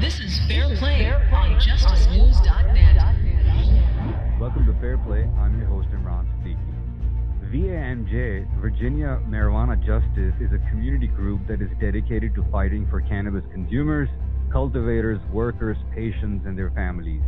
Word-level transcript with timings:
This 0.00 0.20
is 0.20 0.38
Fair 0.46 0.76
Play 0.76 1.12
on 1.32 1.58
JusticeNews.net. 1.58 4.38
Welcome 4.38 4.66
to 4.66 4.72
Fair 4.80 4.98
Play. 4.98 5.28
I'm 5.40 5.58
your 5.58 5.66
host, 5.66 5.88
Imran 5.88 6.28
Siddiqui. 6.44 6.60
VAMJ, 7.50 8.46
Virginia 8.60 9.20
Marijuana 9.28 9.76
Justice, 9.84 10.34
is 10.40 10.52
a 10.52 10.58
community 10.70 11.08
group 11.08 11.44
that 11.48 11.60
is 11.60 11.70
dedicated 11.80 12.32
to 12.36 12.44
fighting 12.52 12.86
for 12.88 13.00
cannabis 13.00 13.42
consumers, 13.50 14.08
cultivators, 14.52 15.18
workers, 15.32 15.76
patients, 15.92 16.46
and 16.46 16.56
their 16.56 16.70
families. 16.70 17.22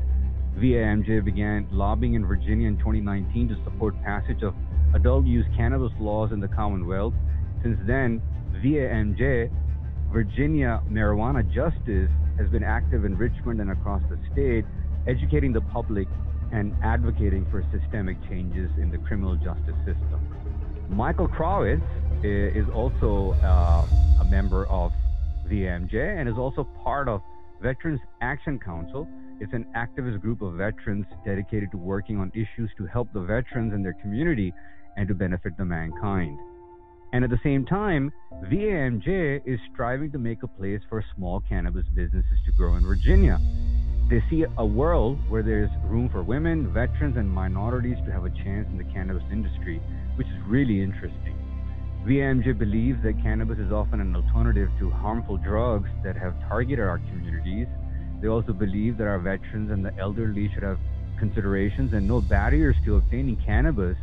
VAMJ 0.57 1.25
began 1.25 1.67
lobbying 1.73 2.15
in 2.15 2.25
Virginia 2.25 2.69
in 2.69 2.79
2019 2.79 3.49
to 3.49 3.57
support 3.65 4.01
passage 4.05 4.45
of 4.45 4.55
adult 4.95 5.27
use 5.27 5.47
cannabis 5.57 5.93
laws 6.01 6.33
in 6.33 6.41
the 6.41 6.49
Commonwealth. 6.49 7.15
Since 7.63 7.79
then, 7.87 8.23
VAMJ, 8.63 9.51
Virginia 10.13 10.83
Marijuana 10.89 11.45
Justice, 11.53 12.11
has 12.39 12.49
been 12.51 12.63
active 12.63 13.05
in 13.05 13.17
Richmond 13.17 13.61
and 13.61 13.71
across 13.71 14.03
the 14.09 14.19
state, 14.33 14.65
educating 15.07 15.53
the 15.53 15.61
public 15.61 16.09
and 16.53 16.75
advocating 16.83 17.47
for 17.51 17.65
systemic 17.73 18.17
changes 18.29 18.71
in 18.79 18.91
the 18.91 18.99
criminal 18.99 19.37
justice 19.37 19.77
system. 19.85 20.21
Michael 20.89 21.29
Krawitz 21.29 21.83
is 22.25 22.67
also 22.71 23.33
uh, 23.43 23.87
a 24.21 24.25
member 24.31 24.67
of 24.67 24.93
VAMJ 25.47 25.95
and 25.95 26.29
is 26.29 26.37
also 26.37 26.65
part 26.83 27.09
of 27.09 27.21
Veterans 27.61 28.01
Action 28.21 28.59
Council. 28.59 29.07
It's 29.41 29.53
an 29.53 29.67
activist 29.77 30.21
group 30.21 30.43
of 30.43 30.55
veterans 30.55 31.07
dedicated 31.25 31.71
to 31.73 31.77
working 31.77 32.19
on 32.19 32.33
issues 32.35 32.71
to 32.79 32.87
help 32.87 33.13
the 33.13 33.21
veterans 33.21 33.73
and 33.73 33.85
their 33.85 33.93
community 33.95 34.53
and 34.99 35.07
to 35.07 35.15
benefit 35.15 35.57
the 35.57 35.65
mankind. 35.65 36.37
And 37.13 37.25
at 37.25 37.31
the 37.31 37.41
same 37.43 37.65
time, 37.65 38.13
VAMJ 38.45 39.43
is 39.47 39.61
striving 39.73 40.11
to 40.11 40.19
make 40.19 40.43
a 40.43 40.49
place 40.49 40.81
for 40.89 41.05
small 41.15 41.41
cannabis 41.49 41.85
businesses 41.95 42.39
to 42.45 42.53
grow 42.53 42.77
in 42.77 42.85
Virginia. 42.85 43.39
They 44.11 44.23
see 44.29 44.45
a 44.59 44.67
world 44.67 45.19
where 45.29 45.43
there's 45.43 45.71
room 45.85 46.09
for 46.11 46.23
women, 46.23 46.73
veterans, 46.73 47.17
and 47.17 47.31
minorities 47.31 47.97
to 48.07 48.13
have 48.13 48.25
a 48.25 48.31
chance 48.31 48.67
in 48.71 48.77
the 48.77 48.93
cannabis 48.93 49.23
industry, 49.31 49.81
which 50.17 50.27
is 50.27 50.49
really 50.49 50.83
interesting. 50.83 51.37
VAMJ 52.05 52.59
believes 52.59 53.03
that 53.05 53.23
cannabis 53.23 53.59
is 53.59 53.71
often 53.71 54.01
an 54.01 54.17
alternative 54.17 54.69
to 54.81 54.91
harmful 54.91 55.37
drugs 55.37 55.89
that 56.03 56.17
have 56.17 56.35
targeted 56.49 56.85
our 56.85 56.99
communities. 56.99 57.69
They 58.21 58.29
also 58.29 58.53
believe 58.53 58.99
that 58.99 59.07
our 59.07 59.21
veterans 59.21 59.71
and 59.71 59.85
the 59.85 59.97
elderly 59.99 60.51
should 60.53 60.65
have 60.65 60.79
considerations 61.19 61.93
and 61.93 62.07
no 62.09 62.21
barriers 62.21 62.77
to 62.85 62.97
obtaining 62.97 63.37
cannabis 63.45 63.97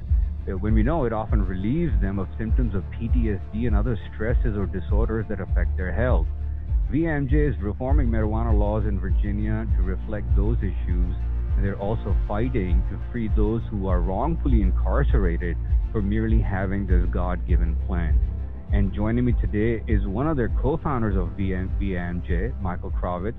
Uh, 0.48 0.52
when 0.58 0.76
we 0.76 0.84
know 0.84 1.06
it 1.06 1.14
often 1.14 1.42
relieves 1.44 1.92
them 2.02 2.20
of 2.20 2.28
symptoms 2.38 2.76
of 2.76 2.84
PTSD 2.92 3.66
and 3.66 3.76
other 3.76 3.98
stresses 4.14 4.56
or 4.56 4.68
disorders 4.68 5.26
that 5.28 5.42
affect 5.42 5.76
their 5.76 5.92
health. 5.92 6.28
VMJ 6.92 7.50
is 7.50 7.56
reforming 7.62 8.08
marijuana 8.08 8.58
laws 8.58 8.86
in 8.86 9.00
Virginia 9.00 9.66
to 9.76 9.82
reflect 9.82 10.28
those 10.36 10.58
issues, 10.60 11.16
and 11.56 11.66
they're 11.66 11.80
also 11.80 12.16
fighting 12.28 12.84
to 12.92 13.12
free 13.12 13.28
those 13.36 13.62
who 13.72 13.88
are 13.88 14.02
wrongfully 14.02 14.62
incarcerated 14.62 15.58
for 15.92 16.04
merely 16.04 16.40
having 16.40 16.86
this 16.86 17.04
God 17.12 17.48
given 17.48 17.76
plant. 17.88 18.18
And 18.72 18.94
joining 18.94 19.26
me 19.26 19.34
today 19.42 19.84
is 19.88 20.06
one 20.06 20.28
of 20.28 20.38
their 20.38 20.50
co 20.62 20.78
founders 20.78 21.16
of 21.16 21.30
VM, 21.30 21.70
VMJ, 21.82 22.62
Michael 22.62 22.92
Krawitz. 22.92 23.34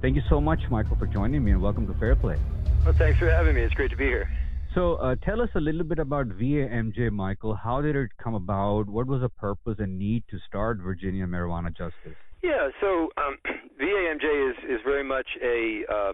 Thank 0.00 0.16
you 0.16 0.22
so 0.28 0.40
much, 0.40 0.58
Michael, 0.70 0.96
for 0.96 1.06
joining 1.06 1.44
me, 1.44 1.52
and 1.52 1.62
welcome 1.62 1.86
to 1.86 1.94
Fair 2.00 2.16
Play. 2.16 2.36
Well, 2.84 2.94
thanks 2.94 3.20
for 3.20 3.30
having 3.30 3.54
me. 3.54 3.60
It's 3.60 3.74
great 3.74 3.92
to 3.92 3.96
be 3.96 4.06
here. 4.06 4.28
So, 4.74 4.94
uh, 4.94 5.16
tell 5.22 5.42
us 5.42 5.50
a 5.54 5.60
little 5.60 5.84
bit 5.84 5.98
about 5.98 6.28
VAMJ, 6.28 7.10
Michael. 7.10 7.54
How 7.54 7.82
did 7.82 7.94
it 7.94 8.10
come 8.22 8.34
about? 8.34 8.88
What 8.88 9.06
was 9.06 9.20
the 9.20 9.28
purpose 9.28 9.76
and 9.78 9.98
need 9.98 10.24
to 10.30 10.38
start 10.48 10.78
Virginia 10.78 11.26
Marijuana 11.26 11.76
Justice? 11.76 12.16
Yeah, 12.42 12.68
so 12.80 13.08
um, 13.18 13.36
VAMJ 13.80 14.50
is 14.50 14.56
is 14.70 14.80
very 14.82 15.04
much 15.04 15.26
a 15.42 15.82
uh, 15.92 16.12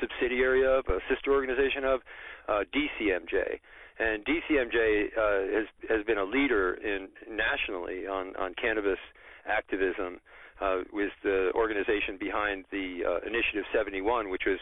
subsidiary 0.00 0.64
of, 0.64 0.84
a 0.88 0.98
sister 1.12 1.32
organization 1.32 1.84
of 1.84 2.00
uh, 2.48 2.60
DCMJ, 2.72 3.60
and 3.98 4.24
DCMJ 4.24 5.06
uh, 5.12 5.58
has 5.58 5.66
has 5.90 6.06
been 6.06 6.18
a 6.18 6.24
leader 6.24 6.74
in 6.74 7.08
nationally 7.28 8.06
on 8.06 8.34
on 8.36 8.54
cannabis 8.54 8.98
activism. 9.46 10.20
Uh, 10.60 10.82
was 10.92 11.10
the 11.22 11.52
organization 11.54 12.18
behind 12.18 12.64
the 12.72 13.02
uh, 13.06 13.24
Initiative 13.24 13.62
71, 13.72 14.28
which 14.28 14.42
was 14.44 14.58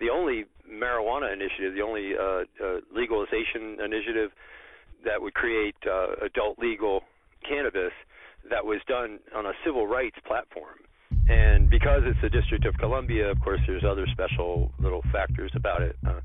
the 0.00 0.10
only 0.10 0.44
marijuana 0.70 1.32
initiative, 1.32 1.74
the 1.74 1.82
only 1.82 2.12
uh, 2.16 2.44
uh, 2.64 2.80
legalization 2.94 3.78
initiative 3.84 4.30
that 5.04 5.20
would 5.20 5.34
create 5.34 5.76
uh, 5.86 6.24
adult 6.24 6.58
legal 6.58 7.02
cannabis 7.48 7.92
that 8.50 8.64
was 8.64 8.80
done 8.88 9.18
on 9.34 9.46
a 9.46 9.52
civil 9.64 9.86
rights 9.86 10.16
platform. 10.26 10.78
And 11.28 11.68
because 11.70 12.02
it's 12.04 12.18
the 12.22 12.30
District 12.30 12.64
of 12.64 12.76
Columbia, 12.78 13.30
of 13.30 13.40
course, 13.40 13.60
there's 13.66 13.84
other 13.84 14.06
special 14.12 14.72
little 14.78 15.02
factors 15.12 15.50
about 15.54 15.82
it 15.82 15.96
uh, 16.06 16.20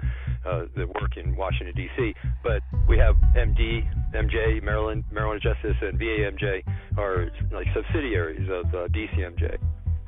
uh, 0.45 0.65
that 0.75 0.87
work 0.87 1.17
in 1.17 1.35
Washington 1.35 1.75
D.C. 1.75 2.13
But 2.43 2.61
we 2.87 2.97
have 2.97 3.15
MD, 3.35 3.83
MJ, 4.13 4.61
Maryland, 4.63 5.03
Marijuana 5.13 5.41
Justice, 5.41 5.75
and 5.81 5.99
VAMJ 5.99 6.63
are 6.97 7.29
like 7.51 7.67
subsidiaries 7.73 8.49
of 8.49 8.65
uh, 8.73 8.87
DCMJ. 8.89 9.57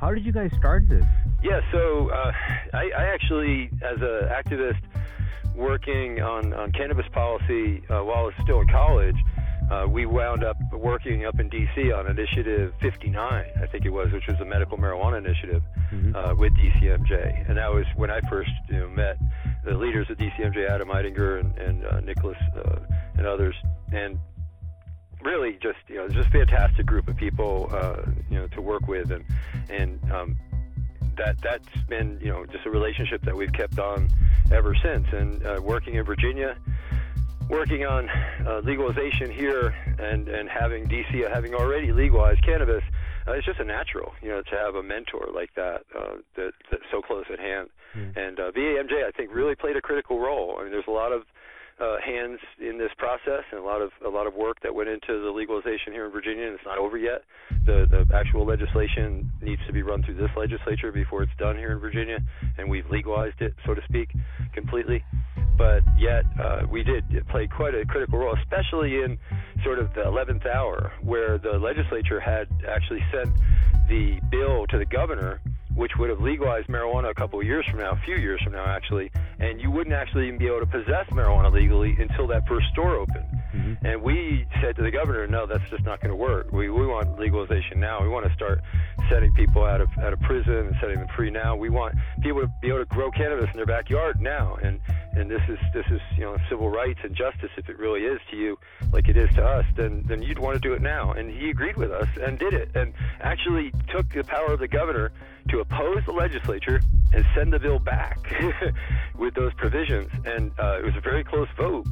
How 0.05 0.13
did 0.13 0.23
you 0.23 0.33
guys 0.33 0.51
start 0.59 0.87
this? 0.87 1.03
Yeah, 1.41 1.61
so 1.71 2.11
uh, 2.11 2.31
I, 2.73 2.91
I 2.95 3.05
actually, 3.05 3.71
as 3.81 3.97
an 4.01 4.29
activist 4.29 4.79
working 5.55 6.21
on, 6.21 6.53
on 6.53 6.71
cannabis 6.73 7.07
policy 7.11 7.81
uh, 7.89 8.03
while 8.03 8.17
I 8.17 8.21
was 8.21 8.33
still 8.43 8.61
in 8.61 8.67
college, 8.67 9.15
uh, 9.71 9.87
we 9.89 10.05
wound 10.05 10.43
up 10.43 10.57
working 10.71 11.25
up 11.25 11.39
in 11.39 11.49
D.C. 11.49 11.91
on 11.91 12.05
Initiative 12.05 12.71
59, 12.81 13.17
I 13.59 13.65
think 13.65 13.85
it 13.85 13.89
was, 13.89 14.11
which 14.11 14.27
was 14.27 14.37
the 14.37 14.45
medical 14.45 14.77
marijuana 14.77 15.17
initiative 15.17 15.63
mm-hmm. 15.91 16.15
uh, 16.15 16.35
with 16.35 16.53
DCMJ, 16.53 17.49
and 17.49 17.57
that 17.57 17.73
was 17.73 17.85
when 17.95 18.11
I 18.11 18.21
first 18.29 18.51
you 18.69 18.81
know, 18.81 18.89
met 18.89 19.17
the 19.63 19.73
leaders 19.73 20.07
of 20.11 20.17
DCMJ, 20.17 20.69
Adam 20.69 20.89
Eidinger 20.89 21.39
and, 21.39 21.57
and 21.57 21.83
uh, 21.83 21.99
Nicholas 22.01 22.37
uh, 22.55 22.77
and 23.17 23.25
others, 23.25 23.55
and 23.91 24.19
really 25.25 25.57
just 25.61 25.79
you 25.87 25.95
know 25.95 26.07
just 26.07 26.29
fantastic 26.29 26.85
group 26.85 27.07
of 27.07 27.17
people 27.17 27.69
uh, 27.71 28.01
you 28.29 28.37
know 28.37 28.47
to 28.47 28.61
work 28.61 28.87
with, 28.87 29.11
and 29.11 29.25
and 29.69 29.99
um, 30.11 30.35
that 31.17 31.41
that's 31.41 31.67
been 31.89 32.19
you 32.21 32.31
know 32.31 32.45
just 32.45 32.65
a 32.65 32.69
relationship 32.69 33.21
that 33.23 33.35
we've 33.35 33.53
kept 33.53 33.79
on 33.79 34.09
ever 34.51 34.75
since, 34.75 35.07
and 35.11 35.45
uh, 35.45 35.59
working 35.63 35.95
in 35.95 36.05
Virginia 36.05 36.55
working 37.49 37.85
on 37.85 38.09
uh, 38.47 38.59
legalization 38.63 39.29
here 39.29 39.75
and 39.99 40.27
and 40.27 40.49
having 40.49 40.87
DC 40.87 41.29
having 41.31 41.53
already 41.53 41.91
legalized 41.91 42.43
cannabis, 42.43 42.83
uh, 43.27 43.33
it's 43.33 43.45
just 43.45 43.59
a 43.59 43.63
natural, 43.63 44.13
you 44.21 44.29
know, 44.29 44.41
to 44.41 44.55
have 44.55 44.75
a 44.75 44.83
mentor 44.83 45.29
like 45.33 45.53
that 45.55 45.83
uh, 45.97 46.15
that 46.35 46.51
that's 46.71 46.83
so 46.91 47.01
close 47.01 47.25
at 47.31 47.39
hand. 47.39 47.69
Mm. 47.95 48.17
And 48.17 48.39
uh, 48.39 48.51
VAMJ, 48.51 49.05
I 49.05 49.11
think, 49.11 49.33
really 49.33 49.55
played 49.55 49.77
a 49.77 49.81
critical 49.81 50.19
role. 50.19 50.57
I 50.59 50.63
mean, 50.63 50.71
there's 50.71 50.87
a 50.87 50.91
lot 50.91 51.11
of 51.11 51.23
uh, 51.79 51.97
hands 52.03 52.39
in 52.59 52.77
this 52.77 52.91
process 52.97 53.43
and 53.51 53.59
a 53.59 53.63
lot 53.63 53.81
of 53.81 53.91
a 54.05 54.09
lot 54.09 54.27
of 54.27 54.33
work 54.33 54.57
that 54.63 54.73
went 54.73 54.89
into 54.89 55.21
the 55.21 55.31
legalization 55.31 55.91
here 55.91 56.05
in 56.05 56.11
Virginia, 56.11 56.45
and 56.45 56.55
it's 56.55 56.65
not 56.65 56.77
over 56.77 56.97
yet. 56.97 57.23
The 57.65 57.85
the 57.89 58.15
actual 58.15 58.45
legislation 58.45 59.31
needs 59.41 59.61
to 59.67 59.73
be 59.73 59.81
run 59.81 60.03
through 60.03 60.15
this 60.15 60.31
legislature 60.37 60.91
before 60.91 61.23
it's 61.23 61.35
done 61.37 61.57
here 61.57 61.71
in 61.71 61.79
Virginia, 61.79 62.19
and 62.57 62.69
we've 62.69 62.89
legalized 62.89 63.41
it, 63.41 63.53
so 63.65 63.73
to 63.73 63.81
speak, 63.89 64.09
completely 64.53 65.03
but 65.57 65.83
yet 65.97 66.25
uh, 66.41 66.61
we 66.69 66.83
did 66.83 67.03
play 67.29 67.47
quite 67.47 67.73
a 67.73 67.85
critical 67.85 68.19
role, 68.19 68.35
especially 68.43 68.95
in 68.95 69.17
sort 69.63 69.79
of 69.79 69.93
the 69.93 70.01
11th 70.01 70.45
hour, 70.45 70.91
where 71.01 71.37
the 71.37 71.57
legislature 71.57 72.19
had 72.19 72.47
actually 72.67 72.99
sent 73.11 73.29
the 73.87 74.19
bill 74.29 74.65
to 74.67 74.77
the 74.77 74.85
governor, 74.85 75.41
which 75.75 75.91
would 75.97 76.09
have 76.09 76.21
legalized 76.21 76.67
marijuana 76.67 77.09
a 77.09 77.13
couple 77.13 77.39
of 77.39 77.45
years 77.45 77.65
from 77.69 77.79
now, 77.79 77.91
a 77.91 78.01
few 78.05 78.15
years 78.15 78.41
from 78.43 78.53
now, 78.53 78.65
actually, 78.65 79.11
and 79.39 79.59
you 79.61 79.69
wouldn't 79.69 79.95
actually 79.95 80.27
even 80.27 80.39
be 80.39 80.47
able 80.47 80.61
to 80.61 80.65
possess 80.65 81.05
marijuana 81.11 81.51
legally 81.51 81.95
until 81.99 82.27
that 82.27 82.47
first 82.47 82.67
store 82.71 82.95
opened. 82.95 83.25
Mm-hmm. 83.53 83.85
And 83.85 84.01
we 84.01 84.45
said 84.61 84.75
to 84.77 84.83
the 84.83 84.91
governor, 84.91 85.27
no, 85.27 85.45
that's 85.45 85.69
just 85.69 85.83
not 85.83 86.01
going 86.01 86.09
to 86.09 86.15
work. 86.15 86.51
We 86.51 86.69
we 86.69 86.85
want 86.85 87.17
legalization 87.19 87.79
now. 87.79 88.01
We 88.01 88.09
want 88.09 88.25
to 88.25 88.33
start 88.33 88.61
setting 89.09 89.33
people 89.33 89.63
out 89.63 89.81
of 89.81 89.87
out 90.01 90.13
of 90.13 90.19
prison 90.21 90.53
and 90.53 90.75
setting 90.81 90.99
them 90.99 91.07
free 91.15 91.29
now. 91.29 91.55
We 91.55 91.69
want 91.69 91.95
people 92.21 92.41
to 92.41 92.51
be 92.61 92.67
able 92.69 92.79
to 92.79 92.85
grow 92.85 93.11
cannabis 93.11 93.49
in 93.51 93.57
their 93.57 93.65
backyard 93.65 94.21
now. 94.21 94.57
And 94.61 94.79
and 95.13 95.29
this 95.29 95.41
is 95.47 95.57
this 95.73 95.85
is 95.89 96.01
you 96.17 96.23
know 96.23 96.37
civil 96.49 96.69
rights 96.69 96.99
and 97.03 97.15
justice. 97.15 97.49
If 97.57 97.69
it 97.69 97.77
really 97.79 98.01
is 98.01 98.19
to 98.31 98.37
you, 98.37 98.57
like 98.91 99.07
it 99.07 99.17
is 99.17 99.29
to 99.35 99.45
us, 99.45 99.65
then 99.75 100.03
then 100.07 100.21
you'd 100.21 100.39
want 100.39 100.55
to 100.55 100.59
do 100.59 100.73
it 100.73 100.81
now. 100.81 101.11
And 101.11 101.31
he 101.31 101.49
agreed 101.49 101.77
with 101.77 101.91
us 101.91 102.07
and 102.21 102.37
did 102.37 102.53
it, 102.53 102.75
and 102.75 102.93
actually 103.21 103.71
took 103.93 104.09
the 104.09 104.23
power 104.23 104.53
of 104.53 104.59
the 104.59 104.67
governor 104.67 105.11
to 105.49 105.59
oppose 105.59 106.03
the 106.05 106.11
legislature 106.11 106.81
and 107.13 107.25
send 107.35 107.53
the 107.53 107.59
bill 107.59 107.79
back 107.79 108.19
with 109.17 109.33
those 109.35 109.53
provisions. 109.53 110.09
And 110.25 110.51
uh, 110.59 110.79
it 110.79 110.85
was 110.85 110.95
a 110.95 111.01
very 111.01 111.23
close 111.23 111.47
vote 111.57 111.85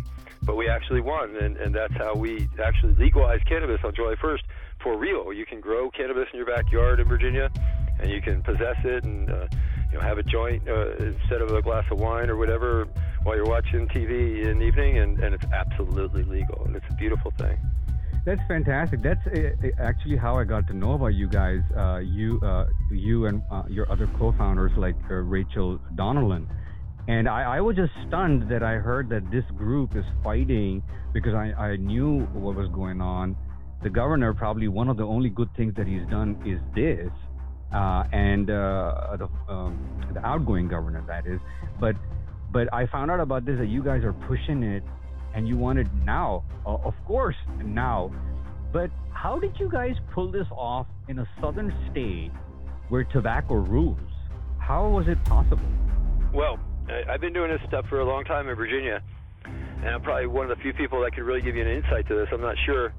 but 0.45 0.57
we 0.57 0.67
actually 0.67 1.01
won, 1.01 1.35
and, 1.37 1.57
and 1.57 1.73
that's 1.73 1.93
how 1.95 2.13
we 2.15 2.47
actually 2.61 2.93
legalized 2.95 3.45
cannabis 3.45 3.79
on 3.83 3.93
July 3.95 4.15
1st 4.15 4.41
for 4.81 4.97
real. 4.97 5.31
You 5.31 5.45
can 5.45 5.61
grow 5.61 5.89
cannabis 5.89 6.27
in 6.33 6.37
your 6.37 6.45
backyard 6.45 6.99
in 6.99 7.07
Virginia, 7.07 7.49
and 7.99 8.11
you 8.11 8.21
can 8.21 8.41
possess 8.41 8.77
it 8.83 9.03
and 9.03 9.29
uh, 9.29 9.47
you 9.91 9.97
know 9.97 10.01
have 10.01 10.17
a 10.17 10.23
joint 10.23 10.67
uh, 10.67 10.91
instead 10.97 11.41
of 11.41 11.51
a 11.51 11.61
glass 11.61 11.85
of 11.91 11.99
wine 11.99 12.29
or 12.29 12.35
whatever 12.35 12.87
while 13.23 13.35
you're 13.35 13.45
watching 13.45 13.87
TV 13.87 14.45
in 14.45 14.59
the 14.59 14.65
evening, 14.65 14.97
and, 14.97 15.19
and 15.19 15.33
it's 15.33 15.45
absolutely 15.53 16.23
legal, 16.23 16.63
and 16.65 16.75
it's 16.75 16.85
a 16.89 16.95
beautiful 16.95 17.31
thing. 17.37 17.57
That's 18.25 18.41
fantastic. 18.47 19.01
That's 19.01 19.19
uh, 19.27 19.67
actually 19.79 20.15
how 20.15 20.35
I 20.37 20.45
got 20.45 20.65
to 20.67 20.73
know 20.73 20.93
about 20.93 21.13
you 21.13 21.27
guys. 21.27 21.59
Uh, 21.75 21.97
you, 21.97 22.39
uh, 22.41 22.67
you, 22.89 23.25
and 23.25 23.41
uh, 23.51 23.63
your 23.69 23.91
other 23.91 24.09
co-founders 24.17 24.71
like 24.77 24.95
uh, 25.09 25.15
Rachel 25.15 25.79
Donlan. 25.95 26.47
And 27.09 27.27
I, 27.27 27.57
I, 27.57 27.61
was 27.61 27.75
just 27.75 27.91
stunned 28.07 28.49
that 28.49 28.63
I 28.63 28.75
heard 28.75 29.09
that 29.09 29.29
this 29.29 29.43
group 29.57 29.93
is 29.97 30.05
fighting 30.23 30.81
because 31.13 31.33
I, 31.33 31.51
I 31.51 31.75
knew 31.75 32.21
what 32.27 32.55
was 32.55 32.69
going 32.69 33.01
on. 33.01 33.35
The 33.83 33.89
governor, 33.89 34.33
probably 34.33 34.69
one 34.69 34.87
of 34.87 34.95
the 34.95 35.03
only 35.03 35.29
good 35.29 35.49
things 35.57 35.73
that 35.75 35.85
he's 35.85 36.07
done 36.09 36.41
is 36.45 36.61
this, 36.73 37.11
uh, 37.75 38.05
and 38.13 38.47
the, 38.47 39.27
um, 39.49 40.07
the 40.13 40.25
outgoing 40.25 40.69
governor, 40.69 41.03
that 41.07 41.27
is. 41.27 41.41
But 41.77 41.97
but 42.53 42.71
I 42.71 42.85
found 42.85 43.09
out 43.09 43.19
about 43.19 43.45
this 43.45 43.57
that 43.57 43.67
you 43.67 43.83
guys 43.83 44.03
are 44.03 44.13
pushing 44.13 44.61
it 44.61 44.83
and 45.33 45.47
you 45.47 45.57
want 45.57 45.79
it 45.79 45.87
now. 46.05 46.43
Uh, 46.65 46.75
of 46.75 46.93
course, 47.05 47.35
now. 47.63 48.13
But 48.71 48.89
how 49.11 49.39
did 49.39 49.59
you 49.59 49.69
guys 49.69 49.95
pull 50.13 50.31
this 50.31 50.47
off 50.51 50.87
in 51.07 51.19
a 51.19 51.27
southern 51.41 51.73
state 51.91 52.31
where 52.89 53.03
tobacco 53.03 53.55
rules? 53.55 53.99
How 54.59 54.87
was 54.89 55.07
it 55.07 55.23
possible? 55.25 55.63
Well, 56.33 56.57
I've 57.09 57.21
been 57.21 57.33
doing 57.33 57.51
this 57.51 57.61
stuff 57.67 57.85
for 57.89 57.99
a 57.99 58.05
long 58.05 58.23
time 58.23 58.47
in 58.49 58.55
Virginia, 58.55 59.01
and 59.45 59.89
I'm 59.89 60.01
probably 60.01 60.27
one 60.27 60.49
of 60.49 60.57
the 60.57 60.61
few 60.61 60.73
people 60.73 61.01
that 61.01 61.13
can 61.13 61.23
really 61.23 61.41
give 61.41 61.55
you 61.55 61.61
an 61.61 61.67
insight 61.69 62.07
to 62.07 62.15
this. 62.15 62.27
I'm 62.31 62.41
not 62.41 62.55
sure 62.65 62.93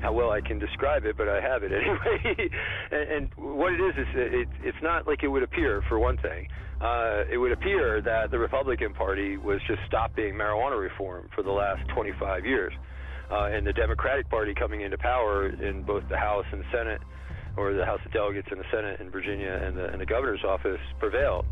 how 0.00 0.12
well 0.12 0.30
I 0.30 0.40
can 0.40 0.58
describe 0.58 1.04
it, 1.04 1.16
but 1.16 1.28
I 1.28 1.40
have 1.40 1.62
it 1.62 1.72
anyway. 1.80 2.50
and, 2.90 3.10
and 3.12 3.30
what 3.36 3.72
it 3.72 3.80
is 3.80 3.94
is 3.96 4.06
it, 4.14 4.48
it's 4.62 4.82
not 4.82 5.06
like 5.06 5.22
it 5.22 5.28
would 5.28 5.42
appear, 5.42 5.82
for 5.88 5.98
one 5.98 6.16
thing 6.18 6.48
uh, 6.80 7.24
it 7.30 7.36
would 7.36 7.52
appear 7.52 8.00
that 8.00 8.30
the 8.30 8.38
Republican 8.38 8.94
Party 8.94 9.36
was 9.36 9.60
just 9.66 9.80
stopping 9.86 10.34
marijuana 10.34 10.80
reform 10.80 11.28
for 11.34 11.42
the 11.42 11.50
last 11.50 11.82
25 11.94 12.46
years. 12.46 12.72
Uh, 13.30 13.44
and 13.44 13.66
the 13.66 13.72
Democratic 13.72 14.28
Party 14.28 14.54
coming 14.54 14.80
into 14.80 14.98
power 14.98 15.48
in 15.48 15.82
both 15.82 16.02
the 16.08 16.16
House 16.16 16.46
and 16.52 16.64
Senate, 16.72 17.00
or 17.56 17.74
the 17.74 17.84
House 17.84 18.00
of 18.04 18.12
Delegates 18.12 18.48
and 18.50 18.58
the 18.58 18.64
Senate 18.72 19.00
in 19.00 19.10
Virginia 19.10 19.60
and 19.62 19.76
the, 19.76 19.84
and 19.92 20.00
the 20.00 20.06
governor's 20.06 20.42
office 20.42 20.80
prevailed. 20.98 21.44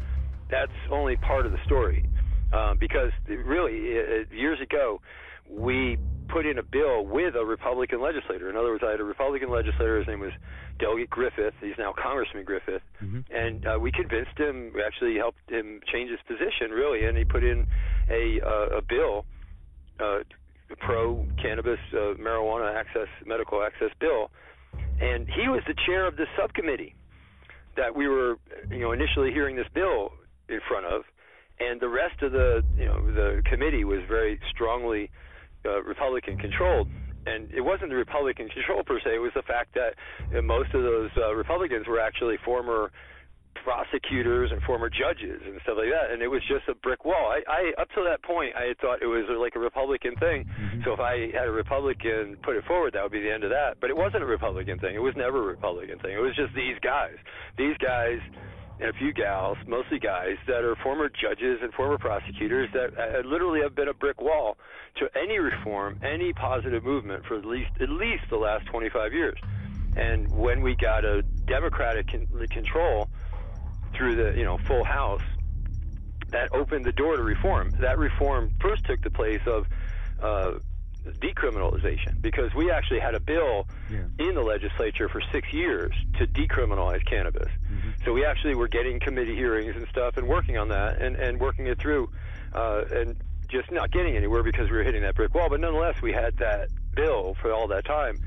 That's 0.50 0.72
only 0.90 1.16
part 1.16 1.46
of 1.46 1.52
the 1.52 1.58
story. 1.66 2.04
Uh, 2.52 2.74
because 2.80 3.12
really, 3.28 3.74
it, 3.74 4.32
years 4.32 4.58
ago, 4.60 5.00
we 5.48 5.98
put 6.28 6.46
in 6.46 6.58
a 6.58 6.62
bill 6.62 7.04
with 7.06 7.34
a 7.34 7.44
Republican 7.44 8.02
legislator. 8.02 8.50
In 8.50 8.56
other 8.56 8.68
words, 8.68 8.84
I 8.86 8.90
had 8.90 9.00
a 9.00 9.04
Republican 9.04 9.50
legislator. 9.50 9.98
His 9.98 10.06
name 10.06 10.20
was 10.20 10.32
Delegate 10.78 11.10
Griffith. 11.10 11.54
He's 11.60 11.78
now 11.78 11.94
Congressman 11.96 12.44
Griffith, 12.44 12.82
mm-hmm. 13.02 13.20
and 13.34 13.66
uh, 13.66 13.78
we 13.80 13.90
convinced 13.90 14.36
him. 14.36 14.72
We 14.74 14.82
actually 14.82 15.16
helped 15.16 15.40
him 15.48 15.80
change 15.92 16.10
his 16.10 16.20
position, 16.26 16.70
really, 16.70 17.04
and 17.06 17.16
he 17.16 17.24
put 17.24 17.42
in 17.42 17.66
a 18.10 18.40
uh, 18.44 18.78
a 18.78 18.82
bill, 18.82 19.24
uh, 19.98 20.18
pro 20.78 21.26
cannabis 21.40 21.80
uh, 21.92 22.14
marijuana 22.20 22.74
access 22.74 23.08
medical 23.24 23.62
access 23.62 23.90
bill, 23.98 24.30
and 25.00 25.26
he 25.28 25.48
was 25.48 25.62
the 25.66 25.74
chair 25.86 26.06
of 26.06 26.16
the 26.16 26.26
subcommittee 26.38 26.94
that 27.76 27.94
we 27.94 28.08
were, 28.08 28.36
you 28.70 28.80
know, 28.80 28.92
initially 28.92 29.32
hearing 29.32 29.56
this 29.56 29.68
bill 29.72 30.12
in 30.48 30.60
front 30.68 30.84
of, 30.84 31.02
and 31.60 31.80
the 31.80 31.88
rest 31.88 32.22
of 32.22 32.32
the, 32.32 32.62
you 32.76 32.86
know, 32.86 33.00
the 33.12 33.42
committee 33.44 33.84
was 33.84 34.00
very 34.08 34.38
strongly 34.50 35.10
uh, 35.68 35.82
Republican 35.82 36.38
controlled. 36.38 36.88
And 37.26 37.52
it 37.52 37.60
wasn't 37.60 37.90
the 37.90 37.96
Republican 37.96 38.48
control 38.56 38.82
per 38.82 38.98
se; 39.04 39.16
it 39.16 39.22
was 39.22 39.32
the 39.34 39.42
fact 39.42 39.74
that 39.74 39.94
uh, 40.36 40.40
most 40.40 40.72
of 40.72 40.82
those 40.82 41.10
uh, 41.16 41.34
Republicans 41.34 41.86
were 41.86 42.00
actually 42.00 42.36
former 42.44 42.90
prosecutors 43.64 44.50
and 44.52 44.62
former 44.62 44.88
judges 44.88 45.42
and 45.44 45.60
stuff 45.62 45.76
like 45.76 45.90
that, 45.90 46.10
and 46.10 46.22
it 46.22 46.28
was 46.28 46.40
just 46.48 46.68
a 46.68 46.74
brick 46.80 47.04
wall. 47.04 47.28
I, 47.28 47.42
I 47.50 47.82
up 47.82 47.88
to 47.94 48.04
that 48.08 48.22
point, 48.22 48.54
I 48.56 48.72
had 48.72 48.78
thought 48.78 49.02
it 49.02 49.06
was 49.06 49.26
like 49.28 49.56
a 49.56 49.58
Republican 49.60 50.14
thing. 50.16 50.44
Mm-hmm. 50.44 50.80
So 50.84 50.92
if 50.92 51.00
I 51.00 51.28
had 51.34 51.48
a 51.48 51.52
Republican 51.52 52.36
put 52.42 52.56
it 52.56 52.64
forward, 52.64 52.94
that 52.94 53.02
would 53.02 53.12
be 53.12 53.20
the 53.20 53.32
end 53.32 53.44
of 53.44 53.50
that. 53.50 53.76
But 53.80 53.90
it 53.90 53.96
wasn't 53.96 54.22
a 54.22 54.26
Republican 54.26 54.78
thing. 54.78 54.94
It 54.94 55.02
was 55.02 55.14
never 55.16 55.42
a 55.42 55.46
Republican 55.46 55.98
thing. 55.98 56.12
It 56.16 56.22
was 56.22 56.34
just 56.36 56.54
these 56.54 56.78
guys. 56.80 57.16
These 57.56 57.76
guys 57.78 58.18
and 58.80 58.90
a 58.90 58.92
few 58.92 59.12
gals, 59.12 59.58
mostly 59.66 59.98
guys, 59.98 60.36
that 60.46 60.64
are 60.64 60.76
former 60.76 61.08
judges 61.08 61.58
and 61.62 61.72
former 61.74 61.98
prosecutors 61.98 62.68
that 62.72 62.96
uh, 62.96 63.26
literally 63.26 63.60
have 63.60 63.74
been 63.74 63.88
a 63.88 63.94
brick 63.94 64.20
wall 64.20 64.56
to 64.96 65.08
any 65.20 65.38
reform, 65.38 65.98
any 66.02 66.32
positive 66.32 66.84
movement 66.84 67.24
for 67.26 67.36
at 67.36 67.44
least 67.44 67.70
at 67.80 67.88
least 67.88 68.24
the 68.30 68.36
last 68.36 68.66
25 68.66 69.12
years. 69.12 69.38
And 69.96 70.30
when 70.30 70.62
we 70.62 70.76
got 70.76 71.04
a 71.04 71.22
Democratic 71.46 72.08
con- 72.08 72.46
control 72.50 73.08
through 73.94 74.16
the 74.16 74.38
you 74.38 74.44
know 74.44 74.58
full 74.58 74.84
House, 74.84 75.22
that 76.28 76.52
opened 76.52 76.84
the 76.84 76.92
door 76.92 77.16
to 77.16 77.22
reform. 77.22 77.70
That 77.80 77.98
reform 77.98 78.52
first 78.60 78.84
took 78.84 79.00
the 79.02 79.10
place 79.10 79.40
of 79.46 79.66
uh, 80.22 80.58
decriminalization 81.14 82.20
because 82.20 82.54
we 82.54 82.70
actually 82.70 83.00
had 83.00 83.14
a 83.14 83.20
bill 83.20 83.66
yeah. 83.90 84.00
in 84.18 84.34
the 84.34 84.42
legislature 84.42 85.08
for 85.08 85.20
six 85.32 85.52
years 85.52 85.92
to 86.18 86.26
decriminalize 86.26 87.04
cannabis. 87.06 87.48
Mm-hmm. 87.48 87.90
So 88.04 88.12
we 88.12 88.24
actually 88.24 88.54
were 88.54 88.68
getting 88.68 89.00
committee 89.00 89.34
hearings 89.34 89.76
and 89.76 89.86
stuff 89.88 90.16
and 90.16 90.28
working 90.28 90.56
on 90.58 90.68
that 90.68 91.00
and, 91.00 91.16
and 91.16 91.40
working 91.40 91.66
it 91.66 91.78
through 91.78 92.10
uh, 92.52 92.84
and 92.90 93.16
just 93.48 93.70
not 93.70 93.90
getting 93.90 94.16
anywhere 94.16 94.42
because 94.42 94.70
we 94.70 94.76
were 94.76 94.84
hitting 94.84 95.02
that 95.02 95.14
brick 95.14 95.34
wall. 95.34 95.48
But 95.48 95.60
nonetheless, 95.60 96.00
we 96.02 96.12
had 96.12 96.36
that 96.38 96.68
bill 96.94 97.34
for 97.40 97.52
all 97.52 97.68
that 97.68 97.84
time. 97.84 98.18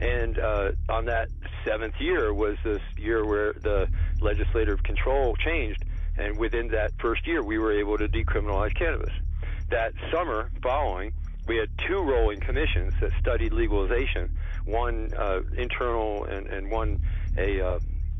And 0.00 0.38
uh, 0.38 0.72
on 0.88 1.04
that 1.06 1.28
seventh 1.64 1.94
year 2.00 2.32
was 2.32 2.56
this 2.64 2.80
year 2.96 3.24
where 3.24 3.52
the 3.52 3.88
legislative 4.20 4.82
control 4.82 5.36
changed. 5.36 5.84
And 6.16 6.38
within 6.38 6.68
that 6.68 6.92
first 6.98 7.26
year, 7.26 7.42
we 7.42 7.58
were 7.58 7.72
able 7.72 7.98
to 7.98 8.08
decriminalize 8.08 8.74
cannabis. 8.74 9.12
That 9.70 9.92
summer 10.10 10.50
following, 10.62 11.12
we 11.50 11.56
had 11.56 11.68
two 11.78 12.00
rolling 12.00 12.38
commissions 12.38 12.94
that 13.00 13.10
studied 13.18 13.52
legalization, 13.52 14.30
one 14.66 15.12
uh, 15.18 15.40
internal 15.56 16.22
and, 16.26 16.46
and 16.46 16.70
one 16.70 17.00
a 17.36 17.60
uh, 17.60 17.78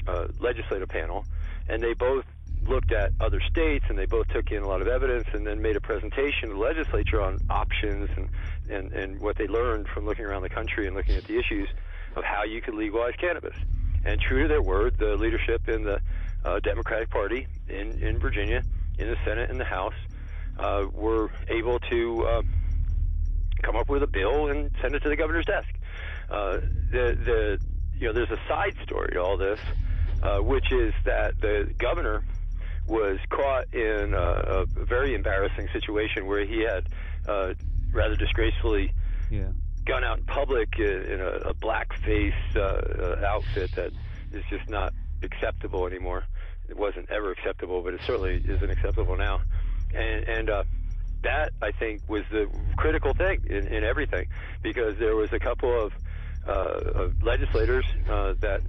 uh, 0.09 0.27
legislative 0.41 0.89
panel, 0.89 1.25
and 1.69 1.81
they 1.81 1.93
both 1.93 2.25
looked 2.67 2.91
at 2.91 3.13
other 3.21 3.41
states 3.49 3.85
and 3.89 3.97
they 3.97 4.07
both 4.07 4.27
took 4.31 4.51
in 4.51 4.65
a 4.65 4.67
lot 4.67 4.83
of 4.83 4.89
evidence 4.89 5.29
and 5.33 5.47
then 5.47 5.63
made 5.63 5.77
a 5.77 5.81
presentation 5.81 6.49
to 6.49 6.55
the 6.55 6.61
legislature 6.61 7.23
on 7.23 7.39
options 7.49 8.11
and, 8.17 8.29
and, 8.69 8.93
and 8.95 9.21
what 9.21 9.37
they 9.37 9.47
learned 9.47 9.87
from 9.87 10.07
looking 10.07 10.25
around 10.25 10.43
the 10.43 10.49
country 10.49 10.89
and 10.89 10.97
looking 10.97 11.15
at 11.15 11.23
the 11.23 11.39
issues 11.39 11.69
of 12.17 12.25
how 12.25 12.43
you 12.43 12.61
could 12.61 12.75
legalize 12.75 13.15
cannabis. 13.21 13.57
And 14.05 14.21
true 14.21 14.43
to 14.43 14.49
their 14.49 14.63
word, 14.63 14.99
the 14.99 15.17
leadership 15.17 15.69
in 15.69 15.85
the 15.85 16.01
uh, 16.45 16.59
Democratic 16.59 17.11
Party 17.11 17.47
in, 17.69 17.93
in 18.03 18.19
Virginia, 18.19 18.65
in 18.99 19.09
the 19.09 19.17
Senate 19.25 19.51
and 19.51 19.61
the 19.61 19.65
House, 19.65 19.95
uh, 20.59 20.87
were 20.93 21.31
able 21.49 21.79
to 21.79 22.27
uh, 22.27 22.43
come 23.61 23.77
up 23.77 23.89
with 23.89 24.03
a 24.03 24.07
bill 24.07 24.49
and 24.49 24.71
send 24.81 24.95
it 24.95 25.01
to 25.01 25.09
the 25.09 25.17
governor's 25.17 25.47
desk. 25.47 25.69
Uh, 26.31 26.59
the 26.91 27.19
the 27.25 27.59
you 27.99 28.07
know 28.07 28.13
there's 28.13 28.31
a 28.31 28.41
side 28.49 28.75
story 28.85 29.11
to 29.13 29.21
all 29.21 29.37
this, 29.37 29.61
uh, 30.23 30.39
which 30.39 30.73
is 30.73 30.95
that 31.05 31.41
the 31.41 31.73
governor 31.79 32.25
was 32.87 33.19
caught 33.29 33.73
in 33.73 34.15
a, 34.15 34.19
a 34.19 34.67
very 34.67 35.15
embarrassing 35.15 35.69
situation 35.73 36.27
where 36.27 36.45
he 36.45 36.61
had 36.61 36.89
uh, 37.29 37.55
rather 37.93 38.17
disgracefully 38.17 38.93
yeah. 39.31 39.49
gone 39.85 40.03
out 40.03 40.19
in 40.19 40.25
public 40.25 40.79
in 40.79 41.21
a, 41.21 41.51
a 41.51 41.55
blackface 41.55 42.33
uh, 42.57 42.61
uh, 42.61 43.27
outfit 43.27 43.71
that 43.77 43.93
is 44.33 44.43
just 44.51 44.69
not 44.69 44.93
acceptable 45.23 45.87
anymore. 45.87 46.25
It 46.69 46.77
wasn't 46.77 47.11
ever 47.11 47.31
acceptable, 47.33 47.83
but 47.83 47.95
it 47.95 48.01
certainly 48.07 48.43
isn't 48.47 48.71
acceptable 48.71 49.17
now. 49.17 49.41
And 49.95 50.29
and 50.29 50.51
uh, 50.51 50.65
that 51.23 51.53
I 51.63 51.73
think 51.73 52.03
was 52.09 52.25
the 52.31 52.49
critical 52.77 53.13
thing 53.15 53.45
in, 53.49 53.67
in 53.67 53.85
everything, 53.85 54.27
because 54.63 54.99
there 54.99 55.17
was 55.17 55.33
a 55.33 55.39
couple 55.39 55.87
of, 55.87 55.93
uh, 56.47 57.03
of 57.03 57.23
legislators 57.23 57.85
uh, 58.09 58.35
that 58.41 58.63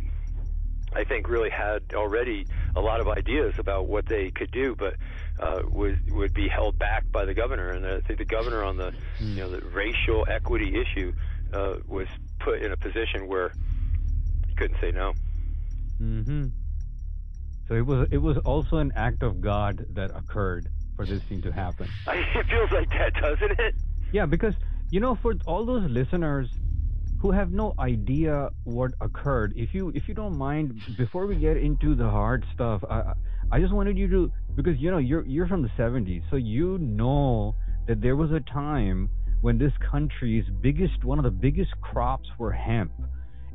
I 0.93 1.03
think 1.05 1.29
really 1.29 1.50
had 1.50 1.84
already 1.93 2.46
a 2.75 2.81
lot 2.81 3.00
of 3.00 3.08
ideas 3.08 3.55
about 3.58 3.88
what 3.88 4.05
they 4.05 4.31
could 4.31 4.51
do, 4.51 4.75
but 4.75 4.96
uh, 5.39 5.62
would 5.70 6.12
would 6.12 6.34
be 6.34 6.50
held 6.50 6.77
back 6.77 7.10
by 7.12 7.25
the 7.25 7.34
governor. 7.34 7.70
And 7.70 7.86
I 7.86 8.01
think 8.01 8.20
the 8.20 8.25
governor 8.25 8.63
on 8.63 8.77
the 8.77 8.93
you 9.20 9.36
know 9.36 9.50
the 9.50 9.62
racial 9.62 10.25
equity 10.29 10.75
issue 10.79 11.13
uh, 11.53 11.75
was 11.88 12.08
put 12.39 12.62
in 12.62 12.72
a 12.72 12.77
position 12.77 13.27
where 13.27 13.53
he 14.48 14.55
couldn't 14.55 14.79
say 14.81 14.91
no. 14.91 15.13
Mm-hmm. 16.01 16.48
So 17.67 17.75
it 17.75 17.86
was 17.86 18.08
it 18.12 18.17
was 18.17 18.38
also 18.39 18.77
an 18.77 18.91
act 18.96 19.24
of 19.24 19.39
God 19.39 19.86
that 19.91 20.12
occurred 20.12 20.67
for 21.01 21.12
this 21.12 21.24
thing 21.24 21.41
to 21.41 21.51
happen. 21.51 21.88
It 22.08 22.46
feels 22.48 22.72
like 22.72 22.89
that, 22.91 23.13
doesn't 23.15 23.60
it? 23.60 23.75
Yeah, 24.12 24.25
because 24.25 24.53
you 24.91 25.00
know, 25.00 25.17
for 25.22 25.34
all 25.48 25.65
those 25.65 25.89
listeners 25.89 26.48
who 27.22 27.31
have 27.31 27.51
no 27.51 27.74
idea 27.79 28.50
what 28.65 28.91
occurred, 29.01 29.53
if 29.55 29.74
you 29.74 29.89
if 29.96 30.08
you 30.08 30.13
don't 30.13 30.38
mind, 30.38 30.79
before 30.98 31.25
we 31.25 31.36
get 31.36 31.58
into 31.58 31.96
the 31.96 32.10
hard 32.10 32.46
stuff, 32.53 32.84
I 32.89 33.13
I 33.51 33.60
just 33.60 33.74
wanted 33.74 33.98
you 33.98 34.08
to 34.10 34.31
because 34.55 34.77
you 34.77 34.91
know 34.91 35.00
you're 35.00 35.25
you're 35.25 35.48
from 35.48 35.63
the 35.63 35.72
70s, 35.77 36.24
so 36.29 36.36
you 36.36 36.77
know 36.77 37.55
that 37.88 38.01
there 38.01 38.15
was 38.15 38.31
a 38.31 38.41
time 38.41 39.10
when 39.41 39.58
this 39.58 39.74
country's 39.91 40.46
biggest 40.62 41.03
one 41.03 41.17
of 41.17 41.24
the 41.24 41.38
biggest 41.48 41.72
crops 41.81 42.29
were 42.38 42.51
hemp, 42.51 42.91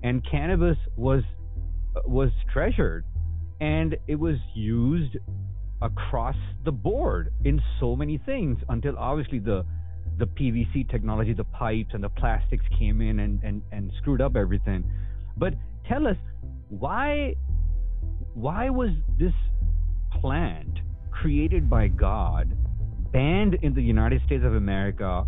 and 0.02 0.28
cannabis 0.28 0.78
was 0.96 1.22
was 2.06 2.30
treasured, 2.52 3.04
and 3.60 3.96
it 4.08 4.16
was 4.16 4.36
used 4.54 5.16
across 5.82 6.36
the 6.64 6.72
board 6.72 7.32
in 7.44 7.60
so 7.80 7.94
many 7.94 8.18
things 8.18 8.58
until 8.68 8.96
obviously 8.98 9.38
the 9.38 9.64
the 10.18 10.26
PVC 10.26 10.88
technology, 10.90 11.34
the 11.34 11.44
pipes 11.44 11.90
and 11.92 12.02
the 12.02 12.08
plastics 12.08 12.64
came 12.78 13.02
in 13.02 13.20
and, 13.20 13.42
and, 13.42 13.60
and 13.70 13.92
screwed 13.98 14.22
up 14.22 14.34
everything. 14.34 14.82
But 15.36 15.52
tell 15.86 16.06
us 16.06 16.16
why 16.70 17.34
why 18.32 18.70
was 18.70 18.90
this 19.18 19.32
plant 20.20 20.78
created 21.10 21.68
by 21.68 21.88
God 21.88 22.56
banned 23.12 23.54
in 23.62 23.74
the 23.74 23.82
United 23.82 24.22
States 24.26 24.44
of 24.44 24.54
America 24.54 25.24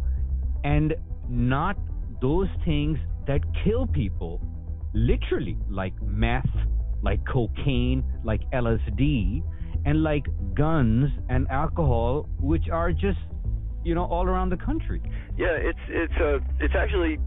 and 0.65 0.95
not 1.29 1.77
those 2.21 2.49
things 2.65 2.99
that 3.27 3.41
kill 3.65 3.87
people 3.87 4.41
literally 4.95 5.59
like 5.69 5.95
meth, 6.03 6.49
like 7.03 7.21
cocaine, 7.27 8.03
like 8.25 8.41
LSD 8.53 9.43
and 9.85 10.03
like 10.03 10.27
guns 10.55 11.11
and 11.29 11.47
alcohol 11.51 12.29
which 12.41 12.69
are 12.71 12.93
just 12.93 13.19
you 13.85 13.95
know 13.95 14.05
all 14.05 14.27
around 14.27 14.51
the 14.51 14.57
country. 14.57 15.01
Yeah, 15.37 15.57
it's 15.57 15.79
it's 15.89 16.17
uh 16.21 16.39
it's 16.61 16.75
actually 16.75 17.19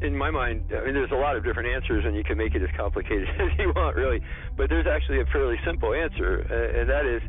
in 0.00 0.16
my 0.16 0.30
mind, 0.30 0.64
I 0.70 0.84
mean, 0.84 0.94
there's 0.94 1.10
a 1.10 1.16
lot 1.16 1.36
of 1.36 1.44
different 1.44 1.68
answers, 1.74 2.04
and 2.04 2.14
you 2.14 2.22
can 2.22 2.38
make 2.38 2.54
it 2.54 2.62
as 2.62 2.68
complicated 2.76 3.28
as 3.40 3.58
you 3.58 3.72
want, 3.74 3.96
really. 3.96 4.20
But 4.56 4.68
there's 4.68 4.86
actually 4.86 5.20
a 5.20 5.26
fairly 5.26 5.56
simple 5.66 5.92
answer, 5.92 6.38
and 6.38 6.88
that 6.88 7.06
is 7.06 7.22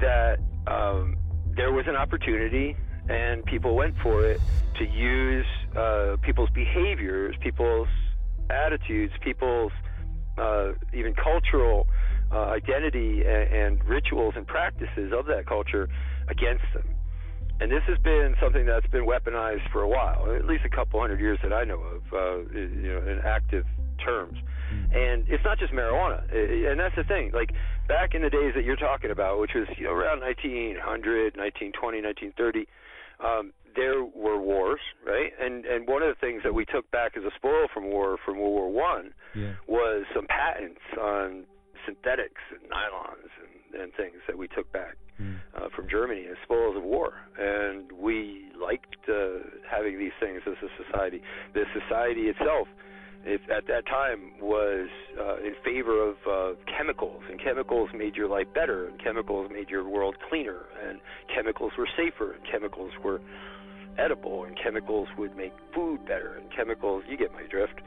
that 0.00 0.38
um, 0.66 1.16
there 1.54 1.72
was 1.72 1.86
an 1.86 1.96
opportunity, 1.96 2.76
and 3.08 3.44
people 3.44 3.74
went 3.74 3.94
for 4.02 4.24
it 4.24 4.40
to 4.78 4.84
use 4.84 5.46
uh, 5.76 6.16
people's 6.22 6.50
behaviors, 6.50 7.34
people's 7.40 7.88
attitudes, 8.48 9.12
people's 9.20 9.72
uh, 10.38 10.72
even 10.94 11.14
cultural 11.14 11.86
uh, 12.32 12.36
identity 12.46 13.22
and, 13.26 13.52
and 13.52 13.84
rituals 13.84 14.34
and 14.36 14.46
practices 14.46 15.12
of 15.12 15.26
that 15.26 15.46
culture 15.46 15.88
against 16.28 16.64
them. 16.74 16.84
And 17.60 17.72
this 17.72 17.82
has 17.88 17.98
been 17.98 18.36
something 18.40 18.66
that's 18.66 18.86
been 18.88 19.04
weaponized 19.04 19.68
for 19.72 19.82
a 19.82 19.88
while, 19.88 20.32
at 20.32 20.44
least 20.46 20.64
a 20.64 20.68
couple 20.68 21.00
hundred 21.00 21.18
years 21.20 21.38
that 21.42 21.52
I 21.52 21.64
know 21.64 21.80
of, 21.80 22.02
uh, 22.12 22.38
you 22.54 22.92
know, 22.94 23.02
in 23.10 23.18
active 23.24 23.64
terms. 24.04 24.38
And 24.92 25.24
it's 25.28 25.42
not 25.44 25.58
just 25.58 25.72
marijuana, 25.72 26.22
and 26.30 26.78
that's 26.78 26.94
the 26.94 27.02
thing. 27.04 27.30
Like 27.32 27.52
back 27.88 28.14
in 28.14 28.20
the 28.20 28.28
days 28.28 28.52
that 28.54 28.64
you're 28.64 28.76
talking 28.76 29.10
about, 29.10 29.40
which 29.40 29.52
was 29.54 29.66
you 29.78 29.84
know 29.84 29.92
around 29.92 30.20
1900, 30.20 31.36
1920, 31.36 32.02
1930, 32.02 32.68
um, 33.24 33.52
there 33.74 34.04
were 34.04 34.38
wars, 34.38 34.80
right? 35.06 35.32
And 35.40 35.64
and 35.64 35.88
one 35.88 36.02
of 36.02 36.08
the 36.14 36.20
things 36.20 36.42
that 36.44 36.52
we 36.52 36.66
took 36.66 36.88
back 36.90 37.16
as 37.16 37.24
a 37.24 37.30
spoil 37.34 37.66
from 37.72 37.84
war 37.86 38.18
from 38.22 38.38
World 38.38 38.52
War 38.52 38.70
One 38.70 39.14
Yeah. 39.34 39.54
was 39.66 40.04
some 40.14 40.26
patents 40.26 40.82
on 41.00 41.44
synthetics 41.88 42.42
and 42.52 42.70
nylons 42.70 43.32
and, 43.40 43.80
and 43.82 43.92
things 43.94 44.20
that 44.28 44.36
we 44.36 44.48
took 44.48 44.70
back 44.72 44.96
uh, 45.56 45.68
from 45.74 45.88
Germany 45.88 46.26
as 46.30 46.36
spoils 46.44 46.76
of 46.76 46.82
war, 46.82 47.14
and 47.38 47.90
we 47.92 48.50
liked 48.60 48.96
uh, 49.08 49.42
having 49.68 49.98
these 49.98 50.12
things 50.20 50.40
as 50.46 50.54
a 50.62 50.84
society. 50.84 51.22
The 51.54 51.64
society 51.74 52.28
itself, 52.28 52.68
if 53.24 53.40
at 53.50 53.66
that 53.66 53.86
time, 53.86 54.38
was 54.40 54.88
uh, 55.18 55.38
in 55.38 55.54
favor 55.64 56.10
of 56.10 56.16
uh, 56.28 56.56
chemicals, 56.76 57.22
and 57.30 57.42
chemicals 57.42 57.90
made 57.96 58.14
your 58.14 58.28
life 58.28 58.46
better, 58.54 58.86
and 58.86 59.02
chemicals 59.02 59.50
made 59.52 59.68
your 59.68 59.88
world 59.88 60.16
cleaner, 60.28 60.66
and 60.86 61.00
chemicals 61.34 61.72
were 61.76 61.88
safer, 61.96 62.32
and 62.32 62.42
chemicals 62.50 62.92
were 63.02 63.20
edible, 63.98 64.44
and 64.44 64.56
chemicals 64.62 65.08
would 65.18 65.36
make 65.36 65.52
food 65.74 66.04
better, 66.06 66.36
and 66.36 66.46
chemicals. 66.54 67.02
You 67.08 67.16
get 67.16 67.32
my 67.32 67.42
drift. 67.50 67.80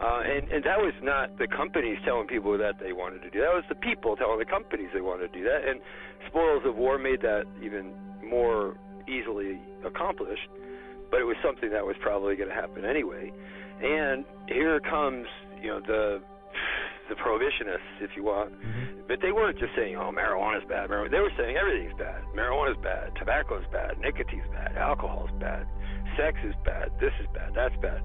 Uh, 0.00 0.20
and 0.24 0.50
and 0.50 0.64
that 0.64 0.78
was 0.78 0.94
not 1.02 1.36
the 1.38 1.46
companies 1.46 1.98
telling 2.04 2.26
people 2.26 2.56
that 2.58 2.80
they 2.80 2.92
wanted 2.92 3.22
to 3.22 3.30
do. 3.30 3.40
That 3.40 3.54
was 3.54 3.64
the 3.68 3.74
people 3.74 4.16
telling 4.16 4.38
the 4.38 4.44
companies 4.44 4.88
they 4.94 5.00
wanted 5.00 5.32
to 5.32 5.38
do 5.38 5.44
that. 5.44 5.68
And 5.68 5.80
spoils 6.26 6.62
of 6.64 6.76
war 6.76 6.98
made 6.98 7.20
that 7.22 7.44
even 7.62 7.92
more 8.24 8.76
easily 9.08 9.60
accomplished. 9.84 10.48
But 11.10 11.20
it 11.20 11.24
was 11.24 11.36
something 11.44 11.70
that 11.70 11.84
was 11.84 11.96
probably 12.00 12.36
going 12.36 12.48
to 12.48 12.54
happen 12.54 12.84
anyway. 12.84 13.32
And 13.82 14.24
here 14.48 14.80
comes 14.80 15.26
you 15.60 15.68
know 15.68 15.80
the 15.80 16.22
the 17.10 17.18
prohibitionists, 17.18 17.98
if 18.00 18.14
you 18.16 18.24
want. 18.24 18.54
Mm-hmm. 18.54 19.10
But 19.10 19.18
they 19.20 19.32
weren't 19.32 19.58
just 19.58 19.74
saying, 19.76 19.96
"Oh, 19.98 20.14
marijuana's 20.14 20.64
bad." 20.70 20.88
Marijuana. 20.88 21.10
They 21.10 21.20
were 21.20 21.34
saying 21.36 21.58
everything's 21.58 21.98
bad. 21.98 22.22
Marijuana's 22.32 22.78
bad. 22.80 23.12
Tobacco's 23.18 23.66
bad. 23.74 23.98
Nicotine's 23.98 24.46
bad. 24.54 24.78
Alcohol's 24.78 25.34
bad. 25.42 25.66
Sex 26.16 26.38
is 26.46 26.54
bad. 26.64 26.94
This 27.02 27.12
is 27.20 27.26
bad. 27.34 27.50
That's 27.54 27.74
bad. 27.82 28.00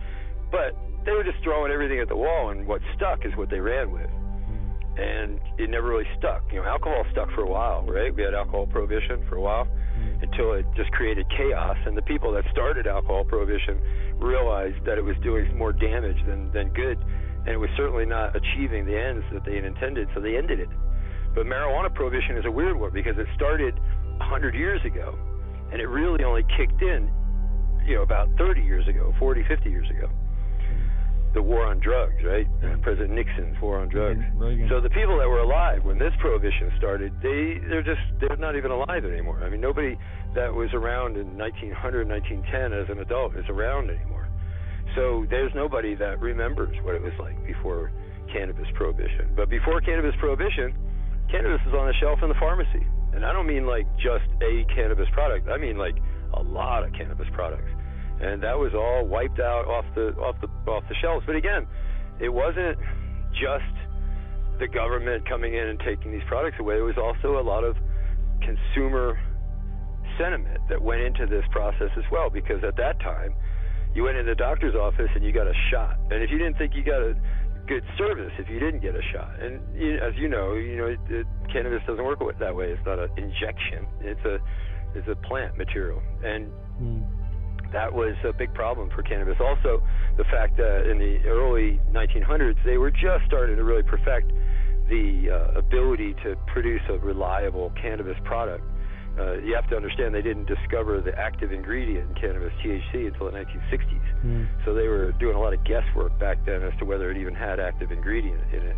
But 0.51 0.73
they 1.05 1.13
were 1.13 1.23
just 1.23 1.37
throwing 1.43 1.71
everything 1.71 1.99
at 1.99 2.09
the 2.09 2.17
wall, 2.17 2.49
and 2.49 2.65
what 2.65 2.81
stuck 2.97 3.25
is 3.25 3.31
what 3.37 3.49
they 3.49 3.59
ran 3.59 3.91
with. 3.91 4.09
Mm-hmm. 4.09 5.01
And 5.01 5.39
it 5.61 5.69
never 5.69 5.87
really 5.87 6.09
stuck. 6.17 6.43
You 6.51 6.61
know, 6.61 6.67
alcohol 6.67 7.05
stuck 7.11 7.29
for 7.37 7.41
a 7.41 7.49
while, 7.49 7.85
right? 7.85 8.13
We 8.13 8.23
had 8.23 8.33
alcohol 8.33 8.65
prohibition 8.65 9.23
for 9.29 9.37
a 9.37 9.41
while 9.41 9.65
mm-hmm. 9.65 10.23
until 10.23 10.53
it 10.53 10.65
just 10.75 10.91
created 10.91 11.29
chaos. 11.37 11.77
And 11.85 11.95
the 11.95 12.01
people 12.03 12.33
that 12.33 12.43
started 12.51 12.87
alcohol 12.87 13.23
prohibition 13.23 13.79
realized 14.17 14.83
that 14.85 14.97
it 14.97 15.03
was 15.03 15.15
doing 15.23 15.55
more 15.57 15.73
damage 15.73 16.17
than, 16.25 16.51
than 16.51 16.69
good, 16.73 16.97
and 17.45 17.53
it 17.53 17.57
was 17.57 17.69
certainly 17.77 18.05
not 18.05 18.35
achieving 18.35 18.85
the 18.85 18.97
ends 18.97 19.23
that 19.31 19.45
they 19.45 19.55
had 19.55 19.65
intended, 19.65 20.09
so 20.13 20.19
they 20.19 20.35
ended 20.35 20.59
it. 20.59 20.69
But 21.35 21.45
marijuana 21.45 21.93
prohibition 21.93 22.37
is 22.37 22.45
a 22.45 22.51
weird 22.51 22.79
one 22.79 22.91
because 22.91 23.17
it 23.17 23.27
started 23.35 23.75
100 24.17 24.55
years 24.55 24.81
ago, 24.85 25.13
and 25.71 25.79
it 25.79 25.87
really 25.87 26.23
only 26.23 26.43
kicked 26.57 26.81
in, 26.81 27.11
you 27.85 27.95
know, 27.95 28.01
about 28.01 28.29
30 28.37 28.61
years 28.61 28.87
ago, 28.87 29.13
40, 29.19 29.43
50 29.47 29.69
years 29.69 29.89
ago. 29.89 30.09
The 31.33 31.41
war 31.41 31.67
on 31.67 31.81
drugs, 31.81 32.15
right? 32.23 32.47
President 32.81 33.11
Nixon's 33.11 33.59
war 33.61 33.79
on 33.79 33.89
drugs. 33.89 34.19
Mm-hmm. 34.19 34.39
Reagan. 34.39 34.69
So 34.69 34.79
the 34.79 34.89
people 34.89 35.17
that 35.19 35.27
were 35.27 35.43
alive 35.43 35.83
when 35.83 35.99
this 35.99 36.13
prohibition 36.21 36.71
started, 36.77 37.11
they 37.21 37.59
they're 37.67 37.83
just 37.83 37.99
they're 38.21 38.37
not 38.37 38.55
even 38.55 38.71
alive 38.71 39.03
anymore. 39.03 39.43
I 39.43 39.49
mean, 39.49 39.59
nobody 39.59 39.99
that 40.33 40.47
was 40.53 40.69
around 40.71 41.17
in 41.17 41.37
1900, 41.37 42.07
1910 42.07 42.71
as 42.71 42.87
an 42.87 43.03
adult 43.03 43.35
is 43.35 43.43
around 43.49 43.89
anymore. 43.89 44.14
So 44.95 45.25
there's 45.29 45.51
nobody 45.53 45.95
that 45.95 46.19
remembers 46.19 46.75
what 46.83 46.95
it 46.95 47.01
was 47.01 47.13
like 47.19 47.35
before 47.45 47.91
cannabis 48.31 48.67
prohibition. 48.75 49.31
But 49.35 49.49
before 49.49 49.81
cannabis 49.81 50.15
prohibition, 50.19 50.73
cannabis 51.29 51.59
was 51.65 51.75
on 51.75 51.87
the 51.87 51.93
shelf 51.99 52.19
in 52.23 52.29
the 52.29 52.39
pharmacy. 52.39 52.85
And 53.13 53.25
I 53.25 53.31
don't 53.31 53.47
mean 53.47 53.67
like 53.67 53.85
just 53.97 54.27
a 54.41 54.65
cannabis 54.73 55.07
product. 55.13 55.47
I 55.49 55.57
mean 55.57 55.77
like 55.77 55.95
a 56.33 56.41
lot 56.41 56.83
of 56.83 56.93
cannabis 56.93 57.27
products. 57.33 57.69
And 58.21 58.41
that 58.43 58.57
was 58.57 58.73
all 58.73 59.05
wiped 59.05 59.39
out 59.39 59.67
off 59.67 59.85
the 59.95 60.15
off 60.15 60.35
the 60.39 60.47
off 60.71 60.83
the 60.87 60.95
shelves. 61.01 61.25
But 61.27 61.35
again, 61.35 61.67
it 62.19 62.29
wasn't 62.29 62.79
just 63.35 63.75
the 64.59 64.67
government 64.67 65.27
coming 65.27 65.53
in 65.53 65.67
and 65.67 65.79
taking 65.79 66.11
these 66.11 66.23
products 66.27 66.55
away. 66.59 66.77
It 66.77 66.87
was 66.87 66.97
also 66.97 67.39
a 67.39 67.43
lot 67.43 67.63
of 67.63 67.75
consumer 68.39 69.19
sentiment 70.17 70.61
that 70.69 70.81
went 70.81 71.01
into 71.01 71.25
this 71.27 71.43
process 71.51 71.91
as 71.97 72.03
well 72.11 72.29
because 72.29 72.63
at 72.63 72.77
that 72.77 72.99
time 73.01 73.35
you 73.95 74.03
went 74.03 74.17
in 74.17 74.25
the 74.25 74.35
doctor's 74.35 74.75
office 74.75 75.09
and 75.15 75.23
you 75.23 75.31
got 75.31 75.47
a 75.47 75.53
shot. 75.71 75.97
And 76.11 76.21
if 76.21 76.29
you 76.29 76.37
didn't 76.37 76.57
think 76.57 76.75
you 76.75 76.83
got 76.83 77.01
a 77.01 77.15
good 77.65 77.83
service, 77.97 78.31
if 78.37 78.49
you 78.49 78.59
didn't 78.59 78.81
get 78.81 78.93
a 78.93 79.01
shot, 79.13 79.39
and 79.41 79.59
you, 79.73 79.97
as 79.97 80.13
you 80.17 80.27
know, 80.27 80.53
you 80.53 80.77
know, 80.77 80.85
it, 80.87 80.99
it, 81.09 81.25
cannabis 81.51 81.81
doesn't 81.87 82.03
work 82.03 82.19
that 82.39 82.55
way. 82.55 82.67
It's 82.67 82.85
not 82.85 82.99
an 82.99 83.09
injection. 83.17 83.87
It's 84.01 84.23
a 84.25 84.37
it's 84.93 85.07
a 85.07 85.15
plant 85.27 85.57
material, 85.57 86.01
and 86.23 86.51
that 87.71 87.91
was 87.91 88.15
a 88.23 88.33
big 88.33 88.53
problem 88.53 88.89
for 88.95 89.01
cannabis. 89.01 89.35
Also, 89.39 89.81
the 90.17 90.23
fact 90.25 90.57
that 90.57 90.87
in 90.89 90.97
the 90.99 91.27
early 91.27 91.81
1900s 91.91 92.55
they 92.65 92.77
were 92.77 92.91
just 92.91 93.25
starting 93.27 93.55
to 93.55 93.63
really 93.63 93.83
perfect 93.83 94.31
the 94.89 95.29
uh, 95.31 95.57
ability 95.57 96.13
to 96.23 96.35
produce 96.47 96.81
a 96.89 96.97
reliable 96.99 97.71
cannabis 97.81 98.17
product. 98.23 98.63
Uh, 99.17 99.33
you 99.39 99.55
have 99.55 99.69
to 99.69 99.75
understand 99.75 100.13
they 100.13 100.21
didn't 100.21 100.45
discover 100.45 100.99
the 101.01 101.17
active 101.17 101.51
ingredient 101.51 102.09
in 102.09 102.15
cannabis, 102.15 102.51
THC, 102.63 103.07
until 103.07 103.31
the 103.31 103.37
1960s. 103.37 104.07
So 104.65 104.73
they 104.73 104.87
were 104.87 105.13
doing 105.13 105.35
a 105.35 105.39
lot 105.39 105.53
of 105.53 105.63
guesswork 105.63 106.17
back 106.19 106.37
then 106.45 106.61
as 106.63 106.73
to 106.79 106.85
whether 106.85 107.09
it 107.11 107.17
even 107.17 107.33
had 107.33 107.59
active 107.59 107.91
ingredient 107.91 108.41
in 108.53 108.61
it. 108.63 108.75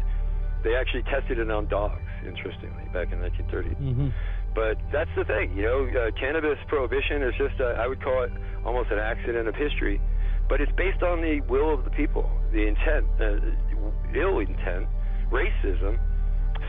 They 0.63 0.75
actually 0.75 1.03
tested 1.03 1.39
it 1.39 1.50
on 1.50 1.67
dogs, 1.67 2.01
interestingly, 2.25 2.84
back 2.94 3.12
in 3.12 3.20
1930s. 3.20 3.77
But 4.53 4.77
that's 4.91 5.10
the 5.15 5.24
thing, 5.25 5.56
you 5.56 5.63
know, 5.63 5.86
uh, 5.86 6.12
cannabis 6.20 6.58
prohibition 6.67 7.22
is 7.22 7.34
just, 7.38 7.62
uh, 7.62 7.77
I 7.77 7.88
would 7.88 8.01
call 8.03 8.24
it 8.24 8.32
almost 8.65 8.89
an 8.91 8.98
accident 9.00 9.48
of 9.48 9.56
history. 9.56 10.01
But 10.50 10.62
it's 10.62 10.72
based 10.77 11.03
on 11.03 11.22
the 11.22 11.41
will 11.41 11.74
of 11.74 11.84
the 11.84 11.91
people, 11.91 12.29
the 12.51 12.65
intent, 12.65 13.06
uh, 13.22 13.38
ill 14.15 14.39
intent, 14.39 14.88
racism, 15.32 16.00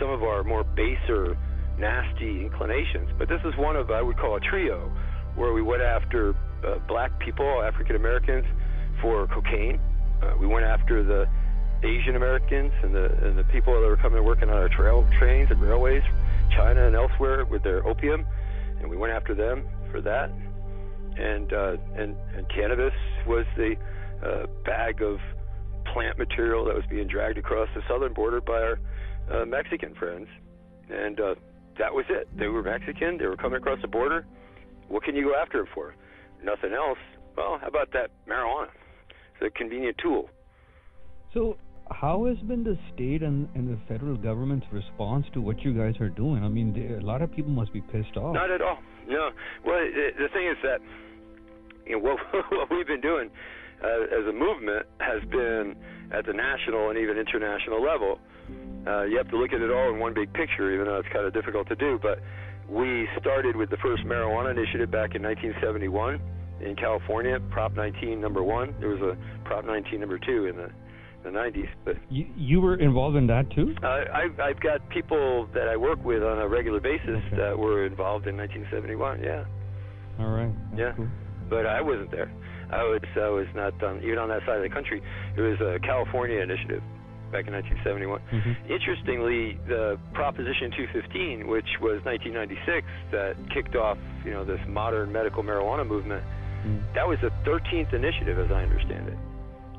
some 0.01 0.11
of 0.11 0.23
our 0.23 0.45
more 0.45 0.65
baser, 0.65 1.37
nasty 1.79 2.43
inclinations. 2.43 3.11
But 3.19 3.29
this 3.29 3.41
is 3.45 3.57
one 3.57 3.77
of, 3.77 3.91
I 3.91 4.03
would 4.03 4.17
call 4.17 4.37
a 4.37 4.41
trio, 4.41 4.91
where 5.35 5.53
we 5.53 5.63
went 5.63 5.83
after 5.83 6.35
uh, 6.67 6.79
black 6.89 7.19
people, 7.21 7.63
African 7.63 7.97
Americans, 7.97 8.45
for 9.01 9.27
cocaine. 9.29 9.81
Uh, 10.23 10.35
we 10.41 10.47
went 10.47 10.65
after 10.65 11.03
the 11.03 11.29
Asian 11.87 12.17
Americans 12.17 12.73
and 12.83 12.93
the 12.93 13.07
and 13.25 13.39
the 13.39 13.45
people 13.45 13.73
that 13.81 13.87
were 13.87 13.97
coming 13.97 14.19
and 14.19 14.27
working 14.27 14.51
on 14.51 14.57
our 14.57 14.69
trail 14.69 15.07
trains 15.17 15.49
and 15.51 15.61
railways, 15.61 16.03
China 16.51 16.87
and 16.87 16.97
elsewhere 16.97 17.45
with 17.45 17.63
their 17.63 17.87
opium, 17.87 18.27
and 18.81 18.91
we 18.91 18.97
went 18.97 19.13
after 19.13 19.35
them 19.35 19.65
for 19.93 20.01
that. 20.01 20.31
And 21.17 21.53
uh, 21.53 21.77
and 21.95 22.17
and 22.35 22.49
cannabis 22.49 22.95
was 23.27 23.47
the 23.57 23.77
uh, 24.25 24.47
bag 24.65 25.03
of 25.03 25.21
plant 25.93 26.19
material 26.19 26.65
that 26.65 26.75
was 26.75 26.85
being 26.91 27.07
dragged 27.07 27.39
across 27.39 27.69
the 27.75 27.83
southern 27.89 28.13
border 28.13 28.41
by 28.41 28.61
our 28.61 28.81
uh, 29.31 29.47
Mexican 29.47 29.95
friends, 29.95 30.27
and 30.91 31.21
uh, 31.21 31.35
that 31.79 31.93
was 31.93 32.05
it. 32.09 32.29
They 32.37 32.49
were 32.49 32.63
Mexican. 32.63 33.19
They 33.19 33.27
were 33.27 33.37
coming 33.37 33.59
across 33.59 33.81
the 33.83 33.89
border. 33.89 34.27
What 34.89 35.05
can 35.05 35.15
you 35.15 35.25
go 35.25 35.35
after 35.35 35.59
them 35.59 35.69
for? 35.75 35.95
nothing 36.43 36.73
else, 36.73 36.99
well, 37.37 37.59
how 37.61 37.69
about 37.69 37.93
that 37.93 38.11
marijuana? 38.29 38.69
It's 39.41 39.55
a 39.55 39.59
convenient 39.59 39.97
tool. 40.03 40.29
So, 41.35 41.57
how 41.91 42.27
has 42.27 42.37
been 42.39 42.65
the 42.65 42.79
state 42.95 43.23
and, 43.23 43.49
and 43.55 43.69
the 43.69 43.79
federal 43.89 44.17
government's 44.17 44.67
response 44.73 45.27
to 45.35 45.41
what 45.41 45.63
you 45.63 45.73
guys 45.73 45.95
are 46.01 46.09
doing? 46.09 46.45
I 46.45 46.49
mean, 46.49 46.73
they, 46.73 46.95
a 46.95 47.01
lot 47.01 47.23
of 47.23 47.35
people 47.35 47.51
must 47.51 47.73
be 47.73 47.81
pissed 47.81 48.17
off. 48.17 48.35
Not 48.35 48.51
at 48.51 48.61
all. 48.61 48.79
No. 49.07 49.31
Well, 49.65 49.79
the, 49.79 50.11
the 50.19 50.29
thing 50.33 50.49
is 50.49 50.57
that 50.63 50.81
you 51.87 51.93
know 51.93 51.99
what, 52.33 52.45
what 52.51 52.71
we've 52.71 52.87
been 52.87 53.01
doing 53.01 53.31
uh, 53.83 54.19
as 54.19 54.27
a 54.29 54.33
movement 54.33 54.87
has 55.01 55.23
been 55.31 55.77
at 56.13 56.27
the 56.27 56.33
national 56.33 56.91
and 56.91 56.99
even 56.99 57.17
international 57.17 57.83
level. 57.83 58.19
Uh, 58.89 59.03
you 59.05 59.17
have 59.19 59.29
to 59.29 59.37
look 59.37 59.53
at 59.53 59.61
it 59.61 59.71
all 59.71 59.93
in 59.93 59.99
one 60.01 60.15
big 60.15 60.33
picture, 60.33 60.73
even 60.73 60.87
though 60.87 60.97
it's 60.99 61.09
kind 61.13 61.27
of 61.27 61.35
difficult 61.35 61.69
to 61.69 61.77
do. 61.77 61.99
But 62.01 62.21
we 62.69 63.07
started 63.21 63.55
with 63.57 63.69
the 63.71 63.77
first 63.79 64.03
marijuana 64.05 64.51
initiative 64.57 64.91
back 64.91 65.15
in 65.15 65.23
1971 65.23 66.21
in 66.61 66.75
California, 66.77 67.39
Prop 67.51 67.75
19 67.77 68.21
number 68.21 68.43
one. 68.43 68.75
There 68.81 68.89
was 68.89 69.01
a 69.03 69.17
Prop 69.45 69.65
19 69.67 70.01
number 70.01 70.19
two 70.19 70.47
in 70.47 70.57
the 70.57 70.71
the 71.25 71.31
90s. 71.31 71.69
But 71.85 71.97
you, 72.11 72.27
you 72.37 72.61
were 72.61 72.77
involved 72.77 73.17
in 73.17 73.27
that 73.27 73.51
too? 73.51 73.75
Uh, 73.83 74.05
I've, 74.15 74.39
I've 74.39 74.61
got 74.61 74.89
people 74.89 75.49
that 75.53 75.67
I 75.69 75.77
work 75.77 76.03
with 76.05 76.23
on 76.23 76.39
a 76.39 76.47
regular 76.49 76.79
basis 76.81 77.19
Okay. 77.27 77.37
that 77.37 77.59
were 77.59 77.85
involved 77.87 78.29
in 78.29 78.37
1971. 78.37 79.21
Yeah, 79.25 79.45
All 80.21 80.31
right. 80.31 80.53
That's 80.71 80.79
Yeah. 80.79 80.93
Cool. 80.97 81.09
but 81.51 81.67
I 81.67 81.83
wasn't 81.83 82.13
there. 82.13 82.31
I 82.71 82.85
was 82.85 83.01
I 83.17 83.29
was 83.31 83.47
not 83.57 83.83
on, 83.83 84.01
even 84.05 84.19
on 84.19 84.29
that 84.29 84.43
side 84.47 84.59
of 84.59 84.63
the 84.63 84.69
country. 84.69 85.03
It 85.37 85.41
was 85.41 85.59
a 85.61 85.81
California 85.85 86.39
initiative 86.41 86.83
back 87.31 87.47
in 87.47 87.53
1971. 87.53 88.21
Mhm. 88.33 88.71
Interestingly, 88.71 89.59
the 89.67 89.99
Proposition 90.15 90.71
215, 90.73 91.47
which 91.49 91.69
was 91.81 92.03
1996, 92.05 92.87
that 93.11 93.37
kicked 93.51 93.77
off 93.77 93.99
you 94.25 94.33
know 94.33 94.45
this 94.45 94.61
modern 94.67 95.13
medical 95.13 95.43
marijuana 95.43 95.87
movement, 95.87 96.23
Mm. 96.67 96.81
that 96.95 97.07
was 97.07 97.21
the 97.21 97.31
13th 97.45 97.93
initiative, 97.93 98.37
as 98.39 98.51
I 98.51 98.63
understand 98.65 99.09
it, 99.09 99.19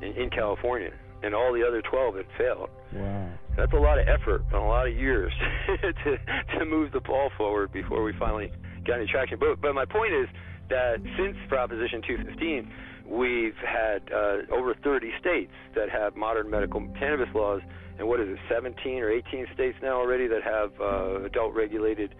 in, 0.06 0.12
in 0.24 0.30
California, 0.30 0.90
and 1.22 1.34
all 1.34 1.52
the 1.52 1.62
other 1.66 1.82
12 1.82 2.16
had 2.16 2.24
failed. 2.38 2.70
Wow. 2.92 3.28
That's 3.54 3.72
a 3.74 3.76
lot 3.76 3.98
of 3.98 4.08
effort 4.08 4.40
and 4.46 4.54
a 4.54 4.60
lot 4.60 4.86
of 4.86 4.94
years 4.96 5.30
to 6.04 6.18
to 6.58 6.64
move 6.64 6.92
the 6.92 7.00
ball 7.00 7.28
forward 7.36 7.70
before 7.72 8.02
we 8.02 8.12
finally 8.14 8.50
got 8.86 8.96
any 8.98 9.06
traction. 9.06 9.38
But 9.38 9.60
but 9.60 9.74
my 9.74 9.84
point 9.84 10.14
is 10.14 10.28
that 10.70 11.00
since 11.18 11.36
Proposition 11.48 12.00
215, 12.00 12.72
we've 13.10 13.56
had 13.56 14.02
uh, 14.12 14.38
over 14.54 14.74
30 14.82 15.10
states 15.20 15.52
that 15.74 15.90
have 15.90 16.16
modern 16.16 16.48
medical 16.48 16.80
cannabis 16.98 17.28
laws, 17.34 17.60
and 17.98 18.08
what 18.08 18.20
is 18.20 18.28
it, 18.28 18.38
17 18.48 18.98
or 18.98 19.10
18 19.10 19.46
states 19.52 19.76
now 19.82 19.98
already 19.98 20.28
that 20.28 20.42
have 20.42 20.70
uh, 20.80 21.24
adult 21.24 21.54
regulated 21.54 22.14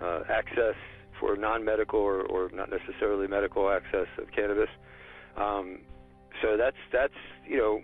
uh, 0.00 0.20
access 0.30 0.76
for 1.18 1.36
non-medical 1.36 1.98
or, 1.98 2.22
or 2.22 2.50
not 2.54 2.70
necessarily 2.70 3.26
medical 3.26 3.68
access 3.68 4.06
of 4.18 4.30
cannabis. 4.34 4.68
Um, 5.36 5.80
so 6.40 6.56
that's 6.56 6.76
that's 6.92 7.18
you 7.46 7.56
know 7.56 7.80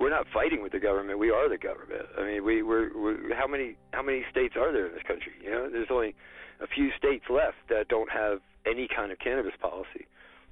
we're 0.00 0.10
not 0.10 0.26
fighting 0.32 0.62
with 0.62 0.72
the 0.72 0.80
government. 0.80 1.18
We 1.18 1.30
are 1.30 1.48
the 1.48 1.58
government. 1.58 2.06
I 2.18 2.24
mean, 2.24 2.44
we 2.44 2.62
we're, 2.62 2.90
we're 2.96 3.34
how 3.34 3.46
many 3.46 3.76
how 3.92 4.02
many 4.02 4.24
states 4.30 4.54
are 4.56 4.72
there 4.72 4.86
in 4.86 4.94
this 4.94 5.02
country? 5.06 5.32
You 5.42 5.50
know, 5.50 5.68
there's 5.70 5.88
only 5.90 6.14
a 6.60 6.66
few 6.66 6.90
states 6.96 7.24
left 7.28 7.56
that 7.68 7.88
don't 7.88 8.10
have 8.10 8.40
any 8.66 8.88
kind 8.88 9.12
of 9.12 9.18
cannabis 9.18 9.52
policy. 9.60 10.06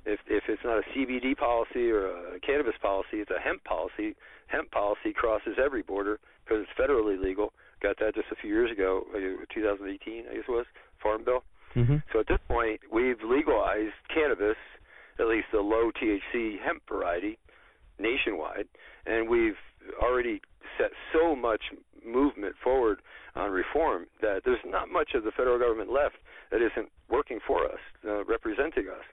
If 0.04 0.21
if 0.26 0.44
it's 0.49 0.62
not 0.64 0.78
a 0.78 0.82
CBD 0.90 1.37
policy 1.37 1.90
or 1.90 2.06
a 2.35 2.40
cannabis 2.40 2.75
policy, 2.80 3.18
it's 3.23 3.30
a 3.30 3.40
hemp 3.40 3.62
policy. 3.64 4.14
Hemp 4.49 4.71
policy 4.71 5.12
crosses 5.14 5.56
every 5.62 5.82
border 5.82 6.18
because 6.44 6.64
it's 6.64 6.78
federally 6.78 7.23
legal. 7.23 7.52
Got 7.82 7.99
that 8.00 8.14
just 8.14 8.28
a 8.30 8.37
few 8.37 8.50
years 8.50 8.71
ago, 8.71 9.04
uh, 9.14 9.44
2018, 9.52 10.25
I 10.30 10.35
guess 10.35 10.44
it 10.47 10.50
was 10.50 10.66
Farm 11.02 11.25
Bill. 11.25 11.42
hmm 11.75 11.97
So 12.12 12.21
at 12.21 12.28
this 12.28 12.38
point, 12.49 12.80
we've 12.92 13.18
legalized 13.25 13.94
cannabis, 14.12 14.56
at 15.18 15.26
least 15.26 15.47
the 15.52 15.61
low 15.61 15.90
THC 15.90 16.61
hemp 16.61 16.82
variety, 16.88 17.38
nationwide, 17.99 18.68
and 19.06 19.28
we've 19.28 19.59
already 20.00 20.40
set 20.78 20.90
so 21.12 21.35
much 21.35 21.62
movement 22.04 22.54
forward 22.62 23.00
on 23.34 23.50
reform 23.50 24.06
that 24.21 24.43
there's 24.45 24.58
not 24.67 24.91
much 24.91 25.15
of 25.15 25.25
the 25.25 25.30
federal 25.32 25.58
government 25.58 25.91
left 25.91 26.17
that 26.50 26.60
isn't 26.60 26.88
working 27.08 27.38
for 27.47 27.65
us, 27.65 27.78
uh, 28.06 28.25
representing 28.25 28.88
us, 28.88 29.04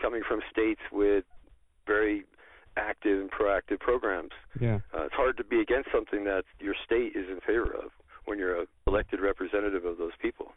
coming 0.00 0.22
from 0.26 0.40
states 0.50 0.80
with 0.92 1.24
very 1.86 2.24
active 2.76 3.20
and 3.20 3.30
proactive 3.30 3.80
programs. 3.80 4.30
Yeah. 4.60 4.80
Uh, 4.94 5.04
it's 5.04 5.14
hard 5.14 5.36
to 5.38 5.44
be 5.44 5.60
against 5.60 5.88
something 5.92 6.24
that 6.24 6.44
your 6.60 6.74
state 6.84 7.12
is 7.14 7.28
in 7.30 7.40
favor 7.46 7.74
of 7.74 7.90
when 8.26 8.38
you're 8.38 8.62
a 8.62 8.66
elected 8.86 9.20
representative 9.20 9.84
of 9.84 9.98
those 9.98 10.12
people. 10.20 10.52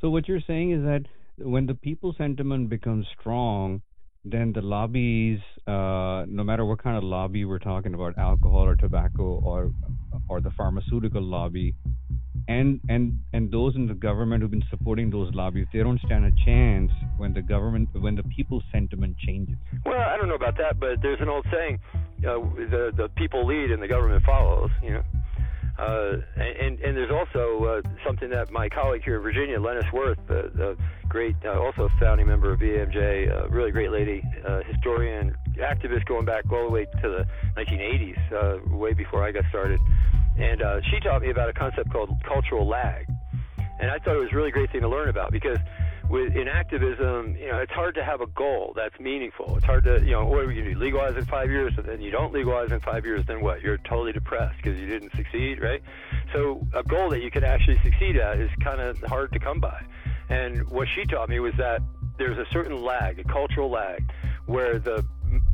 So 0.00 0.10
what 0.10 0.28
you're 0.28 0.40
saying 0.46 0.72
is 0.72 0.82
that 0.82 1.04
when 1.38 1.66
the 1.66 1.74
people 1.74 2.14
sentiment 2.16 2.68
becomes 2.68 3.06
strong, 3.18 3.82
then 4.24 4.52
the 4.52 4.60
lobbies, 4.60 5.38
uh, 5.66 6.24
no 6.28 6.44
matter 6.44 6.64
what 6.64 6.82
kind 6.82 6.96
of 6.96 7.04
lobby 7.04 7.44
we're 7.44 7.58
talking 7.58 7.94
about, 7.94 8.18
alcohol 8.18 8.66
or 8.66 8.76
tobacco 8.76 9.40
or 9.42 9.72
or 10.28 10.40
the 10.40 10.50
pharmaceutical 10.50 11.22
lobby, 11.22 11.74
and 12.50 12.80
and 12.88 13.18
and 13.32 13.50
those 13.52 13.76
in 13.76 13.86
the 13.86 13.94
government 13.94 14.42
who've 14.42 14.50
been 14.50 14.64
supporting 14.70 15.08
those 15.08 15.32
lobbies, 15.34 15.66
they 15.72 15.78
don't 15.78 16.00
stand 16.04 16.24
a 16.24 16.32
chance 16.44 16.90
when 17.16 17.32
the 17.32 17.42
government 17.42 17.88
when 17.92 18.16
the 18.16 18.24
people's 18.24 18.64
sentiment 18.72 19.16
changes. 19.18 19.54
Well, 19.86 20.00
I 20.00 20.16
don't 20.16 20.28
know 20.28 20.34
about 20.34 20.56
that, 20.58 20.80
but 20.80 21.00
there's 21.00 21.20
an 21.20 21.28
old 21.28 21.46
saying: 21.52 21.78
uh, 22.26 22.42
the 22.74 22.92
the 22.96 23.08
people 23.16 23.46
lead 23.46 23.70
and 23.70 23.80
the 23.80 23.86
government 23.86 24.24
follows. 24.24 24.70
You 24.82 24.94
know, 24.94 25.02
uh, 25.78 26.16
and 26.36 26.80
and 26.80 26.96
there's 26.96 27.12
also 27.12 27.64
uh, 27.64 27.88
something 28.04 28.30
that 28.30 28.50
my 28.50 28.68
colleague 28.68 29.02
here 29.04 29.16
in 29.16 29.22
Virginia, 29.22 29.60
Lennice 29.60 29.90
Werth, 29.92 30.18
the, 30.26 30.50
the 30.54 30.76
great, 31.08 31.36
uh, 31.44 31.58
also 31.58 31.88
founding 32.00 32.26
member 32.26 32.52
of 32.52 32.58
BMJ, 32.58 33.30
uh, 33.30 33.48
really 33.48 33.70
great 33.70 33.90
lady, 33.90 34.22
uh, 34.46 34.60
historian, 34.66 35.34
activist 35.58 36.04
going 36.06 36.24
back 36.24 36.44
all 36.52 36.66
the 36.66 36.70
way 36.70 36.84
to 36.84 37.08
the 37.08 37.26
1980s, 37.56 38.32
uh, 38.32 38.76
way 38.76 38.92
before 38.92 39.24
I 39.24 39.32
got 39.32 39.44
started, 39.48 39.80
and 40.38 40.62
uh, 40.62 40.80
she 40.90 41.00
taught 41.00 41.22
me 41.22 41.30
about 41.30 41.48
a 41.48 41.52
concept 41.52 41.90
called 41.90 42.10
cultural 42.26 42.66
lag, 42.66 43.06
and 43.80 43.90
I 43.90 43.98
thought 43.98 44.16
it 44.16 44.20
was 44.20 44.32
a 44.32 44.36
really 44.36 44.50
great 44.50 44.70
thing 44.70 44.82
to 44.82 44.88
learn 44.88 45.08
about 45.08 45.32
because 45.32 45.58
with 46.10 46.34
in 46.34 46.48
activism, 46.48 47.36
you 47.36 47.48
know, 47.48 47.58
it's 47.58 47.72
hard 47.72 47.94
to 47.94 48.04
have 48.04 48.20
a 48.20 48.26
goal 48.26 48.72
that's 48.74 48.98
meaningful. 48.98 49.56
It's 49.56 49.64
hard 49.64 49.84
to, 49.84 50.00
you 50.00 50.10
know, 50.10 50.26
what 50.26 50.40
are 50.40 50.46
we 50.46 50.56
gonna 50.56 50.74
do? 50.74 50.78
Legalize 50.78 51.16
in 51.16 51.24
five 51.26 51.50
years, 51.50 51.72
and 51.76 51.86
then 51.86 52.00
you 52.00 52.10
don't 52.10 52.32
legalize 52.32 52.72
in 52.72 52.80
five 52.80 53.04
years, 53.04 53.24
then 53.26 53.40
what? 53.40 53.62
You're 53.62 53.78
totally 53.78 54.12
depressed 54.12 54.56
because 54.56 54.78
you 54.78 54.86
didn't 54.86 55.12
succeed, 55.14 55.62
right? 55.62 55.80
So 56.34 56.66
a 56.74 56.82
goal 56.82 57.10
that 57.10 57.22
you 57.22 57.30
can 57.30 57.44
actually 57.44 57.78
succeed 57.84 58.16
at 58.16 58.40
is 58.40 58.50
kind 58.62 58.80
of 58.80 59.00
hard 59.02 59.32
to 59.32 59.38
come 59.38 59.60
by. 59.60 59.80
And 60.28 60.68
what 60.68 60.88
she 60.94 61.04
taught 61.04 61.28
me 61.28 61.38
was 61.38 61.54
that 61.58 61.80
there's 62.18 62.38
a 62.38 62.46
certain 62.52 62.82
lag, 62.82 63.20
a 63.20 63.24
cultural 63.24 63.70
lag, 63.70 64.10
where 64.46 64.78
the 64.80 65.04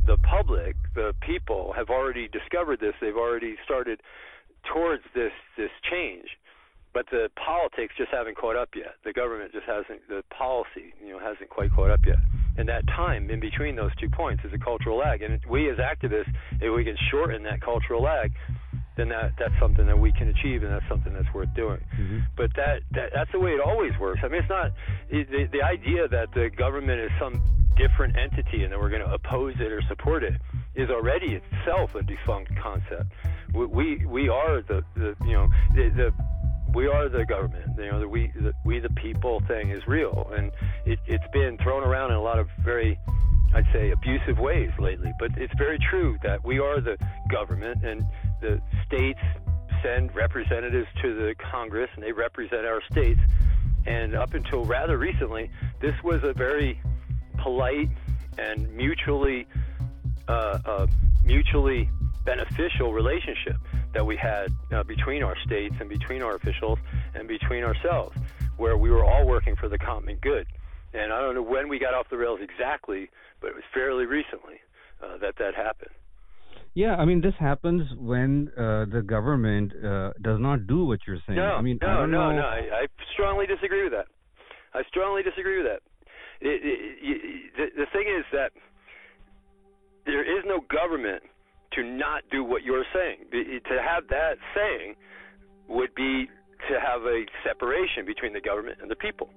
the 0.07 0.17
public, 0.17 0.75
the 0.95 1.13
people, 1.21 1.71
have 1.73 1.89
already 1.91 2.27
discovered 2.29 2.79
this. 2.79 2.95
They've 2.99 3.15
already 3.15 3.57
started 3.63 4.01
towards 4.73 5.03
this 5.13 5.31
this 5.57 5.71
change 5.89 6.29
but 6.97 7.05
the 7.11 7.29
politics 7.35 7.93
just 7.95 8.09
haven't 8.09 8.35
caught 8.37 8.55
up 8.55 8.69
yet. 8.75 8.95
The 9.05 9.13
government 9.13 9.51
just 9.51 9.67
hasn't, 9.67 10.01
the 10.09 10.23
policy, 10.35 10.95
you 10.99 11.13
know, 11.13 11.19
hasn't 11.19 11.47
quite 11.47 11.71
caught 11.71 11.91
up 11.91 11.99
yet. 12.03 12.17
And 12.57 12.67
that 12.69 12.87
time 12.87 13.29
in 13.29 13.39
between 13.39 13.75
those 13.75 13.91
two 13.99 14.09
points 14.09 14.43
is 14.43 14.51
a 14.51 14.57
cultural 14.57 14.97
lag. 14.97 15.21
And 15.21 15.39
we 15.47 15.69
as 15.69 15.77
activists, 15.77 16.33
if 16.59 16.75
we 16.75 16.83
can 16.83 16.97
shorten 17.11 17.43
that 17.43 17.61
cultural 17.61 18.01
lag, 18.01 18.31
then 18.95 19.09
that 19.09 19.33
that's 19.37 19.53
something 19.59 19.85
that 19.85 19.99
we 19.99 20.11
can 20.11 20.29
achieve, 20.29 20.63
and 20.63 20.73
that's 20.73 20.89
something 20.89 21.13
that's 21.13 21.31
worth 21.35 21.53
doing. 21.55 21.79
Mm-hmm. 21.93 22.19
But 22.35 22.49
that, 22.55 22.81
that 22.93 23.11
that's 23.13 23.31
the 23.31 23.39
way 23.39 23.51
it 23.51 23.61
always 23.61 23.93
works. 23.99 24.21
I 24.23 24.27
mean, 24.27 24.41
it's 24.41 24.49
not 24.49 24.71
the 25.11 25.47
the 25.51 25.61
idea 25.61 26.07
that 26.07 26.33
the 26.33 26.49
government 26.49 26.99
is 26.99 27.11
some 27.19 27.39
different 27.77 28.17
entity 28.17 28.63
and 28.63 28.73
that 28.73 28.79
we're 28.79 28.89
going 28.89 29.05
to 29.05 29.13
oppose 29.13 29.53
it 29.59 29.71
or 29.71 29.81
support 29.87 30.23
it 30.23 30.33
is 30.77 30.89
already 30.89 31.41
itself 31.41 31.95
a 31.95 32.03
defunct 32.03 32.51
concept. 32.61 33.11
We 33.53 33.65
we, 33.65 34.05
we 34.05 34.29
are 34.29 34.61
the, 34.61 34.83
the 34.95 35.15
you 35.25 35.33
know 35.33 35.49
the, 35.75 35.89
the 35.89 36.13
we 36.73 36.87
are 36.87 37.09
the 37.09 37.25
government. 37.25 37.71
You 37.77 37.91
know, 37.91 37.99
the 37.99 38.07
we 38.07 38.31
the, 38.35 38.53
we 38.63 38.79
the 38.79 38.89
people 38.91 39.41
thing 39.47 39.71
is 39.71 39.85
real, 39.87 40.31
and 40.35 40.51
it, 40.85 40.99
it's 41.07 41.27
been 41.33 41.57
thrown 41.57 41.83
around 41.83 42.11
in 42.11 42.17
a 42.17 42.21
lot 42.21 42.39
of 42.39 42.47
very, 42.63 42.99
I'd 43.53 43.65
say, 43.73 43.91
abusive 43.91 44.37
ways 44.37 44.69
lately. 44.79 45.11
But 45.19 45.31
it's 45.37 45.53
very 45.57 45.79
true 45.89 46.17
that 46.23 46.45
we 46.45 46.59
are 46.59 46.79
the 46.79 46.97
government, 47.29 47.83
and 47.83 48.03
the 48.41 48.61
states 48.85 49.19
send 49.83 50.13
representatives 50.15 50.87
to 51.01 51.15
the 51.15 51.35
Congress, 51.51 51.89
and 51.95 52.03
they 52.03 52.11
represent 52.11 52.65
our 52.65 52.81
states. 52.91 53.19
And 53.85 54.15
up 54.15 54.33
until 54.33 54.65
rather 54.65 54.97
recently, 54.97 55.49
this 55.79 55.95
was 56.03 56.21
a 56.23 56.33
very 56.33 56.79
polite 57.37 57.89
and 58.37 58.69
mutually 58.75 59.47
uh, 60.27 60.59
uh, 60.65 60.87
mutually 61.23 61.89
beneficial 62.25 62.93
relationship 62.93 63.55
that 63.93 64.05
we 64.05 64.17
had 64.17 64.51
uh, 64.73 64.83
between 64.83 65.23
our 65.23 65.35
states 65.45 65.75
and 65.79 65.89
between 65.89 66.21
our 66.21 66.35
officials 66.35 66.77
and 67.15 67.27
between 67.27 67.63
ourselves, 67.63 68.15
where 68.57 68.77
we 68.77 68.89
were 68.89 69.05
all 69.05 69.25
working 69.25 69.55
for 69.55 69.69
the 69.69 69.77
common 69.77 70.17
good. 70.21 70.45
And 70.93 71.13
I 71.13 71.21
don't 71.21 71.35
know 71.35 71.43
when 71.43 71.69
we 71.69 71.79
got 71.79 71.93
off 71.93 72.09
the 72.09 72.17
rails 72.17 72.39
exactly, 72.41 73.09
but 73.39 73.47
it 73.47 73.55
was 73.55 73.63
fairly 73.73 74.05
recently 74.05 74.55
uh, 75.01 75.17
that 75.19 75.35
that 75.39 75.55
happened. 75.55 75.91
Yeah, 76.73 76.95
I 76.95 77.05
mean, 77.05 77.21
this 77.21 77.33
happens 77.39 77.83
when 77.97 78.51
uh, 78.55 78.85
the 78.85 79.01
government 79.01 79.73
uh, 79.83 80.13
does 80.21 80.39
not 80.39 80.67
do 80.67 80.85
what 80.85 80.99
you're 81.07 81.17
saying. 81.25 81.39
No, 81.39 81.55
I 81.55 81.61
mean, 81.61 81.79
no, 81.81 81.87
I 81.87 81.93
don't 81.95 82.11
no, 82.11 82.31
know. 82.31 82.41
no. 82.41 82.47
I, 82.47 82.83
I 82.83 82.87
strongly 83.13 83.47
disagree 83.47 83.83
with 83.83 83.93
that. 83.93 84.05
I 84.73 84.83
strongly 84.87 85.23
disagree 85.23 85.57
with 85.57 85.67
that. 85.71 85.81
it, 86.41 86.61
it, 86.63 87.53
the, 87.57 87.65
the 87.81 87.87
thing 87.91 88.05
is 88.07 88.25
that 88.31 88.51
there 90.07 90.23
is 90.23 90.43
no 90.47 90.63
government 90.71 91.21
to 91.73 91.83
not 91.83 92.23
do 92.31 92.43
what 92.43 92.63
you're 92.63 92.87
saying. 92.95 93.27
To 93.31 93.75
have 93.83 94.07
that 94.09 94.39
saying 94.55 94.95
would 95.67 95.93
be 95.93 96.27
to 96.71 96.79
have 96.79 97.03
a 97.03 97.25
separation 97.45 98.05
between 98.05 98.33
the 98.33 98.41
government 98.41 98.79
and 98.81 98.89
the 98.89 98.95
people. 98.95 99.29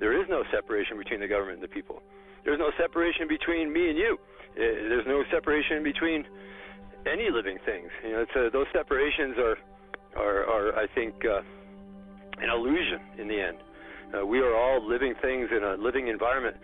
There 0.00 0.14
is 0.14 0.26
no 0.30 0.44
separation 0.54 0.96
between 0.96 1.20
the 1.20 1.28
government 1.28 1.60
and 1.60 1.64
the 1.64 1.74
people. 1.74 2.00
There's 2.44 2.58
no 2.58 2.70
separation 2.78 3.26
between 3.28 3.72
me 3.72 3.90
and 3.90 3.98
you. 3.98 4.16
Uh, 4.54 4.88
there's 4.88 5.06
no 5.06 5.22
separation 5.30 5.82
between 5.82 6.24
any 7.04 7.28
living 7.30 7.58
things. 7.66 7.90
You 8.04 8.12
know, 8.12 8.24
a, 8.24 8.46
uh, 8.46 8.50
those 8.50 8.66
separations 8.72 9.36
are, 9.38 9.58
are, 10.16 10.46
are 10.46 10.78
I 10.78 10.86
think, 10.94 11.14
uh, 11.24 11.42
an 12.40 12.48
illusion 12.50 13.00
in 13.18 13.28
the 13.28 13.40
end. 13.40 13.58
Uh, 14.14 14.24
we 14.24 14.38
are 14.38 14.54
all 14.54 14.86
living 14.86 15.14
things 15.20 15.48
in 15.54 15.62
a 15.62 15.74
living 15.74 16.08
environment. 16.08 16.56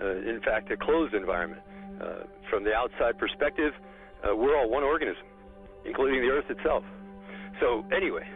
Uh, 0.00 0.16
in 0.16 0.40
fact, 0.44 0.70
a 0.70 0.76
closed 0.76 1.14
environment. 1.14 1.62
Uh, 2.00 2.24
from 2.48 2.64
the 2.64 2.72
outside 2.72 3.18
perspective, 3.18 3.72
uh, 4.24 4.34
we're 4.34 4.56
all 4.56 4.70
one 4.70 4.82
organism, 4.82 5.22
including 5.84 6.20
the 6.22 6.28
Earth 6.28 6.48
itself. 6.48 6.82
So 7.60 7.84
anyway, 7.94 8.26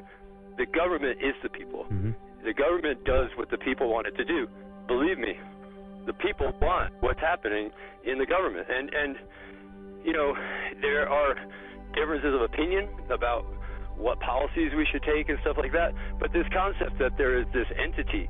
the 0.58 0.66
government 0.66 1.18
is 1.20 1.34
the 1.42 1.48
people. 1.48 1.84
Mm-hmm. 1.84 2.12
The 2.44 2.52
government 2.52 3.04
does 3.04 3.30
what 3.36 3.50
the 3.50 3.58
people 3.58 3.88
want 3.88 4.06
it 4.06 4.16
to 4.16 4.24
do. 4.24 4.46
Believe 4.86 5.18
me, 5.18 5.38
the 6.06 6.12
people 6.12 6.52
want 6.60 6.92
what's 7.00 7.20
happening 7.20 7.70
in 8.04 8.18
the 8.18 8.26
government. 8.26 8.66
And 8.68 8.92
and 8.92 9.16
you 10.04 10.12
know, 10.12 10.34
there 10.82 11.08
are 11.08 11.34
differences 11.94 12.34
of 12.34 12.42
opinion 12.42 12.88
about 13.10 13.46
what 13.96 14.20
policies 14.20 14.72
we 14.76 14.86
should 14.92 15.02
take 15.02 15.28
and 15.28 15.38
stuff 15.40 15.56
like 15.56 15.72
that. 15.72 15.92
But 16.20 16.32
this 16.32 16.44
concept 16.52 16.98
that 16.98 17.16
there 17.16 17.38
is 17.38 17.46
this 17.54 17.66
entity 17.80 18.28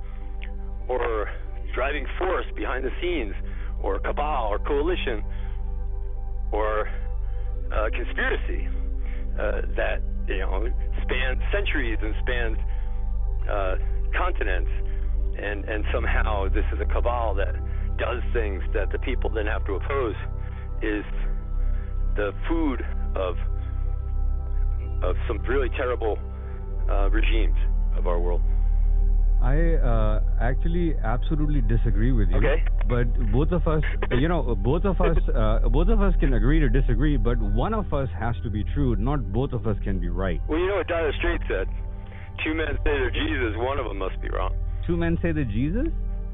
or 0.87 1.29
driving 1.75 2.07
force 2.18 2.47
behind 2.55 2.85
the 2.85 2.92
scenes 3.01 3.35
or 3.85 3.99
cabal 4.01 4.49
or 4.49 4.59
coalition 4.59 5.23
or 6.53 6.88
uh, 7.70 7.88
conspiracy 7.92 8.66
uh, 9.38 9.61
that 9.77 10.01
you 10.27 10.38
know 10.38 10.66
spans 11.03 11.40
centuries 11.53 11.99
and 12.01 12.14
spans 12.23 12.59
uh, 13.51 13.75
continents, 14.16 14.70
and 15.37 15.64
and 15.66 15.85
somehow 15.92 16.49
this 16.49 16.64
is 16.73 16.81
a 16.81 16.87
cabal 16.87 17.35
that 17.35 17.55
does 17.99 18.23
things 18.33 18.62
that 18.73 18.90
the 18.90 18.99
people 19.01 19.29
then 19.29 19.47
have 19.47 19.64
to 19.66 19.75
oppose 19.75 20.16
is 20.83 21.05
the 22.16 22.33
food 22.49 22.81
of 23.14 23.37
of 25.03 25.16
some 25.29 25.38
really 25.47 25.68
terrible 25.77 26.18
uh, 26.88 27.11
regimes 27.11 27.59
of 27.99 28.07
our 28.07 28.18
world. 28.18 28.40
I 29.45 29.77
uh, 29.77 30.21
actually 30.41 30.95
absolutely 31.05 31.61
disagree 31.61 32.13
with 32.13 32.31
you. 32.31 32.39
Okay. 32.39 32.65
But 32.89 33.13
both 33.31 33.53
of 33.53 33.69
us, 33.69 33.83
you 34.13 34.27
know, 34.27 34.55
both 34.57 34.87
of 34.87 34.99
us, 35.03 35.19
uh, 35.29 35.69
both 35.69 35.89
of 35.89 36.01
us 36.01 36.15
can 36.19 36.33
agree 36.33 36.61
to 36.61 36.71
disagree. 36.71 37.19
But 37.19 37.39
one 37.39 37.75
of 37.75 37.93
us 37.93 38.09
has 38.19 38.35
to 38.43 38.49
be 38.49 38.65
true. 38.73 38.97
Not 38.97 39.33
both 39.35 39.53
of 39.53 39.67
us 39.67 39.77
can 39.85 40.01
be 40.01 40.09
right. 40.09 40.41
Well, 40.49 40.59
you 40.59 40.67
know 40.67 40.77
what 40.77 40.89
Dire 40.89 41.13
Straits 41.19 41.45
said. 41.47 41.69
Two 42.43 42.55
men 42.55 42.73
say 42.85 42.97
they're 42.97 43.11
Jesus. 43.11 43.53
One 43.59 43.79
of 43.79 43.85
them 43.85 43.99
must 43.99 44.19
be 44.23 44.31
wrong. 44.31 44.57
Two 44.87 44.97
men 44.97 45.19
say 45.21 45.33
they're 45.33 45.45
Jesus. 45.45 45.89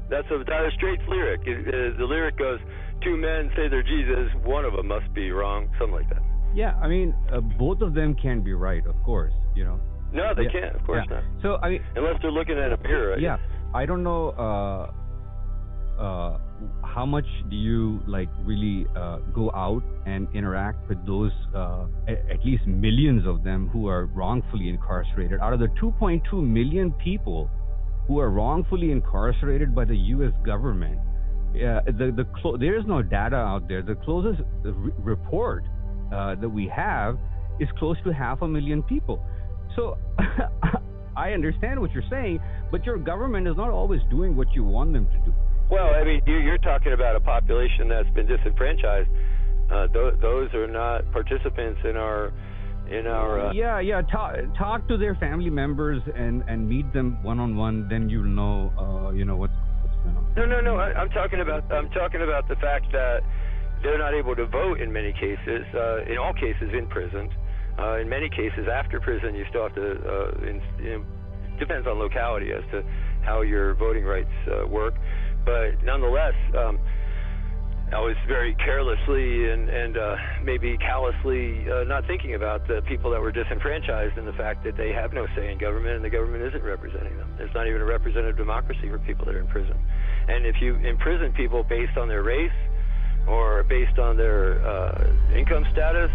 That's 0.09 0.27
a 0.31 0.43
Dire 0.45 0.71
Straits 0.77 1.03
lyric. 1.09 1.41
It, 1.45 1.67
it, 1.67 1.97
the 1.97 2.05
lyric 2.05 2.37
goes, 2.37 2.59
two 3.03 3.17
men 3.17 3.51
say 3.57 3.67
they're 3.67 3.83
Jesus. 3.83 4.31
One 4.45 4.63
of 4.63 4.71
them 4.71 4.87
must 4.87 5.13
be 5.13 5.31
wrong. 5.31 5.67
Something 5.77 5.95
like 5.95 6.09
that. 6.09 6.23
Yeah, 6.55 6.75
I 6.81 6.87
mean, 6.87 7.13
uh, 7.29 7.41
both 7.41 7.81
of 7.81 7.93
them 7.93 8.15
can 8.15 8.41
be 8.41 8.53
right, 8.53 8.85
of 8.85 8.95
course. 9.03 9.33
You 9.53 9.65
know. 9.65 9.79
No, 10.13 10.33
they 10.33 10.43
Yeah. 10.43 10.49
can't. 10.51 10.75
Of 10.75 10.83
course 10.85 11.05
Yeah. 11.09 11.15
not. 11.15 11.23
So 11.41 11.57
I 11.63 11.69
mean, 11.69 11.81
Unless 11.95 12.21
they're 12.21 12.31
looking 12.31 12.57
at 12.57 12.71
a 12.73 12.77
mirror. 12.83 13.17
yeah, 13.17 13.37
I 13.73 13.85
don't 13.85 14.03
know 14.03 14.29
uh, 14.45 14.91
uh, 16.01 16.37
how 16.83 17.05
much 17.05 17.25
do 17.49 17.55
you 17.55 18.01
like 18.07 18.29
really 18.43 18.87
uh, 18.95 19.17
go 19.33 19.51
out 19.53 19.83
and 20.05 20.27
interact 20.33 20.87
with 20.89 21.03
those 21.05 21.31
uh, 21.55 21.85
at 22.07 22.43
least 22.45 22.65
millions 22.67 23.25
of 23.27 23.43
them 23.43 23.69
who 23.69 23.87
are 23.87 24.05
wrongfully 24.07 24.69
incarcerated. 24.69 25.39
Out 25.39 25.53
of 25.53 25.59
the 25.59 25.67
2.2 25.81 26.33
million 26.43 26.91
people 26.93 27.49
who 28.07 28.19
are 28.19 28.29
wrongfully 28.31 28.91
incarcerated 28.91 29.73
by 29.75 29.85
the 29.85 29.95
U.S. 30.15 30.33
government, 30.43 30.97
uh, 30.99 31.81
the 31.85 32.11
the 32.15 32.25
clo- 32.41 32.57
there 32.57 32.75
is 32.77 32.85
no 32.85 33.01
data 33.01 33.35
out 33.35 33.67
there. 33.67 33.81
The 33.81 33.95
closest 33.95 34.41
re- 34.63 34.91
report 34.97 35.63
uh, 36.11 36.35
that 36.35 36.49
we 36.49 36.67
have 36.67 37.17
is 37.59 37.69
close 37.77 37.97
to 38.05 38.11
half 38.11 38.41
a 38.41 38.47
million 38.47 38.81
people. 38.83 39.23
So 39.75 39.97
I 41.15 41.31
understand 41.31 41.79
what 41.79 41.91
you're 41.91 42.09
saying, 42.09 42.39
but 42.71 42.85
your 42.85 42.97
government 42.97 43.47
is 43.47 43.57
not 43.57 43.69
always 43.69 44.01
doing 44.09 44.35
what 44.35 44.47
you 44.53 44.63
want 44.63 44.93
them 44.93 45.07
to 45.07 45.17
do. 45.25 45.33
Well, 45.69 45.93
I 45.93 46.03
mean, 46.03 46.21
you, 46.25 46.37
you're 46.37 46.57
talking 46.57 46.93
about 46.93 47.15
a 47.15 47.19
population 47.19 47.87
that's 47.87 48.09
been 48.09 48.27
disenfranchised. 48.27 49.09
Uh, 49.71 49.87
th- 49.87 50.15
those 50.21 50.53
are 50.53 50.67
not 50.67 51.09
participants 51.13 51.79
in 51.87 51.95
our 51.95 52.33
in 52.91 53.07
our. 53.07 53.47
Uh, 53.47 53.53
yeah, 53.53 53.79
yeah. 53.79 54.01
Talk, 54.01 54.35
talk 54.57 54.87
to 54.89 54.97
their 54.97 55.15
family 55.15 55.49
members 55.49 56.01
and 56.13 56.43
and 56.47 56.67
meet 56.67 56.91
them 56.91 57.23
one 57.23 57.39
on 57.39 57.55
one. 57.55 57.87
Then 57.87 58.09
you'll 58.09 58.25
know, 58.25 58.71
uh, 58.77 59.11
you 59.11 59.23
know 59.23 59.37
what's 59.37 59.53
what's 59.81 59.95
going 60.03 60.17
on. 60.17 60.33
No, 60.35 60.45
no, 60.45 60.59
no. 60.59 60.75
I, 60.75 60.91
I'm 60.93 61.09
talking 61.09 61.39
about 61.39 61.71
I'm 61.71 61.89
talking 61.91 62.21
about 62.21 62.49
the 62.49 62.55
fact 62.55 62.91
that 62.91 63.21
they're 63.81 63.97
not 63.97 64.13
able 64.13 64.35
to 64.35 64.45
vote 64.47 64.81
in 64.81 64.91
many 64.91 65.13
cases. 65.13 65.63
Uh, 65.73 66.03
in 66.03 66.17
all 66.17 66.33
cases, 66.33 66.69
in 66.77 66.87
prison. 66.87 67.29
Uh, 67.79 67.97
in 67.97 68.09
many 68.09 68.29
cases, 68.29 68.67
after 68.71 68.99
prison, 68.99 69.35
you 69.35 69.45
still 69.49 69.63
have 69.63 69.75
to. 69.75 69.91
Uh, 69.91 70.31
in, 70.47 71.05
depends 71.59 71.87
on 71.87 71.99
locality 71.99 72.51
as 72.51 72.63
to 72.71 72.83
how 73.21 73.41
your 73.41 73.75
voting 73.75 74.03
rights 74.03 74.33
uh, 74.47 74.67
work, 74.67 74.95
but 75.45 75.81
nonetheless. 75.83 76.33
Um, 76.57 76.79
I 77.91 77.99
was 77.99 78.15
very 78.25 78.55
carelessly 78.55 79.51
and, 79.51 79.67
and 79.67 79.97
uh, 79.97 80.15
maybe 80.43 80.77
callously 80.77 81.69
uh, 81.69 81.83
not 81.83 82.07
thinking 82.07 82.35
about 82.35 82.65
the 82.65 82.81
people 82.87 83.11
that 83.11 83.19
were 83.19 83.33
disenfranchised 83.33 84.17
and 84.17 84.25
the 84.25 84.33
fact 84.33 84.63
that 84.63 84.77
they 84.77 84.93
have 84.93 85.11
no 85.11 85.27
say 85.35 85.51
in 85.51 85.57
government 85.57 85.97
and 85.97 86.05
the 86.05 86.09
government 86.09 86.41
isn't 86.41 86.63
representing 86.63 87.17
them. 87.17 87.35
It's 87.37 87.53
not 87.53 87.67
even 87.67 87.81
a 87.81 87.85
representative 87.85 88.37
democracy 88.37 88.87
for 88.87 88.97
people 88.99 89.25
that 89.25 89.35
are 89.35 89.41
in 89.41 89.47
prison. 89.47 89.75
And 90.29 90.45
if 90.45 90.61
you 90.61 90.75
imprison 90.75 91.33
people 91.33 91.63
based 91.63 91.97
on 91.97 92.07
their 92.07 92.23
race 92.23 92.55
or 93.27 93.63
based 93.63 93.99
on 93.99 94.15
their 94.15 94.65
uh, 94.65 95.13
income 95.35 95.65
status 95.73 96.11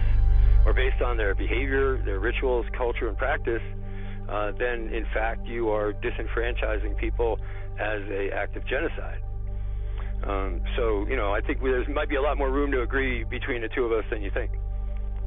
or 0.66 0.74
based 0.74 1.00
on 1.00 1.16
their 1.16 1.34
behavior, 1.34 2.02
their 2.04 2.18
rituals, 2.18 2.66
culture, 2.76 3.08
and 3.08 3.16
practice, 3.16 3.62
uh, 4.28 4.50
then 4.58 4.92
in 4.92 5.06
fact 5.14 5.46
you 5.46 5.70
are 5.70 5.92
disenfranchising 5.94 6.98
people 6.98 7.38
as 7.78 8.02
a 8.10 8.30
act 8.34 8.56
of 8.56 8.66
genocide. 8.66 9.20
Um, 10.26 10.60
so, 10.76 11.06
you 11.08 11.16
know, 11.16 11.32
I 11.32 11.40
think 11.40 11.62
there 11.62 11.88
might 11.88 12.08
be 12.08 12.16
a 12.16 12.22
lot 12.22 12.36
more 12.36 12.50
room 12.50 12.72
to 12.72 12.82
agree 12.82 13.22
between 13.24 13.62
the 13.62 13.68
two 13.68 13.84
of 13.84 13.92
us 13.92 14.04
than 14.10 14.22
you 14.22 14.30
think. 14.34 14.50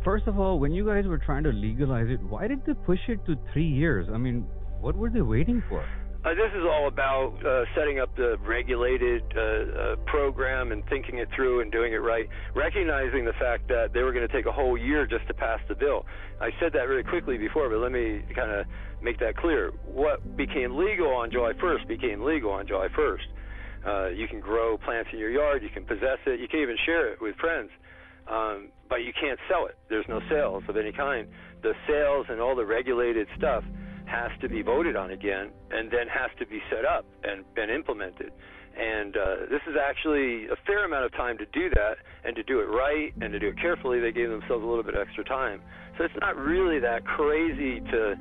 First 0.03 0.27
of 0.27 0.39
all, 0.39 0.59
when 0.59 0.71
you 0.71 0.85
guys 0.85 1.05
were 1.05 1.17
trying 1.17 1.43
to 1.43 1.51
legalize 1.51 2.07
it, 2.09 2.21
why 2.23 2.47
did 2.47 2.65
they 2.65 2.73
push 2.73 2.99
it 3.07 3.25
to 3.25 3.35
three 3.53 3.67
years? 3.67 4.07
I 4.13 4.17
mean, 4.17 4.45
what 4.81 4.95
were 4.95 5.09
they 5.09 5.21
waiting 5.21 5.63
for? 5.69 5.85
Uh, 6.25 6.33
this 6.35 6.51
is 6.53 6.65
all 6.65 6.89
about 6.89 7.33
uh, 7.45 7.63
setting 7.73 7.97
up 7.97 8.13
the 8.17 8.35
regulated 8.45 9.23
uh, 9.37 9.39
uh, 9.39 9.95
program 10.05 10.73
and 10.73 10.83
thinking 10.89 11.17
it 11.17 11.29
through 11.33 11.61
and 11.61 11.71
doing 11.71 11.93
it 11.93 12.03
right, 12.03 12.27
recognizing 12.53 13.23
the 13.23 13.31
fact 13.39 13.69
that 13.69 13.93
they 13.93 14.01
were 14.03 14.11
going 14.11 14.27
to 14.27 14.33
take 14.33 14.45
a 14.45 14.51
whole 14.51 14.77
year 14.77 15.07
just 15.07 15.25
to 15.27 15.33
pass 15.33 15.61
the 15.69 15.75
bill. 15.75 16.05
I 16.41 16.49
said 16.59 16.73
that 16.73 16.89
really 16.89 17.03
quickly 17.03 17.37
before, 17.37 17.69
but 17.69 17.79
let 17.79 17.93
me 17.93 18.21
kind 18.35 18.51
of 18.51 18.65
make 19.01 19.17
that 19.19 19.37
clear. 19.37 19.71
What 19.85 20.35
became 20.35 20.75
legal 20.75 21.07
on 21.07 21.31
July 21.31 21.53
1st 21.53 21.87
became 21.87 22.21
legal 22.21 22.51
on 22.51 22.67
July 22.67 22.89
1st. 22.89 23.27
Uh, 23.87 24.09
you 24.09 24.27
can 24.27 24.41
grow 24.41 24.77
plants 24.77 25.09
in 25.13 25.19
your 25.19 25.31
yard, 25.31 25.63
you 25.63 25.69
can 25.69 25.85
possess 25.85 26.19
it, 26.27 26.41
you 26.41 26.49
can 26.49 26.59
even 26.59 26.75
share 26.85 27.13
it 27.13 27.21
with 27.21 27.33
friends, 27.37 27.69
um, 28.27 28.67
but 28.89 29.07
you 29.07 29.13
can't 29.13 29.39
sell 29.47 29.67
it. 29.67 29.77
There's 29.87 30.07
no 30.09 30.19
sales 30.29 30.63
of 30.67 30.75
any 30.75 30.91
kind. 30.91 31.29
The 31.63 31.71
sales 31.87 32.25
and 32.27 32.41
all 32.41 32.57
the 32.57 32.65
regulated 32.65 33.29
stuff 33.37 33.63
has 34.09 34.31
to 34.41 34.49
be 34.49 34.61
voted 34.61 34.95
on 34.95 35.11
again 35.11 35.51
and 35.71 35.91
then 35.91 36.07
has 36.07 36.31
to 36.39 36.45
be 36.45 36.59
set 36.69 36.85
up 36.85 37.05
and 37.23 37.45
been 37.55 37.69
implemented. 37.69 38.31
And 38.77 39.15
uh, 39.17 39.35
this 39.49 39.61
is 39.67 39.75
actually 39.75 40.45
a 40.47 40.55
fair 40.65 40.85
amount 40.85 41.05
of 41.05 41.11
time 41.13 41.37
to 41.37 41.45
do 41.47 41.69
that 41.75 41.97
and 42.23 42.35
to 42.35 42.43
do 42.43 42.59
it 42.59 42.65
right 42.65 43.13
and 43.21 43.31
to 43.33 43.39
do 43.39 43.49
it 43.49 43.59
carefully. 43.59 43.99
They 43.99 44.11
gave 44.11 44.29
themselves 44.29 44.63
a 44.63 44.67
little 44.67 44.83
bit 44.83 44.95
of 44.95 45.01
extra 45.01 45.23
time. 45.23 45.61
So 45.97 46.05
it's 46.05 46.15
not 46.21 46.37
really 46.37 46.79
that 46.79 47.05
crazy 47.05 47.81
to 47.91 48.15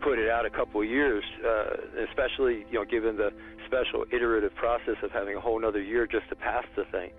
put 0.00 0.18
it 0.18 0.30
out 0.30 0.46
a 0.46 0.50
couple 0.50 0.80
of 0.80 0.86
years, 0.86 1.24
uh, 1.44 2.04
especially 2.08 2.64
you 2.70 2.78
know 2.78 2.84
given 2.84 3.16
the 3.16 3.30
special 3.66 4.04
iterative 4.12 4.54
process 4.54 4.96
of 5.02 5.10
having 5.10 5.36
a 5.36 5.40
whole 5.40 5.58
another 5.58 5.82
year 5.82 6.06
just 6.06 6.28
to 6.28 6.36
pass 6.36 6.64
the 6.76 6.84
thing, 6.92 7.10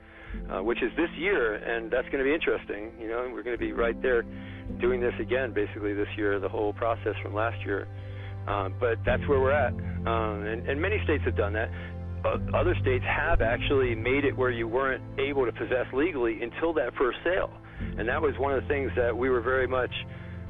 uh, 0.50 0.64
which 0.64 0.82
is 0.82 0.92
this 0.96 1.10
year, 1.18 1.56
and 1.56 1.92
that's 1.92 2.08
going 2.08 2.20
to 2.20 2.24
be 2.24 2.34
interesting. 2.34 2.92
You 3.00 3.10
know, 3.10 3.30
we're 3.34 3.44
going 3.44 3.58
to 3.58 3.60
be 3.60 3.74
right 3.74 4.00
there 4.02 4.24
doing 4.80 5.02
this 5.02 5.14
again, 5.20 5.54
basically 5.54 5.94
this 5.94 6.08
year, 6.16 6.40
the 6.40 6.50
whole 6.50 6.74
process 6.74 7.16
from 7.22 7.34
last 7.34 7.60
year. 7.66 7.88
Uh, 8.48 8.70
but 8.80 8.98
that's 9.06 9.22
where 9.28 9.40
we're 9.40 9.52
at, 9.52 9.74
um, 10.08 10.46
and, 10.46 10.68
and 10.70 10.82
many 10.82 10.98
states 11.04 11.24
have 11.26 11.36
done 11.36 11.54
that. 11.54 11.70
Uh, 12.24 12.38
other 12.58 12.76
states 12.82 13.04
have 13.06 13.42
actually 13.42 13.94
made 13.94 14.24
it 14.24 14.36
where 14.36 14.52
you 14.52 14.68
weren't 14.68 15.04
able 15.20 15.46
to 15.46 15.52
possess 15.52 15.86
legally 15.94 16.42
until 16.42 16.74
that 16.74 16.94
first 16.98 17.18
sale, 17.24 17.52
and 17.98 18.08
that 18.08 18.22
was 18.22 18.34
one 18.40 18.54
of 18.54 18.62
the 18.62 18.68
things 18.68 18.90
that 18.96 19.16
we 19.16 19.30
were 19.30 19.42
very 19.42 19.68
much, 19.68 19.92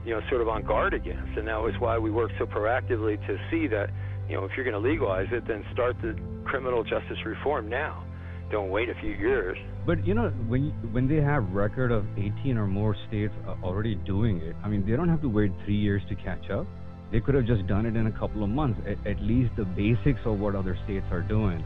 you 0.06 0.14
know, 0.14 0.22
sort 0.30 0.42
of 0.42 0.48
on 0.48 0.64
guard 0.64 0.94
against, 0.94 1.38
and 1.38 1.48
that 1.48 1.60
was 1.60 1.74
why 1.80 1.98
we 1.98 2.12
worked 2.12 2.34
so 2.40 2.46
proactively 2.46 3.18
to 3.28 3.38
see 3.50 3.68
that, 3.68 3.90
you 4.30 4.36
know, 4.36 4.46
if 4.46 4.52
you're 4.56 4.64
going 4.66 4.82
to 4.82 4.90
legalize 4.90 5.28
it, 5.32 5.48
then 5.48 5.66
start 5.74 5.96
the 6.02 6.16
criminal 6.46 6.84
justice 6.84 7.18
reform 7.26 7.68
now. 7.68 8.04
don't 8.52 8.70
wait 8.70 8.90
a 8.90 8.96
few 9.02 9.12
years. 9.12 9.58
But 9.86 10.06
you 10.06 10.14
know, 10.14 10.30
when 10.48 10.72
when 10.92 11.08
they 11.08 11.22
have 11.22 11.50
record 11.52 11.92
of 11.92 12.06
18 12.18 12.58
or 12.58 12.68
more 12.68 12.96
states 13.08 13.34
uh, 13.48 13.56
already 13.64 13.96
doing 14.06 14.38
it, 14.38 14.56
I 14.64 14.68
mean, 14.70 14.86
they 14.86 14.96
don't 14.96 15.10
have 15.10 15.22
to 15.22 15.30
wait 15.30 15.52
three 15.66 15.76
years 15.78 16.02
to 16.10 16.16
catch 16.16 16.50
up. 16.50 16.68
They 17.12 17.20
could 17.20 17.36
have 17.36 17.46
just 17.46 17.66
done 17.68 17.86
it 17.86 17.96
in 17.96 18.08
a 18.08 18.12
couple 18.12 18.44
of 18.44 18.50
months, 18.50 18.80
at, 18.86 18.98
at 19.08 19.22
least 19.22 19.52
the 19.56 19.66
basics 19.66 20.20
of 20.26 20.40
what 20.40 20.56
other 20.56 20.78
states 20.84 21.06
are 21.12 21.22
doing. 21.22 21.64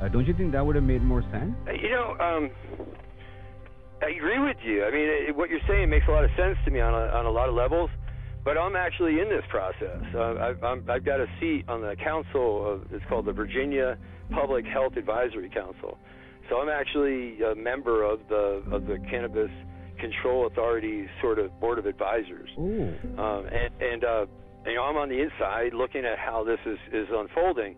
Uh, 0.00 0.08
don't 0.08 0.26
you 0.26 0.34
think 0.34 0.52
that 0.52 0.64
would 0.64 0.76
have 0.76 0.84
made 0.84 1.02
more 1.02 1.22
sense? 1.30 1.54
Uh, 1.68 1.72
You 1.72 1.90
know, 1.90 2.16
um, 2.18 2.50
I 4.02 4.10
agree 4.16 4.38
with 4.38 4.56
you. 4.64 4.84
I 4.84 4.90
mean, 4.90 5.08
it, 5.28 5.36
what 5.36 5.50
you're 5.50 5.60
saying 5.68 5.90
makes 5.90 6.06
a 6.08 6.10
lot 6.10 6.24
of 6.24 6.30
sense 6.36 6.56
to 6.64 6.70
me 6.70 6.80
on 6.80 6.94
a, 6.94 7.12
on 7.12 7.26
a 7.26 7.30
lot 7.30 7.48
of 7.48 7.54
levels. 7.54 7.90
But 8.42 8.56
I'm 8.56 8.74
actually 8.74 9.20
in 9.20 9.28
this 9.28 9.44
process. 9.50 10.00
Uh, 10.14 10.34
I've, 10.40 10.64
I'm, 10.64 10.88
I've 10.88 11.04
got 11.04 11.20
a 11.20 11.26
seat 11.38 11.66
on 11.68 11.82
the 11.82 11.94
council. 12.02 12.72
Of, 12.72 12.90
it's 12.90 13.04
called 13.06 13.26
the 13.26 13.32
Virginia 13.32 13.98
Public 14.30 14.64
Health 14.64 14.96
Advisory 14.96 15.50
Council. 15.50 15.98
So 16.48 16.56
I'm 16.56 16.70
actually 16.70 17.42
a 17.42 17.54
member 17.54 18.02
of 18.02 18.20
the 18.30 18.62
of 18.72 18.86
the 18.86 18.98
Cannabis 19.10 19.50
Control 20.00 20.46
Authority's 20.46 21.08
sort 21.20 21.38
of 21.38 21.60
board 21.60 21.78
of 21.78 21.84
advisors. 21.84 22.48
Um, 22.56 23.46
and 23.52 23.70
and 23.82 24.04
uh, 24.04 24.26
you 24.66 24.74
know, 24.74 24.84
I'm 24.84 24.96
on 24.96 25.08
the 25.08 25.20
inside 25.20 25.74
looking 25.74 26.04
at 26.04 26.18
how 26.18 26.44
this 26.44 26.58
is 26.66 26.78
is 26.92 27.08
unfolding. 27.12 27.76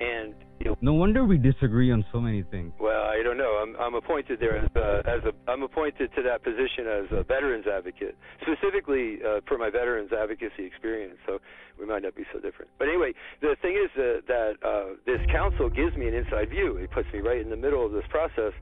And 0.00 0.32
you 0.60 0.70
know, 0.70 0.76
No 0.80 0.94
wonder 0.94 1.26
we 1.26 1.36
disagree 1.36 1.92
on 1.92 2.06
so 2.10 2.20
many 2.22 2.42
things. 2.42 2.72
well, 2.80 3.02
I 3.04 3.22
don't 3.22 3.36
know. 3.36 3.60
I'm 3.62 3.76
I'm 3.76 3.94
appointed 3.94 4.40
there 4.40 4.56
as 4.56 4.70
a, 4.74 5.02
as 5.06 5.20
a 5.24 5.50
I'm 5.50 5.62
appointed 5.62 6.10
to 6.16 6.22
that 6.22 6.42
position 6.42 6.86
as 6.88 7.04
a 7.12 7.22
veterans 7.22 7.66
advocate, 7.66 8.16
specifically 8.40 9.18
uh, 9.22 9.40
for 9.46 9.58
my 9.58 9.68
veterans 9.68 10.10
advocacy 10.10 10.64
experience. 10.64 11.18
So 11.26 11.38
we 11.78 11.84
might 11.84 12.02
not 12.02 12.14
be 12.14 12.24
so 12.32 12.40
different. 12.40 12.70
But 12.78 12.88
anyway, 12.88 13.12
the 13.42 13.56
thing 13.60 13.76
is 13.76 13.90
uh, 14.00 14.20
that 14.26 14.52
uh, 14.64 14.94
this 15.04 15.20
council 15.30 15.68
gives 15.68 15.94
me 15.96 16.08
an 16.08 16.14
inside 16.14 16.48
view. 16.48 16.76
It 16.76 16.90
puts 16.92 17.08
me 17.12 17.20
right 17.20 17.40
in 17.40 17.50
the 17.50 17.56
middle 17.56 17.84
of 17.84 17.92
this 17.92 18.04
process, 18.08 18.52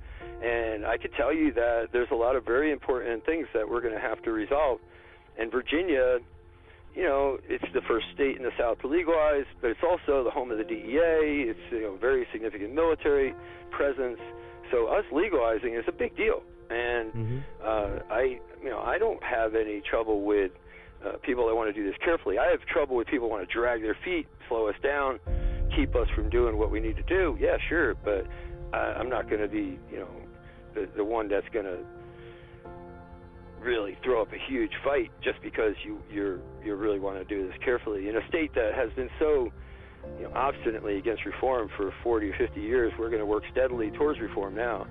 and 0.43 0.85
I 0.87 0.97
can 0.99 1.13
tell 1.13 1.33
you 1.33 1.53
that 1.55 1.91
there's 1.93 2.11
a 2.11 2.17
lot 2.17 2.35
of 2.35 2.45
very 2.45 2.73
important 2.73 3.25
things 3.25 3.47
that 3.55 3.69
we're 3.69 3.81
going 3.81 3.95
to 3.95 4.01
have 4.01 4.21
to 4.23 4.33
resolve. 4.33 4.81
And 5.39 5.53
Virginia 5.53 6.19
you 6.95 7.05
know, 7.05 7.39
it's 7.49 7.65
the 7.75 7.83
first 7.83 8.07
state 8.15 8.37
in 8.37 8.43
the 8.43 8.51
South 8.59 8.81
to 8.81 8.87
legalize, 8.89 9.45
but 9.61 9.71
it's 9.71 9.83
also 9.83 10.25
the 10.25 10.31
home 10.31 10.51
of 10.51 10.59
the 10.59 10.65
DEA. 10.65 11.47
It's 11.51 11.61
you 11.71 11.83
know 11.83 11.97
very 11.97 12.27
significant 12.33 12.75
military 12.75 13.35
presence. 13.71 14.19
So 14.71 14.87
us 14.89 15.05
legalizing 15.13 15.75
is 15.75 15.85
a 15.89 15.93
big 15.93 16.17
deal, 16.17 16.43
and 16.71 17.13
Mhm. 17.13 17.43
uh, 17.63 18.03
I 18.11 18.41
you 18.63 18.71
know 18.71 18.81
I 18.81 18.99
don't 18.99 19.23
have 19.23 19.55
any 19.55 19.81
trouble 19.81 20.23
with 20.23 20.53
uh, 21.05 21.13
people 21.23 21.47
that 21.47 21.55
want 21.55 21.73
to 21.73 21.81
do 21.81 21.89
this 21.89 21.97
carefully. 21.99 22.39
I 22.39 22.47
have 22.51 22.65
trouble 22.67 22.97
with 22.97 23.07
people 23.07 23.29
who 23.29 23.35
want 23.35 23.49
to 23.49 23.53
drag 23.55 23.83
their 23.83 23.95
feet, 24.05 24.27
slow 24.49 24.67
us 24.67 24.75
down, 24.83 25.21
keep 25.77 25.95
us 25.95 26.09
from 26.11 26.29
doing 26.29 26.59
what 26.59 26.71
we 26.73 26.81
need 26.81 26.97
to 26.97 27.05
do. 27.05 27.37
Yeah, 27.39 27.57
sure, 27.69 27.95
but 27.95 28.27
uh, 28.73 28.95
I'm 28.99 29.09
not 29.09 29.29
going 29.31 29.41
to 29.41 29.49
be 29.49 29.79
you 29.93 29.99
know 30.01 30.09
the 30.75 30.89
the 30.97 31.05
one 31.05 31.29
that's 31.29 31.49
going 31.51 31.67
to 31.67 31.79
really 33.61 33.97
throw 34.05 34.23
up 34.23 34.33
a 34.33 34.51
huge 34.51 34.73
fight 34.85 35.11
just 35.23 35.41
because 35.43 35.75
you 35.85 35.99
you're 36.11 36.39
you 36.65 36.75
really 36.75 36.99
want 36.99 37.19
to 37.19 37.25
do 37.25 37.47
this 37.47 37.57
carefully. 37.65 38.09
In 38.09 38.17
a 38.17 38.27
state 38.29 38.55
that 38.55 38.75
has 38.75 38.91
been 38.95 39.11
so 39.19 39.51
you 40.19 40.25
know 40.25 40.33
obstinately 40.35 40.99
against 40.99 41.25
reform 41.25 41.69
for 41.77 41.93
40 42.03 42.31
or 42.31 42.37
50 42.39 42.61
years 42.61 42.93
we're 42.99 43.09
going 43.09 43.21
to 43.21 43.27
work 43.27 43.43
steadily 43.51 43.91
towards 43.91 44.21
reform 44.21 44.55
now 44.55 44.87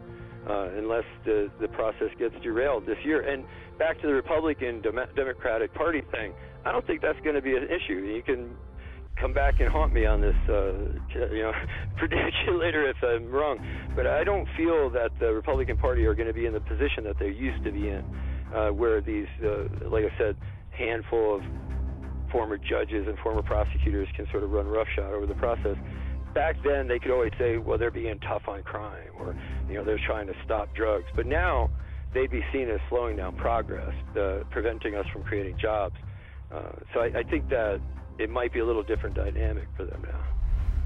uh, 0.50 0.70
unless 0.78 1.06
the 1.26 1.50
the 1.60 1.68
process 1.70 2.10
gets 2.20 2.36
derailed 2.42 2.86
this 2.86 2.98
year. 3.04 3.22
And 3.22 3.44
back 3.78 4.00
to 4.02 4.08
the 4.08 4.14
Republican 4.14 4.82
Dem- 4.82 5.00
Democratic 5.16 5.74
Party 5.74 6.02
thing 6.12 6.34
I 6.66 6.72
don't 6.72 6.86
think 6.86 7.02
that's 7.02 7.20
going 7.22 7.36
to 7.36 7.42
be 7.42 7.56
an 7.56 7.64
issue. 7.64 7.94
You 7.94 8.22
can 8.24 8.56
come 9.20 9.34
back 9.34 9.60
and 9.60 9.70
haunt 9.70 9.94
me 9.94 10.06
on 10.06 10.22
this 10.22 10.36
uh, 10.50 10.74
you 11.34 11.44
know 11.44 11.54
prediction 11.98 12.60
later 12.60 12.88
if 12.90 12.98
I'm 13.04 13.30
wrong 13.32 13.58
but 13.96 14.08
I 14.08 14.24
don't 14.24 14.48
feel 14.56 14.90
that 14.92 15.12
the 15.20 15.34
Republican 15.34 15.78
Party 15.78 16.06
are 16.06 16.14
going 16.14 16.28
to 16.28 16.34
be 16.34 16.46
in 16.46 16.54
the 16.54 16.60
position 16.60 17.04
that 17.06 17.18
they 17.20 17.30
used 17.30 17.64
to 17.64 17.72
be 17.72 17.90
in 17.90 18.04
uh, 18.54 18.70
where 18.70 19.02
these, 19.02 19.28
uh, 19.44 19.68
like 19.90 20.06
I 20.06 20.18
said, 20.18 20.36
handful 20.72 21.36
of 21.36 21.44
former 22.32 22.58
judges 22.58 23.08
and 23.08 23.18
former 23.20 23.42
prosecutors 23.42 24.08
can 24.16 24.28
sort 24.32 24.44
of 24.44 24.52
run 24.52 24.68
roughshod 24.68 25.14
over 25.14 25.26
the 25.26 25.36
process. 25.36 25.78
Back 26.34 26.58
then, 26.64 26.88
they 26.88 27.00
could 27.00 27.12
always 27.12 27.32
say, 27.38 27.58
"Well, 27.58 27.78
they're 27.78 27.90
being 27.90 28.20
tough 28.20 28.48
on 28.48 28.64
crime," 28.64 29.10
or 29.20 29.36
you 29.68 29.76
know, 29.76 29.84
they're 29.84 30.00
trying 30.06 30.28
to 30.28 30.36
stop 30.46 30.74
drugs. 30.76 31.06
But 31.16 31.26
now, 31.26 31.70
they'd 32.14 32.30
be 32.30 32.44
seen 32.52 32.70
as 32.70 32.80
slowing 32.90 33.18
down 33.18 33.36
progress, 33.36 33.94
uh, 34.16 34.44
preventing 34.52 34.96
us 34.96 35.06
from 35.12 35.24
creating 35.24 35.58
jobs. 35.58 35.96
Uh, 36.52 36.72
so 36.94 37.00
I, 37.02 37.20
I 37.20 37.24
think 37.24 37.50
that 37.50 37.82
it 38.20 38.30
might 38.30 38.54
be 38.54 38.60
a 38.60 38.66
little 38.66 38.84
different 38.84 39.16
dynamic 39.16 39.68
for 39.76 39.86
them 39.86 40.04
now. 40.04 40.24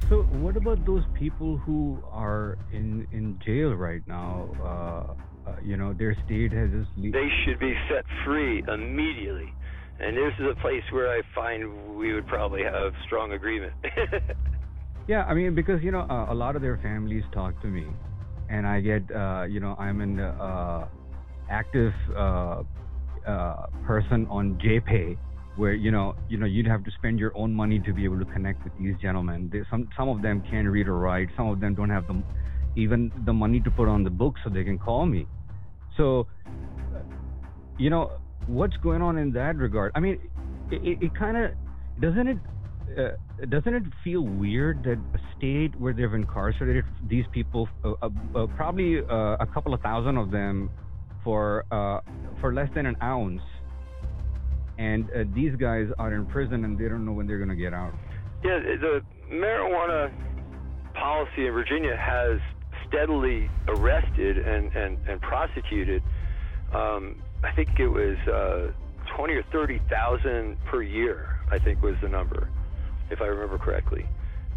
So 0.10 0.24
what 0.24 0.58
about 0.58 0.86
those 0.86 1.04
people 1.14 1.58
who 1.58 2.04
are 2.12 2.58
in 2.72 3.08
in 3.12 3.40
jail 3.46 3.74
right 3.74 4.06
now? 4.08 4.50
Uh, 4.62 5.14
uh, 5.52 5.62
you 5.64 5.78
know, 5.78 5.94
their 5.94 6.16
state 6.26 6.52
has 6.52 6.70
just. 6.72 6.90
Le- 6.98 7.12
They 7.12 7.28
should 7.46 7.60
be 7.60 7.74
set 7.90 8.06
free 8.26 8.64
immediately. 8.68 9.54
And 10.00 10.18
this 10.18 10.34
is 10.40 10.46
a 10.52 10.60
place 10.62 10.82
where 10.92 11.10
I 11.10 11.22
find 11.36 11.96
we 11.98 12.14
would 12.14 12.26
probably 12.28 12.64
have 12.64 12.94
strong 13.06 13.34
agreement. 13.34 13.74
Yeah, 15.08 15.24
I 15.24 15.34
mean, 15.34 15.56
because 15.56 15.82
you 15.82 15.92
know, 15.92 16.02
uh, 16.02 16.28
a 16.32 16.34
lot 16.34 16.56
of 16.56 16.62
their 16.62 16.78
families 16.78 17.24
talk 17.34 17.60
to 17.64 17.68
me, 17.68 17.88
and 18.50 18.68
I 18.68 18.80
get, 18.80 19.04
uh, 19.14 19.44
you 19.50 19.60
know, 19.60 19.76
I'm 19.80 20.00
an 20.00 20.20
uh, 20.20 20.88
active 21.50 21.92
uh, 22.16 22.62
uh, 23.28 23.66
person 23.86 24.28
on 24.30 24.60
JPay, 24.64 25.18
where 25.56 25.74
you 25.74 25.92
know, 25.92 26.16
you 26.30 26.38
know, 26.38 26.46
you'd 26.46 26.68
have 26.68 26.84
to 26.84 26.92
spend 26.92 27.20
your 27.20 27.36
own 27.36 27.54
money 27.54 27.80
to 27.80 27.94
be 27.94 28.06
able 28.06 28.20
to 28.20 28.26
connect 28.26 28.64
with 28.64 28.74
these 28.80 28.96
gentlemen. 29.02 29.50
They, 29.52 29.64
some 29.70 29.90
some 29.98 30.08
of 30.08 30.22
them 30.22 30.44
can't 30.50 30.68
read 30.68 30.88
or 30.88 30.98
write. 31.00 31.30
Some 31.36 31.48
of 31.48 31.60
them 31.60 31.74
don't 31.74 31.90
have 31.90 32.08
the 32.08 32.22
even 32.76 33.12
the 33.26 33.34
money 33.34 33.60
to 33.62 33.72
put 33.72 33.88
on 33.88 34.04
the 34.04 34.10
book 34.10 34.36
so 34.44 34.50
they 34.50 34.64
can 34.64 34.78
call 34.78 35.06
me. 35.06 35.28
So, 36.02 36.26
you 37.78 37.92
know, 37.92 38.14
what's 38.48 38.76
going 38.78 39.04
on 39.04 39.20
in 39.20 39.32
that 39.34 39.56
regard? 39.58 39.92
I 39.94 40.00
mean, 40.00 40.18
it, 40.72 40.82
it, 40.84 40.98
it 41.00 41.16
kind 41.16 41.38
of 41.38 41.52
doesn't 42.02 42.28
it 42.28 42.38
uh, 42.98 43.46
doesn't 43.46 43.74
it 43.76 43.84
feel 44.04 44.24
weird 44.24 44.84
that 44.84 44.98
a 45.14 45.38
state 45.38 45.80
where 45.80 45.94
they've 45.94 46.12
incarcerated 46.12 46.86
these 47.08 47.26
people, 47.32 47.70
uh, 47.86 47.92
uh, 48.02 48.10
uh, 48.36 48.48
probably 48.58 48.98
uh, 49.00 49.38
a 49.40 49.48
couple 49.54 49.76
of 49.76 49.82
thousand 49.82 50.18
of 50.18 50.32
them, 50.32 50.72
for 51.24 51.66
uh, 51.72 52.00
for 52.42 52.52
less 52.52 52.70
than 52.74 52.88
an 52.88 52.96
ounce, 53.04 53.44
and 54.80 55.08
these 55.36 55.56
guys 55.56 55.86
are 56.00 56.12
in 56.16 56.26
prison 56.26 56.66
and 56.66 56.80
they 56.80 56.90
don't 56.90 57.06
know 57.06 57.14
when 57.14 57.28
they're 57.28 57.38
going 57.38 57.48
to 57.48 57.56
get 57.56 57.76
out? 57.76 57.94
yeah, 58.44 58.58
the 58.60 59.02
marijuana 59.32 60.12
policy 60.96 61.46
in 61.46 61.54
Virginia 61.54 61.96
has 61.96 62.40
steadily 62.92 63.50
arrested 63.68 64.38
and, 64.38 64.76
and, 64.76 64.98
and 65.08 65.22
prosecuted. 65.22 66.04
Um, 66.74 67.22
I 67.44 67.52
think 67.52 67.80
it 67.80 67.88
was 67.88 68.18
uh, 68.28 68.72
20 69.16 69.34
or 69.34 69.44
30,000 69.52 70.58
per 70.66 70.82
year, 70.82 71.40
I 71.50 71.58
think 71.58 71.82
was 71.82 71.96
the 72.02 72.10
number, 72.10 72.50
if 73.10 73.22
I 73.22 73.26
remember 73.26 73.58
correctly. 73.58 74.06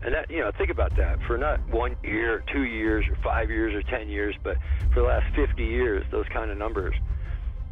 And 0.03 0.15
that, 0.15 0.31
you 0.31 0.41
know, 0.41 0.51
think 0.59 0.71
about 0.71 0.95
that. 0.97 1.19
For 1.27 1.39
not 1.39 1.67
one 1.69 1.97
year, 2.03 2.45
two 2.53 2.65
years, 2.65 3.07
or 3.09 3.17
five 3.23 3.51
years, 3.51 3.75
or 3.75 3.83
10 3.83 4.09
years, 4.09 4.35
but 4.43 4.59
for 4.93 5.01
the 5.01 5.07
last 5.07 5.35
50 5.35 5.65
years, 5.65 6.05
those 6.11 6.27
kind 6.33 6.51
of 6.51 6.59
numbers. 6.59 6.95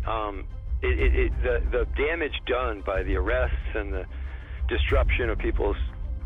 Um, 0.07 0.45
it, 0.81 0.99
it, 0.99 1.15
it, 1.15 1.33
the, 1.43 1.63
the 1.71 1.87
damage 1.97 2.33
done 2.47 2.83
by 2.87 3.03
the 3.03 3.17
arrests 3.17 3.57
and 3.75 3.93
the 3.93 4.07
disruption 4.69 5.29
of 5.29 5.39
people's 5.39 5.77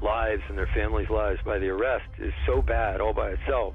lives 0.00 0.42
and 0.48 0.56
their 0.56 0.70
families' 0.74 1.10
lives 1.10 1.40
by 1.44 1.58
the 1.58 1.68
arrest 1.68 2.08
is 2.18 2.32
so 2.46 2.62
bad 2.62 3.00
all 3.00 3.12
by 3.12 3.30
itself 3.30 3.74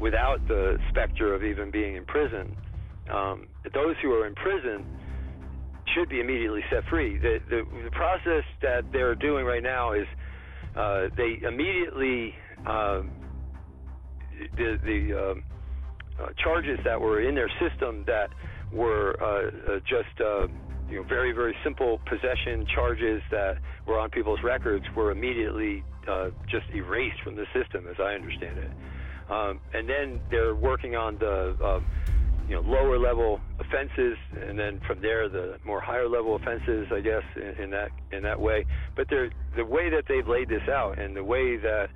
without 0.00 0.46
the 0.48 0.78
specter 0.88 1.34
of 1.34 1.42
even 1.44 1.70
being 1.70 1.96
in 1.96 2.04
prison. 2.04 2.56
Um, 3.12 3.48
those 3.74 3.96
who 4.02 4.12
are 4.12 4.26
in 4.26 4.34
prison 4.34 4.84
should 5.94 6.08
be 6.08 6.20
immediately 6.20 6.60
set 6.70 6.84
free. 6.88 7.18
The, 7.18 7.38
the, 7.48 7.62
the 7.84 7.90
process 7.90 8.44
that 8.62 8.84
they're 8.92 9.14
doing 9.14 9.44
right 9.44 9.62
now 9.62 9.92
is 9.92 10.06
uh, 10.76 11.08
they 11.16 11.38
immediately 11.46 12.34
uh, 12.66 13.02
the 14.56 14.78
the 14.84 15.32
um, 15.32 15.44
uh, 16.20 16.28
charges 16.42 16.78
that 16.84 17.00
were 17.00 17.20
in 17.20 17.34
their 17.34 17.50
system 17.60 18.04
that 18.06 18.30
were 18.72 19.16
uh, 19.20 19.72
uh, 19.72 19.78
just 19.80 20.20
uh, 20.20 20.46
you 20.88 20.96
know 20.96 21.02
very 21.08 21.32
very 21.32 21.54
simple 21.64 21.98
possession 22.06 22.66
charges 22.74 23.20
that 23.30 23.54
were 23.86 23.98
on 23.98 24.10
people's 24.10 24.40
records 24.44 24.84
were 24.96 25.10
immediately 25.10 25.82
just 26.50 26.66
erased 26.74 27.20
from 27.22 27.36
the 27.36 27.44
system, 27.54 27.86
as 27.86 27.94
I 28.00 28.14
understand 28.14 28.58
it. 28.58 28.70
Um, 29.30 29.60
and 29.72 29.88
then 29.88 30.20
they're 30.30 30.54
working 30.54 30.96
on 30.96 31.18
the 31.18 31.56
uh, 31.62 31.80
you 32.48 32.56
know 32.56 32.62
lower 32.62 32.98
level 32.98 33.40
offenses, 33.60 34.16
and 34.48 34.58
then 34.58 34.80
from 34.86 35.00
there 35.00 35.28
the 35.28 35.58
more 35.64 35.80
higher 35.80 36.08
level 36.08 36.34
offenses, 36.34 36.88
I 36.92 37.00
guess, 37.00 37.22
in, 37.36 37.64
in 37.64 37.70
that 37.70 37.90
in 38.10 38.22
that 38.24 38.40
way. 38.40 38.66
But 38.96 39.08
the 39.08 39.30
way 39.64 39.88
that 39.90 40.04
they've 40.08 40.26
laid 40.26 40.48
this 40.48 40.68
out, 40.68 40.98
and 40.98 41.14
the 41.14 41.22
way 41.22 41.56
that 41.58 41.90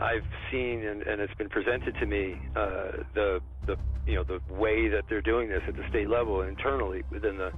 I've 0.00 0.24
seen 0.50 0.84
and, 0.84 1.02
and 1.02 1.20
it's 1.20 1.34
been 1.34 1.48
presented 1.48 1.94
to 2.00 2.06
me, 2.06 2.36
uh, 2.56 3.04
the 3.14 3.40
the 3.66 3.76
you 4.06 4.16
know 4.16 4.24
the 4.24 4.40
way 4.52 4.88
that 4.88 5.04
they're 5.08 5.20
doing 5.20 5.48
this 5.48 5.62
at 5.68 5.76
the 5.76 5.88
state 5.90 6.08
level 6.08 6.42
internally 6.42 7.04
within 7.10 7.36
the 7.36 7.52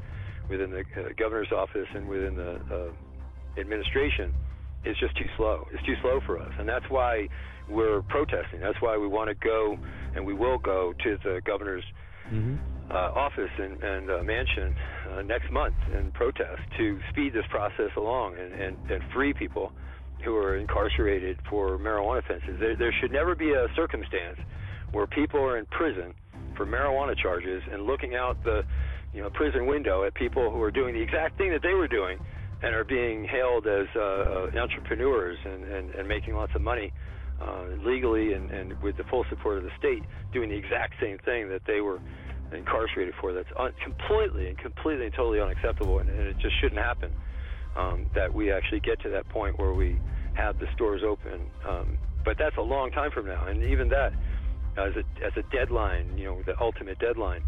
within 0.51 0.71
the 0.71 0.81
uh, 0.81 1.09
governor's 1.17 1.53
office 1.53 1.87
and 1.95 2.07
within 2.07 2.37
the 2.37 2.61
uh, 2.71 3.61
administration 3.61 4.35
is 4.85 4.97
just 4.99 5.17
too 5.17 5.29
slow. 5.37 5.67
It's 5.73 5.85
too 5.87 5.95
slow 6.03 6.21
for 6.27 6.39
us, 6.39 6.53
and 6.59 6.69
that's 6.69 6.89
why 6.91 7.29
we're 7.69 8.03
protesting. 8.03 8.61
That's 8.61 8.81
why 8.81 8.97
we 8.97 9.07
want 9.07 9.29
to 9.29 9.35
go, 9.35 9.79
and 10.15 10.27
we 10.27 10.35
will 10.35 10.59
go 10.59 10.93
to 11.05 11.19
the 11.23 11.41
governor's 11.45 11.85
Mm-hmm. 12.31 12.55
uh, 12.89 12.95
office 12.95 13.51
and, 13.59 13.83
and 13.83 14.11
uh, 14.11 14.23
mansion 14.23 14.75
uh, 15.11 15.23
next 15.23 15.51
month 15.51 15.75
and 15.93 16.15
protest 16.15 16.63
to 16.79 16.99
speed 17.11 17.33
this 17.35 17.45
process 17.51 17.91
along 17.97 18.37
and, 18.39 18.53
and, 18.55 18.91
and 18.91 19.03
free 19.13 19.35
people 19.35 19.73
who 20.25 20.37
are 20.37 20.57
incarcerated 20.57 21.37
for 21.51 21.79
marijuana 21.79 22.21
offenses. 22.21 22.57
There, 22.61 22.77
there 22.77 22.95
should 23.01 23.11
never 23.11 23.35
be 23.35 23.53
a 23.53 23.67
circumstance 23.75 24.39
where 24.93 25.07
people 25.07 25.41
are 25.41 25.59
in 25.59 25.67
prison 25.67 26.15
for 26.57 26.65
marijuana 26.65 27.17
charges 27.21 27.63
and 27.71 27.83
looking 27.87 28.15
out 28.15 28.43
the 28.45 28.63
you 29.13 29.21
know 29.21 29.29
prison 29.31 29.67
window 29.67 30.05
at 30.05 30.15
people 30.15 30.51
who 30.51 30.63
are 30.63 30.71
doing 30.71 30.95
the 30.95 31.03
exact 31.03 31.37
thing 31.37 31.51
that 31.51 31.63
they 31.63 31.75
were 31.75 31.89
doing 31.89 32.19
and 32.63 32.75
are 32.75 32.85
being 32.85 33.25
hailed 33.25 33.67
as 33.67 33.87
uh, 33.97 34.01
uh, 34.01 34.51
entrepreneurs 34.59 35.37
and, 35.45 35.65
and, 35.65 35.95
and 35.97 36.09
making 36.09 36.35
lots 36.35 36.53
of 36.55 36.63
money 36.63 36.93
uh, 37.43 37.65
legally 37.85 38.33
and, 38.33 38.51
and 38.51 38.81
with 38.83 38.97
the 38.97 39.05
full 39.05 39.25
support 39.29 39.59
of 39.59 39.65
the 39.65 39.71
state, 39.79 40.03
doing 40.33 40.51
the 40.51 40.57
exact 40.57 40.95
same 41.01 41.19
thing 41.19 41.49
that 41.49 41.63
they 41.67 41.81
were 41.81 42.01
incarcerated 42.53 43.15
for. 43.21 43.33
That's 43.33 43.49
un- 43.59 43.75
completely 43.83 44.49
and 44.49 44.59
completely 44.59 45.07
and 45.07 45.15
totally 45.15 45.41
unacceptable, 45.41 45.99
and, 45.99 46.09
and 46.09 46.21
it 46.21 46.39
just 46.39 46.55
shouldn't 46.61 46.81
happen. 46.81 47.13
Um, 47.75 48.07
that 48.15 48.35
we 48.35 48.53
actually 48.53 48.81
get 48.81 49.01
to 49.01 49.09
that 49.11 49.27
point 49.31 49.59
where 49.59 49.73
we 49.73 49.99
have 50.35 50.59
the 50.59 50.67
stores 50.75 51.01
open, 51.03 51.41
um, 51.67 51.97
but 52.23 52.37
that's 52.39 52.57
a 52.59 52.63
long 52.63 52.91
time 52.91 53.11
from 53.11 53.27
now, 53.27 53.47
and 53.47 53.65
even 53.65 53.89
that 53.89 54.13
as 54.77 54.93
a 54.95 55.25
as 55.25 55.33
a 55.37 55.43
deadline, 55.55 56.19
you 56.19 56.25
know, 56.25 56.43
the 56.45 56.55
ultimate 56.61 56.99
deadline. 56.99 57.43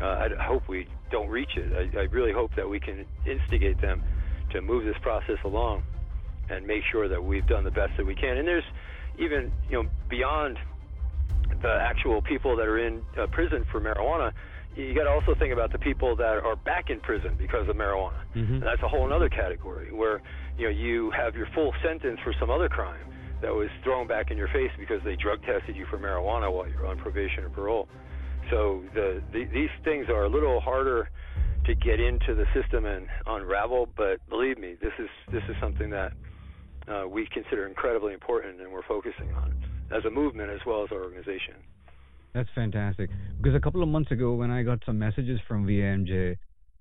Uh, 0.00 0.28
I, 0.38 0.44
hope 0.44 0.68
we 0.68 0.86
don't 1.10 1.28
reach 1.30 1.56
it. 1.56 1.72
I, 1.72 2.00
I 2.00 2.02
really 2.04 2.32
hope 2.32 2.54
that 2.56 2.68
we 2.68 2.78
can 2.78 3.06
instigate 3.26 3.80
them 3.80 4.02
to 4.50 4.60
move 4.60 4.84
this 4.84 4.96
process 5.00 5.38
along 5.42 5.84
and 6.50 6.66
make 6.66 6.82
sure 6.92 7.08
that 7.08 7.22
we've 7.22 7.46
done 7.46 7.64
the 7.64 7.70
best 7.70 7.92
that 7.96 8.04
we 8.04 8.14
can. 8.14 8.36
And 8.36 8.46
there's 8.46 8.64
even 9.18 9.52
you 9.68 9.82
know 9.82 9.88
beyond 10.08 10.58
the 11.62 11.78
actual 11.80 12.22
people 12.22 12.56
that 12.56 12.66
are 12.66 12.78
in 12.78 13.02
uh, 13.18 13.26
prison 13.28 13.64
for 13.70 13.80
marijuana, 13.80 14.32
you 14.74 14.94
got 14.94 15.04
to 15.04 15.10
also 15.10 15.34
think 15.38 15.52
about 15.52 15.72
the 15.72 15.78
people 15.78 16.14
that 16.16 16.36
are 16.44 16.56
back 16.56 16.90
in 16.90 17.00
prison 17.00 17.34
because 17.38 17.68
of 17.68 17.76
marijuana. 17.76 18.20
Mhm. 18.34 18.54
And 18.54 18.62
that's 18.62 18.82
a 18.82 18.88
whole 18.88 19.10
other 19.12 19.28
category 19.28 19.92
where 19.92 20.20
you 20.58 20.64
know 20.64 20.70
you 20.70 21.10
have 21.12 21.34
your 21.34 21.46
full 21.54 21.72
sentence 21.82 22.20
for 22.20 22.32
some 22.38 22.50
other 22.50 22.68
crime 22.68 23.00
that 23.42 23.54
was 23.54 23.68
thrown 23.82 24.06
back 24.06 24.30
in 24.30 24.36
your 24.38 24.48
face 24.48 24.70
because 24.78 25.02
they 25.04 25.16
drug 25.16 25.42
tested 25.44 25.76
you 25.76 25.86
for 25.86 25.98
marijuana 25.98 26.52
while 26.52 26.68
you're 26.68 26.86
on 26.86 26.98
probation 26.98 27.44
or 27.44 27.50
parole. 27.50 27.88
So 28.50 28.82
the, 28.94 29.22
the 29.32 29.44
these 29.46 29.70
things 29.84 30.08
are 30.08 30.24
a 30.24 30.28
little 30.28 30.60
harder 30.60 31.10
to 31.64 31.74
get 31.74 31.98
into 31.98 32.34
the 32.34 32.46
system 32.54 32.84
and 32.84 33.08
unravel, 33.26 33.88
but 33.96 34.20
believe 34.28 34.58
me, 34.58 34.76
this 34.80 34.92
is 34.98 35.08
this 35.32 35.42
is 35.48 35.56
something 35.60 35.90
that 35.90 36.12
uh, 36.88 37.06
we 37.08 37.26
consider 37.32 37.66
incredibly 37.66 38.12
important 38.12 38.60
and 38.60 38.72
we're 38.72 38.86
focusing 38.86 39.32
on 39.34 39.54
as 39.90 40.04
a 40.04 40.10
movement 40.10 40.50
as 40.50 40.60
well 40.66 40.82
as 40.84 40.88
our 40.92 41.02
organization. 41.02 41.54
That's 42.34 42.48
fantastic. 42.54 43.08
Because 43.38 43.56
a 43.56 43.60
couple 43.60 43.82
of 43.82 43.88
months 43.88 44.10
ago, 44.10 44.34
when 44.34 44.50
I 44.50 44.62
got 44.62 44.80
some 44.84 44.98
messages 44.98 45.40
from 45.48 45.66
VAMJ 45.66 46.36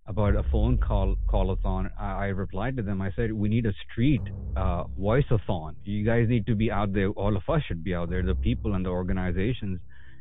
about 0.08 0.36
a 0.36 0.44
phone 0.52 0.78
call 0.78 1.16
callathon, 1.30 1.90
I, 1.98 2.12
I 2.12 2.26
replied 2.26 2.76
to 2.78 2.84
them. 2.84 3.02
I 3.02 3.12
said, 3.16 3.32
"We 3.32 3.48
need 3.48 3.66
a 3.66 3.74
street 3.90 4.22
uh, 4.56 4.84
voiceathon. 5.00 5.76
You 5.84 6.06
guys 6.06 6.28
need 6.28 6.46
to 6.48 6.56
be 6.56 6.72
out 6.72 6.94
there. 6.94 7.10
All 7.10 7.36
of 7.36 7.44
us 7.48 7.62
should 7.68 7.84
be 7.84 7.96
out 7.96 8.10
there. 8.10 8.22
The 8.22 8.36
people 8.36 8.76
and 8.76 8.86
the 8.86 8.90
organizations, 8.90 9.80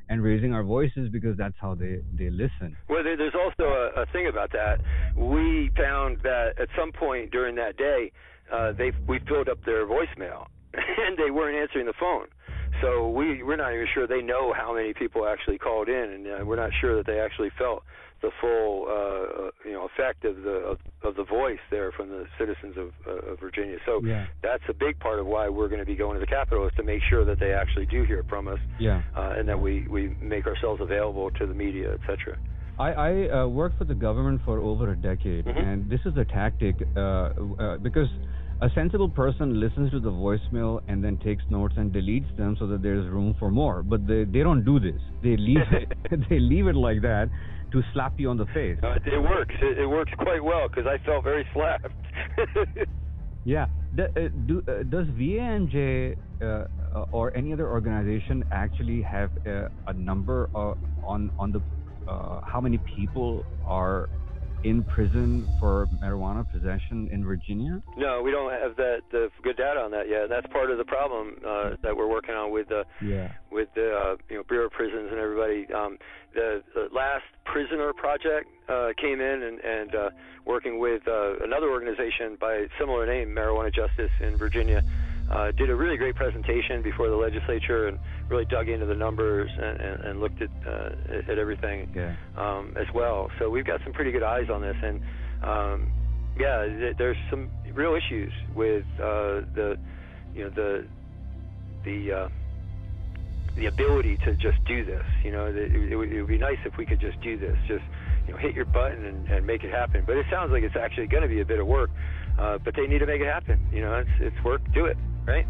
and 0.09 0.23
raising 0.23 0.53
our 0.55 0.62
voices 0.62 1.09
because 1.11 1.37
that's 1.37 1.57
how 1.61 1.75
they 1.75 1.99
they 2.16 2.31
listen." 2.31 2.77
Well, 2.88 3.03
there's 3.03 3.35
also 3.35 3.64
a, 3.64 4.03
a 4.03 4.07
thing 4.12 4.29
about 4.29 4.53
that. 4.53 4.81
We 5.16 5.70
found 5.77 6.18
that 6.23 6.61
at 6.61 6.68
some 6.79 6.92
point 6.92 7.33
during 7.33 7.57
that 7.57 7.77
day, 7.77 8.12
uh, 8.55 8.73
they 8.81 8.90
we 9.09 9.17
filled 9.29 9.49
up 9.49 9.59
their 9.67 9.83
voicemail, 9.87 10.40
and 11.05 11.12
they 11.19 11.31
weren't 11.37 11.57
answering 11.64 11.87
the 11.87 11.99
phone. 11.99 12.27
So 12.83 12.88
we 13.19 13.43
we're 13.47 13.57
not 13.64 13.73
even 13.75 13.87
sure 13.95 14.07
they 14.07 14.23
know 14.23 14.53
how 14.53 14.75
many 14.75 14.93
people 14.95 15.21
actually 15.27 15.59
called 15.59 15.88
in, 15.88 16.07
and 16.14 16.23
uh, 16.27 16.45
we're 16.47 16.62
not 16.67 16.73
sure 16.81 16.97
that 16.99 17.07
they 17.07 17.21
actually 17.21 17.51
felt 17.59 17.83
the 18.23 18.31
full 18.40 18.87
uh, 18.88 18.93
uh, 19.47 19.51
you 19.69 19.73
know 19.77 19.85
effect 19.90 20.25
of 20.25 20.37
the 20.49 20.57
of, 20.73 20.77
of 21.09 21.12
the 21.21 21.25
voice 21.25 21.62
there 21.71 21.90
from 21.93 22.09
the 22.09 22.25
citizens 22.38 22.75
of, 22.77 22.88
uh, 23.07 23.33
of 23.33 23.40
Virginia. 23.47 23.77
So 23.88 24.01
Yeah. 24.03 24.27
that's 24.43 24.62
a 24.69 24.77
big 24.87 24.99
part 24.99 25.19
of 25.23 25.27
why 25.27 25.45
we're 25.49 25.69
going 25.69 25.85
to 25.87 25.90
be 25.95 25.99
going 26.05 26.14
to 26.19 26.21
the 26.27 26.33
Capitol 26.38 26.67
is 26.67 26.73
to 26.77 26.83
make 26.83 27.03
sure 27.11 27.25
that 27.31 27.38
they 27.38 27.53
actually 27.53 27.87
do 27.87 28.01
hear 28.05 28.23
from 28.33 28.49
us, 28.55 28.61
Yeah. 28.79 29.03
uh, 29.17 29.38
and 29.38 29.45
that 29.51 29.61
we 29.67 29.73
we 29.97 30.03
make 30.35 30.45
ourselves 30.53 30.81
available 30.88 31.27
to 31.38 31.47
the 31.47 31.55
media, 31.64 31.88
etc. 31.99 32.37
I, 32.87 32.90
I 33.09 33.11
uh, 33.29 33.47
worked 33.61 33.79
for 33.79 33.85
the 33.93 33.95
government 34.07 34.40
for 34.45 34.57
over 34.71 34.85
a 34.90 34.97
decade, 35.11 35.45
Mhm. 35.45 35.62
and 35.69 35.77
this 35.93 36.03
is 36.11 36.14
a 36.25 36.27
tactic 36.40 36.75
uh, 36.97 37.01
uh, 37.01 37.77
because 37.88 38.11
a 38.62 38.69
sensible 38.75 39.09
person 39.09 39.61
listens 39.61 39.90
to 39.90 40.01
the 40.01 40.11
voicemail 40.11 40.81
and 40.88 41.03
then 41.03 41.19
takes 41.19 41.43
notes 41.51 41.75
and 41.77 41.93
deletes 41.93 42.35
them 42.37 42.57
so 42.59 42.67
that 42.67 42.83
there's 42.83 43.07
room 43.11 43.35
for 43.38 43.51
more. 43.51 43.83
But 43.83 44.07
they, 44.07 44.25
they 44.25 44.40
don't 44.40 44.64
do 44.64 44.79
this. 44.81 45.01
They 45.23 45.37
leave 45.37 45.59
it, 45.73 45.93
they 46.31 46.38
leave 46.38 46.67
it 46.67 46.77
like 46.77 47.03
that 47.03 47.31
to 47.73 47.83
slap 47.93 48.14
you 48.19 48.31
on 48.31 48.37
the 48.37 48.47
face. 48.47 48.79
Uh, 48.83 48.95
it 49.05 49.21
works. 49.21 49.55
It, 49.61 49.79
it 49.79 49.87
works 49.87 50.12
quite 50.19 50.43
well 50.43 50.69
because 50.69 50.87
I 50.87 51.05
felt 51.05 51.25
very 51.25 51.47
slapped. 51.53 51.88
Yeah. 53.45 53.67
Do, 53.95 54.05
uh, 54.05 54.21
do, 54.47 54.62
uh, 54.67 54.83
does 54.85 55.07
VAMJ 55.09 56.17
uh, 56.40 56.45
uh, 56.45 57.05
or 57.12 57.37
any 57.37 57.53
other 57.53 57.69
organization 57.69 58.43
actually 58.51 59.03
have 59.03 59.31
uh, 59.47 59.69
a 59.87 59.93
number 59.93 60.49
uh, 60.55 60.75
on 61.05 61.31
on 61.38 61.53
the 61.53 61.61
uh, 62.09 62.40
how 62.45 62.61
many 62.61 62.79
people 62.97 63.45
are 63.64 64.09
in 64.64 64.83
prison 64.85 65.46
for 65.61 65.87
marijuana 66.03 66.50
possession 66.50 67.09
in 67.12 67.24
Virginia? 67.24 67.83
no, 67.96 68.22
we 68.22 68.31
don't 68.31 68.50
have 68.50 68.74
that 68.77 69.00
the 69.12 69.29
good 69.42 69.57
data 69.57 69.79
on 69.81 69.90
that 69.90 70.09
yet. 70.09 70.29
That's 70.29 70.46
part 70.48 70.70
of 70.70 70.79
the 70.79 70.85
problem 70.85 71.37
uh, 71.46 71.77
that 71.83 71.94
we're 71.96 72.09
working 72.09 72.35
on 72.35 72.50
with 72.50 72.68
the 72.68 72.85
Yeah. 73.03 73.33
with 73.50 73.68
the 73.74 73.92
uh, 73.94 74.16
you 74.31 74.37
know 74.37 74.42
Bureau 74.48 74.66
of 74.66 74.72
Prisons 74.72 75.09
and 75.11 75.20
everybody. 75.20 75.66
Um, 75.72 75.98
the, 76.35 76.62
the 76.74 76.88
last 76.92 77.24
prisoner 77.44 77.92
project 77.92 78.48
uh, 78.68 78.88
came 79.00 79.20
in 79.20 79.42
and, 79.42 79.61
and 79.61 79.94
uh, 79.94 80.11
working 80.44 80.81
with 80.81 81.07
uh, 81.07 81.38
another 81.44 81.70
organization 81.70 82.37
by 82.40 82.66
similar 82.79 83.07
name, 83.07 83.29
Marijuana 83.29 83.72
Justice 83.72 84.11
in 84.20 84.37
Virginia. 84.37 84.83
Uh, 85.31 85.51
did 85.53 85.71
a 85.71 85.75
really 85.75 85.97
great 85.97 86.15
presentation 86.15 86.83
before 86.83 87.09
the 87.09 87.17
legislature 87.17 87.89
and 87.89 87.99
really 88.29 88.45
dug 88.45 88.69
into 88.69 88.85
the 88.87 88.95
numbers 88.95 89.51
and, 89.53 89.81
and, 89.81 90.05
and 90.05 90.21
looked 90.21 90.41
at 90.43 90.51
uh, 90.67 91.31
at 91.31 91.39
everything 91.39 91.91
Yeah. 91.95 92.15
um, 92.37 92.75
as 92.79 92.87
well. 92.95 93.31
So 93.39 93.49
we've 93.49 93.65
got 93.65 93.81
some 93.85 93.93
pretty 93.95 94.13
good 94.13 94.23
eyes 94.23 94.51
on 94.51 94.61
this, 94.61 94.77
and 94.83 95.01
um, 95.43 95.93
yeah, 96.39 96.67
th- 96.67 96.97
there's 96.99 97.17
some 97.31 97.51
real 97.73 97.95
issues 97.95 98.33
with 98.55 98.85
uh, 99.01 99.43
the 99.55 99.79
you 100.35 100.45
know 100.45 100.51
the 100.51 100.87
the 101.85 102.13
uh, 102.13 102.29
the 103.57 103.67
ability 103.67 104.19
to 104.25 104.35
just 104.35 104.63
do 104.67 104.85
this. 104.85 105.05
You 105.23 105.33
know, 105.33 105.47
it, 105.47 105.57
it, 105.57 105.97
would, 105.97 106.13
it 106.13 106.21
would 106.21 106.29
be 106.29 106.39
nice 106.39 106.59
if 106.65 106.77
we 106.77 106.85
could 106.85 107.01
just 107.01 107.21
do 107.23 107.39
this, 107.39 107.57
just 107.69 107.85
you 108.27 108.33
know, 108.33 108.39
hit 108.39 108.55
your 108.55 108.65
button 108.65 109.05
and, 109.05 109.29
and 109.29 109.47
make 109.47 109.63
it 109.65 109.71
happen. 109.71 110.03
But 110.07 110.17
it 110.17 110.27
sounds 110.31 110.51
like 110.53 110.65
it's 110.65 110.77
actually 110.77 111.07
going 111.07 111.23
to 111.23 111.29
be 111.29 111.41
a 111.41 111.45
bit 111.45 111.61
of 111.61 111.67
work. 111.67 111.91
Uh, 112.39 112.59
but 112.59 112.75
they 112.75 112.87
need 112.89 112.99
to 112.99 113.07
make 113.07 113.21
it 113.21 113.27
happen. 113.33 113.65
You 113.73 113.83
know, 113.83 113.95
it's 113.95 114.11
it's 114.19 114.45
work. 114.45 114.61
Do 114.75 114.87
it, 114.87 114.97
right? 115.27 115.47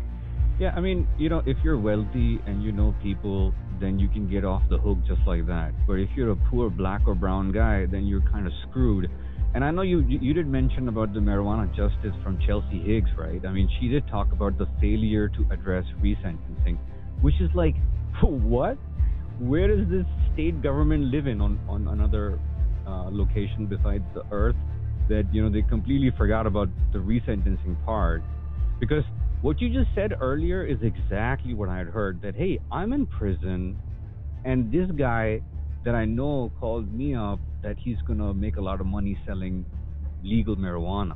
Yeah, 0.58 0.72
I 0.76 0.80
mean, 0.80 1.08
you 1.18 1.28
know, 1.28 1.42
if 1.46 1.56
you're 1.64 1.78
wealthy 1.78 2.38
and 2.46 2.62
you 2.62 2.70
know 2.70 2.94
people, 3.02 3.52
then 3.80 3.98
you 3.98 4.08
can 4.08 4.30
get 4.30 4.44
off 4.44 4.62
the 4.70 4.78
hook 4.78 4.98
just 5.06 5.20
like 5.26 5.46
that. 5.46 5.72
But 5.86 5.94
if 5.94 6.10
you're 6.14 6.30
a 6.30 6.36
poor 6.36 6.70
black 6.70 7.02
or 7.06 7.14
brown 7.16 7.50
guy, 7.50 7.86
then 7.86 8.06
you're 8.06 8.22
kind 8.30 8.46
of 8.46 8.52
screwed. 8.68 9.10
And 9.54 9.64
I 9.64 9.70
know 9.70 9.82
you 9.82 10.00
you 10.00 10.32
did 10.32 10.46
mention 10.46 10.88
about 10.88 11.12
the 11.12 11.20
marijuana 11.20 11.68
justice 11.74 12.14
from 12.22 12.38
Chelsea 12.46 12.80
Higgs, 12.80 13.10
right? 13.16 13.44
I 13.44 13.52
mean, 13.52 13.68
she 13.80 13.88
did 13.88 14.06
talk 14.08 14.32
about 14.32 14.58
the 14.58 14.66
failure 14.80 15.28
to 15.28 15.46
address 15.50 15.84
resentencing, 16.00 16.78
which 17.20 17.40
is 17.40 17.50
like, 17.54 17.74
what? 18.22 18.78
Where 19.40 19.66
does 19.68 19.88
this 19.88 20.06
state 20.32 20.62
government 20.62 21.04
live 21.04 21.26
in 21.26 21.40
on 21.40 21.58
on 21.68 21.88
another 21.88 22.38
uh, 22.86 23.08
location 23.10 23.66
besides 23.66 24.04
the 24.14 24.22
Earth? 24.30 24.56
That 25.08 25.24
you 25.32 25.42
know 25.42 25.50
they 25.50 25.62
completely 25.62 26.12
forgot 26.16 26.46
about 26.46 26.68
the 26.92 26.98
resentencing 26.98 27.76
part, 27.84 28.22
because 28.80 29.04
what 29.44 29.60
you 29.60 29.68
just 29.68 29.94
said 29.94 30.14
earlier 30.22 30.64
is 30.64 30.78
exactly 30.80 31.52
what 31.52 31.68
I 31.68 31.76
had 31.76 31.88
heard. 31.88 32.22
That 32.22 32.34
hey, 32.34 32.58
I'm 32.72 32.94
in 32.94 33.06
prison, 33.06 33.78
and 34.46 34.72
this 34.72 34.90
guy 34.96 35.42
that 35.84 35.94
I 35.94 36.06
know 36.06 36.50
called 36.58 36.90
me 36.90 37.14
up 37.14 37.38
that 37.62 37.76
he's 37.78 37.98
gonna 38.08 38.32
make 38.32 38.56
a 38.56 38.62
lot 38.62 38.80
of 38.80 38.86
money 38.86 39.18
selling 39.26 39.66
legal 40.22 40.56
marijuana. 40.56 41.14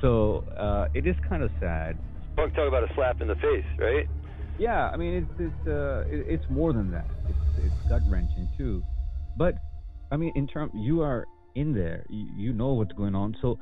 So 0.00 0.44
uh, 0.58 0.86
it 0.94 1.06
is 1.06 1.14
kind 1.28 1.42
of 1.42 1.50
sad. 1.60 1.98
Talk 2.36 2.54
talk 2.54 2.68
about 2.68 2.84
a 2.84 2.94
slap 2.94 3.20
in 3.20 3.28
the 3.28 3.34
face, 3.34 3.68
right? 3.78 4.06
Yeah, 4.58 4.88
I 4.88 4.96
mean 4.96 5.12
it's 5.22 5.30
it's 5.38 5.68
uh, 5.68 6.04
it, 6.08 6.24
it's 6.40 6.44
more 6.48 6.72
than 6.72 6.90
that. 6.92 7.06
It's 7.28 7.66
it's 7.66 7.90
gut 7.90 8.00
wrenching 8.08 8.48
too. 8.56 8.82
But 9.36 9.56
I 10.10 10.16
mean, 10.16 10.32
in 10.36 10.46
term, 10.46 10.70
you 10.72 11.02
are 11.02 11.26
in 11.54 11.74
there. 11.74 12.06
You, 12.08 12.28
you 12.34 12.52
know 12.54 12.72
what's 12.72 12.92
going 12.92 13.14
on. 13.14 13.36
So 13.42 13.58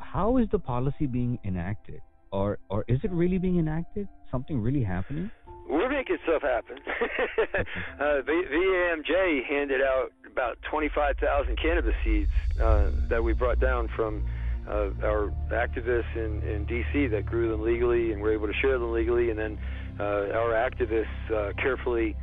how 0.00 0.38
is 0.38 0.48
the 0.50 0.58
policy 0.58 1.06
being 1.06 1.38
enacted, 1.44 2.00
or 2.30 2.58
or 2.68 2.84
is 2.88 3.00
it 3.02 3.10
really 3.10 3.38
being 3.38 3.58
enacted? 3.58 4.08
Something 4.30 4.60
really 4.60 4.82
happening? 4.82 5.30
We're 5.68 5.90
making 5.90 6.16
stuff 6.24 6.42
happen. 6.42 6.78
uh, 8.00 8.22
VAMJ 8.22 9.44
handed 9.44 9.82
out 9.82 10.12
about 10.26 10.56
25,000 10.62 11.58
cannabis 11.60 11.94
seeds 12.02 12.30
uh, 12.60 12.90
that 13.08 13.22
we 13.22 13.34
brought 13.34 13.60
down 13.60 13.88
from 13.94 14.26
uh, 14.66 14.90
our 15.02 15.32
activists 15.50 16.16
in, 16.16 16.42
in 16.42 16.64
D.C. 16.64 17.08
that 17.08 17.26
grew 17.26 17.50
them 17.50 17.62
legally 17.62 18.12
and 18.12 18.22
were 18.22 18.32
able 18.32 18.46
to 18.46 18.52
share 18.54 18.78
them 18.78 18.92
legally, 18.92 19.28
and 19.30 19.38
then 19.38 19.58
uh, 20.00 20.28
our 20.32 20.52
activists 20.52 21.30
uh, 21.30 21.52
carefully 21.60 22.16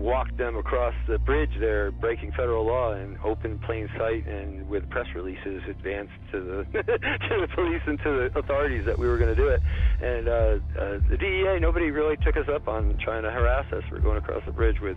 walked 0.00 0.36
them 0.38 0.56
across 0.56 0.94
the 1.06 1.18
bridge 1.18 1.50
there, 1.60 1.90
breaking 1.90 2.32
federal 2.32 2.64
law 2.64 2.94
in 2.94 3.18
open 3.22 3.58
plain 3.58 3.88
sight 3.98 4.26
and 4.26 4.68
with 4.68 4.88
press 4.88 5.06
releases 5.14 5.62
advanced 5.68 6.12
to 6.32 6.40
the 6.40 6.82
to 6.82 7.40
the 7.40 7.48
police 7.54 7.82
and 7.86 7.98
to 7.98 8.30
the 8.32 8.38
authorities 8.38 8.84
that 8.86 8.98
we 8.98 9.06
were 9.06 9.18
going 9.18 9.34
to 9.34 9.40
do 9.40 9.48
it. 9.48 9.60
And 10.00 10.28
uh, 10.28 10.32
uh, 10.32 10.98
the 11.10 11.16
DEA, 11.18 11.60
nobody 11.60 11.90
really 11.90 12.16
took 12.24 12.36
us 12.36 12.48
up 12.48 12.66
on 12.66 12.98
trying 13.04 13.22
to 13.22 13.30
harass 13.30 13.70
us 13.72 13.84
for 13.90 13.98
going 13.98 14.16
across 14.16 14.42
the 14.46 14.52
bridge 14.52 14.80
with 14.80 14.96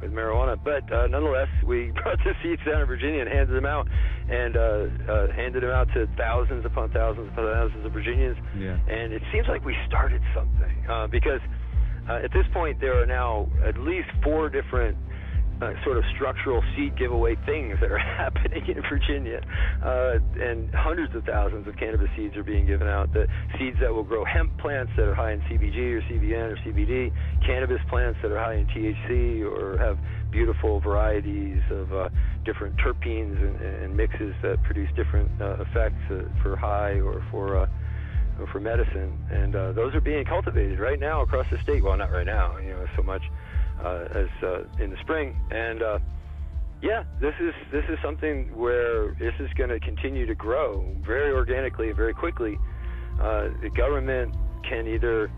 with 0.00 0.12
marijuana. 0.12 0.58
But 0.62 0.90
uh, 0.92 1.08
nonetheless, 1.08 1.48
we 1.64 1.90
brought 2.02 2.18
the 2.18 2.34
seeds 2.42 2.62
down 2.64 2.80
in 2.82 2.86
Virginia 2.86 3.22
and 3.22 3.28
handed 3.28 3.56
them 3.56 3.66
out, 3.66 3.88
and 4.30 4.56
uh, 4.56 4.60
uh, 5.10 5.32
handed 5.32 5.64
them 5.64 5.70
out 5.70 5.88
to 5.94 6.06
thousands 6.16 6.64
upon 6.64 6.90
thousands 6.90 7.28
upon 7.32 7.52
thousands 7.52 7.84
of 7.84 7.92
Virginians. 7.92 8.36
Yeah. 8.56 8.78
And 8.88 9.12
it 9.12 9.22
seems 9.32 9.48
like 9.48 9.64
we 9.64 9.76
started 9.88 10.22
something 10.34 10.86
uh, 10.88 11.08
because 11.08 11.40
uh, 12.08 12.24
at 12.24 12.32
this 12.32 12.46
point 12.52 12.80
there 12.80 13.00
are 13.00 13.06
now 13.06 13.48
at 13.64 13.78
least 13.78 14.08
four 14.22 14.48
different 14.48 14.96
uh, 15.62 15.72
sort 15.84 15.96
of 15.96 16.04
structural 16.14 16.62
seed 16.74 16.96
giveaway 16.98 17.36
things 17.46 17.78
that 17.80 17.90
are 17.90 17.98
happening 18.18 18.66
in 18.66 18.82
Virginia, 18.82 19.40
uh, 19.84 20.18
and 20.40 20.72
hundreds 20.74 21.14
of 21.14 21.24
thousands 21.24 21.66
of 21.68 21.76
cannabis 21.76 22.08
seeds 22.16 22.36
are 22.36 22.42
being 22.42 22.66
given 22.66 22.88
out. 22.88 23.12
The 23.12 23.26
seeds 23.58 23.76
that 23.80 23.92
will 23.92 24.02
grow 24.02 24.24
hemp 24.24 24.56
plants 24.58 24.92
that 24.96 25.06
are 25.06 25.14
high 25.14 25.32
in 25.32 25.40
CBG 25.42 25.76
or 25.94 26.02
CBN 26.02 26.52
or 26.52 26.56
CBD, 26.56 27.12
cannabis 27.46 27.80
plants 27.88 28.18
that 28.22 28.32
are 28.32 28.38
high 28.38 28.54
in 28.54 28.66
THC 28.66 29.42
or 29.42 29.78
have 29.78 29.98
beautiful 30.30 30.80
varieties 30.80 31.62
of 31.70 31.92
uh, 31.92 32.08
different 32.44 32.76
terpenes 32.76 33.40
and, 33.40 33.60
and 33.60 33.96
mixes 33.96 34.34
that 34.42 34.62
produce 34.64 34.90
different 34.96 35.30
uh, 35.40 35.62
effects 35.62 36.02
uh, 36.10 36.22
for 36.42 36.56
high 36.56 37.00
or 37.00 37.24
for 37.30 37.58
uh, 37.58 37.66
or 38.38 38.46
for 38.48 38.60
medicine, 38.60 39.18
and 39.30 39.54
uh, 39.54 39.72
those 39.72 39.94
are 39.94 40.00
being 40.00 40.24
cultivated 40.24 40.78
right 40.78 40.98
now 40.98 41.22
across 41.22 41.46
the 41.50 41.58
state. 41.58 41.82
Well, 41.82 41.96
not 41.96 42.10
right 42.10 42.26
now, 42.26 42.58
you 42.58 42.70
know, 42.70 42.86
so 42.96 43.02
much 43.02 43.22
uh, 43.82 44.08
as 44.12 44.28
uh, 44.42 44.64
in 44.78 44.90
the 44.90 44.96
spring. 45.00 45.36
And 45.50 45.82
uh, 45.82 45.98
yeah, 46.82 47.04
this 47.20 47.34
is 47.40 47.54
this 47.72 47.84
is 47.88 47.98
something 48.02 48.54
where 48.54 49.14
this 49.14 49.34
is 49.38 49.52
going 49.54 49.70
to 49.70 49.80
continue 49.80 50.26
to 50.26 50.34
grow 50.34 50.84
very 51.04 51.32
organically, 51.32 51.92
very 51.92 52.14
quickly. 52.14 52.58
Uh, 53.20 53.48
the 53.62 53.70
government 53.70 54.34
can 54.68 54.86
either 54.86 55.30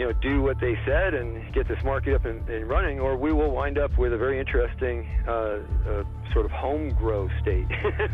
you 0.00 0.06
know 0.06 0.12
do 0.22 0.40
what 0.40 0.58
they 0.60 0.78
said 0.86 1.12
and 1.12 1.52
get 1.52 1.68
this 1.68 1.84
market 1.84 2.14
up 2.14 2.24
and, 2.24 2.48
and 2.48 2.66
running, 2.66 2.98
or 2.98 3.18
we 3.18 3.34
will 3.34 3.50
wind 3.50 3.76
up 3.76 3.98
with 3.98 4.14
a 4.14 4.16
very 4.16 4.40
interesting 4.40 5.06
uh, 5.28 5.30
uh, 5.30 6.04
sort 6.32 6.46
of 6.46 6.50
home 6.50 6.88
grow 6.94 7.28
state. 7.42 7.66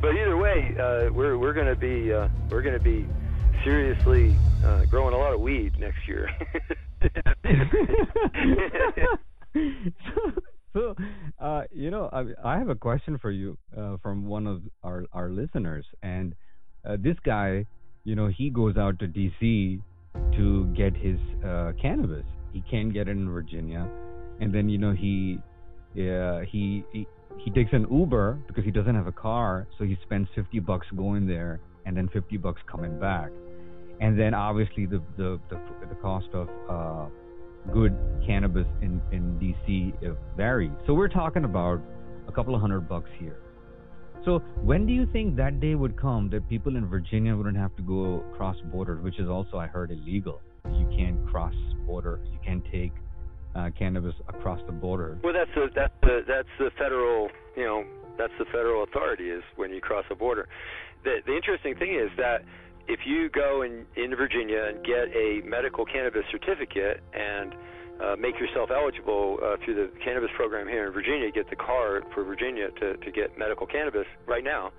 but 0.00 0.14
either 0.14 0.36
way, 0.36 0.72
uh, 0.78 1.10
we're 1.12 1.36
we're 1.36 1.52
going 1.52 1.66
to 1.66 1.74
be 1.74 2.12
uh, 2.12 2.28
we're 2.48 2.62
going 2.62 2.78
to 2.78 2.84
be 2.84 3.08
seriously 3.64 4.36
uh, 4.64 4.84
growing 4.84 5.12
a 5.12 5.16
lot 5.16 5.32
of 5.32 5.40
weed 5.40 5.76
next 5.80 6.06
year. 6.06 6.30
so, 10.14 10.30
so 10.72 10.94
uh, 11.40 11.62
you 11.72 11.90
know, 11.90 12.08
I, 12.12 12.26
I 12.44 12.56
have 12.56 12.68
a 12.68 12.76
question 12.76 13.18
for 13.18 13.32
you 13.32 13.58
from 14.00 14.26
one 14.26 14.46
of 14.46 14.62
our 14.84 15.06
our 15.12 15.28
listeners, 15.28 15.86
and 16.04 16.36
this 16.98 17.16
guy, 17.24 17.66
you 18.04 18.14
know, 18.14 18.28
he 18.28 18.48
goes 18.48 18.76
out 18.76 19.00
to 19.00 19.08
D.C. 19.08 19.80
to 20.36 20.66
get 20.76 20.96
his 20.96 21.18
uh, 21.44 21.72
cannabis. 21.80 22.24
He 22.52 22.62
can't 22.70 22.92
get 22.92 23.08
it 23.08 23.12
in 23.12 23.30
Virginia, 23.30 23.88
and 24.40 24.52
then 24.52 24.68
you 24.68 24.78
know 24.78 24.92
he, 24.92 25.38
uh, 25.94 26.40
he 26.40 26.84
he 26.92 27.06
he 27.38 27.50
takes 27.50 27.72
an 27.72 27.86
Uber 27.90 28.38
because 28.46 28.64
he 28.64 28.70
doesn't 28.70 28.94
have 28.94 29.06
a 29.06 29.12
car, 29.12 29.66
so 29.78 29.84
he 29.84 29.96
spends 30.02 30.28
fifty 30.34 30.58
bucks 30.58 30.86
going 30.96 31.26
there 31.26 31.60
and 31.86 31.96
then 31.96 32.08
fifty 32.08 32.36
bucks 32.36 32.60
coming 32.70 32.98
back, 32.98 33.30
and 34.00 34.18
then 34.18 34.34
obviously 34.34 34.86
the 34.86 35.02
the 35.16 35.40
the, 35.48 35.58
the 35.88 35.94
cost 35.96 36.28
of 36.32 36.48
uh, 36.68 37.06
good 37.72 37.96
cannabis 38.26 38.66
in 38.82 39.00
in 39.12 39.38
DC 39.38 39.92
varies. 40.36 40.72
So 40.86 40.94
we're 40.94 41.08
talking 41.08 41.44
about 41.44 41.80
a 42.28 42.32
couple 42.32 42.54
of 42.54 42.60
hundred 42.60 42.88
bucks 42.88 43.10
here. 43.18 43.38
So 44.24 44.40
when 44.62 44.86
do 44.86 44.92
you 44.92 45.06
think 45.06 45.36
that 45.36 45.60
day 45.60 45.74
would 45.74 45.98
come 45.98 46.28
that 46.30 46.48
people 46.48 46.76
in 46.76 46.86
Virginia 46.86 47.34
wouldn't 47.34 47.56
have 47.56 47.74
to 47.76 47.82
go 47.82 48.22
cross 48.36 48.56
borders, 48.72 49.02
which 49.02 49.18
is 49.18 49.28
also 49.28 49.56
I 49.56 49.66
heard 49.66 49.90
illegal. 49.90 50.40
You 50.70 50.86
can't 50.96 51.26
cross 51.26 51.54
border. 51.86 52.20
You 52.30 52.38
can't 52.44 52.64
take 52.70 52.92
uh, 53.54 53.70
cannabis 53.78 54.14
across 54.28 54.60
the 54.66 54.72
border. 54.72 55.18
Well, 55.24 55.32
that's 55.32 55.50
the 55.54 55.68
that's 55.74 55.94
the 56.02 56.20
that's 56.26 56.48
the 56.58 56.70
federal 56.78 57.28
you 57.56 57.64
know 57.64 57.84
that's 58.18 58.32
the 58.38 58.44
federal 58.46 58.84
authority 58.84 59.30
is 59.30 59.42
when 59.56 59.72
you 59.72 59.80
cross 59.80 60.04
a 60.10 60.14
border. 60.14 60.48
The 61.04 61.18
the 61.26 61.34
interesting 61.34 61.74
thing 61.76 61.94
is 61.94 62.10
that 62.16 62.44
if 62.88 63.00
you 63.06 63.30
go 63.30 63.62
in 63.62 63.86
into 63.96 64.16
Virginia 64.16 64.64
and 64.68 64.84
get 64.84 65.08
a 65.16 65.40
medical 65.44 65.84
cannabis 65.84 66.24
certificate 66.30 67.02
and 67.14 67.54
uh, 68.00 68.16
make 68.16 68.38
yourself 68.40 68.70
eligible 68.70 69.38
uh, 69.42 69.56
through 69.64 69.74
the 69.74 69.90
cannabis 70.02 70.30
program 70.36 70.66
here 70.66 70.86
in 70.86 70.92
Virginia, 70.92 71.30
get 71.30 71.48
the 71.50 71.56
card 71.56 72.04
for 72.14 72.24
Virginia 72.24 72.68
to 72.80 72.96
to 72.96 73.10
get 73.12 73.38
medical 73.38 73.66
cannabis 73.66 74.06
right 74.26 74.44
now, 74.44 74.72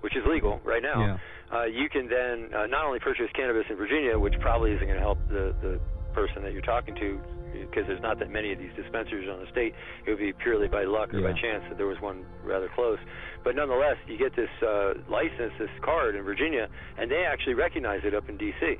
which 0.00 0.16
is 0.16 0.22
legal 0.26 0.60
right 0.64 0.82
now. 0.82 1.00
Yeah. 1.00 1.18
Uh, 1.52 1.64
you 1.64 1.88
can 1.88 2.08
then 2.08 2.50
uh, 2.54 2.66
not 2.66 2.84
only 2.84 2.98
purchase 2.98 3.26
cannabis 3.34 3.64
in 3.70 3.76
Virginia, 3.76 4.18
which 4.18 4.34
probably 4.40 4.72
isn't 4.72 4.86
going 4.86 4.98
to 4.98 5.04
help 5.04 5.18
the 5.28 5.54
the 5.62 5.80
person 6.14 6.42
that 6.42 6.52
you're 6.52 6.62
talking 6.62 6.94
to 6.94 7.20
because 7.52 7.86
there's 7.86 8.02
not 8.02 8.18
that 8.18 8.30
many 8.30 8.52
of 8.52 8.58
these 8.58 8.72
dispensaries 8.74 9.28
on 9.28 9.38
the 9.40 9.50
state. 9.50 9.74
It 10.06 10.10
would 10.10 10.18
be 10.18 10.32
purely 10.32 10.68
by 10.68 10.84
luck 10.84 11.14
or 11.14 11.20
by 11.22 11.32
chance 11.38 11.62
that 11.68 11.78
there 11.78 11.86
was 11.86 12.00
one 12.00 12.24
rather 12.42 12.68
close. 12.74 12.98
But 13.44 13.54
nonetheless, 13.54 13.96
you 14.08 14.18
get 14.18 14.34
this 14.34 14.50
uh, 14.62 14.94
license, 15.08 15.52
this 15.58 15.70
card 15.82 16.16
in 16.16 16.22
Virginia, 16.22 16.68
and 16.98 17.10
they 17.10 17.24
actually 17.24 17.54
recognize 17.54 18.00
it 18.04 18.14
up 18.14 18.28
in 18.28 18.36
D.C. 18.36 18.78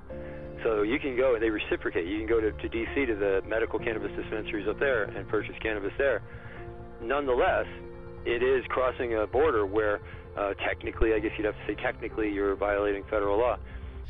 So 0.62 0.82
you 0.82 0.98
can 0.98 1.16
go 1.16 1.34
and 1.34 1.42
they 1.42 1.50
reciprocate. 1.50 2.06
You 2.06 2.18
can 2.18 2.26
go 2.26 2.40
to, 2.40 2.52
to 2.52 2.68
D.C. 2.68 3.06
to 3.06 3.14
the 3.14 3.42
medical 3.46 3.78
cannabis 3.78 4.12
dispensaries 4.16 4.68
up 4.68 4.78
there 4.78 5.04
and 5.04 5.28
purchase 5.28 5.54
cannabis 5.62 5.92
there. 5.98 6.22
Nonetheless, 7.02 7.66
it 8.24 8.42
is 8.42 8.64
crossing 8.68 9.14
a 9.16 9.26
border 9.26 9.66
where 9.66 10.00
uh, 10.36 10.54
technically, 10.66 11.12
I 11.14 11.18
guess 11.18 11.32
you'd 11.36 11.44
have 11.44 11.54
to 11.54 11.66
say 11.66 11.74
technically, 11.82 12.30
you're 12.30 12.56
violating 12.56 13.04
federal 13.04 13.38
law. 13.38 13.56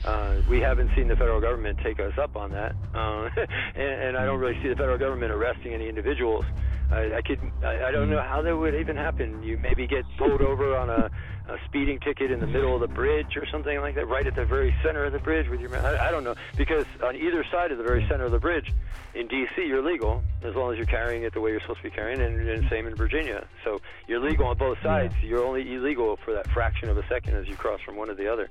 Uh, 0.05 0.41
we 0.49 0.61
haven't 0.61 0.91
seen 0.95 1.09
the 1.09 1.17
federal 1.17 1.41
government 1.41 1.79
take 1.83 2.01
us 2.01 2.17
up 2.19 2.37
on 2.37 2.51
that, 2.53 2.75
uh, 2.95 3.29
and, 3.75 4.03
and 4.03 4.17
I 4.17 4.25
don't 4.25 4.39
really 4.39 4.61
see 4.63 4.69
the 4.69 4.77
federal 4.77 4.99
government 4.99 5.33
arresting 5.33 5.73
any 5.73 5.89
individuals. 5.89 6.45
I, 6.91 7.15
I 7.15 7.23
could, 7.23 7.41
I, 7.63 7.87
I 7.87 7.91
don't 7.91 8.11
know 8.11 8.21
how 8.21 8.43
that 8.43 8.57
would 8.57 8.75
even 8.75 8.97
happen. 8.97 9.43
You 9.43 9.59
maybe 9.59 9.87
get 9.87 10.05
pulled 10.19 10.43
over 10.43 10.77
on 10.77 10.91
a, 10.91 11.11
a 11.49 11.57
speeding 11.67 11.99
ticket 12.01 12.31
in 12.31 12.41
the 12.41 12.47
middle 12.47 12.75
of 12.75 12.81
the 12.81 12.95
bridge 12.95 13.37
or 13.37 13.47
something 13.47 13.81
like 13.81 13.95
that, 13.95 14.07
right 14.07 14.27
at 14.27 14.35
the 14.35 14.45
very 14.45 14.75
center 14.83 15.05
of 15.05 15.13
the 15.13 15.19
bridge 15.19 15.49
with 15.49 15.61
your. 15.61 15.75
I, 15.77 16.09
I 16.09 16.11
don't 16.11 16.25
know 16.25 16.35
because 16.57 16.85
on 17.03 17.17
either 17.17 17.45
side 17.51 17.73
of 17.73 17.79
the 17.79 17.85
very 17.85 18.07
center 18.09 18.25
of 18.25 18.33
the 18.33 18.39
bridge, 18.39 18.73
in 19.15 19.29
D.C. 19.29 19.63
you're 19.63 19.83
legal 19.83 20.23
as 20.43 20.55
long 20.55 20.73
as 20.73 20.77
you're 20.77 20.87
carrying 20.87 21.23
it 21.23 21.33
the 21.33 21.41
way 21.41 21.51
you're 21.51 21.61
supposed 21.61 21.79
to 21.79 21.85
be 21.85 21.91
carrying, 21.91 22.21
it, 22.21 22.31
and, 22.31 22.49
and 22.49 22.69
same 22.69 22.87
in 22.87 22.95
Virginia. 22.95 23.47
So 23.65 23.81
you're 24.07 24.21
legal 24.21 24.47
on 24.47 24.59
both 24.59 24.79
sides. 24.83 25.15
You're 25.23 25.45
only 25.45 25.75
illegal 25.75 26.19
for 26.25 26.35
that 26.35 26.51
fraction 26.51 26.89
of 26.89 26.99
a 26.99 27.07
second 27.09 27.35
as 27.35 27.49
you 27.49 27.57
cross 27.57 27.81
from 27.81 27.97
one 27.97 28.09
to 28.09 28.15
the 28.15 28.31
other. 28.31 28.51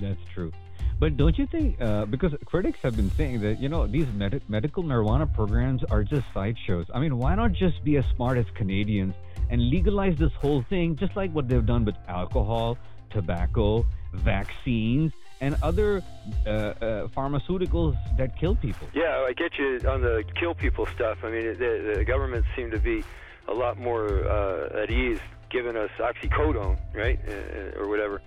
That's 0.00 0.20
true. 0.34 0.52
But 0.98 1.16
don't 1.16 1.36
you 1.38 1.46
think, 1.46 1.80
uh, 1.80 2.04
because 2.04 2.34
critics 2.44 2.78
have 2.82 2.94
been 2.94 3.10
saying 3.12 3.40
that, 3.40 3.60
you 3.60 3.68
know, 3.68 3.86
these 3.86 4.06
med- 4.14 4.42
medical 4.48 4.82
marijuana 4.82 5.32
programs 5.32 5.82
are 5.84 6.02
just 6.04 6.26
sideshows. 6.34 6.86
I 6.92 7.00
mean, 7.00 7.16
why 7.16 7.34
not 7.34 7.52
just 7.52 7.82
be 7.84 7.96
as 7.96 8.04
smart 8.14 8.36
as 8.36 8.44
Canadians 8.54 9.14
and 9.48 9.70
legalize 9.70 10.16
this 10.18 10.32
whole 10.34 10.62
thing, 10.68 10.96
just 10.96 11.16
like 11.16 11.32
what 11.32 11.48
they've 11.48 11.64
done 11.64 11.84
with 11.84 11.96
alcohol, 12.08 12.76
tobacco, 13.10 13.86
vaccines, 14.12 15.12
and 15.40 15.56
other 15.62 16.02
uh, 16.46 16.50
uh, 16.50 17.08
pharmaceuticals 17.16 17.96
that 18.18 18.38
kill 18.38 18.54
people? 18.54 18.86
Yeah, 18.94 19.24
I 19.26 19.32
get 19.32 19.58
you 19.58 19.80
on 19.88 20.02
the 20.02 20.22
kill 20.38 20.54
people 20.54 20.86
stuff. 20.94 21.18
I 21.24 21.30
mean, 21.30 21.44
the, 21.58 21.94
the 21.96 22.04
government 22.04 22.44
seemed 22.54 22.72
to 22.72 22.78
be 22.78 23.02
a 23.48 23.54
lot 23.54 23.78
more 23.78 24.28
uh, 24.28 24.82
at 24.82 24.90
ease 24.90 25.20
giving 25.50 25.76
us 25.76 25.90
oxycodone, 25.98 26.78
right, 26.94 27.18
uh, 27.28 27.80
or 27.80 27.88
whatever, 27.88 28.22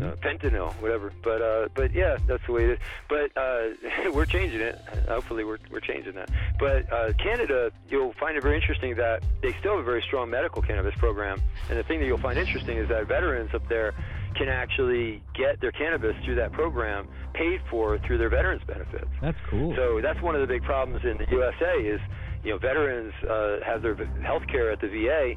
uh, 0.00 0.12
fentanyl, 0.16 0.72
whatever. 0.80 1.12
But 1.22 1.42
uh, 1.42 1.68
but 1.74 1.92
yeah, 1.92 2.16
that's 2.26 2.44
the 2.46 2.52
way 2.52 2.64
it 2.64 2.70
is. 2.70 2.78
But 3.08 3.36
uh, 3.36 3.68
we're 4.12 4.26
changing 4.26 4.60
it. 4.60 4.78
Hopefully, 5.08 5.44
we're 5.44 5.58
we're 5.70 5.80
changing 5.80 6.14
that. 6.14 6.30
But 6.58 6.92
uh, 6.92 7.12
Canada, 7.14 7.70
you'll 7.88 8.14
find 8.14 8.36
it 8.36 8.42
very 8.42 8.56
interesting 8.56 8.94
that 8.96 9.22
they 9.42 9.54
still 9.60 9.72
have 9.72 9.80
a 9.80 9.84
very 9.84 10.02
strong 10.02 10.30
medical 10.30 10.62
cannabis 10.62 10.94
program. 10.96 11.40
And 11.68 11.78
the 11.78 11.84
thing 11.84 12.00
that 12.00 12.06
you'll 12.06 12.18
find 12.18 12.38
interesting 12.38 12.78
is 12.78 12.88
that 12.88 13.06
veterans 13.06 13.54
up 13.54 13.68
there 13.68 13.94
can 14.36 14.48
actually 14.48 15.22
get 15.34 15.60
their 15.60 15.72
cannabis 15.72 16.14
through 16.24 16.34
that 16.36 16.52
program 16.52 17.08
paid 17.32 17.60
for 17.70 17.98
through 17.98 18.18
their 18.18 18.28
veterans 18.28 18.62
benefits. 18.66 19.08
That's 19.20 19.38
cool. 19.48 19.74
So 19.76 20.00
that's 20.02 20.20
one 20.20 20.34
of 20.34 20.40
the 20.40 20.46
big 20.46 20.62
problems 20.62 21.04
in 21.04 21.16
the 21.16 21.26
USA 21.30 21.74
is, 21.76 22.00
you 22.44 22.50
know, 22.50 22.58
veterans 22.58 23.12
uh, 23.24 23.58
have 23.64 23.82
their 23.82 23.94
health 24.22 24.46
care 24.46 24.70
at 24.70 24.80
the 24.80 24.88
VA. 24.88 25.34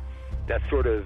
That's 0.47 0.67
sort 0.69 0.87
of 0.87 1.05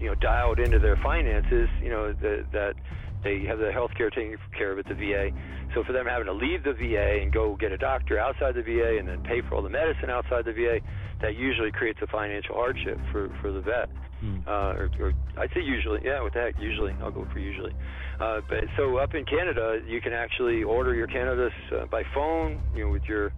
you 0.00 0.06
know 0.06 0.14
dialed 0.16 0.58
into 0.58 0.78
their 0.78 0.96
finances. 0.96 1.68
You 1.82 1.90
know 1.90 2.12
the, 2.12 2.44
that 2.52 2.74
they 3.22 3.44
have 3.44 3.58
the 3.58 3.70
health 3.70 3.90
care 3.96 4.10
taken 4.10 4.36
care 4.56 4.72
of 4.72 4.78
at 4.78 4.88
the 4.88 4.94
VA. 4.94 5.30
So 5.74 5.84
for 5.84 5.92
them 5.92 6.06
having 6.06 6.26
to 6.26 6.32
leave 6.32 6.64
the 6.64 6.72
VA 6.72 7.20
and 7.22 7.32
go 7.32 7.56
get 7.56 7.70
a 7.70 7.76
doctor 7.76 8.18
outside 8.18 8.54
the 8.54 8.62
VA 8.62 8.98
and 8.98 9.06
then 9.06 9.22
pay 9.22 9.42
for 9.42 9.54
all 9.54 9.62
the 9.62 9.68
medicine 9.68 10.10
outside 10.10 10.44
the 10.44 10.52
VA, 10.52 10.80
that 11.20 11.36
usually 11.36 11.70
creates 11.70 12.00
a 12.02 12.06
financial 12.06 12.54
hardship 12.54 12.98
for 13.12 13.28
for 13.40 13.52
the 13.52 13.60
vet. 13.60 13.88
Hmm. 14.20 14.38
Uh, 14.46 14.72
or, 14.76 14.90
or 15.00 15.12
I'd 15.38 15.48
say 15.54 15.60
usually, 15.62 16.00
yeah. 16.04 16.20
What 16.20 16.34
the 16.34 16.40
heck? 16.40 16.60
Usually, 16.60 16.92
I'll 17.02 17.10
go 17.10 17.26
for 17.32 17.38
usually. 17.38 17.72
Uh, 18.20 18.40
but 18.48 18.64
so 18.76 18.96
up 18.96 19.14
in 19.14 19.24
Canada, 19.24 19.80
you 19.86 20.00
can 20.00 20.12
actually 20.12 20.62
order 20.62 20.94
your 20.94 21.06
cannabis 21.06 21.52
uh, 21.72 21.86
by 21.86 22.02
phone, 22.14 22.60
you 22.74 22.84
know, 22.84 22.90
with 22.90 23.04
your 23.04 23.32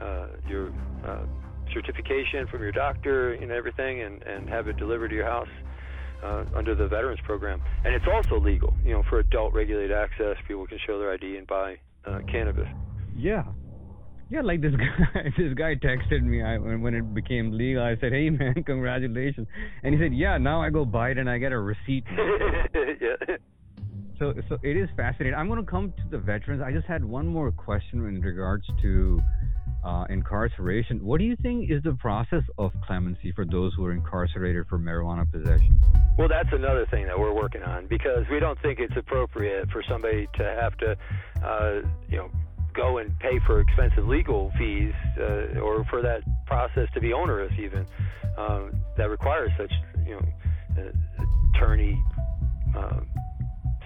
uh, 0.00 0.26
your 0.46 0.70
uh, 1.06 1.24
certification 1.72 2.46
from 2.50 2.60
your 2.60 2.72
doctor 2.72 3.34
and 3.34 3.50
everything, 3.50 4.02
and 4.02 4.22
and 4.22 4.48
have 4.48 4.68
it 4.68 4.76
delivered 4.76 5.08
to 5.08 5.14
your 5.14 5.26
house 5.26 5.48
uh, 6.22 6.44
under 6.54 6.74
the 6.74 6.88
Veterans 6.88 7.20
Program. 7.24 7.60
And 7.84 7.94
it's 7.94 8.06
also 8.06 8.40
legal, 8.40 8.74
you 8.84 8.92
know, 8.92 9.02
for 9.08 9.18
adult 9.18 9.52
regulated 9.52 9.92
access. 9.92 10.36
People 10.46 10.66
can 10.66 10.78
show 10.86 10.98
their 10.98 11.12
ID 11.12 11.36
and 11.36 11.46
buy 11.46 11.76
uh, 12.06 12.20
cannabis. 12.30 12.68
Yeah. 13.16 13.44
Yeah, 14.30 14.42
like 14.42 14.60
this 14.60 14.74
guy. 14.76 15.32
This 15.38 15.54
guy 15.54 15.74
texted 15.74 16.22
me 16.22 16.42
I, 16.42 16.58
when 16.58 16.82
when 16.82 16.94
it 16.94 17.14
became 17.14 17.50
legal. 17.52 17.82
I 17.82 17.96
said, 17.98 18.12
"Hey, 18.12 18.28
man, 18.40 18.62
congratulations!" 18.62 19.48
And 19.82 19.94
he 19.94 20.00
said, 20.00 20.12
"Yeah, 20.12 20.36
now 20.36 20.60
I 20.60 20.68
go 20.68 20.84
buy 20.84 21.10
it 21.10 21.18
and 21.18 21.30
I 21.30 21.38
get 21.38 21.52
a 21.52 21.58
receipt." 21.58 22.04
yeah. 23.00 23.36
So, 24.18 24.34
so 24.48 24.58
it 24.62 24.76
is 24.76 24.88
fascinating. 24.96 25.34
I'm 25.34 25.46
going 25.46 25.64
to 25.64 25.70
come 25.70 25.92
to 25.92 26.02
the 26.10 26.18
veterans. 26.18 26.60
I 26.60 26.72
just 26.72 26.86
had 26.86 27.04
one 27.04 27.26
more 27.26 27.52
question 27.52 28.04
in 28.06 28.20
regards 28.20 28.66
to 28.82 29.20
uh, 29.84 30.04
incarceration. 30.08 31.04
What 31.04 31.18
do 31.18 31.24
you 31.24 31.36
think 31.36 31.70
is 31.70 31.82
the 31.82 31.94
process 31.94 32.42
of 32.58 32.72
clemency 32.86 33.32
for 33.32 33.44
those 33.44 33.72
who 33.74 33.84
are 33.86 33.92
incarcerated 33.92 34.66
for 34.68 34.78
marijuana 34.78 35.30
possession? 35.30 35.80
Well, 36.18 36.28
that's 36.28 36.52
another 36.52 36.86
thing 36.90 37.06
that 37.06 37.18
we're 37.18 37.34
working 37.34 37.62
on 37.62 37.86
because 37.86 38.24
we 38.30 38.40
don't 38.40 38.60
think 38.60 38.80
it's 38.80 38.96
appropriate 38.96 39.70
for 39.70 39.82
somebody 39.88 40.28
to 40.34 40.44
have 40.60 40.76
to, 40.78 40.96
uh, 41.44 41.88
you 42.08 42.18
know, 42.18 42.30
go 42.74 42.98
and 42.98 43.18
pay 43.18 43.40
for 43.46 43.60
expensive 43.60 44.06
legal 44.06 44.52
fees 44.58 44.92
uh, 45.18 45.60
or 45.60 45.84
for 45.90 46.02
that 46.02 46.22
process 46.46 46.88
to 46.94 47.00
be 47.00 47.12
onerous 47.12 47.52
even 47.58 47.86
um, 48.36 48.70
that 48.96 49.10
requires 49.10 49.50
such, 49.58 49.72
you 50.06 50.12
know, 50.12 50.22
uh, 50.78 51.24
attorney 51.54 52.00
uh, 52.76 53.00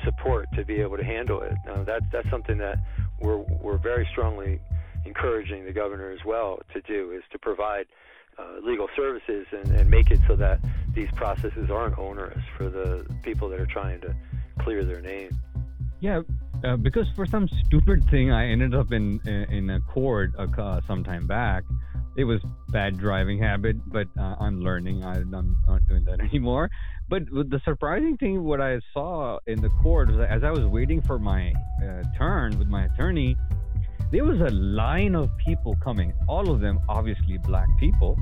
support 0.04 0.48
to 0.54 0.64
be 0.64 0.74
able 0.74 0.96
to 0.96 1.04
handle 1.04 1.40
it. 1.42 1.54
Uh, 1.70 1.84
that's 1.84 2.04
that's 2.12 2.28
something 2.30 2.58
that 2.58 2.78
we're 3.20 3.38
we're 3.38 3.78
very 3.78 4.06
strongly 4.12 4.60
encouraging 5.04 5.64
the 5.64 5.72
governor 5.72 6.10
as 6.10 6.24
well 6.24 6.60
to 6.72 6.80
do 6.82 7.10
is 7.12 7.22
to 7.32 7.38
provide 7.38 7.86
uh, 8.38 8.58
legal 8.62 8.88
services 8.96 9.46
and, 9.52 9.70
and 9.72 9.90
make 9.90 10.10
it 10.10 10.20
so 10.26 10.36
that 10.36 10.60
these 10.94 11.10
processes 11.12 11.70
aren't 11.70 11.98
onerous 11.98 12.42
for 12.56 12.68
the 12.68 13.06
people 13.22 13.48
that 13.48 13.60
are 13.60 13.66
trying 13.66 14.00
to 14.00 14.14
clear 14.60 14.84
their 14.84 15.00
name. 15.00 15.30
Yeah, 16.00 16.22
uh, 16.64 16.76
because 16.76 17.06
for 17.14 17.26
some 17.26 17.48
stupid 17.66 18.08
thing, 18.10 18.30
I 18.30 18.48
ended 18.48 18.74
up 18.74 18.92
in 18.92 19.20
in 19.50 19.70
a 19.70 19.80
court 19.80 20.32
uh, 20.38 20.80
some 20.86 21.04
time 21.04 21.26
back. 21.26 21.64
It 22.16 22.24
was 22.24 22.40
bad 22.68 22.98
driving 22.98 23.38
habit, 23.38 23.76
but 23.90 24.06
uh, 24.18 24.36
I'm 24.38 24.60
learning. 24.60 25.04
I'm 25.04 25.30
not 25.30 25.86
doing 25.88 26.04
that 26.04 26.20
anymore. 26.32 26.70
But 27.08 27.24
the 27.30 27.60
surprising 27.64 28.16
thing, 28.16 28.44
what 28.44 28.60
I 28.60 28.80
saw 28.92 29.38
in 29.46 29.60
the 29.60 29.70
court, 29.82 30.10
was 30.10 30.26
as 30.28 30.44
I 30.44 30.50
was 30.50 30.64
waiting 30.66 31.02
for 31.02 31.18
my 31.18 31.52
uh, 31.82 32.02
turn 32.16 32.58
with 32.58 32.68
my 32.68 32.84
attorney, 32.84 33.36
there 34.12 34.24
was 34.24 34.40
a 34.40 34.54
line 34.54 35.14
of 35.14 35.30
people 35.38 35.76
coming. 35.82 36.12
All 36.28 36.50
of 36.50 36.60
them, 36.60 36.78
obviously, 36.88 37.38
black 37.38 37.68
people 37.80 38.16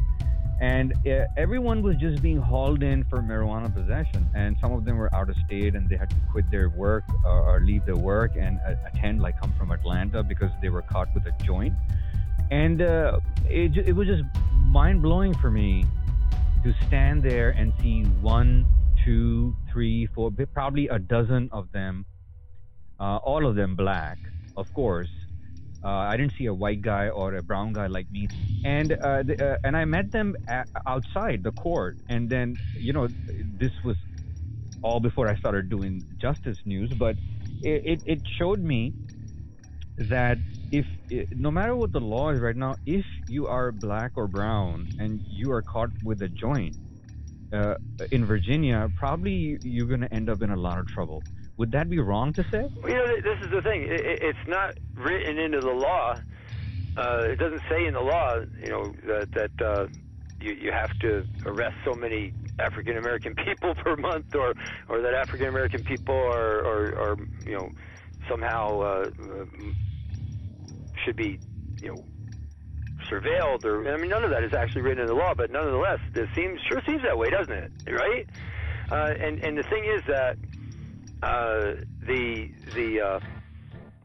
and 0.60 0.92
uh, 1.06 1.24
everyone 1.38 1.82
was 1.82 1.96
just 1.96 2.22
being 2.22 2.38
hauled 2.38 2.82
in 2.82 3.02
for 3.04 3.20
marijuana 3.20 3.74
possession 3.74 4.28
and 4.34 4.56
some 4.60 4.72
of 4.72 4.84
them 4.84 4.98
were 4.98 5.12
out 5.14 5.30
of 5.30 5.36
state 5.46 5.74
and 5.74 5.88
they 5.88 5.96
had 5.96 6.10
to 6.10 6.16
quit 6.30 6.48
their 6.50 6.68
work 6.68 7.02
or, 7.24 7.60
leave 7.64 7.84
their 7.86 7.96
work 7.96 8.32
and 8.36 8.60
uh, 8.66 8.74
attend 8.92 9.20
like 9.22 9.40
come 9.40 9.52
from 9.58 9.70
atlanta 9.70 10.22
because 10.22 10.50
they 10.60 10.68
were 10.68 10.82
caught 10.82 11.08
with 11.14 11.24
a 11.26 11.44
joint 11.44 11.74
and 12.50 12.82
uh, 12.82 13.18
it, 13.48 13.76
it 13.76 13.92
was 13.92 14.06
just 14.06 14.22
mind-blowing 14.66 15.34
for 15.34 15.50
me 15.50 15.84
to 16.62 16.74
stand 16.86 17.22
there 17.22 17.50
and 17.50 17.72
see 17.80 18.02
one 18.20 18.66
two 19.04 19.56
three 19.72 20.06
four 20.14 20.30
probably 20.52 20.88
a 20.88 20.98
dozen 20.98 21.48
of 21.52 21.72
them 21.72 22.04
uh, 23.00 23.16
all 23.16 23.46
of 23.46 23.54
them 23.56 23.74
black 23.74 24.18
of 24.58 24.72
course 24.74 25.08
uh, 25.84 25.88
I 25.88 26.16
didn't 26.16 26.34
see 26.38 26.46
a 26.46 26.54
white 26.54 26.82
guy 26.82 27.08
or 27.08 27.34
a 27.34 27.42
brown 27.42 27.72
guy 27.72 27.86
like 27.86 28.10
me, 28.10 28.30
and 28.64 28.92
uh, 28.92 29.22
the, 29.22 29.36
uh, 29.52 29.56
and 29.64 29.76
I 29.76 29.84
met 29.84 30.12
them 30.12 30.34
outside 30.86 31.42
the 31.42 31.52
court, 31.52 31.98
and 32.08 32.30
then 32.30 32.58
you 32.74 32.92
know 32.92 33.08
this 33.58 33.72
was 33.84 33.96
all 34.82 35.00
before 35.00 35.28
I 35.28 35.36
started 35.36 35.68
doing 35.70 36.04
justice 36.20 36.58
news, 36.64 36.92
but 36.98 37.16
it, 37.62 37.82
it, 37.84 38.02
it 38.06 38.22
showed 38.38 38.60
me 38.60 38.94
that 39.98 40.38
if 40.70 40.86
no 41.32 41.50
matter 41.50 41.76
what 41.76 41.92
the 41.92 42.00
law 42.00 42.30
is 42.30 42.40
right 42.40 42.56
now, 42.56 42.76
if 42.86 43.04
you 43.26 43.46
are 43.46 43.72
black 43.72 44.12
or 44.16 44.28
brown 44.28 44.88
and 44.98 45.20
you 45.28 45.52
are 45.52 45.62
caught 45.62 45.90
with 46.02 46.22
a 46.22 46.28
joint 46.28 46.76
uh, 47.52 47.74
in 48.12 48.26
Virginia, 48.26 48.88
probably 48.96 49.58
you're 49.62 49.88
going 49.88 50.00
to 50.00 50.12
end 50.14 50.30
up 50.30 50.42
in 50.42 50.50
a 50.50 50.56
lot 50.56 50.78
of 50.78 50.86
trouble. 50.86 51.24
Would 51.60 51.72
that 51.72 51.90
be 51.90 51.98
wrong 51.98 52.32
to 52.32 52.42
say? 52.44 52.62
Well, 52.82 52.90
you 52.90 52.96
know, 52.96 53.06
this 53.16 53.44
is 53.44 53.50
the 53.50 53.60
thing. 53.60 53.82
It, 53.82 54.00
it's 54.22 54.48
not 54.48 54.78
written 54.94 55.38
into 55.38 55.60
the 55.60 55.68
law. 55.68 56.14
Uh, 56.96 57.24
it 57.24 57.38
doesn't 57.38 57.60
say 57.68 57.84
in 57.86 57.92
the 57.92 58.00
law, 58.00 58.36
you 58.64 58.70
know, 58.70 58.94
that 59.06 59.30
that 59.32 59.62
uh, 59.62 59.86
you 60.40 60.54
you 60.54 60.72
have 60.72 60.88
to 61.00 61.22
arrest 61.44 61.74
so 61.84 61.94
many 61.94 62.32
African 62.58 62.96
American 62.96 63.34
people 63.44 63.74
per 63.74 63.94
month, 63.96 64.34
or 64.34 64.54
or 64.88 65.02
that 65.02 65.12
African 65.12 65.48
American 65.48 65.84
people 65.84 66.14
are, 66.14 66.64
are 66.64 66.98
are 66.98 67.16
you 67.44 67.52
know 67.52 67.68
somehow 68.26 68.80
uh, 68.80 69.10
should 71.04 71.16
be 71.16 71.38
you 71.82 71.88
know 71.88 72.04
surveilled 73.12 73.66
or 73.66 73.86
I 73.86 73.98
mean 73.98 74.08
none 74.08 74.24
of 74.24 74.30
that 74.30 74.44
is 74.44 74.54
actually 74.54 74.80
written 74.80 75.02
in 75.02 75.08
the 75.08 75.14
law, 75.14 75.34
but 75.36 75.50
nonetheless, 75.50 75.98
it 76.14 76.28
seems 76.34 76.58
sure 76.70 76.80
seems 76.86 77.02
that 77.02 77.18
way, 77.18 77.28
doesn't 77.28 77.52
it? 77.52 77.70
Right? 77.86 78.26
Uh, 78.90 79.12
and 79.20 79.44
and 79.44 79.58
the 79.58 79.62
thing 79.64 79.84
is 79.84 80.02
that 80.08 80.38
uh, 81.22 81.72
the 82.06 82.48
the 82.74 83.00
uh, 83.00 83.20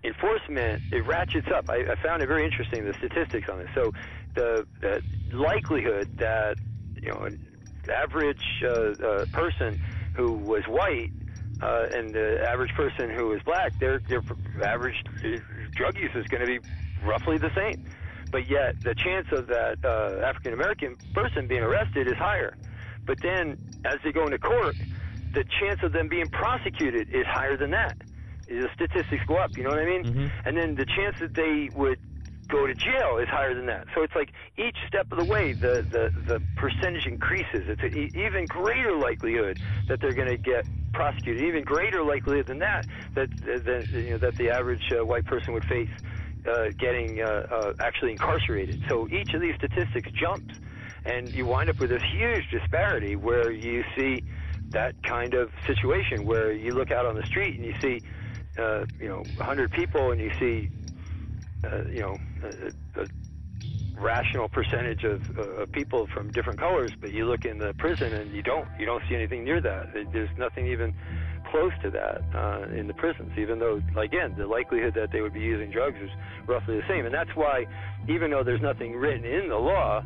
enforcement 0.04 0.82
it 0.92 1.06
ratchets 1.06 1.48
up. 1.54 1.70
I, 1.70 1.78
I 1.92 1.96
found 2.04 2.22
it 2.22 2.28
very 2.28 2.46
interesting 2.46 2.86
the 2.86 2.94
statistics 2.98 3.50
on 3.50 3.60
this. 3.60 3.70
So 3.76 3.92
the, 4.36 4.68
the 4.82 5.02
likelihood 5.32 6.18
that 6.20 6.58
you 7.02 7.10
know 7.10 7.24
an 7.24 7.40
average 7.90 8.44
uh, 8.64 8.70
uh, 8.70 9.26
person 9.32 9.80
who 10.16 10.34
was 10.34 10.64
white 10.68 11.12
uh, 11.62 11.86
and 11.94 12.14
the 12.14 12.46
average 12.48 12.72
person 12.76 13.10
who 13.10 13.34
is 13.34 13.42
black, 13.44 13.78
their 13.80 14.00
their 14.10 14.22
average 14.64 14.96
drug 15.76 15.98
use 15.98 16.12
is 16.16 16.28
going 16.28 16.42
to 16.42 16.48
be 16.48 16.60
roughly 17.04 17.38
the 17.38 17.52
same. 17.56 17.86
But 18.32 18.50
yet 18.50 18.76
the 18.84 18.96
chance 18.96 19.28
of 19.32 19.48
that 19.48 19.78
uh, 19.84 20.26
African 20.26 20.54
American 20.54 20.98
person 21.14 21.48
being 21.48 21.62
arrested 21.64 22.08
is 22.08 22.18
higher. 22.18 22.56
But 23.06 23.18
then 23.22 23.58
as 23.86 23.96
they 24.04 24.12
go 24.12 24.26
into 24.26 24.40
court, 24.40 24.76
the 25.36 25.46
chance 25.60 25.80
of 25.84 25.92
them 25.94 26.10
being 26.10 26.30
prosecuted 26.30 27.08
is 27.14 27.26
higher 27.28 27.58
than 27.58 27.72
that. 27.72 27.98
The 28.48 28.70
statistics 28.74 29.24
go 29.28 29.38
up, 29.38 29.58
you 29.58 29.64
know 29.64 29.72
what 29.72 29.80
I 29.80 29.86
mean? 29.86 30.04
Mhm. 30.06 30.32
And 30.46 30.58
then 30.58 30.76
the 30.76 30.86
chance 30.86 31.16
that 31.20 31.34
they 31.36 31.70
would 31.76 32.00
go 32.50 32.68
to 32.68 32.76
jail 32.76 33.18
is 33.18 33.28
higher 33.28 33.56
than 33.56 33.66
that. 33.68 33.88
So 33.96 34.04
it's 34.04 34.16
like 34.16 34.32
each 34.58 34.78
step 34.88 35.08
of 35.12 35.18
the 35.18 35.26
way, 35.26 35.54
the 35.54 35.86
the, 35.92 36.12
the 36.28 36.40
percentage 36.56 37.06
increases. 37.08 37.66
It's 37.68 37.82
an 37.84 37.94
e- 37.94 38.12
even 38.14 38.48
greater 38.48 38.96
likelihood 38.96 39.58
that 39.90 40.00
they're 40.02 40.14
going 40.14 40.30
to 40.30 40.38
get 40.38 40.66
prosecuted. 40.94 41.44
Even 41.44 41.64
greater 41.64 42.04
likelihood 42.04 42.46
than 42.48 42.60
that 42.60 42.86
that 43.16 43.30
that 43.42 43.88
you 43.92 44.12
know 44.12 44.20
that 44.20 44.36
the 44.38 44.50
average 44.52 44.92
uh, 44.94 45.04
white 45.06 45.26
person 45.26 45.54
would 45.54 45.66
face 45.66 45.90
uh, 46.48 46.66
getting 46.80 47.20
uh, 47.22 47.42
uh, 47.52 47.72
actually 47.82 48.12
incarcerated. 48.12 48.80
So 48.90 49.08
each 49.12 49.34
of 49.34 49.42
these 49.42 49.56
statistics 49.58 50.10
jumps, 50.14 50.54
and 51.04 51.34
you 51.34 51.46
wind 51.48 51.70
up 51.72 51.80
with 51.80 51.90
this 51.90 52.04
huge 52.14 52.46
disparity 52.52 53.16
where 53.16 53.52
you 53.52 53.84
see 53.98 54.24
that 54.76 55.02
kind 55.04 55.34
of 55.34 55.50
situation 55.66 56.26
where 56.26 56.52
you 56.52 56.74
look 56.74 56.92
out 56.92 57.06
on 57.06 57.16
the 57.16 57.24
street 57.24 57.56
and 57.56 57.66
you 57.66 57.74
see, 57.82 58.02
uh, 58.58 58.86
you 59.00 59.08
know, 59.08 59.24
100 59.38 59.72
people 59.72 60.12
and 60.12 60.20
you 60.20 60.30
see, 60.38 60.70
uh, 61.64 61.86
you 61.86 62.02
know, 62.02 62.18
a, 62.44 63.02
a 63.02 63.08
rational 63.98 64.50
percentage 64.50 65.06
of, 65.06 65.40
uh, 65.40 65.66
people 65.72 66.08
from 66.14 66.30
different 66.30 66.60
colors, 66.60 66.92
but 67.00 67.14
you 67.14 67.26
look 67.26 67.46
in 67.46 67.58
the 67.58 67.74
prison 67.76 68.14
and 68.14 68.34
you 68.34 68.44
don't, 68.44 68.68
you 68.78 68.86
don't 68.86 69.02
see 69.08 69.16
anything 69.16 69.46
near 69.46 69.62
that. 69.62 69.94
There's 70.12 70.38
nothing 70.38 70.68
even 70.68 70.94
close 71.50 71.72
to 71.82 71.90
that 71.92 72.22
uh, 72.36 72.68
in 72.76 72.88
the 72.88 72.94
prisons, 72.96 73.32
even 73.38 73.60
though, 73.60 73.82
again, 73.96 74.36
the 74.38 74.46
likelihood 74.46 74.94
that 74.96 75.14
they 75.14 75.22
would 75.22 75.34
be 75.34 75.40
using 75.40 75.72
drugs 75.72 75.96
is 76.02 76.10
roughly 76.48 76.76
the 76.76 76.88
same. 76.90 77.06
And 77.06 77.16
that's 77.16 77.34
why, 77.34 77.66
even 78.10 78.30
though 78.30 78.44
there's 78.44 78.62
nothing 78.62 78.92
written 78.92 79.24
in 79.24 79.48
the 79.48 79.56
law, 79.56 80.04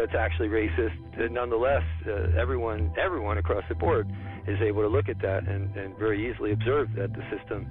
that's 0.00 0.14
actually 0.18 0.48
racist. 0.48 0.96
Nonetheless, 1.30 1.82
uh, 2.06 2.40
everyone 2.40 2.92
everyone 2.98 3.38
across 3.38 3.64
the 3.68 3.74
board 3.74 4.10
is 4.46 4.58
able 4.62 4.82
to 4.82 4.88
look 4.88 5.08
at 5.08 5.20
that 5.20 5.46
and, 5.46 5.74
and 5.76 5.96
very 5.98 6.30
easily 6.30 6.52
observe 6.52 6.88
that 6.96 7.12
the 7.12 7.22
system 7.36 7.66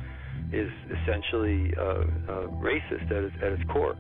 is 0.54 0.70
essentially 1.02 1.74
uh, 1.78 1.82
uh, 1.82 2.04
racist 2.62 3.06
at 3.06 3.24
its, 3.24 3.36
at 3.42 3.52
its 3.54 3.64
core. 3.72 3.96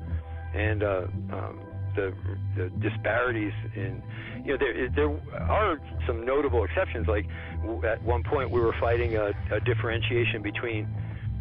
And 0.53 0.84
uh, 0.84 1.07
um, 1.34 1.59
the 1.95 2.13
the 2.55 2.69
disparities 2.82 3.53
in 3.75 4.01
you 4.45 4.53
know 4.53 4.57
there 4.59 4.89
there 4.95 5.09
are 5.41 5.80
some 6.05 6.25
notable 6.25 6.63
exceptions. 6.63 7.07
Like 7.07 7.25
at 7.84 8.01
one 8.03 8.23
point 8.23 8.51
we 8.51 8.61
were 8.61 8.75
fighting 8.80 9.15
a, 9.15 9.32
a 9.51 9.59
differentiation 9.61 10.41
between 10.41 10.88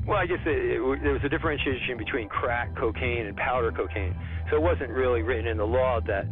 well, 0.06 0.16
I 0.16 0.24
guess 0.24 0.40
it, 0.46 0.80
it, 0.80 1.02
there 1.02 1.12
was 1.12 1.22
a 1.22 1.28
differentiation 1.28 1.98
between 1.98 2.28
crack 2.28 2.74
cocaine 2.76 3.26
and 3.26 3.36
powder 3.36 3.70
cocaine. 3.70 4.16
So 4.48 4.56
it 4.56 4.62
wasn't 4.62 4.88
really 4.88 5.20
written 5.20 5.46
in 5.46 5.58
the 5.58 5.66
law 5.66 6.00
that 6.06 6.24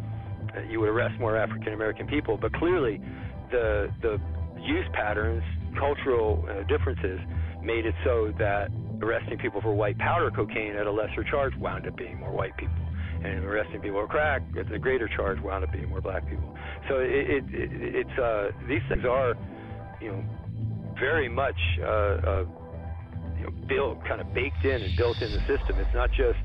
you 0.69 0.79
would 0.79 0.89
arrest 0.89 1.19
more 1.19 1.37
African 1.37 1.73
American 1.73 2.07
people, 2.07 2.37
but 2.37 2.53
clearly 2.53 3.01
the 3.51 3.89
the 4.01 4.19
use 4.59 4.85
patterns, 4.93 5.43
cultural 5.77 6.45
uh, 6.49 6.63
differences, 6.67 7.19
made 7.61 7.85
it 7.85 7.95
so 8.03 8.33
that 8.39 8.69
arresting 9.01 9.37
people 9.37 9.61
for 9.61 9.73
white 9.73 9.97
powder 9.97 10.31
cocaine 10.31 10.75
at 10.75 10.87
a 10.87 10.91
lesser 10.91 11.23
charge 11.23 11.53
wound 11.57 11.87
up 11.87 11.95
being 11.95 12.19
more 12.19 12.31
white 12.31 12.55
people, 12.57 12.75
and 13.23 13.45
arresting 13.45 13.81
people 13.81 14.01
for 14.01 14.07
crack 14.07 14.41
at 14.59 14.71
a 14.71 14.79
greater 14.79 15.07
charge 15.15 15.39
wound 15.41 15.63
up 15.63 15.71
being 15.71 15.89
more 15.89 16.01
black 16.01 16.27
people. 16.29 16.55
So 16.89 16.99
it, 16.99 17.29
it, 17.29 17.43
it 17.51 17.69
it's 17.95 18.19
uh, 18.19 18.51
these 18.67 18.81
things 18.89 19.05
are, 19.05 19.35
you 20.01 20.11
know, 20.11 20.23
very 20.99 21.29
much 21.29 21.59
uh, 21.81 21.85
uh, 21.85 22.45
you 23.37 23.43
know 23.43 23.51
built 23.67 24.03
kind 24.07 24.21
of 24.21 24.33
baked 24.33 24.65
in 24.65 24.81
and 24.81 24.95
built 24.97 25.21
in 25.21 25.31
the 25.31 25.39
system. 25.39 25.77
It's 25.77 25.93
not 25.93 26.09
just 26.11 26.39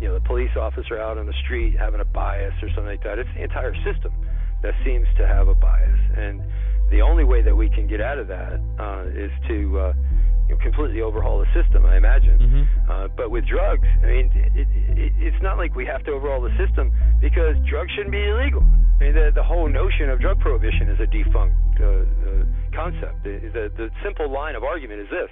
you 0.00 0.08
know 0.08 0.14
the 0.14 0.26
police 0.26 0.50
officer 0.56 0.98
out 0.98 1.18
on 1.18 1.26
the 1.26 1.34
street 1.44 1.76
having 1.78 2.00
a 2.00 2.04
bias 2.04 2.54
or 2.62 2.68
something 2.70 2.86
like 2.86 3.02
that. 3.04 3.18
It's 3.18 3.30
the 3.36 3.42
entire 3.42 3.74
system 3.84 4.12
that 4.62 4.74
seems 4.84 5.06
to 5.18 5.26
have 5.26 5.48
a 5.48 5.54
bias, 5.54 6.00
and 6.16 6.42
the 6.90 7.02
only 7.02 7.24
way 7.24 7.42
that 7.42 7.54
we 7.54 7.68
can 7.68 7.86
get 7.86 8.00
out 8.00 8.18
of 8.18 8.28
that 8.28 8.60
uh, 8.78 9.04
is 9.12 9.30
to 9.48 9.78
uh, 9.78 9.92
you 10.48 10.54
know, 10.54 10.60
completely 10.62 11.02
overhaul 11.02 11.38
the 11.40 11.62
system, 11.62 11.84
I 11.84 11.96
imagine. 11.96 12.38
Mm-hmm. 12.38 12.90
Uh, 12.90 13.08
but 13.16 13.30
with 13.30 13.46
drugs, 13.46 13.86
I 14.02 14.06
mean, 14.06 14.32
it, 14.56 14.66
it, 14.96 15.12
it's 15.20 15.42
not 15.42 15.58
like 15.58 15.74
we 15.76 15.84
have 15.84 16.02
to 16.04 16.12
overhaul 16.12 16.40
the 16.40 16.54
system 16.56 16.92
because 17.20 17.56
drugs 17.68 17.92
shouldn't 17.92 18.12
be 18.12 18.24
illegal. 18.24 18.64
I 19.00 19.04
mean, 19.04 19.14
the, 19.14 19.30
the 19.34 19.42
whole 19.42 19.68
notion 19.68 20.08
of 20.08 20.20
drug 20.20 20.40
prohibition 20.40 20.88
is 20.88 20.98
a 20.98 21.06
defunct 21.06 21.54
uh, 21.78 21.84
uh, 21.84 22.44
concept. 22.74 23.22
The, 23.22 23.38
the, 23.52 23.64
the 23.76 23.90
simple 24.02 24.32
line 24.32 24.56
of 24.56 24.64
argument 24.64 25.00
is 25.00 25.08
this 25.10 25.30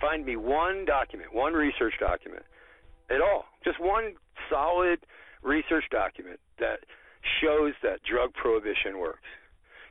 find 0.00 0.24
me 0.24 0.36
one 0.36 0.84
document, 0.84 1.34
one 1.34 1.54
research 1.54 1.94
document 1.98 2.44
at 3.10 3.20
all, 3.20 3.44
just 3.64 3.80
one 3.80 4.14
solid 4.50 5.00
research 5.42 5.84
document 5.90 6.40
that 6.58 6.80
shows 7.40 7.72
that 7.82 8.00
drug 8.02 8.32
prohibition 8.34 8.98
works. 8.98 9.28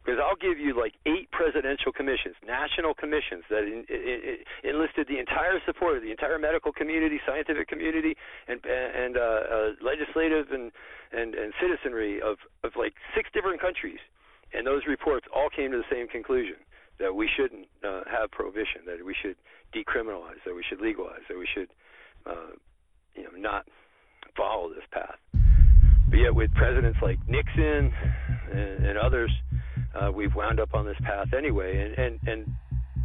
Because 0.04 0.20
I'll 0.20 0.36
give 0.36 0.60
you 0.60 0.76
like 0.76 1.00
eight 1.06 1.32
presidential 1.32 1.94
commissions, 1.94 2.36
national 2.46 2.94
commissions 2.94 3.48
that 3.50 3.64
in, 3.64 3.88
in, 3.88 4.36
in 4.68 4.76
enlisted 4.76 5.08
the 5.08 5.18
entire 5.18 5.64
support 5.66 5.96
of 5.96 6.04
the 6.04 6.12
entire 6.12 6.38
medical 6.38 6.74
community, 6.74 7.22
scientific 7.26 7.70
community, 7.70 8.16
and 8.50 8.60
and 8.66 9.16
uh, 9.16 9.22
uh, 9.22 9.70
legislative 9.80 10.52
and, 10.52 10.74
and 11.16 11.36
and 11.36 11.54
citizenry 11.56 12.22
of 12.22 12.36
of 12.66 12.76
like 12.76 12.94
six 13.16 13.30
different 13.32 13.62
countries, 13.62 14.00
and 14.52 14.68
those 14.68 14.84
reports 14.88 15.26
all 15.34 15.48
came 15.48 15.72
to 15.72 15.78
the 15.78 15.88
same 15.90 16.10
conclusion 16.10 16.60
that 17.00 17.16
we 17.16 17.30
shouldn't 17.32 17.68
uh, 17.88 18.04
have 18.12 18.30
prohibition, 18.30 18.84
that 18.86 19.00
we 19.06 19.16
should 19.16 19.38
decriminalize, 19.74 20.44
that 20.46 20.54
we 20.54 20.64
should 20.68 20.82
legalize, 20.82 21.24
that 21.30 21.38
we 21.38 21.48
should 21.48 21.70
uh, 22.28 22.52
you 23.16 23.24
know 23.24 23.30
not 23.38 23.66
follow 24.36 24.70
this 24.70 24.84
path. 24.92 25.16
But 26.10 26.18
yet, 26.20 26.36
with 26.36 26.54
presidents 26.54 27.00
like 27.02 27.18
Nixon 27.28 27.92
and, 28.52 28.86
and 28.86 28.98
others 28.98 29.32
uh, 29.96 30.12
we've 30.12 30.34
wound 30.36 30.60
up 30.60 30.74
on 30.74 30.86
this 30.86 30.98
path 31.04 31.34
anyway, 31.38 31.78
and 31.78 31.98
and 31.98 32.20
and 32.28 32.56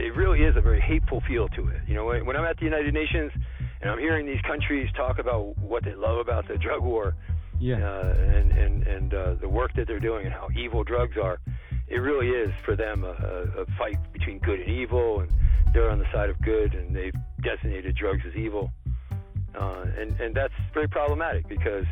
it 0.01 0.15
really 0.17 0.41
is 0.45 0.57
a 0.57 0.61
very 0.61 0.81
hateful 0.81 1.23
feel 1.27 1.49
to 1.49 1.69
it. 1.69 1.81
You 1.89 1.95
know, 1.95 2.05
when, 2.07 2.25
when 2.25 2.37
I'm 2.37 2.45
at 2.45 2.57
the 2.59 2.65
United 2.65 2.95
Nations 2.95 3.33
and 3.81 3.91
I'm 3.91 3.99
hearing 3.99 4.27
these 4.27 4.41
countries 4.43 4.89
talk 4.97 5.19
about 5.19 5.59
what 5.59 5.85
they 5.85 5.95
love 5.95 6.19
about 6.19 6.47
the 6.49 6.57
drug 6.57 6.83
war, 6.83 7.15
Yeah. 7.61 7.77
uh, 7.77 8.15
and 8.17 8.53
and 8.53 8.87
and 8.87 9.15
uh, 9.15 9.35
the 9.41 9.49
work 9.49 9.73
that 9.77 9.87
they're 9.87 10.01
doing 10.01 10.25
and 10.27 10.33
how 10.35 10.49
evil 10.57 10.85
drugs 10.85 11.17
are, 11.17 11.39
it 11.89 11.97
really 11.99 12.29
is 12.29 12.51
for 12.65 12.77
them 12.77 13.05
a, 13.05 13.09
a, 13.09 13.63
a 13.63 13.67
fight 13.79 13.97
between 14.13 14.39
good 14.39 14.61
and 14.61 14.69
evil, 14.69 15.21
and 15.21 15.31
they're 15.73 15.91
on 15.91 15.99
the 15.99 16.07
side 16.13 16.31
of 16.31 16.41
good, 16.43 16.75
and 16.75 16.95
they've 16.95 17.15
designated 17.43 17.97
drugs 17.97 18.23
as 18.29 18.35
evil, 18.37 18.71
uh, 19.59 19.85
and 19.99 20.21
and 20.21 20.35
that's 20.35 20.55
very 20.73 20.89
problematic 20.89 21.49
because 21.49 21.87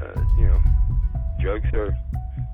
uh, 0.00 0.20
you 0.38 0.46
know 0.46 0.60
drugs 1.40 1.66
are 1.74 1.92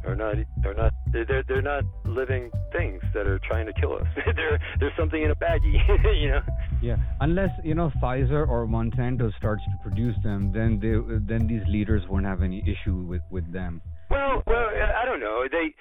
are 0.06 0.14
not 0.14 0.36
are 0.64 0.74
not 0.74 0.92
they're 1.12 1.42
they're 1.48 1.62
not 1.62 1.84
living 2.04 2.50
things 2.72 3.02
that 3.14 3.26
are 3.26 3.38
trying 3.40 3.66
to 3.66 3.72
kill 3.74 3.94
us. 3.94 4.06
there 4.36 4.58
there's 4.80 4.92
something 4.98 5.22
in 5.22 5.30
a 5.30 5.34
baggie, 5.36 5.78
you 6.20 6.28
know. 6.28 6.40
Yeah, 6.82 6.96
unless 7.20 7.50
you 7.64 7.74
know 7.74 7.90
Pfizer 8.02 8.48
or 8.48 8.66
Monsanto 8.66 9.34
starts 9.36 9.62
to 9.64 9.88
produce 9.88 10.16
them, 10.22 10.52
then 10.52 10.78
they 10.80 10.94
then 11.32 11.46
these 11.46 11.66
leaders 11.68 12.02
won't 12.08 12.26
have 12.26 12.42
any 12.42 12.62
issue 12.62 12.96
with 12.96 13.22
with 13.30 13.50
them. 13.52 13.82
Well, 14.10 14.42
well, 14.46 14.68
I 14.68 15.04
don't 15.04 15.20
know. 15.20 15.46
They 15.50 15.74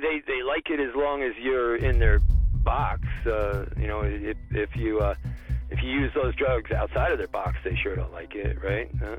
they 0.00 0.22
they 0.26 0.42
like 0.42 0.70
it 0.70 0.80
as 0.80 0.94
long 0.94 1.22
as 1.22 1.32
you're 1.42 1.76
in 1.76 1.98
their 1.98 2.20
box. 2.64 3.02
Uh, 3.26 3.64
you 3.76 3.86
know, 3.86 4.02
if 4.02 4.36
if 4.50 4.76
you 4.76 5.00
uh, 5.00 5.14
if 5.76 5.84
you 5.84 5.90
use 5.90 6.12
those 6.14 6.34
drugs 6.36 6.70
outside 6.72 7.12
of 7.12 7.18
their 7.18 7.28
box, 7.28 7.58
they 7.64 7.76
sure 7.76 7.96
don't 7.96 8.12
like 8.12 8.34
it, 8.34 8.62
right? 8.62 8.90
Huh? 8.98 9.16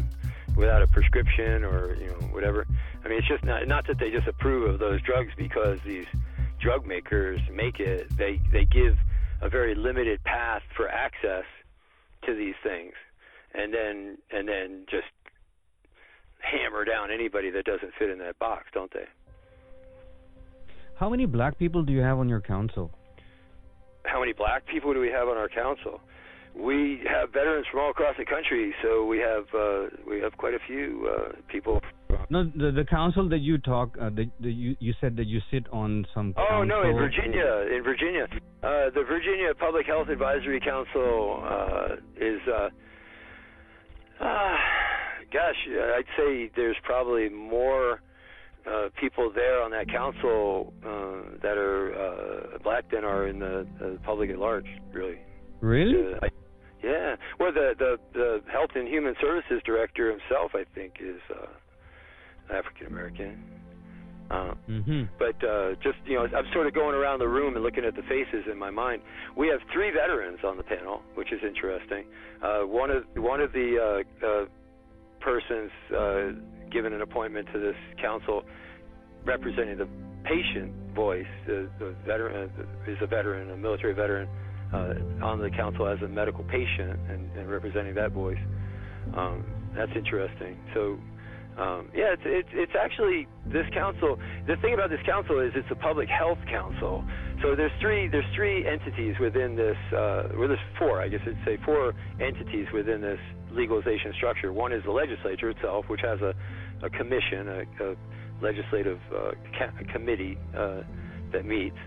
Without 0.55 0.82
a 0.82 0.88
prescription 0.88 1.64
or 1.64 1.95
you 1.95 2.08
know 2.08 2.28
whatever. 2.32 2.66
I 3.05 3.08
mean, 3.08 3.20
it's 3.20 3.28
just 3.28 3.43
not 3.43 3.68
not 3.68 3.86
that 3.88 3.99
they 3.99 4.10
just 4.10 4.28
approve 4.28 4.70
of 4.74 4.80
those 4.80 5.01
drugs 5.01 5.32
because 5.38 5.80
these 5.86 6.05
drug 6.60 6.86
makers 6.86 7.39
make 7.53 7.80
it. 7.80 8.08
They 8.18 8.41
they 8.51 8.66
give 8.66 8.97
a 9.41 9.49
very 9.49 9.76
limited 9.76 10.24
path 10.24 10.64
for 10.76 10.89
access 10.89 11.43
to 12.26 12.34
these 12.34 12.55
things, 12.64 12.93
and 13.53 13.72
then 13.72 14.18
and 14.32 14.47
then 14.47 14.86
just 14.89 15.08
hammer 16.39 16.86
down 16.86 17.12
anybody 17.12 17.51
that 17.51 17.66
doesn't 17.66 17.93
fit 17.99 18.10
in 18.10 18.18
that 18.20 18.39
box, 18.39 18.66
don't 18.74 18.91
they? 18.93 19.05
How 20.95 21.10
many 21.10 21.26
black 21.26 21.60
people 21.60 21.84
do 21.84 21.93
you 21.93 22.01
have 22.01 22.18
on 22.18 22.28
your 22.28 22.41
council? 22.41 22.91
How 24.05 24.20
many 24.20 24.34
black 24.34 24.66
people 24.66 24.93
do 24.93 24.99
we 24.99 25.10
have 25.10 25.28
on 25.28 25.38
our 25.38 25.49
council? 25.49 26.01
We 26.60 27.01
have 27.08 27.32
veterans 27.34 27.68
from 27.72 27.82
all 27.82 27.91
across 27.91 28.16
the 28.18 28.26
country, 28.26 28.74
so 28.82 29.05
we 29.05 29.20
have 29.20 29.45
uh, 29.53 29.88
we 30.10 30.20
have 30.22 30.36
quite 30.38 30.53
a 30.53 30.60
few 30.68 31.08
uh, 31.08 31.32
people. 31.47 31.82
No, 32.30 32.43
the 32.43 32.72
the 32.72 32.86
council 32.86 33.30
that 33.30 33.39
you 33.39 33.58
talk, 33.58 33.95
uh, 34.01 34.10
the, 34.10 34.30
the 34.39 34.51
you 34.51 34.76
you 34.80 34.93
said 34.99 35.16
that 35.18 35.28
you 35.28 35.39
sit 35.51 35.66
on 35.72 36.05
some. 36.14 36.34
Oh 36.38 36.64
no, 36.64 36.82
in 36.82 36.95
Virginia, 36.95 37.66
in 37.76 37.84
Virginia, 37.84 38.28
uh, 38.64 38.89
the 38.93 39.03
Virginia 39.08 39.53
Public 39.58 39.86
Health 39.86 40.10
Advisory 40.10 40.60
Council 40.60 41.43
uh, 41.45 41.95
is. 42.20 42.39
Uh, 42.47 42.70
uh, 44.20 44.58
gosh, 45.32 45.55
I'd 45.70 46.03
say 46.18 46.49
there's 46.55 46.76
probably 46.84 47.30
more 47.30 48.01
uh, 48.68 48.89
people 48.99 49.32
there 49.34 49.62
on 49.62 49.72
that 49.72 49.89
council 49.89 50.74
uh, 50.84 51.38
that 51.41 51.58
are 51.58 51.93
uh, 51.93 52.58
black 52.64 52.89
than 52.91 53.03
are 53.05 53.28
in 53.28 53.39
the, 53.39 53.68
the 53.80 53.99
public 54.03 54.30
at 54.30 54.38
large. 54.38 54.66
Really. 54.91 55.20
Really? 55.62 56.14
Uh, 56.14 56.20
I, 56.24 56.30
yeah. 56.84 57.16
Well, 57.40 57.52
the, 57.52 57.74
the 57.78 57.98
the 58.14 58.42
Health 58.52 58.72
and 58.76 58.88
Human 58.88 59.16
Services 59.22 59.62
Director 59.66 60.10
himself, 60.10 60.52
I 60.54 60.64
think, 60.76 60.96
is 61.00 61.20
uh, 61.30 62.54
African 62.54 62.88
American. 62.88 63.44
Uh, 64.30 64.54
Mm-hmm. 64.70 65.04
but 65.18 65.42
uh, 65.48 65.76
just 65.82 65.96
you 66.06 66.16
know, 66.16 66.28
I'm 66.36 66.52
sort 66.52 66.68
of 66.68 66.74
going 66.74 66.94
around 66.94 67.20
the 67.20 67.28
room 67.28 67.56
and 67.56 67.64
looking 67.64 67.86
at 67.86 67.96
the 67.96 68.02
faces 68.04 68.44
in 68.52 68.60
my 68.60 68.70
mind. 68.70 69.02
We 69.38 69.48
have 69.48 69.62
three 69.72 69.90
veterans 69.90 70.40
on 70.44 70.58
the 70.58 70.64
panel, 70.64 71.02
which 71.16 71.32
is 71.32 71.40
interesting. 71.48 72.04
Uh, 72.44 72.64
one 72.64 72.92
of 72.92 73.04
one 73.16 73.40
of 73.40 73.54
the 73.54 74.04
uh, 74.22 74.28
uh, 74.28 74.46
persons 75.22 75.72
uh, 75.96 76.70
given 76.72 76.92
an 76.92 77.02
appointment 77.02 77.48
to 77.54 77.60
this 77.60 77.78
council, 78.02 78.44
representing 79.24 79.78
the 79.78 79.88
patient 80.26 80.74
voice, 80.94 81.26
the, 81.46 81.70
the 81.80 81.96
veteran 82.06 82.52
is 82.86 82.98
a 83.02 83.08
veteran, 83.08 83.52
a 83.52 83.56
military 83.58 83.94
veteran, 83.94 84.28
uh, 84.28 84.32
on 84.74 85.39
the 85.39 85.49
council 85.49 85.88
as 85.88 86.01
a 86.01 86.07
medical 86.07 86.43
patient 86.43 86.99
and, 87.09 87.32
and 87.38 87.49
representing 87.49 87.95
that 87.95 88.11
voice. 88.11 88.39
Um, 89.15 89.45
that's 89.76 89.91
interesting. 89.95 90.57
So 90.74 90.97
um, 91.57 91.89
yeah, 91.93 92.13
it's, 92.13 92.22
it's 92.26 92.49
it's 92.53 92.72
actually 92.80 93.28
this 93.47 93.65
council. 93.74 94.20
The 94.45 94.57
thing 94.57 94.76
about 94.76 94.91
this 94.91 94.99
council 95.05 95.39
is 95.39 95.51
it's 95.55 95.70
a 95.72 95.76
public 95.76 96.07
health 96.07 96.38
council. 96.49 97.03
So 97.41 97.55
there's 97.55 97.72
three 97.82 98.07
there's 98.07 98.30
three 98.36 98.68
entities 98.68 99.15
within 99.20 99.55
this. 99.55 99.78
Uh, 99.89 100.30
well, 100.38 100.47
there's 100.47 100.59
four, 100.78 101.01
I 101.01 101.07
guess 101.07 101.22
I'd 101.26 101.38
say 101.45 101.57
four 101.65 101.93
entities 102.22 102.68
within 102.74 103.01
this 103.01 103.20
legalization 103.51 104.13
structure. 104.18 104.53
One 104.53 104.72
is 104.72 104.84
the 104.84 104.91
legislature 104.91 105.49
itself, 105.49 105.86
which 105.89 106.01
has 106.01 106.22
a, 106.22 106.36
a 106.84 106.89
commission, 106.91 107.47
a, 107.47 107.84
a 107.84 107.95
legislative 108.39 108.99
uh, 109.09 109.32
ca- 109.57 109.91
committee 109.91 110.38
uh, 110.55 110.82
that 111.34 111.45
meets. 111.45 111.78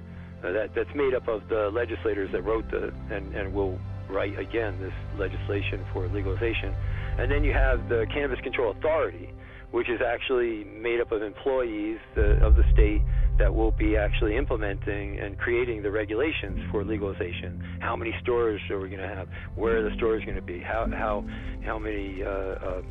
Uh, 0.42 0.52
that 0.52 0.74
that's 0.74 0.94
made 0.94 1.14
up 1.14 1.28
of 1.28 1.42
the 1.48 1.70
legislators 1.72 2.30
that 2.32 2.42
wrote 2.42 2.64
the 2.70 2.92
and 3.10 3.34
and 3.34 3.52
will 3.52 3.78
write 4.08 4.38
again 4.38 4.78
this 4.80 4.94
legislation 5.18 5.84
for 5.92 6.08
legalization. 6.08 6.74
And 7.18 7.30
then 7.30 7.44
you 7.44 7.52
have 7.52 7.88
the 7.88 8.06
Cannabis 8.12 8.40
Control 8.40 8.72
Authority, 8.72 9.30
which 9.70 9.88
is 9.88 10.00
actually 10.00 10.64
made 10.64 11.00
up 11.00 11.12
of 11.12 11.22
employees 11.22 11.98
the, 12.14 12.44
of 12.44 12.56
the 12.56 12.64
state 12.72 13.02
that 13.38 13.54
will 13.54 13.70
be 13.70 13.96
actually 13.96 14.36
implementing 14.36 15.18
and 15.20 15.38
creating 15.38 15.82
the 15.82 15.90
regulations 15.90 16.60
for 16.70 16.84
legalization. 16.84 17.78
How 17.80 17.94
many 17.94 18.12
stores 18.22 18.60
are 18.70 18.80
we 18.80 18.88
going 18.88 19.00
to 19.00 19.14
have? 19.14 19.28
Where 19.54 19.78
are 19.78 19.88
the 19.88 19.94
stores 19.96 20.24
going 20.24 20.36
to 20.36 20.42
be? 20.42 20.60
How 20.60 20.86
how 20.90 21.24
how 21.64 21.78
many 21.78 22.22
uh, 22.22 22.28
uh, 22.28 22.82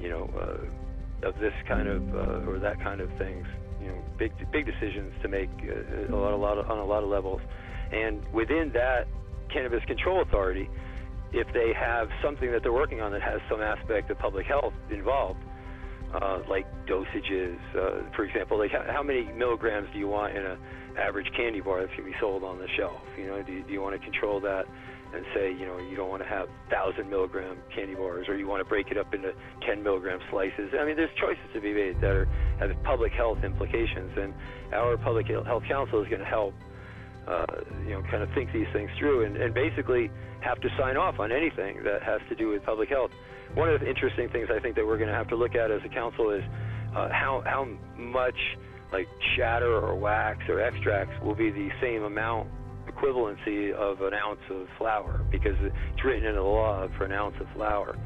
you 0.00 0.08
know 0.08 0.30
uh, 0.36 1.28
of 1.28 1.34
this 1.40 1.52
kind 1.68 1.88
of 1.88 2.02
uh, 2.14 2.50
or 2.50 2.58
that 2.58 2.80
kind 2.82 3.00
of 3.00 3.08
things. 3.18 3.46
You 3.80 3.88
know, 3.88 3.98
big 4.18 4.32
big 4.52 4.66
decisions 4.66 5.12
to 5.22 5.28
make 5.28 5.48
uh, 5.64 6.14
a 6.14 6.16
lot, 6.16 6.32
a 6.32 6.36
lot 6.36 6.58
of, 6.58 6.70
on 6.70 6.78
a 6.78 6.84
lot 6.84 7.02
of 7.02 7.08
levels, 7.08 7.40
and 7.92 8.22
within 8.32 8.70
that 8.74 9.08
cannabis 9.52 9.82
control 9.86 10.22
authority, 10.22 10.68
if 11.32 11.46
they 11.54 11.72
have 11.74 12.08
something 12.22 12.50
that 12.52 12.62
they're 12.62 12.72
working 12.72 13.00
on 13.00 13.12
that 13.12 13.22
has 13.22 13.40
some 13.48 13.60
aspect 13.60 14.10
of 14.10 14.18
public 14.18 14.46
health 14.46 14.74
involved, 14.90 15.40
uh, 16.14 16.40
like 16.48 16.66
dosages, 16.86 17.56
uh, 17.74 18.02
for 18.14 18.24
example, 18.24 18.58
like 18.58 18.70
how, 18.70 18.84
how 18.92 19.02
many 19.02 19.24
milligrams 19.32 19.88
do 19.92 19.98
you 19.98 20.08
want 20.08 20.36
in 20.36 20.44
a 20.44 20.58
average 20.98 21.30
candy 21.36 21.60
bar 21.60 21.80
that's 21.80 21.92
going 21.92 22.04
to 22.04 22.10
be 22.10 22.16
sold 22.20 22.42
on 22.42 22.58
the 22.58 22.66
shelf? 22.76 23.00
You 23.16 23.26
know, 23.28 23.42
do 23.42 23.62
do 23.62 23.72
you 23.72 23.80
want 23.80 23.98
to 23.98 24.04
control 24.04 24.40
that? 24.40 24.66
And 25.14 25.24
say, 25.34 25.50
you 25.52 25.66
know, 25.66 25.78
you 25.78 25.96
don't 25.96 26.08
want 26.08 26.22
to 26.22 26.28
have 26.28 26.48
1,000 26.70 27.08
milligram 27.08 27.58
candy 27.74 27.94
bars 27.94 28.28
or 28.28 28.36
you 28.36 28.46
want 28.46 28.60
to 28.60 28.68
break 28.68 28.90
it 28.90 28.98
up 28.98 29.12
into 29.14 29.32
10 29.66 29.82
milligram 29.82 30.20
slices. 30.30 30.70
I 30.78 30.84
mean, 30.84 30.96
there's 30.96 31.14
choices 31.18 31.42
to 31.54 31.60
be 31.60 31.72
made 31.72 32.00
that 32.00 32.10
are, 32.10 32.28
have 32.58 32.70
public 32.84 33.12
health 33.12 33.42
implications, 33.42 34.16
and 34.16 34.34
our 34.72 34.96
public 34.96 35.26
health 35.26 35.64
council 35.68 36.02
is 36.02 36.08
going 36.08 36.20
to 36.20 36.26
help, 36.26 36.54
uh, 37.26 37.44
you 37.84 37.90
know, 37.90 38.02
kind 38.10 38.22
of 38.22 38.30
think 38.34 38.52
these 38.52 38.68
things 38.72 38.90
through 38.98 39.24
and, 39.24 39.36
and 39.36 39.52
basically 39.52 40.10
have 40.40 40.60
to 40.60 40.68
sign 40.78 40.96
off 40.96 41.18
on 41.18 41.32
anything 41.32 41.82
that 41.84 42.02
has 42.02 42.20
to 42.28 42.34
do 42.34 42.48
with 42.48 42.62
public 42.64 42.88
health. 42.88 43.10
One 43.54 43.68
of 43.68 43.80
the 43.80 43.88
interesting 43.88 44.28
things 44.28 44.48
I 44.54 44.60
think 44.60 44.76
that 44.76 44.86
we're 44.86 44.98
going 44.98 45.10
to 45.10 45.14
have 45.14 45.28
to 45.28 45.36
look 45.36 45.54
at 45.54 45.70
as 45.70 45.80
a 45.84 45.88
council 45.88 46.30
is 46.30 46.42
uh, 46.94 47.08
how 47.10 47.42
how 47.44 47.66
much 47.96 48.36
like 48.92 49.08
shatter 49.36 49.72
or 49.72 49.94
wax 49.94 50.48
or 50.48 50.60
extracts 50.60 51.20
will 51.22 51.34
be 51.34 51.50
the 51.50 51.68
same 51.80 52.02
amount 52.02 52.48
equivalency 53.00 53.72
of 53.72 54.00
an 54.02 54.14
ounce 54.14 54.40
of 54.50 54.66
flower 54.78 55.24
because 55.30 55.56
it's 55.60 56.04
written 56.04 56.28
in 56.28 56.34
the 56.34 56.42
law 56.42 56.86
for 56.96 57.04
an 57.04 57.12
ounce 57.12 57.34
of 57.40 57.46
flower. 57.54 57.96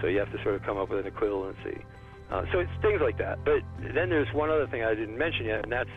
So 0.00 0.06
you 0.06 0.18
have 0.18 0.30
to 0.32 0.42
sort 0.42 0.54
of 0.54 0.62
come 0.62 0.78
up 0.78 0.90
with 0.90 1.04
an 1.04 1.12
equivalency. 1.12 1.82
Uh, 2.30 2.42
so 2.52 2.60
it's 2.60 2.70
things 2.82 3.00
like 3.02 3.18
that. 3.18 3.44
But 3.44 3.60
then 3.80 4.10
there's 4.10 4.32
one 4.34 4.50
other 4.50 4.66
thing 4.66 4.82
I 4.84 4.94
didn't 4.94 5.16
mention 5.16 5.46
yet, 5.46 5.64
and 5.64 5.72
that's 5.72 5.90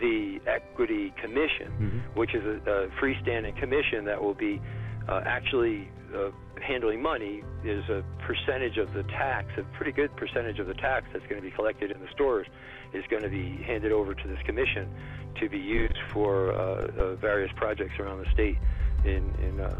the 0.00 0.38
Equity 0.46 1.12
Commission, 1.20 1.70
mm-hmm. 1.78 2.18
which 2.18 2.34
is 2.34 2.44
a, 2.44 2.70
a, 2.70 2.88
freestanding 3.00 3.58
commission 3.58 4.04
that 4.04 4.20
will 4.20 4.34
be 4.34 4.60
uh, 5.08 5.20
actually 5.26 5.88
uh, 6.14 6.30
handling 6.60 7.02
money 7.02 7.42
is 7.64 7.84
a 7.88 8.02
percentage 8.26 8.78
of 8.78 8.92
the 8.94 9.02
tax, 9.04 9.48
a 9.58 9.62
pretty 9.76 9.92
good 9.92 10.14
percentage 10.16 10.58
of 10.58 10.66
the 10.66 10.74
tax 10.74 11.06
that's 11.12 11.26
going 11.26 11.40
to 11.40 11.42
be 11.42 11.50
collected 11.50 11.90
in 11.90 12.00
the 12.00 12.08
stores 12.12 12.46
is 12.92 13.04
going 13.08 13.22
to 13.22 13.28
be 13.28 13.56
handed 13.62 13.92
over 13.92 14.14
to 14.14 14.28
this 14.28 14.38
commission 14.44 14.88
to 15.36 15.48
be 15.48 15.58
used 15.58 15.96
for 16.12 16.52
uh, 16.52 16.56
uh, 16.56 17.14
various 17.16 17.50
projects 17.56 17.98
around 17.98 18.24
the 18.24 18.30
state 18.32 18.58
in, 19.04 19.32
in 19.42 19.60
uh, 19.60 19.78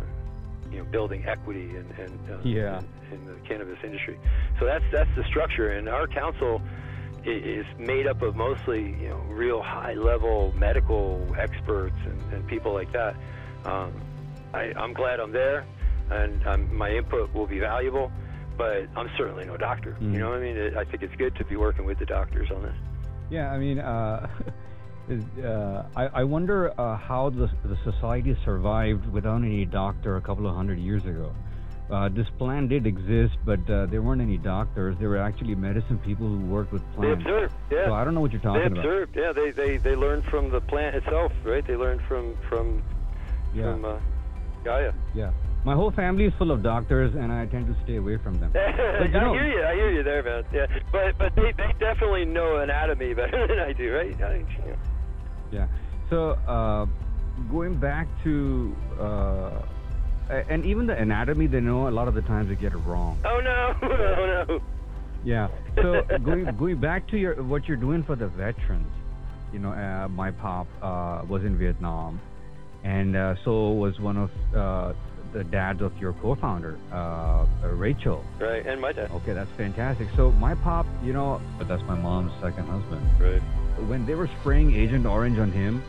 you 0.71 0.79
know 0.79 0.85
building 0.85 1.25
equity 1.27 1.77
and, 1.77 1.91
and 1.99 2.31
uh, 2.31 2.39
yeah. 2.43 2.81
in, 3.11 3.19
in, 3.19 3.27
the 3.27 3.35
cannabis 3.47 3.79
industry. 3.85 4.19
So 4.59 4.65
that's 4.65 4.85
that's 4.91 5.11
the 5.17 5.25
structure, 5.25 5.71
and 5.71 5.89
our 5.89 6.07
council 6.07 6.63
is 7.25 7.67
made 7.79 8.07
up 8.07 8.21
of 8.23 8.35
mostly 8.35 8.97
you 9.01 9.09
know 9.09 9.19
real 9.29 9.63
high 9.63 9.95
level 9.95 10.53
medical 10.57 11.25
experts 11.39 11.97
and, 12.05 12.33
and 12.33 12.47
people 12.47 12.73
like 12.73 12.93
that. 12.93 13.15
Um, 13.65 13.93
I, 14.55 14.73
I'm 14.77 14.93
glad 14.93 15.21
I'm 15.21 15.33
there, 15.33 15.65
and 16.11 16.47
um, 16.47 16.75
my 16.75 16.91
input 16.91 17.33
will 17.35 17.47
be 17.47 17.59
valuable. 17.59 18.11
But 18.57 18.87
I'm 18.97 19.11
certainly 19.17 19.47
no 19.47 19.57
doctor. 19.57 19.97
Mm. 19.99 20.13
You 20.13 20.19
know 20.19 20.29
what 20.29 20.39
I 20.39 20.43
mean? 20.43 20.77
I 20.77 20.85
think 20.85 21.03
it's 21.03 21.17
good 21.17 21.35
to 21.37 21.45
be 21.45 21.57
working 21.57 21.87
with 21.87 21.99
the 21.99 22.05
doctors 22.05 22.51
on 22.51 22.63
this. 22.63 22.75
Yeah, 23.33 23.51
I 23.51 23.57
mean, 23.57 23.78
uh, 23.78 24.28
uh, 25.43 25.87
I, 25.97 26.07
I, 26.20 26.24
wonder 26.24 26.78
uh, 26.78 26.99
how 26.99 27.30
the, 27.30 27.51
the 27.64 27.78
society 27.83 28.37
survived 28.45 29.11
without 29.11 29.43
any 29.43 29.64
doctor 29.64 30.16
a 30.16 30.20
couple 30.20 30.47
of 30.47 30.55
hundred 30.55 30.78
years 30.78 31.07
ago. 31.07 31.35
Uh, 31.91 32.11
this 32.11 32.26
plant 32.37 32.68
did 32.68 32.87
exist, 32.87 33.35
but 33.47 33.59
uh, 33.70 33.87
there 33.87 34.03
weren't 34.03 34.20
any 34.20 34.37
doctors. 34.37 34.97
There 34.99 35.09
were 35.09 35.16
actually 35.16 35.55
medicine 35.55 35.99
people 35.99 36.26
who 36.26 36.45
worked 36.45 36.72
with 36.72 36.83
plants. 36.95 37.24
They 37.24 37.30
observed, 37.30 37.55
yeah. 37.70 37.87
So 37.87 37.95
I 37.95 38.05
don't 38.05 38.14
know 38.14 38.20
what 38.20 38.33
you're 38.33 38.41
talking 38.43 38.66
about. 38.66 38.74
They 38.74 38.80
observed, 38.80 39.16
about. 39.16 39.37
yeah. 39.37 39.45
They, 39.45 39.51
they 39.51 39.76
they 39.78 39.97
learned 39.97 40.24
from 40.26 40.51
the 40.51 40.61
plant 40.61 40.97
itself, 40.97 41.33
right? 41.43 41.66
They 41.66 41.76
learned 41.76 42.03
from 42.03 42.37
from 42.49 42.83
yeah. 43.55 43.72
from 43.72 43.85
uh, 43.85 43.99
Gaia. 44.62 44.93
Yeah. 45.14 45.33
My 45.65 45.75
whole 45.75 45.93
family 45.93 46.25
is 46.25 46.33
full 46.39 46.51
of 46.51 46.63
doctors, 46.63 47.15
and 47.15 47.33
I 47.33 47.47
tend 47.47 47.69
to 47.69 47.83
stay 47.85 47.97
away 47.97 48.17
from 48.19 48.35
them. 48.41 48.53
But, 48.55 48.59
I 48.59 49.07
know, 49.07 49.33
hear 49.33 49.47
you. 49.47 49.65
I 49.65 49.75
hear 49.75 49.91
you 49.91 50.03
there, 50.03 50.23
man. 50.23 50.45
Yeah, 50.53 50.67
but 50.91 51.17
but 51.19 51.35
they, 51.37 51.53
they 51.53 51.73
definitely 51.79 52.25
know 52.25 52.59
anatomy 52.59 53.15
better 53.15 53.47
than 53.51 53.59
I 53.59 53.73
do, 53.73 53.95
right? 53.95 54.21
I, 54.23 54.45
yeah. 54.67 54.77
yeah. 55.53 55.67
So 56.11 56.31
uh, 56.47 56.87
going 57.51 57.77
back 57.79 58.07
to 58.25 58.77
uh, 58.99 59.63
and 60.49 60.65
even 60.65 60.87
the 60.87 60.97
anatomy, 60.97 61.47
they 61.47 61.61
know 61.61 61.89
a 61.89 61.91
lot 61.91 62.09
of 62.09 62.15
the 62.15 62.23
times 62.23 62.49
they 62.49 62.55
get 62.55 62.73
it 62.73 62.79
wrong. 62.79 63.19
Oh 63.25 63.41
no! 63.41 63.75
oh 63.83 64.45
no! 64.49 64.61
Yeah. 65.25 65.49
So 65.77 66.03
going 66.25 66.45
going 66.57 66.79
back 66.81 67.07
to 67.09 67.19
your 67.19 67.43
what 67.43 67.69
you're 67.69 67.77
doing 67.77 68.03
for 68.03 68.17
the 68.17 68.29
veterans, 68.29 68.93
you 69.53 69.59
know, 69.59 69.71
uh, 69.71 70.09
my 70.09 70.31
pop 70.31 70.67
uh, 70.81 71.23
was 71.29 71.45
in 71.45 71.57
Vietnam, 71.59 72.21
and 72.83 73.17
uh, 73.17 73.35
so 73.45 73.71
was 73.71 74.01
one 74.01 74.17
of 74.17 74.31
uh, 74.55 74.93
the 75.33 75.45
dad 75.45 75.80
of 75.80 75.97
your 75.99 76.12
co-founder, 76.14 76.78
uh, 76.93 77.47
Rachel. 77.62 78.24
Right, 78.39 78.64
and 78.66 78.80
my 78.80 78.93
dad. 78.93 79.11
Okay, 79.11 79.33
that's 79.33 79.51
fantastic. 79.57 80.09
So 80.16 80.30
my 80.33 80.55
pop, 80.55 80.87
you 81.03 81.12
know, 81.12 81.41
but 81.59 81.68
that's 81.68 81.83
my 81.85 81.95
mom's 81.95 82.33
second 82.41 82.66
husband. 82.66 83.03
Right. 83.20 83.41
When 83.89 84.07
they 84.07 84.14
were 84.14 84.28
spraying 84.41 84.74
Agent 84.74 85.07
Orange 85.07 85.39
on 85.39 85.51
him 85.51 85.83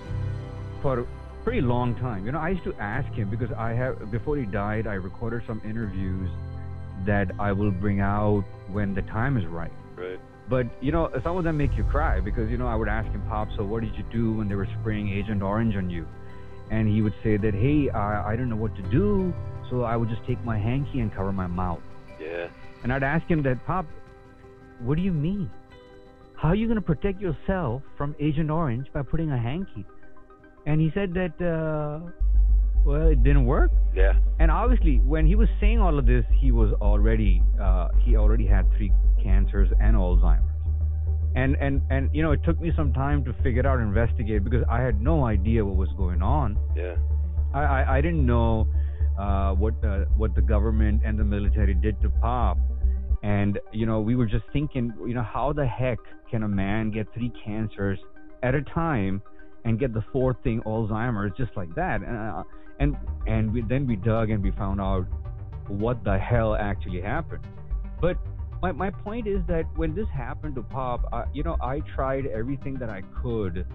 for 0.82 1.00
a 1.00 1.08
pretty 1.44 1.62
long 1.62 1.96
time, 1.96 2.26
you 2.26 2.32
know, 2.32 2.40
I 2.40 2.50
used 2.50 2.64
to 2.64 2.74
ask 2.76 3.12
him 3.14 3.30
because 3.30 3.52
I 3.52 3.72
have 3.74 4.12
before 4.12 4.38
he 4.38 4.46
died, 4.46 4.88
I 4.88 4.94
recorded 4.94 5.44
some 5.46 5.62
interviews 5.66 6.30
that 7.06 7.32
I 7.40 7.52
will 7.52 7.72
bring 7.72 8.00
out 8.00 8.46
when 8.72 8.94
the 8.96 9.02
time 9.04 9.38
is 9.38 9.46
right. 9.46 9.72
Right. 9.96 10.20
But 10.50 10.68
you 10.82 10.92
know, 10.92 11.10
some 11.24 11.38
of 11.38 11.44
them 11.44 11.58
make 11.58 11.76
you 11.76 11.84
cry 11.84 12.20
because 12.20 12.50
you 12.50 12.58
know 12.58 12.68
I 12.68 12.76
would 12.76 12.88
ask 12.88 13.10
him, 13.12 13.24
Pop, 13.28 13.50
so 13.58 13.64
what 13.64 13.82
did 13.82 13.96
you 13.96 14.04
do 14.12 14.34
when 14.34 14.48
they 14.48 14.56
were 14.56 14.68
spraying 14.80 15.10
Agent 15.10 15.42
Orange 15.42 15.76
on 15.76 15.90
you? 15.90 16.08
And 16.74 16.88
he 16.88 17.02
would 17.04 17.14
say 17.24 17.38
that, 17.38 17.54
"Hey, 17.54 17.90
I, 17.90 18.32
I 18.32 18.36
don't 18.36 18.50
know 18.50 18.62
what 18.66 18.76
to 18.76 18.84
do," 19.00 19.34
so 19.70 19.84
I 19.84 19.96
would 19.96 20.10
just 20.10 20.26
take 20.26 20.44
my 20.44 20.58
hanky 20.58 21.00
and 21.02 21.14
cover 21.14 21.32
my 21.32 21.48
mouth. 21.48 21.84
Yeah. 22.20 22.48
And 22.82 22.92
I'd 22.92 23.04
ask 23.04 23.26
him 23.28 23.44
that, 23.44 23.64
"Pop, 23.66 23.86
what 24.80 24.96
do 24.96 25.04
you 25.04 25.14
mean? 25.14 25.50
How 26.36 26.50
are 26.50 26.56
you 26.56 26.68
going 26.68 26.82
to 26.84 26.90
protect 26.94 27.22
yourself 27.22 27.84
from 27.98 28.16
Agent 28.20 28.50
Orange 28.50 28.88
by 28.92 29.04
putting 29.04 29.32
a 29.32 29.38
hanky?" 29.38 29.86
And 30.66 30.82
he 30.82 30.90
said 30.94 31.14
that, 31.14 31.36
uh, 31.54 32.00
well, 32.86 33.08
it 33.08 33.22
didn't 33.24 33.46
work. 33.46 33.72
Yeah. 33.94 34.14
And 34.40 34.50
obviously, 34.50 34.98
when 35.14 35.26
he 35.28 35.36
was 35.36 35.50
saying 35.60 35.80
all 35.80 36.00
of 36.00 36.06
this, 36.06 36.26
he 36.40 36.52
was 36.52 36.74
already 36.82 37.44
uh, 37.62 37.90
he 38.04 38.18
already 38.18 38.48
had 38.48 38.66
three 38.76 38.92
cancers 39.22 39.70
and 39.80 39.96
Alzheimer's 39.96 40.53
and 41.36 41.56
and 41.60 41.82
and 41.90 42.10
you 42.14 42.22
know 42.22 42.32
it 42.32 42.44
took 42.44 42.60
me 42.60 42.72
some 42.76 42.94
time 42.94 43.24
to 43.26 43.34
figure 43.44 43.66
out 43.68 43.80
and 43.80 43.88
investigate 43.88 44.44
because 44.44 44.64
i 44.70 44.80
had 44.82 45.02
no 45.02 45.26
idea 45.26 45.66
what 45.66 45.76
was 45.76 45.90
going 45.98 46.22
on. 46.22 46.58
Yeah. 46.76 46.96
I 47.54 47.64
i, 47.64 47.98
I 47.98 48.02
didn't 48.02 48.26
know 48.26 48.68
uh, 49.18 49.54
what 49.54 49.74
uh, 49.84 50.06
what 50.18 50.36
the 50.36 50.42
government 50.42 51.02
and 51.06 51.18
the 51.18 51.24
military 51.24 51.74
did 51.74 52.02
to 52.02 52.10
pop. 52.10 52.58
And 53.24 53.60
you 53.72 53.86
know 53.86 54.02
we 54.02 54.16
were 54.16 54.26
just 54.26 54.46
thinking 54.52 54.94
you 55.08 55.14
know 55.14 55.24
how 55.24 55.54
the 55.54 55.66
heck 55.66 56.00
can 56.30 56.44
a 56.44 56.48
man 56.48 56.92
get 56.92 57.08
three 57.14 57.32
cancers 57.44 58.00
at 58.42 58.56
a 58.56 58.62
time 58.62 59.22
and 59.66 59.80
get 59.80 59.94
the 59.94 60.04
fourth 60.12 60.38
thing 60.44 60.62
alzheimer's 60.66 61.32
just 61.38 61.56
like 61.56 61.74
that? 61.76 62.02
And 62.02 62.18
uh, 62.18 62.44
and 62.80 62.98
and 63.28 63.54
we, 63.54 63.62
then 63.62 63.88
we 63.88 63.96
dug 63.96 64.30
and 64.30 64.44
we 64.44 64.52
found 64.52 64.82
out 64.82 65.06
what 65.68 66.04
the 66.04 66.18
hell 66.18 66.56
actually 66.56 67.02
happened. 67.02 67.46
But 68.02 68.18
my, 68.64 68.72
my 68.72 68.90
point 68.90 69.28
is 69.28 69.42
that 69.50 69.66
when 69.76 69.94
this 69.94 70.08
happened 70.16 70.56
to 70.56 70.64
Pop, 70.64 71.02
uh, 71.12 71.26
you 71.34 71.44
know, 71.44 71.58
I 71.62 71.82
tried 71.96 72.28
everything 72.28 72.76
that 72.76 72.90
I 72.90 73.02
could 73.22 73.68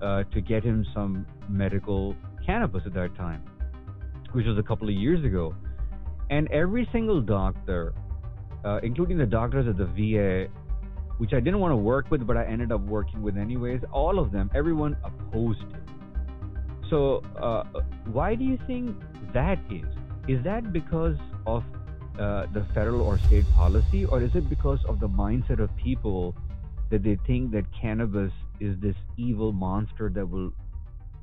uh, 0.00 0.24
to 0.32 0.40
get 0.40 0.64
him 0.64 0.86
some 0.94 1.26
medical 1.50 2.16
cannabis 2.44 2.82
at 2.86 2.94
that 2.94 3.14
time, 3.14 3.42
which 4.32 4.46
was 4.46 4.56
a 4.56 4.62
couple 4.62 4.88
of 4.88 4.94
years 4.94 5.22
ago. 5.22 5.54
And 6.30 6.50
every 6.50 6.88
single 6.92 7.20
doctor, 7.20 7.92
uh, 8.64 8.80
including 8.82 9.18
the 9.18 9.26
doctors 9.26 9.68
at 9.68 9.76
the 9.76 9.84
VA, 9.84 10.50
which 11.18 11.34
I 11.34 11.40
didn't 11.40 11.60
want 11.60 11.72
to 11.72 11.76
work 11.76 12.10
with, 12.10 12.26
but 12.26 12.38
I 12.38 12.46
ended 12.46 12.72
up 12.72 12.80
working 12.80 13.20
with 13.20 13.36
anyways, 13.36 13.82
all 13.92 14.18
of 14.18 14.32
them, 14.32 14.50
everyone 14.54 14.96
opposed 15.04 15.60
it. 15.60 16.88
So, 16.88 17.22
uh, 17.38 17.64
why 18.12 18.34
do 18.34 18.44
you 18.44 18.58
think 18.66 18.96
that 19.34 19.58
is? 19.70 19.84
Is 20.26 20.42
that 20.44 20.72
because 20.72 21.16
of 21.46 21.62
uh, 22.18 22.46
the 22.52 22.64
federal 22.74 23.02
or 23.02 23.18
state 23.18 23.44
policy, 23.54 24.04
or 24.06 24.22
is 24.22 24.34
it 24.34 24.48
because 24.48 24.84
of 24.86 25.00
the 25.00 25.08
mindset 25.08 25.60
of 25.60 25.74
people 25.76 26.34
that 26.90 27.02
they 27.02 27.18
think 27.26 27.50
that 27.52 27.64
cannabis 27.78 28.32
is 28.60 28.78
this 28.80 28.96
evil 29.16 29.52
monster 29.52 30.08
that 30.08 30.28
will 30.28 30.52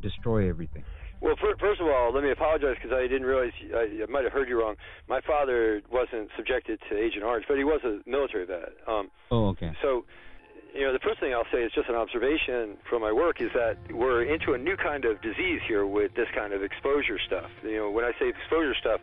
destroy 0.02 0.50
everything? 0.50 0.84
Well, 1.22 1.36
first 1.40 1.80
of 1.80 1.88
all, 1.88 2.14
let 2.14 2.22
me 2.22 2.32
apologize 2.32 2.76
because 2.76 2.92
I 2.92 3.04
didn't 3.08 3.24
realize 3.26 3.54
I, 3.74 4.04
I 4.04 4.12
might 4.12 4.26
have 4.26 4.34
heard 4.34 4.50
you 4.50 4.60
wrong. 4.60 4.76
My 5.08 5.22
father 5.22 5.82
wasn't 5.90 6.30
subjected 6.36 6.80
to 6.90 6.98
Agent 6.98 7.24
Orange, 7.24 7.46
but 7.48 7.58
he 7.58 7.64
was 7.64 7.80
a 7.86 8.08
military 8.08 8.46
vet. 8.46 8.74
Um, 8.86 9.10
oh, 9.32 9.48
okay. 9.56 9.72
So, 9.82 10.04
you 10.76 10.82
know, 10.82 10.92
the 10.92 11.00
first 11.00 11.22
thing 11.22 11.34
I'll 11.34 11.48
say 11.50 11.64
is 11.64 11.72
just 11.72 11.88
an 11.88 11.96
observation 11.96 12.76
from 12.90 13.02
my 13.02 13.14
work 13.14 13.40
is 13.40 13.52
that 13.56 13.78
we're 13.94 14.24
into 14.24 14.52
a 14.52 14.58
new 14.58 14.76
kind 14.76 15.06
of 15.06 15.22
disease 15.22 15.62
here 15.66 15.86
with 15.86 16.14
this 16.16 16.28
kind 16.36 16.52
of 16.52 16.62
exposure 16.62 17.18
stuff. 17.26 17.50
You 17.64 17.78
know, 17.78 17.90
when 17.92 18.04
I 18.04 18.12
say 18.20 18.28
exposure 18.28 18.76
stuff, 18.78 19.00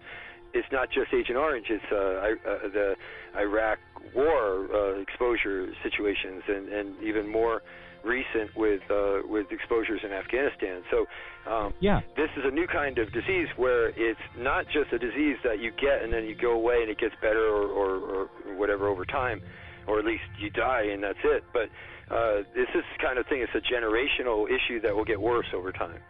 it's 0.55 0.69
not 0.73 0.89
just 0.91 1.13
Agent 1.13 1.39
Orange. 1.39 1.67
It's 1.71 1.85
uh, 1.93 1.97
I, 1.97 2.31
uh, 2.49 2.69
the 2.73 2.95
Iraq 3.37 3.79
War 4.15 4.67
uh, 4.73 5.01
exposure 5.01 5.73
situations, 5.83 6.43
and, 6.49 6.69
and 6.69 7.03
even 7.03 7.31
more 7.31 7.63
recent 8.05 8.57
with 8.57 8.81
uh, 8.91 9.21
with 9.25 9.47
exposures 9.51 10.01
in 10.05 10.13
Afghanistan. 10.13 10.83
So 10.91 11.07
um, 11.51 11.75
yeah, 11.81 12.01
this 12.17 12.31
is 12.37 12.45
a 12.45 12.51
new 12.51 12.67
kind 12.67 12.99
of 12.99 13.13
disease 13.13 13.49
where 13.57 13.89
it's 13.91 14.21
not 14.39 14.67
just 14.67 14.93
a 14.93 14.99
disease 14.99 15.37
that 15.45 15.61
you 15.61 15.71
get 15.73 16.03
and 16.03 16.13
then 16.13 16.25
you 16.25 16.35
go 16.35 16.53
away 16.53 16.81
and 16.81 16.91
it 16.91 16.99
gets 16.99 17.15
better 17.21 17.45
or, 17.45 17.67
or, 17.67 17.91
or 17.99 18.57
whatever 18.57 18.89
over 18.89 19.05
time, 19.05 19.41
or 19.87 19.99
at 19.99 20.05
least 20.05 20.25
you 20.39 20.51
die 20.51 20.85
and 20.93 21.03
that's 21.03 21.19
it. 21.25 21.45
But 21.53 21.69
uh, 22.15 22.43
this 22.55 22.69
is 22.75 22.85
kind 23.01 23.19
of 23.19 23.27
thing. 23.27 23.45
It's 23.45 23.55
a 23.55 23.73
generational 23.73 24.47
issue 24.47 24.81
that 24.81 24.95
will 24.95 25.05
get 25.05 25.21
worse 25.21 25.47
over 25.55 25.73
time 25.73 26.01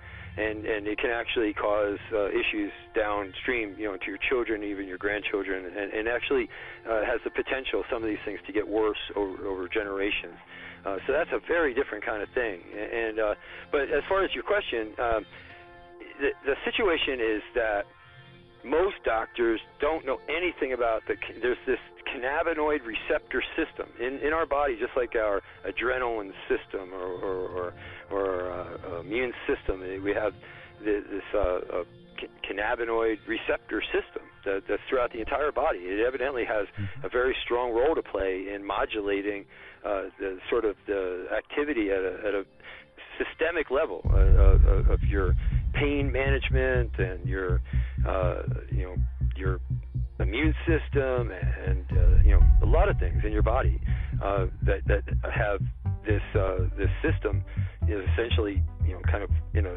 and 0.41 0.65
and 0.65 0.87
it 0.87 0.99
can 0.99 1.11
actually 1.11 1.53
cause 1.53 1.99
uh, 2.13 2.29
issues 2.29 2.73
downstream, 2.95 3.75
you 3.79 3.87
know, 3.87 3.97
to 3.97 4.07
your 4.07 4.19
children, 4.29 4.65
even 4.65 4.89
your 4.89 4.99
grandchildren, 4.99 5.67
and, 5.67 5.93
and 5.93 6.09
actually 6.09 6.49
uh, 6.89 7.05
has 7.05 7.21
the 7.25 7.31
potential 7.31 7.85
some 7.91 8.03
of 8.03 8.09
these 8.09 8.23
things 8.25 8.41
to 8.47 8.53
get 8.53 8.67
worse 8.67 9.03
over 9.17 9.47
over 9.47 9.69
generations. 9.69 10.37
Uh, 10.85 10.97
so 11.07 11.13
that's 11.13 11.31
a 11.33 11.41
very 11.47 11.75
different 11.75 12.05
kind 12.05 12.23
of 12.23 12.29
thing. 12.35 12.61
And 12.73 13.21
uh, 13.21 13.35
but 13.71 13.83
as 13.93 14.03
far 14.09 14.25
as 14.25 14.31
your 14.35 14.45
question, 14.45 14.97
um, 14.99 15.27
the 16.21 16.31
the 16.47 16.57
situation 16.65 17.21
is 17.21 17.43
that 17.55 17.85
most 18.65 18.97
doctors 19.05 19.61
don't 19.81 20.05
know 20.05 20.19
anything 20.29 20.73
about 20.73 21.03
the 21.09 21.15
there's 21.41 21.57
this 21.67 21.79
cannabinoid 22.13 22.81
receptor 22.85 23.43
system 23.57 23.89
in 24.01 24.19
in 24.19 24.33
our 24.33 24.47
body 24.47 24.77
just 24.79 24.93
like 24.97 25.15
our 25.17 25.41
adrenaline 25.67 26.33
system 26.49 26.93
or 26.93 27.13
or 27.21 27.49
or, 27.49 27.73
or 28.11 28.51
uh, 28.51 29.01
immune 29.01 29.33
system 29.47 29.81
we 30.03 30.13
have 30.13 30.33
this 30.85 31.05
uh, 31.35 31.39
uh, 31.39 31.85
cannabinoid 32.45 33.19
receptor 33.27 33.83
system 33.83 34.23
that, 34.45 34.63
that's 34.69 34.83
throughout 34.89 35.13
the 35.13 35.21
entire 35.21 35.53
body 35.53 35.79
it 35.79 36.05
evidently 36.07 36.45
has 36.45 36.67
mm-hmm. 36.69 37.07
a 37.07 37.09
very 37.09 37.37
strong 37.45 37.73
role 37.73 37.95
to 37.95 38.03
play 38.03 38.47
in 38.55 38.65
modulating 38.65 39.45
uh, 39.85 40.03
the 40.19 40.39
sort 40.51 40.65
of 40.65 40.77
the 40.87 41.27
activity 41.37 41.91
at 41.91 42.01
a, 42.01 42.19
at 42.27 42.35
a 42.35 42.45
systemic 43.19 43.71
level 43.71 44.03
uh, 44.11 44.17
uh, 44.17 44.93
of 44.93 45.03
your 45.05 45.35
pain 45.75 46.11
management 46.11 46.91
and 46.99 47.27
your 47.27 47.61
uh, 48.07 48.43
you 48.71 48.85
know 48.85 48.97
your 49.37 49.61
immune 50.21 50.55
system 50.67 51.31
and 51.67 51.85
uh, 51.93 52.23
you 52.23 52.31
know 52.31 52.43
a 52.63 52.67
lot 52.67 52.89
of 52.89 52.99
things 52.99 53.23
in 53.25 53.33
your 53.33 53.43
body 53.43 53.81
uh, 54.23 54.47
that 54.63 54.87
that 54.87 55.03
have 55.33 55.61
this 56.07 56.23
uh, 56.35 56.59
this 56.77 56.91
system 57.03 57.43
is 57.89 58.07
essentially 58.13 58.63
you 58.87 58.93
know 58.93 59.01
kind 59.11 59.23
of 59.23 59.31
in 59.55 59.67
a 59.67 59.77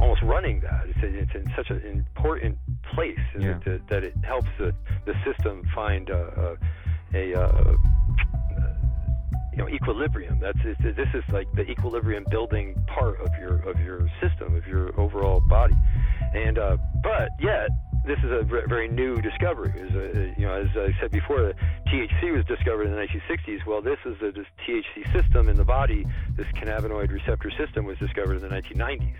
almost 0.00 0.22
running 0.22 0.60
that 0.60 0.84
it's, 0.86 0.98
it's 1.02 1.34
in 1.34 1.52
such 1.56 1.70
an 1.70 1.80
important 1.84 2.56
place 2.94 3.18
yeah. 3.38 3.58
that, 3.64 3.80
that 3.88 4.04
it 4.04 4.14
helps 4.22 4.48
the 4.58 4.74
the 5.06 5.14
system 5.24 5.62
find 5.74 6.10
uh, 6.10 6.54
a, 7.14 7.32
a 7.32 7.40
uh, 7.40 7.76
you 9.52 9.58
know 9.58 9.68
equilibrium. 9.68 10.38
That's 10.40 10.58
this 10.62 11.08
is 11.14 11.24
like 11.32 11.52
the 11.54 11.62
equilibrium 11.62 12.24
building 12.30 12.74
part 12.86 13.20
of 13.20 13.28
your 13.38 13.58
of 13.68 13.78
your 13.80 14.08
system 14.20 14.54
of 14.54 14.66
your 14.66 14.98
overall 14.98 15.40
body, 15.40 15.74
and 16.34 16.58
uh, 16.58 16.76
but 17.02 17.30
yet 17.40 17.68
this 18.04 18.18
is 18.18 18.30
a 18.30 18.42
very 18.42 18.88
new 18.88 19.20
discovery. 19.20 19.72
A, 19.78 20.40
you 20.40 20.46
know, 20.46 20.54
as 20.54 20.68
I 20.76 20.94
said 21.00 21.10
before, 21.10 21.52
THC 21.88 22.32
was 22.34 22.44
discovered 22.46 22.84
in 22.84 22.92
the 22.92 22.98
1960s. 22.98 23.66
Well, 23.66 23.82
this 23.82 23.98
is 24.04 24.20
a 24.22 24.32
this 24.32 24.46
THC 24.66 25.12
system 25.12 25.48
in 25.48 25.56
the 25.56 25.64
body. 25.64 26.06
This 26.36 26.46
cannabinoid 26.48 27.10
receptor 27.10 27.50
system 27.50 27.84
was 27.84 27.98
discovered 27.98 28.36
in 28.36 28.42
the 28.42 28.48
1990s. 28.48 29.16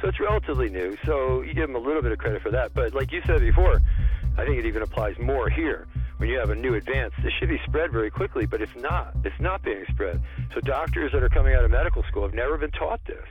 So 0.00 0.08
it's 0.08 0.18
relatively 0.18 0.68
new. 0.68 0.96
So 1.04 1.42
you 1.42 1.54
give 1.54 1.68
them 1.68 1.76
a 1.76 1.78
little 1.78 2.02
bit 2.02 2.12
of 2.12 2.18
credit 2.18 2.42
for 2.42 2.50
that. 2.50 2.74
But 2.74 2.94
like 2.94 3.12
you 3.12 3.20
said 3.26 3.40
before, 3.40 3.80
I 4.36 4.44
think 4.44 4.58
it 4.58 4.66
even 4.66 4.82
applies 4.82 5.18
more 5.18 5.48
here 5.50 5.86
when 6.16 6.28
you 6.28 6.38
have 6.38 6.50
a 6.50 6.54
new 6.54 6.74
advance. 6.74 7.12
This 7.22 7.32
should 7.38 7.48
be 7.48 7.60
spread 7.66 7.92
very 7.92 8.10
quickly, 8.10 8.46
but 8.46 8.62
it's 8.62 8.74
not. 8.76 9.14
It's 9.24 9.40
not 9.40 9.62
being 9.62 9.84
spread. 9.90 10.20
So 10.54 10.60
doctors 10.60 11.12
that 11.12 11.22
are 11.22 11.28
coming 11.28 11.54
out 11.54 11.64
of 11.64 11.70
medical 11.70 12.02
school 12.04 12.22
have 12.22 12.34
never 12.34 12.56
been 12.56 12.70
taught 12.70 13.04
this. 13.04 13.24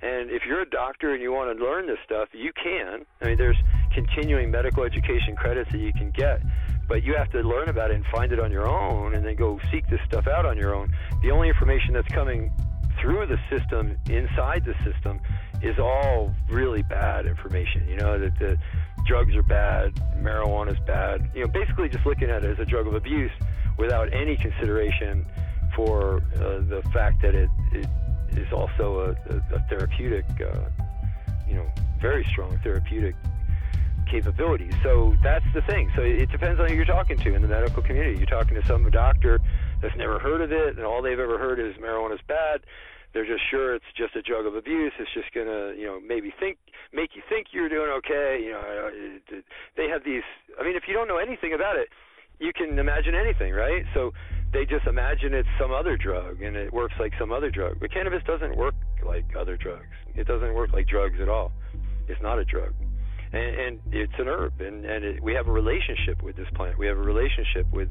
And 0.00 0.30
if 0.30 0.42
you're 0.46 0.60
a 0.60 0.70
doctor 0.70 1.12
and 1.12 1.22
you 1.22 1.32
want 1.32 1.56
to 1.56 1.64
learn 1.64 1.86
this 1.86 1.98
stuff, 2.04 2.28
you 2.32 2.52
can. 2.52 3.04
I 3.20 3.26
mean, 3.26 3.36
there's 3.36 3.56
continuing 3.92 4.50
medical 4.50 4.84
education 4.84 5.34
credits 5.36 5.72
that 5.72 5.78
you 5.78 5.92
can 5.92 6.10
get, 6.12 6.40
but 6.86 7.02
you 7.02 7.14
have 7.14 7.30
to 7.32 7.40
learn 7.40 7.68
about 7.68 7.90
it 7.90 7.96
and 7.96 8.04
find 8.06 8.32
it 8.32 8.38
on 8.38 8.52
your 8.52 8.68
own 8.68 9.14
and 9.14 9.26
then 9.26 9.34
go 9.34 9.58
seek 9.72 9.88
this 9.88 10.00
stuff 10.06 10.26
out 10.28 10.46
on 10.46 10.56
your 10.56 10.74
own. 10.74 10.94
The 11.22 11.30
only 11.30 11.48
information 11.48 11.94
that's 11.94 12.08
coming 12.08 12.52
through 13.00 13.26
the 13.26 13.38
system, 13.50 13.96
inside 14.08 14.64
the 14.64 14.74
system, 14.84 15.20
is 15.62 15.78
all 15.78 16.32
really 16.48 16.82
bad 16.82 17.26
information. 17.26 17.88
You 17.88 17.96
know, 17.96 18.18
that 18.18 18.38
the 18.38 18.56
drugs 19.06 19.34
are 19.34 19.42
bad, 19.42 19.94
marijuana 20.16 20.72
is 20.72 20.80
bad. 20.86 21.28
You 21.34 21.42
know, 21.42 21.48
basically 21.48 21.88
just 21.88 22.06
looking 22.06 22.30
at 22.30 22.44
it 22.44 22.50
as 22.50 22.58
a 22.60 22.64
drug 22.64 22.86
of 22.86 22.94
abuse 22.94 23.32
without 23.78 24.12
any 24.12 24.36
consideration 24.36 25.26
for 25.74 26.22
uh, 26.36 26.60
the 26.68 26.82
fact 26.92 27.22
that 27.22 27.34
it, 27.34 27.48
it 27.72 27.86
is 28.38 28.52
also 28.52 29.16
a, 29.28 29.34
a, 29.34 29.56
a 29.56 29.60
therapeutic, 29.68 30.24
uh, 30.40 30.68
you 31.48 31.54
know, 31.54 31.66
very 32.00 32.24
strong 32.24 32.58
therapeutic 32.62 33.14
capabilities. 34.10 34.72
So 34.82 35.14
that's 35.22 35.44
the 35.54 35.62
thing. 35.62 35.90
So 35.94 36.02
it 36.02 36.30
depends 36.30 36.60
on 36.60 36.68
who 36.68 36.74
you're 36.74 36.84
talking 36.84 37.18
to 37.18 37.34
in 37.34 37.42
the 37.42 37.48
medical 37.48 37.82
community. 37.82 38.16
You're 38.18 38.26
talking 38.26 38.54
to 38.60 38.66
some 38.66 38.88
doctor 38.90 39.40
that's 39.82 39.96
never 39.96 40.18
heard 40.18 40.40
of 40.40 40.50
it, 40.52 40.76
and 40.76 40.86
all 40.86 41.02
they've 41.02 41.18
ever 41.18 41.38
heard 41.38 41.60
is 41.60 41.76
marijuana 41.76 42.14
is 42.14 42.20
bad 42.26 42.60
they're 43.12 43.26
just 43.26 43.42
sure 43.50 43.74
it's 43.74 43.90
just 43.96 44.14
a 44.16 44.22
drug 44.22 44.46
of 44.46 44.54
abuse. 44.54 44.92
It's 44.98 45.12
just 45.14 45.32
gonna, 45.32 45.72
you 45.76 45.86
know, 45.86 46.00
maybe 46.00 46.32
think, 46.38 46.58
make 46.92 47.16
you 47.16 47.22
think 47.28 47.48
you're 47.52 47.68
doing 47.68 47.90
okay. 47.98 48.40
You 48.42 48.52
know, 48.52 48.90
they 49.76 49.88
have 49.88 50.04
these. 50.04 50.22
I 50.60 50.64
mean, 50.64 50.76
if 50.76 50.84
you 50.86 50.94
don't 50.94 51.08
know 51.08 51.16
anything 51.16 51.54
about 51.54 51.76
it, 51.76 51.88
you 52.38 52.52
can 52.52 52.78
imagine 52.78 53.14
anything, 53.14 53.52
right? 53.52 53.84
So 53.94 54.12
they 54.52 54.64
just 54.64 54.86
imagine 54.86 55.34
it's 55.34 55.48
some 55.60 55.72
other 55.72 55.96
drug 55.96 56.42
and 56.42 56.56
it 56.56 56.72
works 56.72 56.94
like 56.98 57.12
some 57.18 57.32
other 57.32 57.50
drug. 57.50 57.78
But 57.80 57.92
cannabis 57.92 58.22
doesn't 58.26 58.56
work 58.56 58.74
like 59.04 59.24
other 59.38 59.56
drugs. 59.56 59.86
It 60.14 60.26
doesn't 60.26 60.54
work 60.54 60.72
like 60.72 60.88
drugs 60.88 61.18
at 61.20 61.28
all. 61.28 61.52
It's 62.08 62.20
not 62.22 62.38
a 62.38 62.44
drug. 62.44 62.74
And, 63.30 63.60
and 63.60 63.80
it's 63.92 64.12
an 64.18 64.26
herb, 64.26 64.58
and, 64.60 64.86
and 64.86 65.04
it, 65.04 65.22
we 65.22 65.34
have 65.34 65.48
a 65.48 65.52
relationship 65.52 66.22
with 66.22 66.36
this 66.36 66.48
plant. 66.54 66.78
We 66.78 66.86
have 66.86 66.96
a 66.96 67.02
relationship 67.02 67.66
with, 67.70 67.90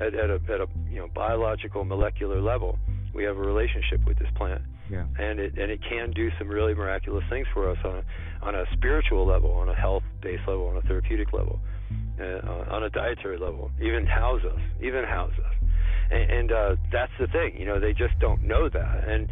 at, 0.00 0.14
at, 0.14 0.30
a, 0.30 0.34
at 0.48 0.60
a 0.60 0.68
you 0.88 1.00
know 1.00 1.08
biological 1.12 1.84
molecular 1.84 2.40
level 2.40 2.78
we 3.16 3.24
have 3.24 3.38
a 3.38 3.40
relationship 3.40 4.04
with 4.06 4.18
this 4.18 4.28
plant. 4.36 4.62
Yeah. 4.90 5.06
And 5.18 5.40
it 5.40 5.58
and 5.58 5.72
it 5.72 5.80
can 5.82 6.12
do 6.12 6.30
some 6.38 6.48
really 6.48 6.74
miraculous 6.74 7.24
things 7.30 7.46
for 7.52 7.68
us 7.70 7.78
on 7.82 7.96
a, 7.96 8.04
on 8.46 8.54
a 8.54 8.64
spiritual 8.74 9.26
level, 9.26 9.50
on 9.52 9.68
a 9.68 9.74
health 9.74 10.04
based 10.20 10.46
level, 10.46 10.68
on 10.68 10.76
a 10.76 10.82
therapeutic 10.82 11.32
level, 11.32 11.58
uh, 12.20 12.70
on 12.70 12.84
a 12.84 12.90
dietary 12.90 13.38
level, 13.38 13.70
even 13.80 14.06
house 14.06 14.42
us, 14.44 14.60
even 14.80 15.02
house 15.04 15.32
us. 15.44 15.54
And, 16.10 16.30
and 16.30 16.52
uh, 16.52 16.76
that's 16.92 17.12
the 17.18 17.26
thing, 17.28 17.56
you 17.58 17.66
know, 17.66 17.80
they 17.80 17.92
just 17.92 18.18
don't 18.20 18.42
know 18.42 18.68
that. 18.68 19.08
And 19.08 19.28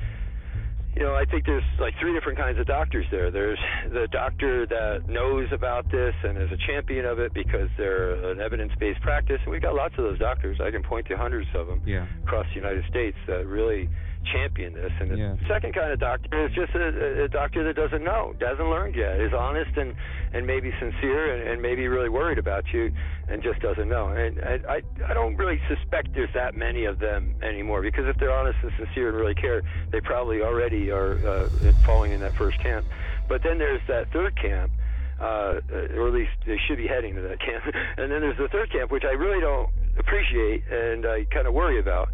you 0.96 1.02
know, 1.02 1.14
I 1.14 1.24
think 1.24 1.44
there's 1.44 1.64
like 1.80 1.94
three 2.00 2.14
different 2.14 2.38
kinds 2.38 2.58
of 2.60 2.66
doctors 2.66 3.04
there. 3.10 3.30
There's 3.30 3.58
the 3.92 4.06
doctor 4.12 4.64
that 4.66 5.08
knows 5.08 5.48
about 5.50 5.90
this 5.90 6.14
and 6.22 6.38
is 6.40 6.50
a 6.52 6.56
champion 6.68 7.04
of 7.04 7.18
it 7.18 7.34
because 7.34 7.68
they're 7.76 8.14
an 8.30 8.40
evidence-based 8.40 9.00
practice, 9.00 9.40
and 9.42 9.50
we've 9.50 9.62
got 9.62 9.74
lots 9.74 9.94
of 9.98 10.04
those 10.04 10.20
doctors. 10.20 10.60
I 10.60 10.70
can 10.70 10.84
point 10.84 11.08
to 11.08 11.16
hundreds 11.16 11.48
of 11.54 11.66
them 11.66 11.82
yeah. 11.84 12.06
across 12.22 12.46
the 12.50 12.54
United 12.54 12.84
States 12.88 13.16
that 13.26 13.44
really 13.46 13.88
champion 14.24 14.74
this. 14.74 14.92
And 15.00 15.10
the 15.10 15.16
yeah. 15.16 15.36
second 15.48 15.74
kind 15.74 15.92
of 15.92 16.00
doctor 16.00 16.46
is 16.46 16.54
just 16.54 16.74
a, 16.74 17.24
a 17.24 17.28
doctor 17.28 17.64
that 17.64 17.76
doesn't 17.76 18.02
know, 18.02 18.34
doesn't 18.38 18.68
learn 18.68 18.94
yet, 18.94 19.20
is 19.20 19.32
honest 19.32 19.76
and 19.76 19.94
and 20.32 20.46
maybe 20.46 20.72
sincere 20.80 21.34
and, 21.34 21.48
and 21.48 21.62
maybe 21.62 21.86
really 21.88 22.08
worried 22.08 22.38
about 22.38 22.64
you, 22.72 22.92
and 23.28 23.42
just 23.42 23.60
doesn't 23.60 23.88
know. 23.88 24.08
And 24.08 24.40
I, 24.40 24.60
I 24.68 24.82
I 25.10 25.14
don't 25.14 25.36
really 25.36 25.60
suspect 25.68 26.14
there's 26.14 26.32
that 26.34 26.54
many 26.56 26.84
of 26.84 26.98
them 26.98 27.34
anymore 27.42 27.82
because 27.82 28.06
if 28.06 28.16
they're 28.18 28.32
honest 28.32 28.58
and 28.62 28.72
sincere 28.78 29.08
and 29.08 29.16
really 29.16 29.34
care, 29.34 29.62
they 29.90 30.00
probably 30.00 30.42
already 30.42 30.90
are 30.90 31.14
uh, 31.26 31.48
falling 31.84 32.12
in 32.12 32.20
that 32.20 32.34
first 32.34 32.58
camp. 32.60 32.86
But 33.28 33.42
then 33.42 33.58
there's 33.58 33.82
that 33.88 34.12
third 34.12 34.36
camp. 34.40 34.72
Uh, 35.20 35.60
or 35.94 36.08
at 36.08 36.12
least 36.12 36.32
they 36.44 36.58
should 36.66 36.76
be 36.76 36.88
heading 36.88 37.14
to 37.14 37.20
that 37.22 37.38
camp. 37.38 37.62
and 37.96 38.10
then 38.10 38.20
there's 38.20 38.36
the 38.36 38.48
third 38.48 38.70
camp, 38.72 38.90
which 38.90 39.04
I 39.04 39.12
really 39.12 39.40
don't 39.40 39.70
appreciate 39.98 40.64
and 40.70 41.06
I 41.06 41.24
kind 41.32 41.46
of 41.46 41.54
worry 41.54 41.78
about 41.78 42.08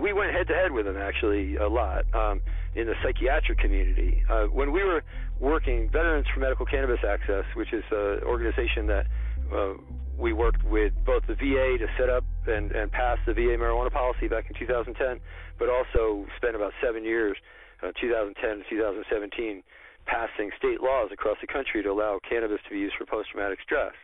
we 0.00 0.12
went 0.12 0.32
head 0.32 0.48
to 0.48 0.54
head 0.54 0.72
with 0.72 0.86
them 0.86 0.96
actually 0.96 1.56
a 1.56 1.68
lot 1.68 2.04
um, 2.14 2.40
in 2.74 2.86
the 2.86 2.94
psychiatric 3.02 3.58
community. 3.58 4.22
Uh, 4.28 4.44
when 4.44 4.72
we 4.72 4.82
were 4.82 5.02
working, 5.40 5.88
Veterans 5.90 6.26
for 6.32 6.40
Medical 6.40 6.66
Cannabis 6.66 7.00
Access, 7.06 7.44
which 7.54 7.72
is 7.72 7.84
an 7.90 8.22
organization 8.24 8.86
that 8.86 9.06
uh, 9.54 9.74
we 10.16 10.32
worked 10.32 10.64
with 10.64 10.92
both 11.04 11.22
the 11.26 11.34
VA 11.34 11.78
to 11.78 11.86
set 11.98 12.08
up 12.08 12.24
and, 12.46 12.72
and 12.72 12.90
pass 12.90 13.18
the 13.26 13.34
VA 13.34 13.56
marijuana 13.58 13.92
policy 13.92 14.28
back 14.28 14.46
in 14.48 14.54
2010, 14.58 15.20
but 15.58 15.68
also 15.68 16.26
spent 16.36 16.54
about 16.56 16.72
seven 16.82 17.04
years, 17.04 17.36
uh, 17.82 17.90
2010 18.00 18.58
to 18.58 18.64
2017, 18.70 19.62
passing 20.06 20.50
state 20.56 20.80
laws 20.80 21.10
across 21.12 21.36
the 21.40 21.46
country 21.46 21.82
to 21.82 21.90
allow 21.90 22.18
cannabis 22.28 22.58
to 22.64 22.70
be 22.70 22.78
used 22.78 22.94
for 22.96 23.06
post-traumatic 23.06 23.58
stress. 23.62 23.94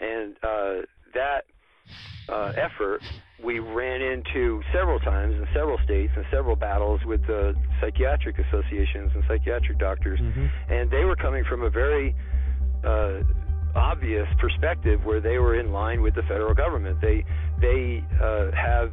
And 0.00 0.36
uh, 0.42 0.86
that 1.14 1.44
uh, 2.28 2.52
effort, 2.56 3.02
we 3.42 3.58
ran 3.58 4.02
into 4.02 4.62
several 4.72 4.98
times 5.00 5.34
in 5.34 5.46
several 5.54 5.78
states 5.84 6.12
and 6.16 6.24
several 6.30 6.56
battles 6.56 7.00
with 7.06 7.24
the 7.26 7.54
psychiatric 7.80 8.38
associations 8.38 9.12
and 9.14 9.24
psychiatric 9.28 9.78
doctors, 9.78 10.20
mm-hmm. 10.20 10.46
and 10.72 10.90
they 10.90 11.04
were 11.04 11.16
coming 11.16 11.44
from 11.48 11.62
a 11.62 11.70
very 11.70 12.14
uh, 12.84 13.20
obvious 13.74 14.26
perspective 14.38 15.04
where 15.04 15.20
they 15.20 15.38
were 15.38 15.58
in 15.58 15.72
line 15.72 16.02
with 16.02 16.14
the 16.14 16.22
federal 16.22 16.54
government. 16.54 17.00
They 17.00 17.24
they 17.60 18.02
uh, 18.20 18.50
have 18.52 18.92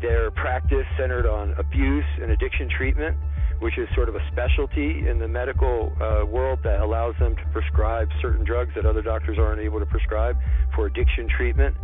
their 0.00 0.30
practice 0.32 0.86
centered 0.98 1.26
on 1.26 1.54
abuse 1.58 2.04
and 2.20 2.32
addiction 2.32 2.68
treatment, 2.68 3.16
which 3.60 3.78
is 3.78 3.88
sort 3.94 4.08
of 4.08 4.16
a 4.16 4.20
specialty 4.32 5.08
in 5.08 5.18
the 5.18 5.28
medical 5.28 5.92
uh, 6.00 6.26
world 6.26 6.58
that 6.64 6.80
allows 6.80 7.14
them 7.20 7.36
to 7.36 7.42
prescribe 7.52 8.08
certain 8.20 8.44
drugs 8.44 8.72
that 8.74 8.84
other 8.84 9.02
doctors 9.02 9.38
aren't 9.38 9.60
able 9.60 9.78
to 9.78 9.86
prescribe 9.86 10.36
for 10.74 10.86
addiction 10.86 11.28
treatment. 11.28 11.74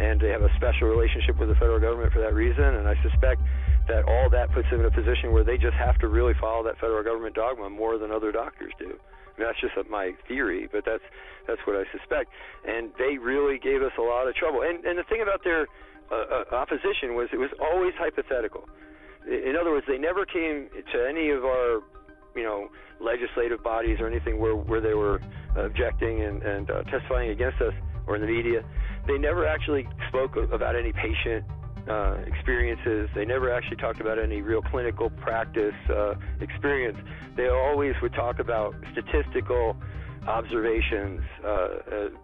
And 0.00 0.20
they 0.20 0.28
have 0.28 0.42
a 0.42 0.54
special 0.56 0.88
relationship 0.88 1.38
with 1.38 1.48
the 1.48 1.56
federal 1.56 1.80
government 1.80 2.12
for 2.12 2.20
that 2.20 2.34
reason. 2.34 2.64
And 2.64 2.86
I 2.86 2.94
suspect 3.02 3.42
that 3.88 4.04
all 4.04 4.30
that 4.30 4.52
puts 4.52 4.68
them 4.70 4.80
in 4.80 4.86
a 4.86 4.90
position 4.90 5.32
where 5.32 5.42
they 5.42 5.56
just 5.56 5.74
have 5.74 5.98
to 5.98 6.08
really 6.08 6.34
follow 6.40 6.62
that 6.64 6.78
federal 6.78 7.02
government 7.02 7.34
dogma 7.34 7.68
more 7.68 7.98
than 7.98 8.12
other 8.12 8.30
doctors 8.30 8.72
do. 8.78 8.94
I 9.38 9.40
mean, 9.40 9.48
that's 9.48 9.60
just 9.60 9.74
my 9.88 10.12
theory, 10.26 10.68
but 10.70 10.84
that's 10.84 11.02
that's 11.46 11.60
what 11.64 11.76
I 11.76 11.84
suspect. 11.96 12.30
And 12.66 12.90
they 12.98 13.18
really 13.18 13.58
gave 13.58 13.82
us 13.82 13.92
a 13.98 14.02
lot 14.02 14.28
of 14.28 14.34
trouble. 14.34 14.62
And 14.62 14.84
and 14.84 14.98
the 14.98 15.04
thing 15.04 15.22
about 15.22 15.42
their 15.42 15.66
uh, 16.10 16.14
uh, 16.14 16.54
opposition 16.54 17.14
was 17.14 17.28
it 17.32 17.38
was 17.38 17.50
always 17.60 17.94
hypothetical. 17.98 18.68
In 19.26 19.56
other 19.60 19.70
words, 19.70 19.86
they 19.86 19.98
never 19.98 20.24
came 20.24 20.68
to 20.92 21.06
any 21.08 21.30
of 21.30 21.44
our 21.44 21.80
you 22.34 22.44
know 22.44 22.68
legislative 23.00 23.62
bodies 23.62 23.98
or 24.00 24.06
anything 24.06 24.38
where 24.38 24.56
where 24.56 24.80
they 24.80 24.94
were 24.94 25.20
objecting 25.56 26.22
and 26.22 26.42
and 26.42 26.70
uh, 26.70 26.82
testifying 26.84 27.30
against 27.30 27.60
us 27.60 27.74
or 28.06 28.16
in 28.16 28.22
the 28.22 28.28
media. 28.28 28.64
They 29.08 29.18
never 29.18 29.46
actually 29.46 29.88
spoke 30.08 30.36
about 30.36 30.76
any 30.76 30.92
patient 30.92 31.44
uh, 31.88 32.18
experiences. 32.26 33.08
They 33.14 33.24
never 33.24 33.50
actually 33.50 33.78
talked 33.78 34.00
about 34.00 34.18
any 34.18 34.42
real 34.42 34.60
clinical 34.60 35.08
practice 35.08 35.74
uh, 35.88 36.14
experience. 36.40 36.98
They 37.34 37.48
always 37.48 37.94
would 38.02 38.12
talk 38.12 38.38
about 38.38 38.74
statistical 38.92 39.74
observations 40.26 41.20
uh, 41.44 41.48
uh, 41.48 41.68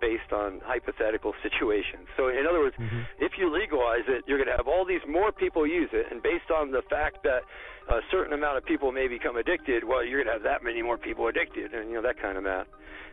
based 0.00 0.32
on 0.32 0.60
hypothetical 0.64 1.32
situations. 1.42 2.08
So, 2.16 2.28
in 2.28 2.46
other 2.48 2.60
words, 2.60 2.76
mm-hmm. 2.78 3.02
if 3.20 3.32
you 3.38 3.52
legalize 3.52 4.08
it, 4.08 4.24
you're 4.26 4.38
going 4.38 4.50
to 4.50 4.56
have 4.56 4.68
all 4.68 4.84
these 4.84 5.04
more 5.08 5.32
people 5.32 5.66
use 5.66 5.90
it, 5.92 6.06
and 6.10 6.22
based 6.22 6.50
on 6.50 6.70
the 6.70 6.82
fact 6.90 7.22
that 7.24 7.42
a 7.88 8.00
certain 8.10 8.32
amount 8.32 8.56
of 8.56 8.64
people 8.64 8.92
may 8.92 9.08
become 9.08 9.36
addicted, 9.36 9.84
well, 9.84 10.04
you're 10.04 10.22
going 10.24 10.32
to 10.32 10.40
have 10.40 10.42
that 10.42 10.64
many 10.64 10.82
more 10.82 10.96
people 10.96 11.28
addicted, 11.28 11.74
and 11.74 11.88
you 11.88 11.94
know 11.94 12.02
that 12.02 12.20
kind 12.20 12.38
of 12.38 12.44
math. 12.44 12.66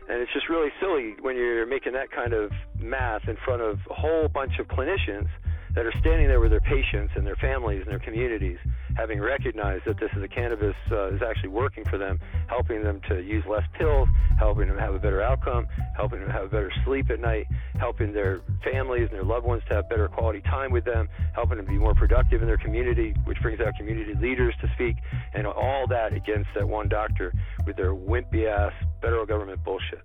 And 0.08 0.20
it's 0.20 0.32
just 0.32 0.48
really 0.48 0.70
silly 0.80 1.14
when 1.20 1.36
you're 1.36 1.66
making 1.66 1.92
that 1.92 2.10
kind 2.10 2.32
of 2.32 2.50
math 2.78 3.28
in 3.28 3.36
front 3.44 3.62
of 3.62 3.78
a 3.90 3.94
whole 3.94 4.28
bunch 4.28 4.58
of 4.58 4.66
clinicians 4.66 5.28
that 5.74 5.86
are 5.86 5.94
standing 6.00 6.28
there 6.28 6.40
with 6.40 6.50
their 6.50 6.60
patients 6.60 7.12
and 7.16 7.26
their 7.26 7.36
families 7.36 7.82
and 7.82 7.90
their 7.90 8.00
communities, 8.00 8.58
having 8.96 9.20
recognized 9.20 9.84
that 9.86 9.98
this 9.98 10.10
is 10.16 10.22
a 10.22 10.28
cannabis 10.28 10.74
uh, 10.90 11.14
is 11.14 11.22
actually 11.22 11.48
working 11.48 11.84
for 11.84 11.98
them, 11.98 12.18
helping 12.48 12.82
them 12.82 13.00
to 13.08 13.22
use 13.22 13.44
less 13.48 13.64
pills, 13.78 14.08
helping 14.38 14.68
them 14.68 14.78
have 14.78 14.94
a 14.94 14.98
better 14.98 15.22
outcome, 15.22 15.66
helping 15.96 16.20
them 16.20 16.30
have 16.30 16.50
better 16.50 16.72
sleep 16.84 17.10
at 17.10 17.20
night, 17.20 17.46
helping 17.78 18.12
their 18.12 18.40
families 18.64 19.08
and 19.08 19.12
their 19.12 19.24
loved 19.24 19.46
ones 19.46 19.62
to 19.68 19.76
have 19.76 19.88
better 19.88 20.08
quality 20.08 20.40
time 20.42 20.70
with 20.70 20.84
them, 20.84 21.08
helping 21.34 21.56
them 21.56 21.66
be 21.66 21.78
more 21.78 21.94
productive 21.94 22.42
in 22.42 22.48
their 22.48 22.58
community, 22.58 23.14
which 23.24 23.40
brings 23.40 23.60
out 23.60 23.74
community 23.76 24.14
leaders 24.14 24.54
to 24.60 24.68
speak, 24.74 24.96
and 25.34 25.46
all 25.46 25.86
that 25.88 26.12
against 26.12 26.48
that 26.54 26.68
one 26.68 26.88
doctor 26.88 27.32
with 27.66 27.76
their 27.76 27.94
wimpy 27.94 28.46
ass 28.46 28.72
federal 29.00 29.26
government 29.26 29.62
bullshit. 29.64 30.02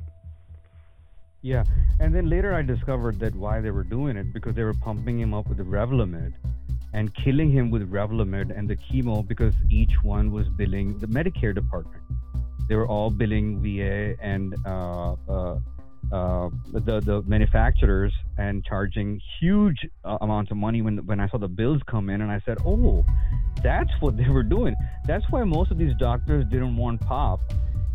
Yeah, 1.42 1.64
and 2.00 2.14
then 2.14 2.30
later 2.30 2.54
I 2.54 2.62
discovered 2.62 3.20
that 3.20 3.36
why 3.36 3.62
they 3.62 3.72
were 3.72 3.84
doing 3.84 4.18
it 4.18 4.34
because 4.34 4.56
they 4.56 4.64
were 4.64 4.74
pumping 4.74 5.20
him 5.20 5.34
up 5.34 5.48
with 5.48 5.58
the 5.58 5.64
Revlimid 5.64 6.34
and 6.94 7.14
killing 7.16 7.52
him 7.52 7.70
with 7.70 7.90
Revlimid 7.92 8.58
and 8.58 8.70
the 8.70 8.76
chemo 8.76 9.28
because 9.28 9.54
each 9.70 9.92
one 10.04 10.32
was 10.32 10.48
billing 10.50 10.98
the 11.00 11.08
Medicare 11.08 11.54
department. 11.54 12.04
They 12.70 12.76
were 12.76 12.88
all 12.88 13.10
billing 13.10 13.62
VA 13.62 14.16
and 14.22 14.56
uh, 14.66 15.14
uh, 15.30 15.60
uh, 16.12 16.50
the 16.72 17.02
the 17.02 17.24
manufacturers 17.26 18.14
and 18.38 18.64
charging 18.64 19.22
huge 19.40 19.88
uh, 20.06 20.18
amounts 20.22 20.52
of 20.52 20.58
money 20.58 20.82
when 20.82 20.98
when 21.06 21.20
I 21.20 21.28
saw 21.28 21.38
the 21.38 21.48
bills 21.48 21.82
come 21.88 22.10
in 22.10 22.22
and 22.22 22.32
I 22.32 22.42
said, 22.46 22.58
oh, 22.66 23.06
that's 23.64 23.92
what 24.00 24.18
they 24.18 24.30
were 24.30 24.44
doing. 24.44 24.76
That's 25.06 25.26
why 25.30 25.44
most 25.44 25.72
of 25.72 25.78
these 25.78 25.96
doctors 25.98 26.46
didn't 26.50 26.76
want 26.76 27.02
pop 27.02 27.40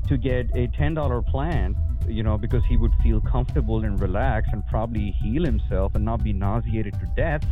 to 0.09 0.17
get 0.17 0.55
a 0.57 0.69
ten 0.69 0.95
dollar 0.95 1.23
plan 1.23 1.75
you 2.09 2.23
know, 2.23 2.39
because 2.39 2.63
he 2.69 2.77
would 2.77 2.93
feel 3.03 3.21
comfortable 3.21 3.85
and 3.85 4.01
relaxed 4.01 4.51
and 4.53 4.67
probably 4.67 5.15
heal 5.23 5.45
himself 5.45 5.95
and 5.95 6.05
not 6.05 6.23
be 6.23 6.33
nauseated 6.33 6.95
to 6.95 7.07
death. 7.17 7.45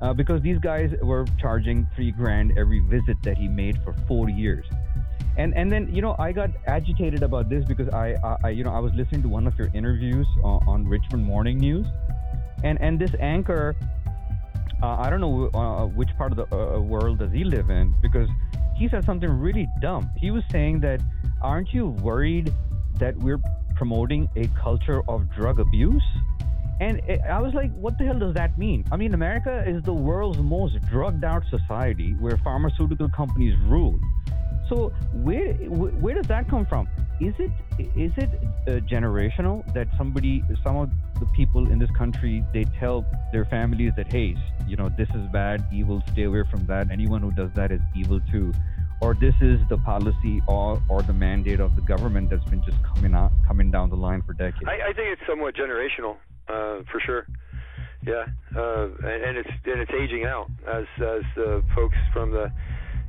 Uh, 0.00 0.14
because 0.14 0.40
these 0.40 0.58
guys 0.58 0.90
were 1.02 1.26
charging 1.38 1.86
three 1.94 2.10
grand 2.10 2.56
every 2.56 2.80
visit 2.80 3.16
that 3.22 3.36
he 3.36 3.46
made 3.48 3.78
for 3.84 3.94
four 4.08 4.30
years. 4.30 4.64
And 5.36 5.54
and 5.54 5.70
then 5.70 5.94
you 5.94 6.02
know 6.02 6.16
I 6.18 6.32
got 6.32 6.50
agitated 6.66 7.22
about 7.22 7.48
this 7.48 7.64
because 7.64 7.88
I, 7.90 8.16
I 8.44 8.50
you 8.50 8.64
know 8.64 8.72
I 8.72 8.80
was 8.80 8.92
listening 8.94 9.22
to 9.22 9.28
one 9.28 9.46
of 9.46 9.56
your 9.58 9.70
interviews 9.74 10.26
on, 10.42 10.60
on 10.66 10.88
Richmond 10.88 11.24
Morning 11.24 11.58
News, 11.58 11.86
and 12.64 12.80
and 12.80 12.98
this 12.98 13.14
anchor, 13.20 13.76
uh, 14.82 14.96
I 14.98 15.10
don't 15.10 15.20
know 15.20 15.50
uh, 15.54 15.86
which 15.86 16.10
part 16.16 16.32
of 16.32 16.38
the 16.38 16.54
uh, 16.54 16.80
world 16.80 17.18
does 17.18 17.32
he 17.32 17.44
live 17.44 17.70
in 17.70 17.94
because 18.02 18.28
he 18.76 18.88
said 18.88 19.04
something 19.04 19.30
really 19.30 19.68
dumb. 19.80 20.10
He 20.16 20.30
was 20.30 20.42
saying 20.50 20.80
that 20.80 21.00
aren't 21.42 21.72
you 21.72 21.88
worried 21.88 22.52
that 22.98 23.16
we're 23.16 23.40
promoting 23.76 24.28
a 24.36 24.46
culture 24.48 25.02
of 25.08 25.30
drug 25.34 25.60
abuse. 25.60 26.02
And 26.80 27.02
I 27.28 27.40
was 27.40 27.52
like, 27.52 27.70
what 27.74 27.98
the 27.98 28.04
hell 28.04 28.18
does 28.18 28.34
that 28.34 28.56
mean? 28.56 28.84
I 28.90 28.96
mean, 28.96 29.12
America 29.12 29.62
is 29.66 29.82
the 29.82 29.92
world's 29.92 30.38
most 30.38 30.80
drugged 30.88 31.24
out 31.24 31.42
society 31.50 32.12
where 32.14 32.38
pharmaceutical 32.38 33.10
companies 33.10 33.58
rule. 33.66 34.00
So 34.70 34.92
where 35.12 35.52
where 35.54 36.14
does 36.14 36.28
that 36.28 36.48
come 36.48 36.64
from? 36.64 36.88
Is 37.20 37.34
it 37.38 37.50
is 37.96 38.12
it 38.16 38.30
uh, 38.66 38.70
generational 38.86 39.70
that 39.74 39.88
somebody 39.98 40.44
some 40.64 40.76
of 40.76 40.90
the 41.18 41.26
people 41.34 41.70
in 41.70 41.78
this 41.78 41.90
country 41.90 42.44
they 42.54 42.64
tell 42.78 43.04
their 43.32 43.44
families 43.44 43.92
that 43.96 44.10
hey 44.10 44.36
you 44.66 44.76
know 44.76 44.88
this 44.96 45.08
is 45.10 45.26
bad 45.32 45.66
evil 45.72 46.02
stay 46.12 46.22
away 46.22 46.44
from 46.50 46.64
that 46.66 46.90
anyone 46.90 47.20
who 47.20 47.30
does 47.32 47.50
that 47.54 47.70
is 47.70 47.80
evil 47.94 48.20
too 48.32 48.52
or 49.00 49.14
this 49.14 49.34
is 49.40 49.58
the 49.68 49.78
policy 49.78 50.42
or, 50.46 50.80
or 50.88 51.02
the 51.02 51.12
mandate 51.12 51.60
of 51.60 51.74
the 51.74 51.82
government 51.82 52.30
that's 52.30 52.44
been 52.44 52.62
just 52.62 52.76
coming 52.82 53.14
out 53.14 53.32
coming 53.46 53.70
down 53.70 53.90
the 53.90 53.96
line 53.96 54.22
for 54.22 54.34
decades? 54.34 54.66
I, 54.66 54.90
I 54.90 54.92
think 54.92 55.08
it's 55.08 55.22
somewhat 55.28 55.54
generational, 55.54 56.16
uh, 56.48 56.84
for 56.90 57.00
sure. 57.04 57.26
Yeah, 58.06 58.24
uh, 58.56 58.88
and, 59.02 59.24
and, 59.24 59.38
it's 59.38 59.50
and 59.66 59.80
it's 59.80 59.92
aging 59.92 60.24
out 60.24 60.50
as 60.66 60.84
as 60.96 61.22
the 61.36 61.62
folks 61.74 61.96
from 62.12 62.30
the, 62.30 62.50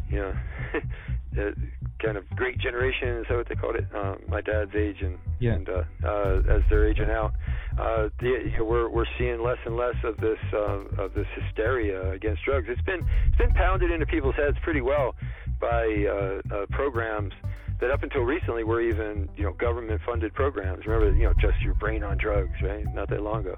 you 0.09 0.17
know, 0.17 0.33
the 1.33 1.55
kind 2.03 2.17
of 2.17 2.29
great 2.31 2.57
generation 2.57 3.19
is 3.19 3.25
that 3.29 3.37
what 3.37 3.47
they 3.47 3.55
called 3.55 3.75
it? 3.75 3.85
Um, 3.95 4.17
my 4.27 4.41
dad's 4.41 4.75
age 4.75 4.97
and 5.01 5.17
yeah. 5.39 5.53
and 5.53 5.69
uh, 5.69 5.83
uh, 6.03 6.41
as 6.49 6.61
they're 6.69 6.89
aging 6.89 7.09
out, 7.09 7.33
uh, 7.79 8.09
the, 8.19 8.51
we're 8.59 8.89
we're 8.89 9.05
seeing 9.17 9.41
less 9.41 9.59
and 9.65 9.77
less 9.77 9.95
of 10.03 10.17
this 10.17 10.39
uh, 10.53 11.01
of 11.01 11.13
this 11.13 11.27
hysteria 11.39 12.11
against 12.11 12.43
drugs. 12.43 12.67
It's 12.67 12.81
been 12.81 12.99
it's 13.27 13.37
been 13.37 13.53
pounded 13.53 13.91
into 13.91 14.05
people's 14.05 14.35
heads 14.35 14.57
pretty 14.61 14.81
well 14.81 15.15
by 15.61 15.85
uh, 16.09 16.41
uh, 16.53 16.65
programs 16.71 17.33
that 17.79 17.91
up 17.91 18.03
until 18.03 18.21
recently 18.21 18.63
were 18.63 18.81
even 18.81 19.29
you 19.37 19.43
know 19.43 19.53
government 19.53 20.01
funded 20.05 20.33
programs. 20.33 20.85
Remember, 20.85 21.15
you 21.15 21.23
know, 21.23 21.33
just 21.39 21.61
your 21.61 21.75
brain 21.75 22.03
on 22.03 22.17
drugs, 22.17 22.61
right? 22.61 22.85
Not 22.93 23.09
that 23.09 23.21
long 23.21 23.41
ago. 23.41 23.55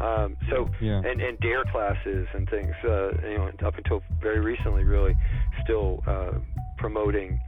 Um, 0.00 0.36
so 0.50 0.68
yeah. 0.80 1.00
and 1.04 1.20
and 1.20 1.38
dare 1.40 1.64
classes 1.64 2.26
and 2.34 2.48
things, 2.50 2.74
uh, 2.84 3.12
you 3.22 3.38
know, 3.38 3.50
up 3.64 3.78
until 3.78 4.02
very 4.20 4.40
recently, 4.40 4.84
really 4.84 5.16
still 5.64 6.02
uh, 6.06 6.32
promoting 6.76 7.40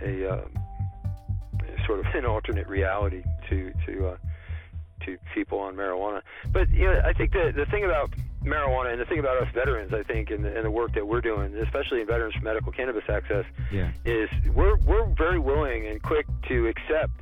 a 0.00 0.28
uh, 0.28 0.44
sort 1.86 2.00
of 2.00 2.06
an 2.14 2.24
alternate 2.24 2.68
reality 2.68 3.24
to 3.50 3.72
to 3.86 4.08
uh, 4.08 4.16
to 5.04 5.18
people 5.34 5.58
on 5.58 5.74
marijuana. 5.74 6.22
But 6.52 6.70
you 6.70 6.84
know, 6.84 7.00
I 7.04 7.12
think 7.12 7.32
the 7.32 7.52
the 7.54 7.66
thing 7.66 7.84
about 7.84 8.10
marijuana 8.44 8.92
and 8.92 9.00
the 9.00 9.04
thing 9.04 9.18
about 9.18 9.36
us 9.42 9.48
veterans, 9.54 9.92
I 9.92 10.02
think, 10.02 10.30
in 10.30 10.42
the, 10.42 10.56
in 10.56 10.64
the 10.64 10.70
work 10.70 10.94
that 10.94 11.06
we're 11.06 11.20
doing, 11.20 11.54
especially 11.56 12.00
in 12.00 12.06
Veterans 12.06 12.34
for 12.34 12.42
Medical 12.42 12.72
Cannabis 12.72 13.04
Access, 13.08 13.44
yeah. 13.72 13.90
is 14.04 14.28
we're 14.54 14.76
we're 14.76 15.06
very 15.14 15.38
willing 15.38 15.86
and 15.86 16.02
quick 16.02 16.26
to 16.48 16.66
accept 16.66 17.12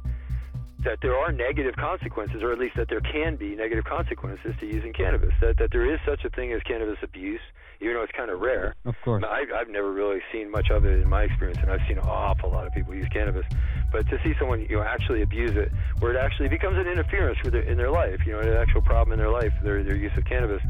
that 0.86 0.98
there 1.02 1.18
are 1.18 1.32
negative 1.32 1.74
consequences, 1.74 2.42
or 2.42 2.52
at 2.52 2.58
least 2.58 2.76
that 2.76 2.88
there 2.88 3.00
can 3.00 3.34
be 3.34 3.56
negative 3.56 3.84
consequences 3.84 4.54
to 4.60 4.66
using 4.66 4.92
cannabis. 4.92 5.32
That 5.40 5.58
that 5.58 5.70
there 5.72 5.92
is 5.92 5.98
such 6.06 6.24
a 6.24 6.30
thing 6.30 6.52
as 6.52 6.62
cannabis 6.62 6.98
abuse, 7.02 7.40
even 7.80 7.94
though 7.94 8.02
it's 8.02 8.12
kind 8.12 8.30
of 8.30 8.40
rare. 8.40 8.76
Of 8.84 8.94
course. 9.02 9.24
I, 9.26 9.44
I've 9.54 9.68
never 9.68 9.92
really 9.92 10.20
seen 10.32 10.50
much 10.50 10.70
of 10.70 10.84
it 10.84 11.00
in 11.00 11.08
my 11.08 11.24
experience, 11.24 11.58
and 11.60 11.70
I've 11.72 11.86
seen 11.88 11.98
an 11.98 12.04
awful 12.04 12.50
lot 12.50 12.66
of 12.66 12.72
people 12.72 12.94
use 12.94 13.08
cannabis. 13.08 13.44
But 13.90 14.08
to 14.10 14.18
see 14.22 14.34
someone 14.38 14.60
you 14.60 14.76
know 14.76 14.82
actually 14.82 15.22
abuse 15.22 15.56
it, 15.56 15.72
where 15.98 16.14
it 16.14 16.18
actually 16.18 16.48
becomes 16.48 16.78
an 16.78 16.86
interference 16.86 17.38
with 17.42 17.54
their, 17.54 17.62
in 17.62 17.76
their 17.76 17.90
life, 17.90 18.20
you 18.24 18.32
know, 18.32 18.40
an 18.40 18.48
actual 18.48 18.82
problem 18.82 19.12
in 19.12 19.18
their 19.18 19.32
life, 19.32 19.52
their 19.62 19.82
their 19.82 19.96
use 19.96 20.12
of 20.16 20.24
cannabis. 20.24 20.62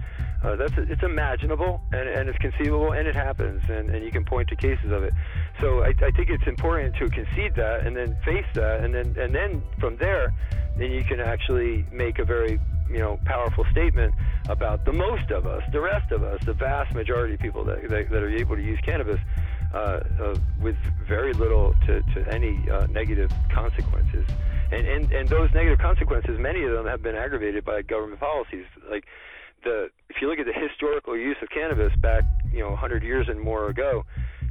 Uh, 0.47 0.55
that's 0.55 0.75
it's 0.77 1.03
imaginable 1.03 1.81
and, 1.93 2.09
and 2.09 2.29
it's 2.29 2.39
conceivable 2.39 2.93
and 2.93 3.09
it 3.09 3.17
happens 3.17 3.61
and, 3.69 3.91
and 3.91 4.05
you 4.05 4.13
can 4.13 4.25
point 4.25 4.49
to 4.49 4.55
cases 4.55 4.93
of 4.93 5.03
it. 5.03 5.13
So 5.61 5.83
I, 5.83 5.89
I 5.89 6.11
think 6.13 6.31
it's 6.31 6.47
important 6.47 6.95
to 6.97 7.09
concede 7.09 7.57
that 7.57 7.85
and 7.85 7.97
then 7.97 8.17
face 8.25 8.47
that 8.55 8.85
and 8.85 8.95
then 8.95 9.17
and 9.19 9.35
then 9.35 9.61
from 9.81 9.97
there, 9.97 10.33
then 10.79 10.93
you 10.93 11.03
can 11.03 11.19
actually 11.19 11.85
make 11.91 12.21
a 12.21 12.25
very 12.25 12.61
you 12.89 12.99
know 12.99 13.19
powerful 13.25 13.65
statement 13.73 14.15
about 14.49 14.85
the 14.85 14.93
most 14.93 15.33
of 15.33 15.47
us, 15.47 15.63
the 15.73 15.81
rest 15.81 16.13
of 16.13 16.23
us, 16.23 16.39
the 16.45 16.55
vast 16.55 16.95
majority 16.95 17.35
of 17.35 17.41
people 17.41 17.65
that 17.65 17.83
that, 17.89 18.09
that 18.11 18.23
are 18.23 18.31
able 18.31 18.55
to 18.55 18.63
use 18.63 18.79
cannabis. 18.85 19.21
uh, 19.75 20.01
uh, 20.21 20.35
with 20.61 20.77
very 21.07 21.33
little 21.33 21.75
to, 21.87 22.03
to 22.15 22.25
any 22.33 22.69
uh, 22.71 22.87
negative 22.87 23.31
consequences. 23.51 24.27
And, 24.73 24.87
and 24.87 25.13
and 25.13 25.29
those 25.29 25.53
negative 25.53 25.79
consequences, 25.79 26.39
many 26.41 26.65
of 26.65 26.73
them 26.73 26.87
have 26.87 27.03
been 27.03 27.15
aggravated 27.15 27.65
by 27.65 27.83
government 27.83 28.21
policies. 28.21 28.65
Like 28.91 29.05
the 29.65 29.89
if 30.09 30.17
you 30.21 30.29
look 30.29 30.39
at 30.39 30.47
the 30.47 30.53
historical 30.53 31.17
use 31.17 31.37
of 31.43 31.49
cannabis 31.51 31.93
back, 32.01 32.25
you 32.53 32.61
know, 32.61 32.71
100 32.71 33.03
years 33.03 33.27
and 33.29 33.41
more 33.41 33.69
ago, 33.69 34.05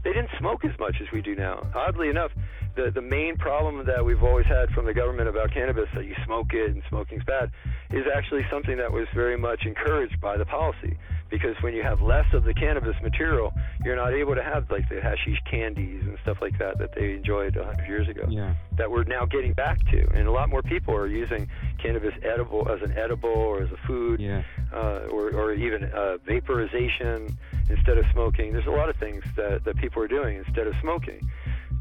they 0.03 0.13
didn't 0.13 0.29
smoke 0.37 0.63
as 0.63 0.77
much 0.79 0.95
as 1.01 1.07
we 1.11 1.21
do 1.21 1.35
now. 1.35 1.65
Oddly 1.73 2.09
enough, 2.09 2.31
the 2.75 2.91
the 2.91 3.01
main 3.01 3.37
problem 3.37 3.85
that 3.85 4.03
we've 4.03 4.23
always 4.23 4.45
had 4.45 4.69
from 4.69 4.85
the 4.85 4.93
government 4.93 5.29
about 5.29 5.51
cannabis 5.51 5.89
that 5.95 6.05
you 6.05 6.15
smoke 6.25 6.53
it 6.53 6.71
and 6.71 6.83
smoking's 6.89 7.23
bad 7.23 7.51
is 7.91 8.05
actually 8.13 8.45
something 8.51 8.77
that 8.77 8.91
was 8.91 9.07
very 9.13 9.37
much 9.37 9.65
encouraged 9.65 10.19
by 10.21 10.37
the 10.37 10.45
policy 10.45 10.97
because 11.29 11.55
when 11.61 11.73
you 11.73 11.81
have 11.83 12.01
less 12.01 12.25
of 12.33 12.43
the 12.43 12.53
cannabis 12.53 12.95
material 13.01 13.51
you're 13.83 13.95
not 13.95 14.13
able 14.13 14.35
to 14.35 14.43
have 14.43 14.69
like 14.69 14.87
the 14.89 15.01
hashish 15.01 15.39
candies 15.49 16.01
and 16.05 16.17
stuff 16.21 16.37
like 16.41 16.57
that 16.59 16.77
that 16.77 16.93
they 16.95 17.13
enjoyed 17.13 17.55
100 17.55 17.87
years 17.87 18.07
ago 18.07 18.23
Yeah. 18.29 18.53
that 18.77 18.89
we're 18.89 19.03
now 19.03 19.25
getting 19.25 19.53
back 19.53 19.79
to 19.91 20.07
and 20.13 20.27
a 20.27 20.31
lot 20.31 20.49
more 20.49 20.61
people 20.61 20.93
are 20.95 21.07
using 21.07 21.49
cannabis 21.77 22.13
edible 22.23 22.67
as 22.69 22.81
an 22.81 22.97
edible 22.97 23.29
or 23.29 23.61
as 23.63 23.71
a 23.71 23.77
food 23.87 24.19
Yeah. 24.19 24.43
uh, 24.73 25.07
or, 25.11 25.29
or 25.31 25.53
even 25.53 25.83
uh, 25.85 26.17
vaporization 26.25 27.37
instead 27.69 27.97
of 27.97 28.05
smoking. 28.13 28.53
There's 28.53 28.67
a 28.67 28.71
lot 28.71 28.89
of 28.89 28.95
things 28.97 29.23
that, 29.35 29.63
that 29.65 29.77
people 29.77 30.01
are 30.03 30.07
doing 30.07 30.37
instead 30.37 30.67
of 30.67 30.75
smoking 30.81 31.19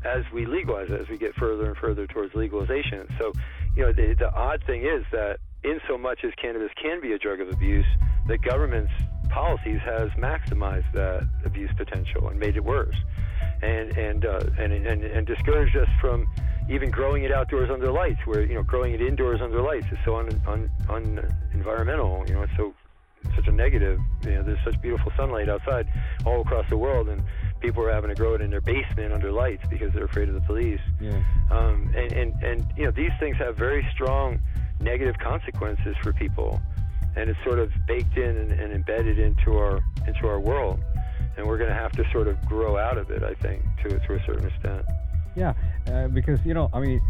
as 0.05 0.25
we 0.33 0.47
legalize 0.47 0.91
it, 0.91 1.01
as 1.01 1.09
we 1.09 1.17
get 1.19 1.35
further 1.35 1.67
and 1.67 1.77
further 1.77 2.07
towards 2.07 2.35
legalization. 2.35 3.07
So, 3.19 3.33
you 3.77 3.83
know, 3.85 3.93
the, 3.93 4.15
the 4.19 4.33
odd 4.33 4.63
thing 4.67 4.83
is 4.85 5.05
that 5.13 5.39
in 5.65 5.81
so 5.89 5.99
much 5.99 6.25
as 6.25 6.33
cannabis 6.41 6.71
can 6.81 7.01
be 7.01 7.13
a 7.13 7.19
drug 7.19 7.41
of 7.41 7.49
abuse, 7.49 7.87
the 8.27 8.39
government's 8.39 8.93
policies 9.31 9.81
has 9.85 10.11
maximized 10.11 10.91
that 10.93 11.27
abuse 11.45 11.71
potential 11.77 12.29
and 12.29 12.39
made 12.39 12.57
it 12.57 12.65
worse, 12.65 12.97
and 13.63 13.97
and 13.97 14.25
uh, 14.25 14.41
and, 14.59 14.73
and 14.73 15.03
and 15.03 15.27
discouraged 15.27 15.77
us 15.77 15.89
from 16.01 16.27
even 16.71 16.91
growing 16.91 17.25
it 17.25 17.33
outdoors 17.33 17.71
under 17.71 17.91
lights, 17.91 18.21
where 18.27 18.43
you 18.43 18.55
know 18.55 18.63
growing 18.63 18.95
it 18.95 19.01
indoors 19.01 19.41
under 19.41 19.61
lights 19.61 19.87
is 19.91 19.99
so 20.05 20.17
un, 20.17 20.41
un, 20.47 20.71
un 20.89 21.35
environmental. 21.53 22.25
You 22.29 22.35
know, 22.35 22.43
it's 22.43 22.57
so 22.57 22.75
such 23.35 23.49
a 23.49 23.53
negative. 23.53 23.99
You 24.25 24.33
know, 24.33 24.43
there's 24.43 24.63
such 24.65 24.81
beautiful 24.81 25.13
sunlight 25.17 25.49
outside 25.49 25.89
all 26.25 26.43
across 26.43 26.69
the 26.69 26.77
world, 26.77 27.09
and 27.09 27.23
people 27.61 27.85
are 27.85 27.93
having 27.93 28.11
to 28.11 28.17
grow 28.17 28.35
it 28.35 28.41
in 28.41 28.51
their 28.51 28.61
basement 28.61 29.13
under 29.13 29.33
lights 29.33 29.65
because 29.69 29.93
they're 29.93 30.05
afraid 30.05 30.29
of 30.29 30.35
the 30.35 30.43
police. 30.43 30.81
Yeah. 31.01 31.23
Um, 31.51 31.93
and, 31.97 32.13
and, 32.13 32.43
and 32.43 32.67
you 32.77 32.85
know 32.85 32.91
these 32.91 33.13
things 33.19 33.37
have 33.39 33.57
very 33.57 33.87
strong 33.93 34.41
negative 34.81 35.19
consequences 35.19 35.97
for 36.03 36.13
people, 36.13 36.61
and 37.17 37.31
it's 37.31 37.39
sort 37.45 37.59
of 37.59 37.71
baked 37.87 38.17
in 38.17 38.37
and, 38.37 38.53
and 38.53 38.73
embedded 38.73 39.19
into 39.19 39.57
our 39.57 39.81
into 40.07 40.27
our 40.27 40.41
world, 40.41 40.81
and 41.37 41.47
we're 41.47 41.59
going 41.59 41.71
to 41.71 41.77
have 41.77 41.93
to 41.93 42.05
sort 42.13 42.29
of 42.29 42.41
grow 42.47 42.77
out 42.77 42.99
of 42.99 43.11
it. 43.11 43.23
I 43.23 43.35
think 43.35 43.63
to 43.83 43.99
to 43.99 44.15
a 44.15 44.25
certain 44.27 44.47
extent. 44.47 44.85
Yeah, 45.37 45.55
uh, 45.89 46.09
because 46.09 46.39
you 46.45 46.55
know, 46.55 46.71
I 46.73 46.81
mean, 46.81 47.03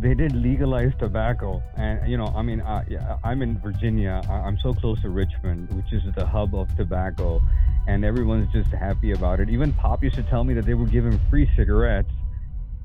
they 0.00 0.14
did 0.14 0.34
legalize 0.34 0.92
tobacco, 0.98 1.62
and 1.76 2.06
you 2.10 2.18
know, 2.18 2.26
I 2.26 2.42
mean, 2.42 2.62
yeah, 2.88 3.16
I'm 3.24 3.40
in 3.40 3.58
Virginia. 3.58 4.20
I'm 4.28 4.58
so 4.62 4.74
close 4.74 5.00
to 5.02 5.08
Richmond, 5.08 5.72
which 5.72 5.92
is 5.92 6.02
the 6.14 6.26
hub 6.26 6.54
of 6.54 6.74
tobacco, 6.76 7.40
and 7.88 8.04
everyone's 8.04 8.52
just 8.52 8.70
happy 8.70 9.12
about 9.12 9.40
it. 9.40 9.48
Even 9.48 9.72
Pop 9.72 10.02
used 10.02 10.16
to 10.16 10.22
tell 10.24 10.44
me 10.44 10.52
that 10.54 10.66
they 10.66 10.74
were 10.74 10.86
giving 10.86 11.18
free 11.30 11.50
cigarettes, 11.56 12.10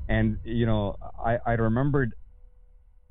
and 0.08 0.38
you 0.44 0.64
know, 0.64 0.96
I 1.22 1.38
I 1.44 1.52
remembered 1.52 2.14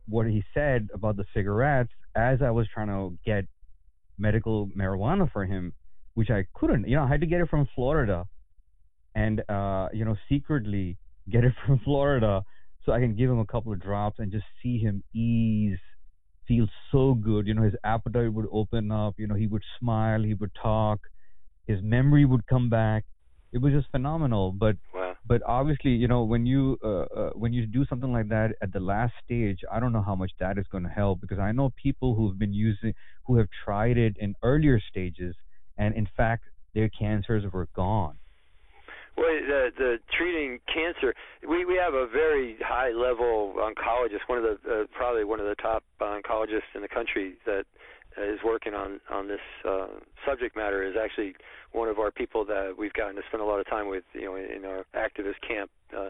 what 0.08 0.28
he 0.28 0.44
said 0.54 0.90
about 0.94 1.18
the 1.18 1.26
cigarettes 1.34 1.92
as 2.16 2.42
I 2.42 2.52
was 2.52 2.68
trying 2.74 2.88
to 2.88 3.18
get 3.26 3.46
medical 4.18 4.68
marijuana 4.78 5.32
for 5.32 5.46
him, 5.46 5.74
which 6.14 6.30
I 6.30 6.46
couldn't. 6.54 6.88
You 6.88 6.96
know, 6.98 7.04
I 7.04 7.08
had 7.08 7.22
to 7.22 7.28
get 7.28 7.42
it 7.42 7.50
from 7.50 7.68
Florida, 7.76 8.26
and 9.14 9.42
uh, 9.50 9.90
you 9.94 10.06
know, 10.06 10.16
secretly 10.30 10.98
get 11.30 11.44
it 11.44 11.54
from 11.66 11.80
Florida 11.80 12.44
so 12.86 12.92
I 12.92 13.00
can 13.00 13.16
give 13.16 13.30
him 13.30 13.40
a 13.40 13.46
couple 13.46 13.74
of 13.74 13.82
drops 13.82 14.20
and 14.20 14.32
just 14.32 14.46
see 14.62 14.78
him 14.78 15.04
ease, 15.14 15.80
feel 16.48 16.68
so 16.92 17.16
good. 17.16 17.48
You 17.48 17.56
know, 17.56 17.64
his 17.64 17.74
appetite 17.84 18.32
would 18.32 18.46
open 18.52 18.92
up. 18.92 19.16
You 19.18 19.28
know, 19.28 19.36
he 19.36 19.48
would 19.48 19.64
smile, 19.80 20.22
he 20.22 20.36
would 20.36 20.52
talk, 20.62 21.00
his 21.68 21.82
memory 21.82 22.26
would 22.26 22.46
come 22.48 22.70
back. 22.70 23.06
It 23.56 23.62
was 23.62 23.72
just 23.72 23.90
phenomenal. 23.90 24.52
But 24.52 24.76
Wow. 24.94 25.16
but 25.26 25.42
obviously, 25.48 25.92
you 25.92 26.08
know, 26.08 26.24
when 26.24 26.46
you 26.46 26.78
uh, 26.84 27.06
uh, 27.20 27.30
when 27.32 27.54
you 27.54 27.66
do 27.66 27.86
something 27.86 28.12
like 28.12 28.28
that 28.30 28.50
at 28.62 28.74
the 28.74 28.82
last 28.82 29.14
stage, 29.24 29.60
I 29.72 29.80
don't 29.80 29.94
know 29.94 30.02
how 30.02 30.16
much 30.16 30.32
that 30.40 30.58
is 30.58 30.66
going 30.72 30.84
to 30.84 30.90
help 30.90 31.22
because 31.22 31.40
I 31.40 31.54
know 31.54 31.72
people 31.82 32.16
who've 32.16 32.38
been 32.38 32.54
using 32.54 32.94
who 33.26 33.38
have 33.38 33.48
tried 33.64 33.98
it 33.98 34.18
in 34.20 34.36
earlier 34.44 34.80
stages, 34.92 35.36
and 35.78 35.96
in 35.96 36.08
fact, 36.18 36.44
their 36.74 36.90
cancers 36.90 37.44
were 37.52 37.68
gone. 37.74 38.18
Well, 39.18 39.28
the 39.28 39.72
the 39.78 39.98
treating 40.18 40.60
cancer, 40.68 41.16
we 41.48 41.64
we 41.64 41.76
have 41.78 41.94
a 41.94 42.08
very 42.08 42.58
high 42.60 42.92
level 42.92 43.56
oncologist, 43.58 44.28
one 44.28 44.40
of 44.40 44.44
the 44.44 44.56
uh, 44.70 44.84
probably 44.92 45.24
one 45.24 45.40
of 45.40 45.48
the 45.48 45.56
top 45.56 45.84
oncologists 46.02 46.76
in 46.76 46.82
the 46.82 46.90
country 46.90 47.36
that 47.46 47.64
is 48.18 48.40
working 48.44 48.74
on 48.74 49.00
on 49.10 49.28
this 49.28 49.40
uh, 49.68 49.88
subject 50.26 50.56
matter. 50.56 50.84
Is 50.84 50.96
actually 51.02 51.36
one 51.72 51.90
of 51.90 52.00
our 52.00 52.12
people 52.12 52.46
that 52.46 52.76
we've 52.78 52.94
gotten 52.94 53.16
to 53.16 53.22
spend 53.28 53.42
a 53.42 53.46
lot 53.46 53.60
of 53.60 53.68
time 53.70 53.88
with, 53.88 54.04
you 54.14 54.26
know, 54.26 54.36
in, 54.36 54.64
our 54.66 54.86
activist 54.96 55.42
camp. 55.48 55.70
Uh, 55.96 56.10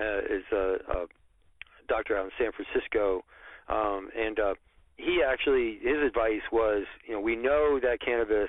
uh, 0.00 0.18
is 0.30 0.44
a, 0.52 0.76
a 0.94 1.06
doctor 1.88 2.16
out 2.16 2.26
in 2.26 2.30
San 2.38 2.52
Francisco, 2.52 3.24
um, 3.68 4.10
and 4.16 4.38
uh, 4.38 4.54
he 4.96 5.22
actually 5.26 5.78
his 5.82 5.98
advice 6.06 6.42
was, 6.52 6.84
you 7.06 7.14
know, 7.14 7.20
we 7.20 7.36
know 7.36 7.80
that 7.82 8.00
cannabis, 8.00 8.48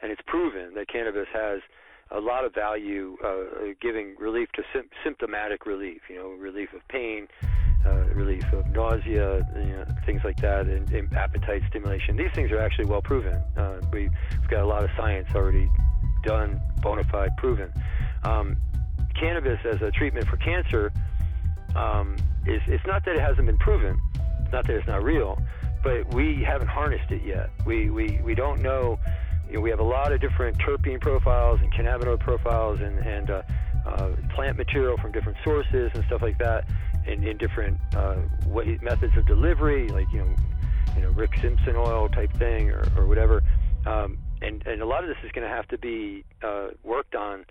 and 0.00 0.10
it's 0.10 0.22
proven 0.26 0.74
that 0.74 0.88
cannabis 0.88 1.26
has 1.32 1.60
a 2.12 2.20
lot 2.20 2.44
of 2.44 2.54
value 2.54 3.16
uh, 3.24 3.74
giving 3.80 4.14
relief 4.18 4.48
to 4.54 4.62
sim- 4.72 4.88
symptomatic 5.04 5.66
relief, 5.66 6.00
you 6.08 6.16
know, 6.16 6.28
relief 6.30 6.68
of 6.74 6.80
pain, 6.88 7.26
uh, 7.84 8.04
relief 8.14 8.44
of 8.52 8.66
nausea, 8.68 9.46
you 9.56 9.76
know, 9.76 9.84
things 10.04 10.22
like 10.24 10.36
that, 10.40 10.66
and, 10.66 10.90
and 10.90 11.12
appetite 11.14 11.62
stimulation. 11.68 12.16
These 12.16 12.32
things 12.34 12.50
are 12.50 12.58
actually 12.58 12.86
well 12.86 13.02
proven. 13.02 13.34
Uh, 13.56 13.80
we, 13.92 14.08
we've 14.40 14.48
got 14.48 14.62
a 14.62 14.66
lot 14.66 14.84
of 14.84 14.90
science 14.96 15.28
already 15.34 15.70
done, 16.24 16.60
bona 16.80 17.04
fide, 17.04 17.36
proven. 17.36 17.72
Um, 18.24 18.56
cannabis 19.18 19.58
as 19.64 19.80
a 19.82 19.90
treatment 19.90 20.26
for 20.26 20.36
cancer 20.36 20.92
um, 21.74 22.16
is 22.46 22.60
it's 22.66 22.84
not 22.86 23.04
that 23.04 23.16
it 23.16 23.20
hasn't 23.20 23.46
been 23.46 23.58
proven, 23.58 23.98
it's 24.42 24.52
not 24.52 24.66
that 24.66 24.76
it's 24.76 24.86
not 24.86 25.02
real, 25.02 25.38
but 25.82 26.12
we 26.14 26.42
haven't 26.42 26.68
harnessed 26.68 27.10
it 27.10 27.22
yet. 27.24 27.50
We 27.64 27.90
we, 27.90 28.20
we 28.24 28.34
don't 28.34 28.60
know. 28.60 28.98
You 29.48 29.54
know, 29.54 29.60
we 29.60 29.70
have 29.70 29.78
a 29.78 29.84
lot 29.84 30.12
of 30.12 30.20
different 30.20 30.58
terpene 30.58 31.00
profiles 31.00 31.60
and 31.60 31.72
cannabinoid 31.72 32.20
profiles 32.20 32.80
and 32.80 32.98
and 32.98 33.30
uh, 33.30 33.42
uh, 33.86 34.10
plant 34.34 34.56
material 34.56 34.96
from 34.98 35.12
different 35.12 35.38
sources 35.44 35.90
and 35.94 36.04
stuff 36.06 36.22
like 36.22 36.38
that, 36.38 36.64
in, 37.06 37.24
in 37.24 37.36
different 37.36 37.78
uh, 37.94 38.16
way, 38.46 38.78
methods 38.82 39.16
of 39.16 39.26
delivery, 39.26 39.88
like 39.88 40.10
you 40.12 40.20
know, 40.20 40.34
you 40.96 41.02
know 41.02 41.10
Rick 41.10 41.36
Simpson 41.40 41.76
oil 41.76 42.08
type 42.08 42.32
thing 42.34 42.70
or, 42.70 42.86
or 42.96 43.06
whatever. 43.06 43.42
Um, 43.86 44.18
and 44.42 44.66
and 44.66 44.82
a 44.82 44.86
lot 44.86 45.02
of 45.04 45.08
this 45.08 45.18
is 45.24 45.32
going 45.32 45.48
to 45.48 45.54
have 45.54 45.68
to 45.68 45.78
be 45.78 46.24
uh, 46.42 46.68
worked 46.82 47.14
on 47.14 47.44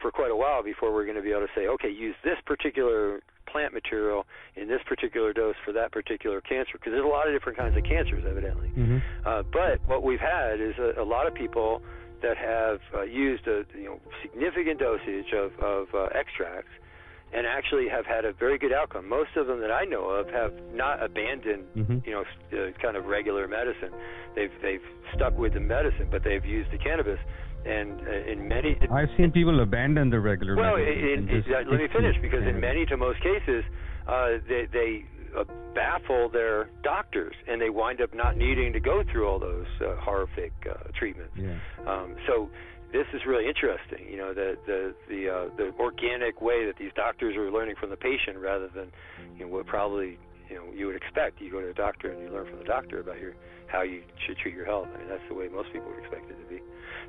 for 0.00 0.10
quite 0.10 0.30
a 0.30 0.36
while 0.36 0.62
before 0.62 0.92
we're 0.92 1.04
going 1.04 1.16
to 1.16 1.22
be 1.22 1.30
able 1.30 1.42
to 1.42 1.52
say, 1.54 1.66
okay, 1.68 1.88
use 1.88 2.16
this 2.24 2.36
particular 2.44 3.22
plant 3.46 3.72
material 3.72 4.26
in 4.56 4.66
this 4.66 4.80
particular 4.86 5.32
dose 5.32 5.54
for 5.64 5.72
that 5.72 5.92
particular 5.92 6.40
cancer, 6.40 6.72
because 6.72 6.92
there's 6.92 7.04
a 7.04 7.08
lot 7.08 7.28
of 7.28 7.34
different 7.34 7.56
kinds 7.56 7.76
of 7.76 7.84
cancers, 7.84 8.24
evidently. 8.28 8.68
Mm-hmm. 8.70 8.98
Uh, 9.24 9.42
but 9.52 9.86
what 9.86 10.02
we've 10.02 10.20
had 10.20 10.60
is 10.60 10.74
a, 10.78 11.00
a 11.00 11.04
lot 11.04 11.26
of 11.26 11.34
people 11.34 11.82
that 12.22 12.36
have 12.36 12.80
uh, 12.94 13.02
used 13.02 13.46
a 13.46 13.64
you 13.76 13.84
know 13.84 14.00
significant 14.22 14.80
dosage 14.80 15.32
of, 15.32 15.52
of 15.60 15.94
uh, 15.94 16.08
extracts 16.14 16.70
and 17.32 17.46
actually 17.46 17.88
have 17.88 18.04
had 18.06 18.24
a 18.24 18.32
very 18.32 18.58
good 18.58 18.72
outcome. 18.72 19.08
Most 19.08 19.30
of 19.36 19.46
them 19.46 19.60
that 19.60 19.70
I 19.72 19.84
know 19.84 20.04
of 20.10 20.28
have 20.30 20.52
not 20.74 21.02
abandoned 21.02 21.64
Mhm. 21.76 22.06
you 22.06 22.12
know 22.12 22.24
uh, 22.52 22.72
kind 22.80 22.96
of 22.96 23.06
regular 23.06 23.48
medicine. 23.48 23.92
They've 24.34 24.52
they've 24.62 24.84
stuck 25.14 25.36
with 25.38 25.54
the 25.54 25.60
medicine, 25.60 26.08
but 26.10 26.22
they've 26.22 26.44
used 26.44 26.70
the 26.70 26.78
cannabis. 26.78 27.18
And 27.64 28.00
uh, 28.08 28.32
in 28.32 28.48
many 28.48 28.76
I've 28.90 29.10
seen 29.16 29.30
people 29.30 29.60
abandon 29.60 30.10
the 30.10 30.18
regular. 30.20 30.56
well, 30.56 30.76
medicine 30.76 31.28
in, 31.28 31.42
just 31.42 31.48
uh, 31.48 31.62
let 31.70 31.80
me 31.80 31.88
finish 31.88 32.16
because 32.20 32.42
in 32.42 32.58
many 32.60 32.84
to 32.86 32.96
most 32.96 33.20
cases, 33.20 33.62
uh, 34.08 34.38
they, 34.48 34.66
they 34.72 35.04
uh, 35.38 35.44
baffle 35.72 36.28
their 36.28 36.68
doctors 36.82 37.34
and 37.46 37.60
they 37.62 37.70
wind 37.70 38.00
up 38.00 38.12
not 38.14 38.36
needing 38.36 38.72
to 38.72 38.80
go 38.80 39.04
through 39.10 39.28
all 39.28 39.38
those 39.38 39.66
uh, 39.80 39.94
horrific 40.00 40.52
uh, 40.68 40.74
treatments. 40.98 41.32
Yeah. 41.36 41.54
Um, 41.86 42.16
so 42.26 42.50
this 42.92 43.06
is 43.14 43.22
really 43.26 43.48
interesting. 43.48 44.06
You 44.08 44.18
know, 44.18 44.34
the 44.34 44.56
the 44.66 44.94
the 45.08 45.28
uh, 45.28 45.48
the 45.56 45.72
organic 45.80 46.40
way 46.40 46.66
that 46.66 46.76
these 46.78 46.92
doctors 46.94 47.36
are 47.36 47.50
learning 47.50 47.76
from 47.80 47.90
the 47.90 47.96
patient 47.96 48.36
rather 48.38 48.68
than 48.68 48.92
you 49.36 49.46
know 49.46 49.52
what 49.52 49.66
probably 49.66 50.18
you 50.48 50.56
know 50.56 50.64
you 50.74 50.86
would 50.86 50.96
expect. 50.96 51.40
You 51.40 51.50
go 51.50 51.60
to 51.60 51.70
a 51.70 51.74
doctor 51.74 52.12
and 52.12 52.20
you 52.20 52.28
learn 52.30 52.46
from 52.46 52.58
the 52.58 52.64
doctor 52.64 53.00
about 53.00 53.18
your 53.18 53.34
how 53.66 53.82
you 53.82 54.02
should 54.26 54.36
treat 54.38 54.54
your 54.54 54.66
health. 54.66 54.88
I 54.94 54.98
mean, 54.98 55.08
that's 55.08 55.24
the 55.28 55.34
way 55.34 55.48
most 55.48 55.72
people 55.72 55.88
would 55.88 55.98
expect 55.98 56.30
it 56.30 56.36
to 56.36 56.48
be. 56.48 56.60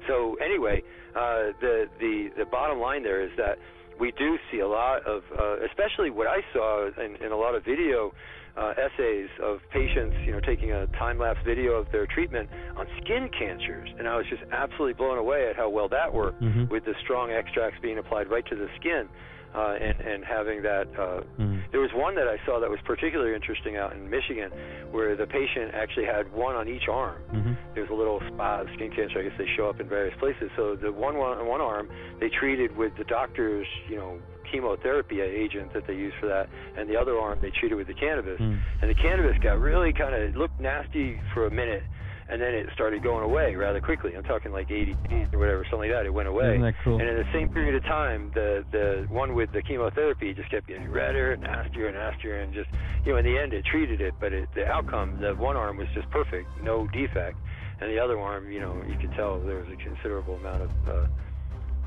So 0.07 0.35
anyway, 0.35 0.81
uh, 1.15 1.51
the 1.59 1.85
the 1.99 2.29
the 2.37 2.45
bottom 2.45 2.79
line 2.79 3.03
there 3.03 3.21
is 3.21 3.31
that 3.37 3.57
we 3.99 4.11
do 4.17 4.37
see 4.51 4.59
a 4.59 4.67
lot 4.67 5.05
of, 5.05 5.21
uh, 5.37 5.57
especially 5.65 6.09
what 6.09 6.27
I 6.27 6.39
saw 6.51 6.87
in, 6.99 7.15
in 7.23 7.31
a 7.31 7.37
lot 7.37 7.53
of 7.53 7.63
video 7.63 8.11
uh, 8.55 8.73
essays 8.77 9.29
of 9.41 9.59
patients, 9.71 10.15
you 10.25 10.31
know, 10.31 10.39
taking 10.39 10.71
a 10.71 10.85
time-lapse 10.87 11.39
video 11.45 11.71
of 11.73 11.91
their 11.91 12.05
treatment 12.05 12.49
on 12.77 12.85
skin 13.01 13.29
cancers, 13.37 13.89
and 13.97 14.07
I 14.07 14.15
was 14.15 14.25
just 14.29 14.43
absolutely 14.51 14.93
blown 14.93 15.17
away 15.17 15.49
at 15.49 15.55
how 15.55 15.69
well 15.69 15.87
that 15.89 16.13
worked 16.13 16.41
Mhm. 16.41 16.69
with 16.69 16.85
the 16.85 16.93
strong 17.03 17.31
extracts 17.31 17.79
being 17.81 17.97
applied 17.97 18.29
right 18.29 18.45
to 18.45 18.55
the 18.55 18.69
skin, 18.75 19.09
uh, 19.55 19.77
and 19.79 19.99
and 20.01 20.23
having 20.25 20.61
that. 20.63 20.87
Uh, 20.97 21.21
Mhm. 21.39 21.61
There 21.71 21.81
was 21.81 21.91
one 21.93 22.13
that 22.15 22.27
I 22.27 22.37
saw 22.45 22.59
that 22.59 22.69
was 22.69 22.79
particularly 22.81 23.33
interesting 23.33 23.77
out 23.77 23.93
in 23.93 24.07
Michigan, 24.07 24.51
where 24.91 25.15
the 25.15 25.25
patient 25.25 25.73
actually 25.73 26.05
had 26.05 26.31
one 26.31 26.55
on 26.55 26.67
each 26.67 26.87
arm. 26.87 27.17
Mhm. 27.33 27.55
There's 27.73 27.89
a 27.89 27.93
little 27.95 28.19
spot 28.21 28.61
of 28.61 28.69
skin 28.73 28.91
cancer. 28.91 29.17
I 29.19 29.23
guess 29.23 29.37
they 29.39 29.47
show 29.47 29.67
up 29.69 29.79
in 29.79 29.87
various 29.87 30.15
places. 30.17 30.51
So 30.55 30.75
the 30.75 30.91
one 30.91 31.17
one, 31.17 31.45
one 31.47 31.61
arm 31.61 31.89
they 32.19 32.29
treated 32.29 32.77
with 32.77 32.95
the 32.97 33.03
doctor's, 33.05 33.67
you 33.89 33.95
know, 33.97 34.19
chemotherapy 34.53 35.21
agent 35.21 35.73
that 35.73 35.87
they 35.87 35.95
use 35.95 36.13
for 36.19 36.27
that, 36.27 36.47
and 36.77 36.87
the 36.87 36.95
other 36.95 37.17
arm 37.17 37.39
they 37.41 37.49
treated 37.49 37.75
with 37.75 37.87
the 37.87 37.93
cannabis. 37.93 38.39
Mm. 38.39 38.61
And 38.81 38.89
the 38.89 38.95
cannabis 38.95 39.35
got 39.41 39.59
really 39.59 39.91
kind 39.91 40.13
of 40.13 40.35
looked 40.35 40.59
nasty 40.59 41.19
for 41.33 41.47
a 41.47 41.51
minute, 41.51 41.81
and 42.29 42.39
then 42.39 42.53
it 42.53 42.67
started 42.73 43.01
going 43.01 43.23
away 43.23 43.55
rather 43.55 43.81
quickly. 43.81 44.15
I'm 44.15 44.23
talking 44.23 44.51
like 44.51 44.69
80 44.69 44.93
days 45.09 45.27
or 45.33 45.39
whatever, 45.39 45.65
something 45.65 45.89
like 45.89 45.97
that. 45.97 46.05
It 46.05 46.13
went 46.13 46.29
away. 46.29 46.73
Cool? 46.83 46.99
And 46.99 47.09
in 47.09 47.15
the 47.15 47.27
same 47.33 47.49
period 47.49 47.75
of 47.75 47.83
time, 47.83 48.31
the 48.35 48.63
the 48.71 49.05
one 49.09 49.33
with 49.33 49.51
the 49.51 49.61
chemotherapy 49.61 50.33
just 50.33 50.51
kept 50.51 50.67
getting 50.67 50.89
redder, 50.89 51.33
and 51.33 51.41
nastier, 51.41 51.87
and 51.87 51.97
nastier, 51.97 52.41
and 52.41 52.53
just 52.53 52.69
you 53.05 53.13
know, 53.13 53.17
in 53.17 53.25
the 53.25 53.37
end, 53.37 53.53
it 53.53 53.65
treated 53.65 54.01
it, 54.01 54.13
but 54.19 54.31
it, 54.31 54.47
the 54.55 54.65
outcome, 54.67 55.19
the 55.19 55.33
one 55.35 55.57
arm 55.57 55.77
was 55.77 55.87
just 55.95 56.09
perfect, 56.11 56.47
no 56.61 56.87
defect, 56.87 57.37
and 57.81 57.89
the 57.89 57.99
other 57.99 58.19
arm, 58.19 58.51
you 58.51 58.59
know, 58.59 58.81
you 58.87 58.95
could 58.97 59.11
tell 59.15 59.39
there 59.39 59.57
was 59.57 59.67
a 59.73 59.83
considerable 59.83 60.35
amount 60.35 60.61
of 60.61 60.71
uh, 60.87 61.07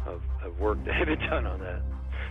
of, 0.06 0.20
of 0.44 0.58
work 0.58 0.78
that 0.84 0.94
had 0.94 1.06
been 1.06 1.18
done 1.30 1.46
on 1.46 1.60
that. 1.60 1.82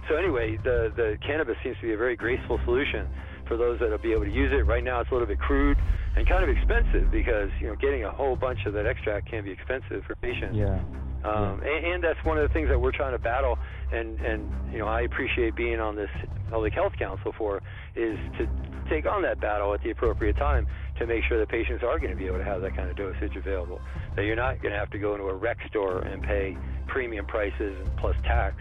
So 0.08 0.16
anyway, 0.16 0.58
the 0.64 0.92
the 0.96 1.18
cannabis 1.26 1.56
seems 1.64 1.76
to 1.78 1.84
be 1.84 1.94
a 1.94 1.98
very 1.98 2.16
graceful 2.16 2.60
solution 2.66 3.08
for 3.48 3.58
those 3.58 3.80
that'll 3.80 3.98
be 3.98 4.12
able 4.12 4.26
to 4.26 4.32
use 4.32 4.52
it. 4.52 4.66
Right 4.66 4.84
now, 4.84 5.02
it's 5.02 5.10
a 5.10 5.14
little 5.14 5.28
bit 5.28 5.40
crude 5.40 5.78
and 6.16 6.28
kind 6.28 6.44
of 6.44 6.50
expensive 6.50 7.12
because 7.12 7.50
you 7.60 7.68
know 7.68 7.76
getting 7.76 8.04
a 8.04 8.12
whole 8.12 8.36
bunch 8.36 8.66
of 8.66 8.74
that 8.74 8.86
extract 8.86 9.30
can 9.30 9.44
be 9.44 9.52
expensive 9.52 10.04
for 10.06 10.16
patients. 10.16 10.56
Yeah. 10.56 10.80
Um, 11.24 11.62
and, 11.66 11.86
and 11.86 12.04
that's 12.04 12.24
one 12.24 12.38
of 12.38 12.48
the 12.48 12.54
things 12.54 12.70
that 12.70 12.80
we're 12.80 12.92
trying 12.92 13.14
to 13.14 13.20
battle, 13.20 13.58
and 13.92 14.20
and 14.22 14.52
you 14.72 14.80
know 14.80 14.88
I 14.88 15.02
appreciate 15.02 15.56
being 15.56 15.80
on 15.80 15.96
this 15.96 16.10
public 16.50 16.74
health 16.74 16.94
council 17.00 17.34
for 17.38 17.62
is 17.96 18.18
to 18.38 18.48
take 18.90 19.08
on 19.08 19.24
that 19.24 19.42
battle 19.42 19.74
at 19.74 19.82
the 19.82 19.90
appropriate 19.90 20.38
time 20.38 20.68
to 21.00 21.08
make 21.08 21.24
sure 21.28 21.40
that 21.40 21.50
patients 21.50 21.84
are 21.84 21.98
going 21.98 22.12
to 22.12 22.16
be 22.16 22.28
able 22.28 22.38
to 22.38 22.44
have 22.44 22.62
that 22.62 22.76
kind 22.76 22.90
of 22.90 22.96
dosage 22.96 23.36
available. 23.36 23.82
That 24.16 24.26
you're 24.26 24.36
not 24.36 24.62
going 24.62 24.74
to 24.74 24.80
have 24.80 24.92
to 24.92 25.00
go 25.00 25.14
into 25.16 25.26
a 25.26 25.34
rec 25.34 25.58
store 25.68 26.00
and 26.00 26.22
pay 26.22 26.56
premium 26.88 27.26
prices 27.26 27.76
and 27.80 27.98
plus 27.98 28.16
tax, 28.24 28.56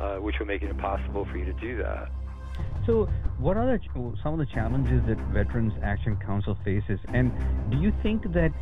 uh, 0.00 0.16
which 0.16 0.38
will 0.38 0.46
make 0.46 0.62
it 0.62 0.70
impossible 0.70 1.26
for 1.30 1.36
you 1.36 1.44
to 1.44 1.52
do 1.54 1.76
that. 1.78 2.10
So, 2.86 3.08
what 3.38 3.56
are 3.56 3.66
the, 3.66 3.78
some 4.22 4.32
of 4.32 4.38
the 4.38 4.46
challenges 4.46 5.02
that 5.06 5.18
Veterans 5.32 5.72
Action 5.82 6.16
Council 6.16 6.56
faces? 6.64 6.98
And 7.12 7.32
do 7.70 7.76
you 7.76 7.92
think 8.02 8.32
that 8.32 8.52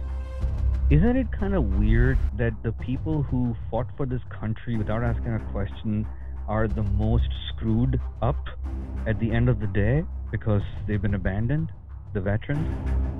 isn't 0.91 1.17
it 1.17 1.27
kind 1.33 1.55
of 1.55 1.65
weird 1.79 2.19
that 2.37 2.53
the 2.63 2.71
people 2.73 3.23
who 3.25 3.57
fought 3.71 3.87
for 3.97 4.07
this 4.07 4.21
country 4.31 4.77
without 4.77 5.03
asking 5.03 5.35
a 5.35 5.41
question 5.51 6.07
are 6.47 6.69
the 6.69 6.85
most 6.85 7.29
screwed 7.49 8.01
up 8.23 8.37
at 9.07 9.19
the 9.19 9.33
end 9.33 9.49
of 9.49 9.59
the 9.59 9.67
day 9.67 10.05
because 10.31 10.63
they've 10.87 11.03
been 11.03 11.15
abandoned? 11.15 11.73
The 12.13 12.21
veterans? 12.21 12.67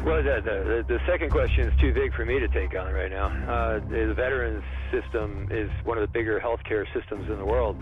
Well, 0.05 0.23
the, 0.23 0.41
the, 0.45 0.85
the 0.87 1.01
second 1.07 1.31
question 1.31 1.69
is 1.69 1.81
too 1.81 1.93
big 1.93 2.15
for 2.15 2.25
me 2.25 2.39
to 2.39 2.49
take 2.49 2.79
on 2.79 2.93
right 2.93 3.11
now. 3.11 3.27
Uh, 3.27 3.81
the 3.81 4.15
veterans 4.15 4.63
system 4.93 5.49
is 5.51 5.69
one 5.85 5.99
of 5.99 6.03
the 6.03 6.13
bigger 6.13 6.41
healthcare 6.41 6.87
systems 6.95 7.29
in 7.29 7.37
the 7.37 7.45
world, 7.45 7.77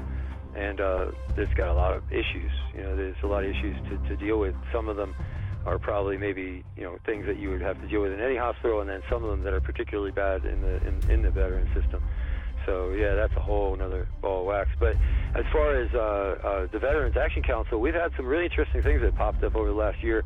and 0.57 0.81
uh, 0.81 1.07
it's 1.37 1.53
got 1.55 1.69
a 1.69 1.75
lot 1.75 1.95
of 1.95 2.03
issues. 2.13 2.51
You 2.75 2.83
know, 2.83 2.97
there's 2.97 3.17
a 3.23 3.27
lot 3.27 3.45
of 3.45 3.51
issues 3.51 3.77
to, 3.89 4.09
to 4.09 4.17
deal 4.17 4.39
with. 4.39 4.55
Some 4.73 4.89
of 4.89 4.97
them 4.97 5.15
are 5.67 5.79
probably 5.79 6.19
maybe 6.19 6.65
you 6.77 6.85
know 6.85 6.99
things 7.07 7.27
that 7.27 7.39
you 7.39 7.51
would 7.51 7.63
have 7.63 7.81
to 7.81 7.89
deal 7.89 8.03
with 8.03 8.13
in 8.13 8.21
any 8.21 8.37
hospital, 8.37 8.81
and 8.81 8.89
then 8.89 9.03
some 9.09 9.25
of 9.25 9.31
them 9.31 9.43
that 9.45 9.53
are 9.53 9.61
particularly 9.61 10.11
bad 10.11 10.45
in 10.45 10.61
the 10.61 10.77
in, 10.87 11.11
in 11.11 11.23
the 11.23 11.31
veteran 11.31 11.69
system. 11.75 12.03
So 12.67 12.91
yeah, 12.91 13.15
that's 13.15 13.35
a 13.37 13.41
whole 13.41 13.75
another 13.75 14.09
ball 14.21 14.41
of 14.41 14.47
wax. 14.47 14.71
But 14.79 14.97
as 15.35 15.45
far 15.53 15.75
as 15.75 15.93
uh, 15.95 15.99
uh, 15.99 16.67
the 16.73 16.79
Veterans 16.79 17.17
Action 17.17 17.43
Council, 17.43 17.81
we've 17.81 17.95
had 17.95 18.13
some 18.17 18.27
really 18.27 18.45
interesting 18.45 18.83
things 18.83 19.03
that 19.03 19.15
popped 19.17 19.43
up 19.43 19.55
over 19.55 19.69
the 19.69 19.75
last 19.75 20.03
year 20.03 20.25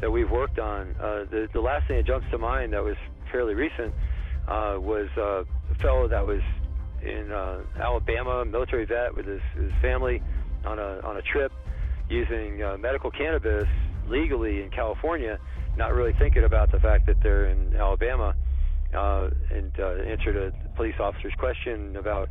that 0.00 0.10
we've 0.10 0.30
worked 0.30 0.58
on. 0.58 0.94
Uh, 1.00 1.24
the, 1.30 1.48
the 1.52 1.60
last 1.60 1.86
thing 1.86 1.96
that 1.96 2.06
jumps 2.06 2.26
to 2.30 2.38
mind 2.38 2.72
that 2.72 2.84
was 2.84 2.96
fairly 3.30 3.54
recent 3.54 3.94
uh, 4.48 4.76
was 4.78 5.08
uh, 5.16 5.44
a 5.70 5.74
fellow 5.76 6.08
that 6.08 6.26
was 6.26 6.40
in 7.02 7.30
uh, 7.32 7.62
Alabama, 7.80 8.44
military 8.44 8.84
vet 8.84 9.14
with 9.14 9.26
his, 9.26 9.40
his 9.56 9.72
family 9.80 10.22
on 10.64 10.78
a 10.78 11.00
on 11.04 11.16
a 11.16 11.22
trip 11.22 11.52
using 12.08 12.62
uh, 12.62 12.76
medical 12.76 13.10
cannabis 13.10 13.68
legally 14.08 14.62
in 14.62 14.70
California, 14.70 15.38
not 15.76 15.94
really 15.94 16.12
thinking 16.18 16.44
about 16.44 16.70
the 16.72 16.80
fact 16.80 17.06
that 17.06 17.16
they're 17.22 17.46
in 17.46 17.74
Alabama, 17.76 18.34
uh, 18.94 19.30
and 19.50 19.72
uh, 19.78 20.02
answered 20.02 20.36
a 20.36 20.52
police 20.76 20.96
officer's 20.98 21.34
question 21.38 21.96
about 21.96 22.28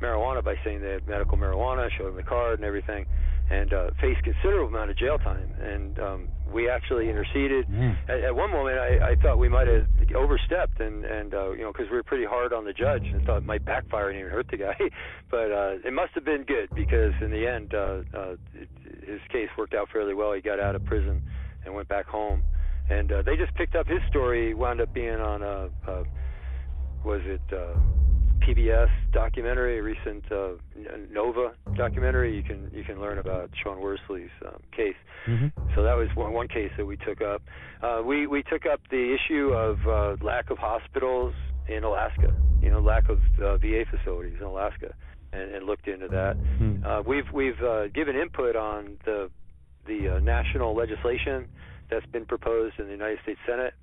marijuana 0.00 0.44
by 0.44 0.54
saying 0.64 0.80
they 0.80 0.92
had 0.92 1.08
medical 1.08 1.36
marijuana, 1.36 1.90
him 1.90 2.14
the 2.16 2.22
card 2.22 2.58
and 2.58 2.64
everything, 2.64 3.06
and 3.50 3.72
uh, 3.72 3.90
faced 4.00 4.22
considerable 4.22 4.68
amount 4.68 4.90
of 4.90 4.96
jail 4.96 5.18
time. 5.18 5.52
And 5.60 5.98
um, 5.98 6.28
we 6.52 6.68
actually 6.68 7.10
interceded. 7.10 7.66
Mm. 7.68 7.96
At, 8.08 8.20
at 8.20 8.34
one 8.34 8.50
moment, 8.50 8.78
I, 8.78 9.10
I 9.10 9.14
thought 9.16 9.38
we 9.38 9.48
might 9.48 9.66
have 9.66 9.86
overstepped, 10.14 10.80
and 10.80 11.04
and 11.04 11.34
uh, 11.34 11.50
you 11.52 11.62
know, 11.62 11.72
because 11.72 11.90
we 11.90 11.96
were 11.96 12.02
pretty 12.02 12.24
hard 12.24 12.52
on 12.52 12.64
the 12.64 12.72
judge, 12.72 13.04
and 13.04 13.24
thought 13.24 13.38
it 13.38 13.44
might 13.44 13.64
backfire 13.64 14.10
and 14.10 14.18
even 14.18 14.30
hurt 14.30 14.48
the 14.50 14.56
guy. 14.56 14.76
but 15.30 15.50
uh, 15.50 15.74
it 15.84 15.92
must 15.92 16.12
have 16.14 16.24
been 16.24 16.44
good 16.44 16.68
because 16.74 17.12
in 17.20 17.30
the 17.30 17.46
end, 17.46 17.74
uh, 17.74 18.02
uh, 18.16 18.36
it, 18.54 18.68
his 19.06 19.20
case 19.30 19.48
worked 19.58 19.74
out 19.74 19.88
fairly 19.92 20.14
well. 20.14 20.32
He 20.32 20.40
got 20.40 20.60
out 20.60 20.74
of 20.74 20.84
prison 20.84 21.22
and 21.64 21.74
went 21.74 21.88
back 21.88 22.06
home, 22.06 22.42
and 22.90 23.10
uh, 23.10 23.22
they 23.22 23.36
just 23.36 23.54
picked 23.54 23.74
up 23.74 23.86
his 23.86 24.00
story. 24.08 24.54
Wound 24.54 24.80
up 24.80 24.92
being 24.94 25.20
on 25.20 25.42
a, 25.42 25.70
a 25.88 26.04
was 27.04 27.20
it 27.24 27.40
uh, 27.52 27.78
PBS 28.40 28.88
documentary, 29.12 29.78
a 29.78 29.82
recent 29.82 30.24
uh, 30.30 30.52
Nova 31.10 31.52
documentary. 31.76 32.36
You 32.36 32.42
can 32.42 32.70
you 32.72 32.84
can 32.84 33.00
learn 33.00 33.18
about 33.18 33.50
Sean 33.62 33.80
Worsley's 33.80 34.30
um, 34.46 34.60
case. 34.76 34.94
hmm 35.24 35.48
So 35.74 35.82
that 35.82 35.96
was 35.96 36.08
one, 36.14 36.32
one 36.32 36.48
case 36.48 36.70
that 36.76 36.86
we 36.86 36.96
took 36.96 37.20
up. 37.20 37.42
Uh, 37.82 38.02
we 38.04 38.26
we 38.26 38.42
took 38.42 38.66
up 38.66 38.80
the 38.90 39.14
issue 39.14 39.52
of 39.52 39.78
uh, 39.86 40.24
lack 40.24 40.50
of 40.50 40.58
hospitals 40.58 41.34
in 41.68 41.84
Alaska. 41.84 42.34
You 42.62 42.70
know, 42.70 42.80
lack 42.80 43.08
of 43.08 43.18
uh, 43.42 43.58
VA 43.58 43.84
facilities 43.90 44.36
in 44.38 44.46
Alaska, 44.46 44.94
and, 45.32 45.54
and 45.54 45.66
looked 45.66 45.88
into 45.88 46.08
that. 46.08 46.36
Hmm. 46.58 46.84
Uh, 46.84 47.02
we've 47.02 47.30
we've 47.32 47.60
uh, 47.62 47.88
given 47.88 48.16
input 48.16 48.56
on 48.56 48.96
the 49.04 49.30
the 49.86 50.16
uh, 50.16 50.18
national 50.20 50.74
legislation 50.74 51.48
that's 51.90 52.06
been 52.06 52.26
proposed 52.26 52.78
in 52.78 52.86
the 52.86 52.92
United 52.92 53.18
States 53.22 53.38
Senate, 53.46 53.74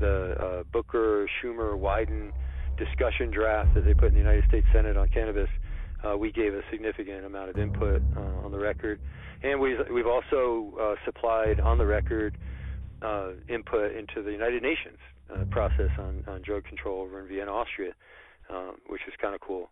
the 0.00 0.34
uh, 0.40 0.62
Booker 0.72 1.28
Schumer 1.38 1.78
Wyden 1.78 2.32
discussion 2.76 3.30
draft 3.30 3.74
that 3.74 3.84
they 3.84 3.94
put 3.94 4.08
in 4.08 4.14
the 4.14 4.20
United 4.20 4.44
States 4.48 4.66
Senate 4.72 4.96
on 4.96 5.08
cannabis. 5.08 5.48
Uh, 6.04 6.16
we 6.16 6.30
gave 6.32 6.52
a 6.52 6.60
significant 6.70 7.24
amount 7.24 7.50
of 7.50 7.58
input 7.58 8.02
uh, 8.16 8.44
on 8.44 8.52
the 8.52 8.58
record, 8.58 9.00
and 9.42 9.58
we've 9.58 9.78
we've 9.92 10.06
also 10.06 10.72
uh, 10.80 10.94
supplied 11.04 11.60
on 11.60 11.78
the 11.78 11.86
record 11.86 12.36
uh, 13.02 13.30
input 13.48 13.92
into 13.96 14.22
the 14.22 14.30
United 14.30 14.62
Nations 14.62 14.98
uh, 15.32 15.44
process 15.50 15.90
on, 15.98 16.22
on 16.26 16.42
drug 16.42 16.64
control 16.64 17.02
over 17.02 17.20
in 17.20 17.28
Vienna, 17.28 17.50
Austria, 17.50 17.92
um, 18.50 18.76
which 18.88 19.00
is 19.08 19.14
kind 19.20 19.34
of 19.34 19.40
cool. 19.40 19.70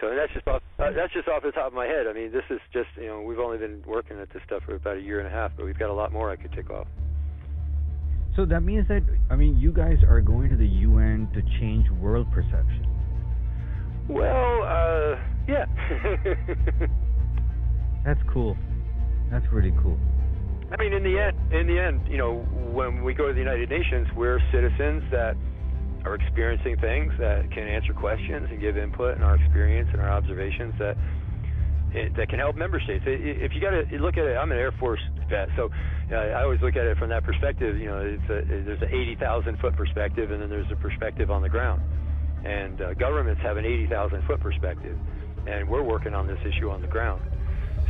So 0.00 0.14
that's 0.14 0.32
just 0.32 0.46
off, 0.48 0.62
uh, 0.78 0.90
that's 0.94 1.12
just 1.12 1.28
off 1.28 1.42
the 1.42 1.52
top 1.52 1.68
of 1.68 1.72
my 1.72 1.86
head. 1.86 2.06
I 2.08 2.12
mean, 2.12 2.32
this 2.32 2.44
is 2.50 2.60
just 2.72 2.88
you 2.96 3.06
know 3.06 3.22
we've 3.22 3.38
only 3.38 3.58
been 3.58 3.82
working 3.86 4.18
at 4.18 4.32
this 4.32 4.42
stuff 4.44 4.62
for 4.64 4.74
about 4.74 4.98
a 4.98 5.00
year 5.00 5.20
and 5.20 5.28
a 5.28 5.30
half, 5.30 5.52
but 5.56 5.64
we've 5.64 5.78
got 5.78 5.90
a 5.90 5.94
lot 5.94 6.12
more 6.12 6.30
I 6.30 6.36
could 6.36 6.52
tick 6.52 6.70
off. 6.70 6.88
So 8.36 8.44
that 8.46 8.62
means 8.62 8.88
that, 8.88 9.02
I 9.30 9.36
mean, 9.36 9.58
you 9.58 9.72
guys 9.72 9.98
are 10.08 10.20
going 10.20 10.50
to 10.50 10.56
the 10.56 10.66
UN 10.66 11.28
to 11.34 11.42
change 11.60 11.88
world 11.90 12.26
perception. 12.32 12.86
Well, 14.08 14.62
uh, 14.64 15.16
yeah. 15.48 15.64
That's 18.04 18.20
cool. 18.32 18.56
That's 19.30 19.46
really 19.52 19.72
cool. 19.82 19.98
I 20.72 20.82
mean, 20.82 20.92
in 20.92 21.04
the 21.04 21.18
end, 21.18 21.52
in 21.52 21.66
the 21.66 21.78
end, 21.78 22.00
you 22.08 22.18
know, 22.18 22.38
when 22.72 23.04
we 23.04 23.14
go 23.14 23.28
to 23.28 23.32
the 23.32 23.38
United 23.38 23.70
Nations, 23.70 24.08
we're 24.16 24.40
citizens 24.52 25.04
that 25.10 25.36
are 26.04 26.16
experiencing 26.16 26.76
things 26.78 27.12
that 27.18 27.50
can 27.52 27.68
answer 27.68 27.94
questions 27.94 28.48
and 28.50 28.60
give 28.60 28.76
input 28.76 29.14
and 29.14 29.24
our 29.24 29.36
experience 29.36 29.88
and 29.92 30.02
our 30.02 30.10
observations 30.10 30.74
that 30.78 30.96
that 32.16 32.28
can 32.28 32.38
help 32.38 32.56
member 32.56 32.80
states. 32.80 33.04
If 33.06 33.52
you 33.54 33.60
got 33.60 33.70
to 33.70 33.98
look 33.98 34.16
at 34.16 34.24
it, 34.24 34.36
I'm 34.36 34.50
an 34.50 34.58
Air 34.58 34.72
Force 34.72 35.00
vet, 35.30 35.48
so 35.56 35.70
uh, 36.10 36.16
I 36.16 36.42
always 36.42 36.60
look 36.60 36.76
at 36.76 36.86
it 36.86 36.98
from 36.98 37.08
that 37.10 37.24
perspective. 37.24 37.78
You 37.78 37.86
know, 37.86 37.98
it's 37.98 38.24
a, 38.24 38.42
there's 38.46 38.82
an 38.82 38.88
80,000 38.88 39.58
foot 39.58 39.76
perspective, 39.76 40.30
and 40.30 40.42
then 40.42 40.50
there's 40.50 40.70
a 40.72 40.76
perspective 40.76 41.30
on 41.30 41.42
the 41.42 41.48
ground. 41.48 41.82
And 42.44 42.80
uh, 42.80 42.94
governments 42.94 43.40
have 43.42 43.56
an 43.56 43.64
80,000 43.64 44.24
foot 44.26 44.40
perspective, 44.40 44.98
and 45.46 45.68
we're 45.68 45.82
working 45.82 46.14
on 46.14 46.26
this 46.26 46.38
issue 46.44 46.70
on 46.70 46.82
the 46.82 46.88
ground. 46.88 47.22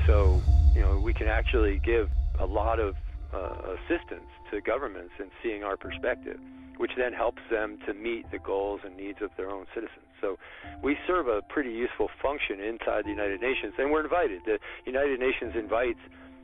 So, 0.07 0.43
you 0.75 0.83
know, 0.83 1.01
we 1.01 1.15
can 1.15 1.27
actually 1.27 1.81
give 1.85 2.09
a 2.39 2.47
lot 2.47 2.79
of 2.79 2.95
uh, 3.33 3.75
assistance 3.75 4.29
to 4.51 4.61
governments 4.61 5.13
in 5.19 5.31
seeing 5.43 5.65
our 5.65 5.77
perspective, 5.77 6.39
which 6.77 6.93
then 6.97 7.13
helps 7.13 7.43
them 7.51 7.79
to 7.87 7.95
meet 7.95 8.31
the 8.31 8.39
goals 8.39 8.81
and 8.85 8.97
needs 8.97 9.19
of 9.23 9.31
their 9.37 9.51
own 9.51 9.67
citizens. 9.75 10.14
So, 10.21 10.39
we 10.83 10.97
serve 11.07 11.29
a 11.29 11.43
pretty 11.43 11.71
useful 11.71 12.09
function 12.23 12.61
inside 12.61 13.05
the 13.05 13.11
United 13.11 13.41
Nations, 13.41 13.75
and 13.79 13.91
we're 13.91 14.05
invited. 14.05 14.43
The 14.45 14.59
United 14.85 15.21
Nations 15.21 15.55
invites 15.57 15.99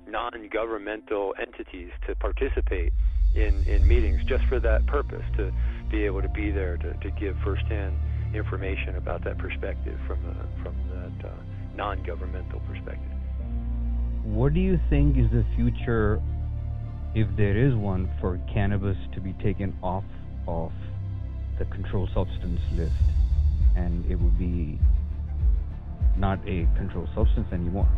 non-governmental 0.08 1.34
entities 1.40 1.90
to 2.06 2.14
participate 2.16 2.92
in, 3.34 3.62
in 3.64 3.86
meetings 3.86 4.24
just 4.24 4.44
for 4.44 4.58
that 4.60 4.86
purpose, 4.86 5.24
to 5.36 5.52
be 5.90 6.04
able 6.04 6.22
to 6.22 6.28
be 6.28 6.50
there 6.50 6.76
to, 6.78 6.92
to 6.94 7.10
give 7.12 7.36
firsthand 7.44 7.96
information 8.34 8.96
about 8.96 9.24
that 9.24 9.38
perspective 9.38 9.98
from, 10.06 10.22
the, 10.22 10.62
from 10.62 10.74
that 10.90 11.28
uh, 11.28 11.32
non-governmental 11.76 12.60
perspective. 12.60 13.10
What 14.24 14.54
do 14.54 14.60
you 14.60 14.78
think 14.88 15.16
is 15.16 15.30
the 15.30 15.44
future, 15.56 16.20
if 17.14 17.28
there 17.36 17.56
is 17.56 17.74
one, 17.74 18.10
for 18.20 18.38
cannabis 18.52 18.96
to 19.14 19.20
be 19.20 19.32
taken 19.34 19.76
off 19.82 20.04
of 20.46 20.72
the 21.58 21.64
controlled 21.66 22.10
substance 22.14 22.60
list 22.72 22.92
and 23.76 24.04
it 24.10 24.16
would 24.16 24.38
be 24.38 24.78
not 26.16 26.38
a 26.46 26.68
controlled 26.76 27.08
substance 27.14 27.46
anymore? 27.52 27.88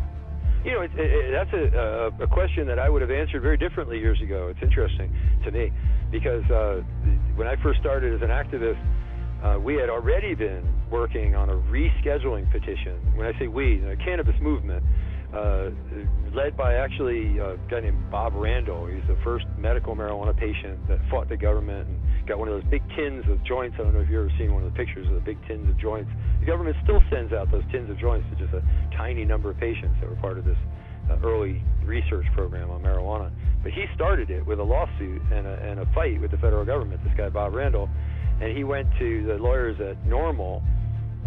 You 0.63 0.71
know, 0.71 0.81
it, 0.81 0.91
it, 0.95 1.31
that's 1.31 1.51
a, 1.53 2.23
a, 2.23 2.27
question 2.27 2.65
that 2.67 2.79
I 2.79 2.89
would 2.89 3.01
have 3.01 3.11
answered 3.11 3.41
very 3.41 3.57
differently 3.57 3.99
years 3.99 4.21
ago. 4.21 4.47
It's 4.47 4.63
interesting 4.63 5.13
to 5.43 5.51
me 5.51 5.73
because 6.09 6.43
uh, 6.49 6.81
when 7.35 7.47
I 7.47 7.61
first 7.61 7.81
started 7.81 8.13
as 8.13 8.21
an 8.21 8.29
activist, 8.29 8.79
uh, 9.43 9.59
we 9.59 9.75
had 9.75 9.89
already 9.89 10.35
been 10.35 10.63
working 10.89 11.35
on 11.35 11.49
a 11.49 11.55
rescheduling 11.67 12.49
petition. 12.49 12.95
When 13.15 13.27
I 13.27 13.37
say 13.39 13.47
we, 13.47 13.79
the 13.79 13.97
cannabis 13.97 14.35
movement, 14.39 14.85
uh, 15.33 15.69
led 16.33 16.55
by 16.55 16.75
actually 16.75 17.37
a 17.39 17.57
guy 17.69 17.81
named 17.81 18.11
Bob 18.11 18.33
Randall. 18.35 18.85
He's 18.85 19.05
the 19.07 19.17
first 19.23 19.45
medical 19.57 19.95
marijuana 19.95 20.37
patient 20.37 20.87
that 20.87 20.99
fought 21.09 21.27
the 21.29 21.37
government 21.37 21.87
and 21.87 22.27
got 22.27 22.37
one 22.37 22.47
of 22.47 22.53
those 22.53 22.69
big 22.69 22.83
tins 22.95 23.25
of 23.29 23.43
joints. 23.43 23.75
I 23.79 23.83
don't 23.83 23.93
know 23.93 24.01
if 24.01 24.09
you've 24.09 24.29
ever 24.29 24.37
seen 24.37 24.53
one 24.53 24.63
of 24.63 24.71
the 24.71 24.77
pictures 24.77 25.07
of 25.07 25.15
the 25.15 25.25
big 25.25 25.37
tins 25.47 25.67
of 25.69 25.77
joints. 25.77 26.09
The 26.39 26.45
government 26.45 26.77
still 26.83 27.01
sends 27.09 27.33
out 27.33 27.51
those 27.51 27.63
tins 27.71 27.89
of 27.89 27.97
joints 27.97 28.27
to 28.29 28.35
just 28.35 28.53
a 28.53 28.61
tiny 28.95 29.25
number 29.25 29.49
of 29.49 29.57
patients 29.57 29.95
that 30.01 30.09
were 30.09 30.17
part 30.17 30.37
of 30.37 30.45
this 30.45 30.57
uh, 31.09 31.17
early 31.23 31.61
research 31.83 32.25
program 32.33 32.69
on 32.69 32.81
marijuana. 32.81 33.31
But 33.63 33.71
he 33.71 33.85
started 33.95 34.29
it 34.29 34.45
with 34.45 34.59
a 34.59 34.63
lawsuit 34.63 35.21
and 35.31 35.47
a, 35.47 35.53
and 35.65 35.79
a 35.79 35.85
fight 35.93 36.21
with 36.21 36.31
the 36.31 36.37
federal 36.37 36.65
government, 36.65 37.03
this 37.03 37.13
guy 37.17 37.29
Bob 37.29 37.53
Randall. 37.53 37.89
And 38.41 38.55
he 38.55 38.63
went 38.63 38.87
to 38.99 39.25
the 39.25 39.35
lawyers 39.35 39.79
at 39.79 40.03
NORML 40.05 40.61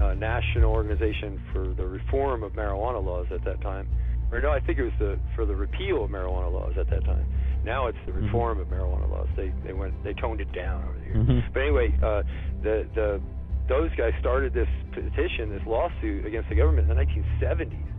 uh, 0.01 0.15
national 0.15 0.73
organization 0.73 1.41
for 1.53 1.75
the 1.75 1.87
reform 1.87 2.43
of 2.43 2.53
marijuana 2.53 3.05
laws 3.05 3.27
at 3.33 3.45
that 3.45 3.61
time. 3.61 3.89
Or 4.33 4.41
no, 4.41 4.51
I 4.51 4.61
think 4.61 4.79
it 4.79 4.85
was 4.85 4.93
the 4.99 5.19
for 5.35 5.47
the 5.47 5.55
repeal 5.55 6.05
of 6.05 6.11
marijuana 6.11 6.53
laws 6.53 6.75
at 6.79 6.91
that 6.91 7.05
time. 7.05 7.27
Now 7.65 7.87
it's 7.87 7.99
the 8.07 8.13
mm-hmm. 8.13 8.27
reform 8.27 8.59
mm-hmm. 8.59 8.73
of 8.73 8.79
marijuana 8.79 9.11
laws. 9.11 9.29
They 9.37 9.53
they 9.65 9.73
went 9.73 10.03
they 10.05 10.15
toned 10.15 10.41
it 10.41 10.53
down 10.53 10.83
over 10.85 10.99
the 10.99 11.05
years. 11.05 11.17
Mm-hmm. 11.17 11.53
But 11.53 11.61
anyway, 11.61 11.99
uh, 12.03 12.23
the 12.63 12.89
the 12.95 13.21
those 13.69 13.91
guys 13.97 14.13
started 14.21 14.55
this 14.55 14.69
petition, 14.93 15.51
this 15.51 15.63
lawsuit 15.67 16.25
against 16.27 16.49
the 16.49 16.55
government 16.55 16.91
in 16.91 16.97
the 16.97 17.03
1970s. 17.03 17.97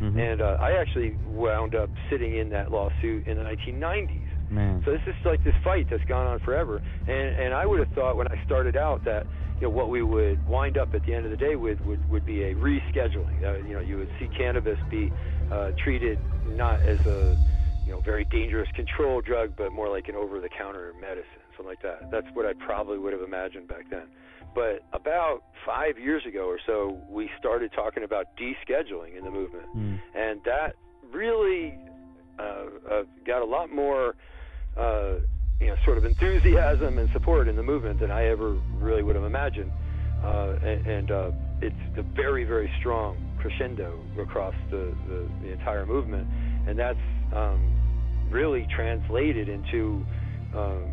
Mm-hmm. 0.00 0.18
And 0.18 0.40
uh, 0.40 0.58
I 0.60 0.80
actually 0.80 1.16
wound 1.26 1.74
up 1.74 1.90
sitting 2.08 2.36
in 2.38 2.50
that 2.50 2.70
lawsuit 2.70 3.26
in 3.26 3.36
the 3.36 3.42
1990s. 3.42 4.50
Man. 4.50 4.82
So 4.86 4.92
this 4.92 5.00
is 5.06 5.14
like 5.24 5.42
this 5.44 5.54
fight 5.62 5.86
that's 5.90 6.04
gone 6.04 6.26
on 6.26 6.40
forever. 6.40 6.78
And 6.78 7.10
and 7.10 7.52
I 7.52 7.66
would 7.66 7.80
have 7.80 7.92
thought 7.94 8.16
when 8.16 8.28
I 8.28 8.42
started 8.46 8.76
out 8.76 9.04
that 9.04 9.26
you 9.60 9.66
know 9.66 9.70
what 9.70 9.90
we 9.90 10.02
would 10.02 10.46
wind 10.46 10.78
up 10.78 10.94
at 10.94 11.04
the 11.04 11.12
end 11.12 11.24
of 11.24 11.32
the 11.32 11.36
day 11.36 11.56
with 11.56 11.80
would 11.80 12.08
would 12.10 12.24
be 12.24 12.44
a 12.44 12.54
rescheduling. 12.54 13.42
Uh, 13.42 13.56
you 13.66 13.74
know, 13.74 13.80
you 13.80 13.96
would 13.96 14.10
see 14.18 14.28
cannabis 14.28 14.78
be 14.88 15.12
uh, 15.50 15.72
treated 15.82 16.18
not 16.46 16.80
as 16.82 17.04
a 17.06 17.36
you 17.84 17.92
know 17.92 18.00
very 18.00 18.24
dangerous 18.24 18.68
control 18.74 19.20
drug, 19.20 19.54
but 19.56 19.72
more 19.72 19.88
like 19.88 20.08
an 20.08 20.14
over-the-counter 20.14 20.92
medicine, 21.00 21.42
something 21.56 21.66
like 21.66 21.82
that. 21.82 22.10
That's 22.10 22.26
what 22.34 22.46
I 22.46 22.52
probably 22.52 22.98
would 22.98 23.12
have 23.12 23.22
imagined 23.22 23.66
back 23.66 23.90
then. 23.90 24.06
But 24.54 24.84
about 24.92 25.42
five 25.66 25.98
years 25.98 26.24
ago 26.24 26.46
or 26.46 26.58
so, 26.64 27.00
we 27.08 27.28
started 27.38 27.72
talking 27.72 28.04
about 28.04 28.26
descheduling 28.36 29.16
in 29.18 29.24
the 29.24 29.30
movement, 29.30 29.66
mm. 29.76 30.00
and 30.14 30.40
that 30.44 30.74
really 31.12 31.76
uh, 32.38 32.66
uh, 32.90 33.02
got 33.26 33.42
a 33.42 33.46
lot 33.46 33.70
more. 33.70 34.14
Uh, 35.60 35.64
you 35.64 35.70
know, 35.70 35.76
sort 35.84 35.98
of 35.98 36.04
enthusiasm 36.04 36.98
and 36.98 37.08
support 37.12 37.48
in 37.48 37.56
the 37.56 37.62
movement 37.62 38.00
than 38.00 38.10
I 38.10 38.26
ever 38.26 38.52
really 38.74 39.02
would 39.02 39.16
have 39.16 39.24
imagined. 39.24 39.72
Uh, 40.22 40.58
and, 40.62 40.86
and 40.86 41.10
uh, 41.10 41.30
it's 41.62 41.76
a 41.96 42.02
very, 42.02 42.44
very 42.44 42.70
strong 42.80 43.16
crescendo 43.38 44.00
across 44.20 44.54
the, 44.70 44.94
the, 45.08 45.28
the 45.42 45.52
entire 45.52 45.86
movement, 45.86 46.26
and 46.66 46.76
that's 46.78 46.98
um, 47.34 47.72
really 48.30 48.66
translated 48.74 49.48
into 49.48 50.04
um, 50.56 50.92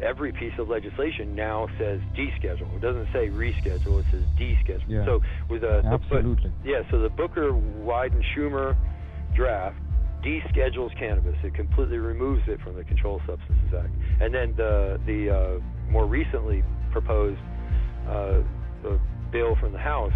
every 0.00 0.32
piece 0.32 0.52
of 0.58 0.68
legislation 0.68 1.34
now 1.34 1.66
says 1.78 2.00
deschedule. 2.14 2.72
It 2.76 2.82
doesn't 2.82 3.08
say 3.12 3.28
reschedule. 3.28 4.00
It 4.00 4.06
says 4.12 4.22
deschedule. 4.38 4.88
Yeah. 4.88 5.04
So 5.06 5.20
with 5.50 5.64
a 5.64 5.82
absolutely 5.84 6.52
the, 6.62 6.70
yeah. 6.70 6.82
So 6.90 7.00
the 7.00 7.08
Booker, 7.08 7.50
Wyden, 7.50 8.22
Schumer 8.36 8.76
draft 9.34 9.76
deschedules 10.26 10.90
cannabis. 10.98 11.36
It 11.44 11.54
completely 11.54 11.98
removes 11.98 12.42
it 12.48 12.60
from 12.60 12.74
the 12.74 12.82
Controlled 12.82 13.22
Substances 13.26 13.72
Act. 13.78 13.94
And 14.20 14.34
then 14.34 14.54
the 14.56 14.98
the 15.06 15.30
uh, 15.30 15.90
more 15.90 16.06
recently 16.06 16.64
proposed 16.90 17.38
uh, 18.08 18.42
bill 19.30 19.56
from 19.60 19.72
the 19.72 19.78
House 19.78 20.12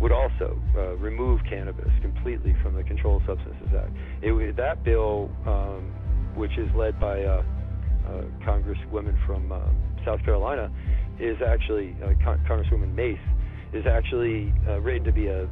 would 0.00 0.10
also 0.10 0.60
uh, 0.76 0.96
remove 0.96 1.40
cannabis 1.48 1.90
completely 2.00 2.56
from 2.62 2.74
the 2.74 2.82
Controlled 2.82 3.22
Substances 3.24 3.68
Act. 3.76 3.92
It, 4.20 4.56
that 4.56 4.82
bill, 4.82 5.30
um, 5.46 5.92
which 6.34 6.58
is 6.58 6.68
led 6.74 6.98
by 6.98 7.18
a 7.18 7.42
Congresswoman 8.44 9.14
from 9.26 9.52
uh, 9.52 9.60
South 10.04 10.22
Carolina, 10.24 10.70
is 11.20 11.36
actually 11.46 11.94
uh, 12.02 12.14
Con- 12.24 12.44
Congresswoman 12.48 12.94
Mace 12.94 13.18
is 13.72 13.86
actually 13.86 14.52
uh, 14.68 14.80
written 14.80 15.04
to 15.04 15.12
be 15.12 15.28
a 15.28 15.48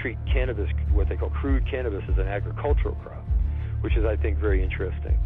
treat 0.00 0.18
cannabis, 0.30 0.68
what 0.92 1.08
they 1.08 1.16
call 1.16 1.30
crude 1.30 1.68
cannabis, 1.68 2.02
as 2.12 2.18
an 2.18 2.28
agricultural 2.28 2.94
crop 2.96 3.23
which 3.84 3.96
is 3.98 4.04
I 4.06 4.16
think 4.16 4.38
very 4.38 4.62
interesting. 4.62 5.18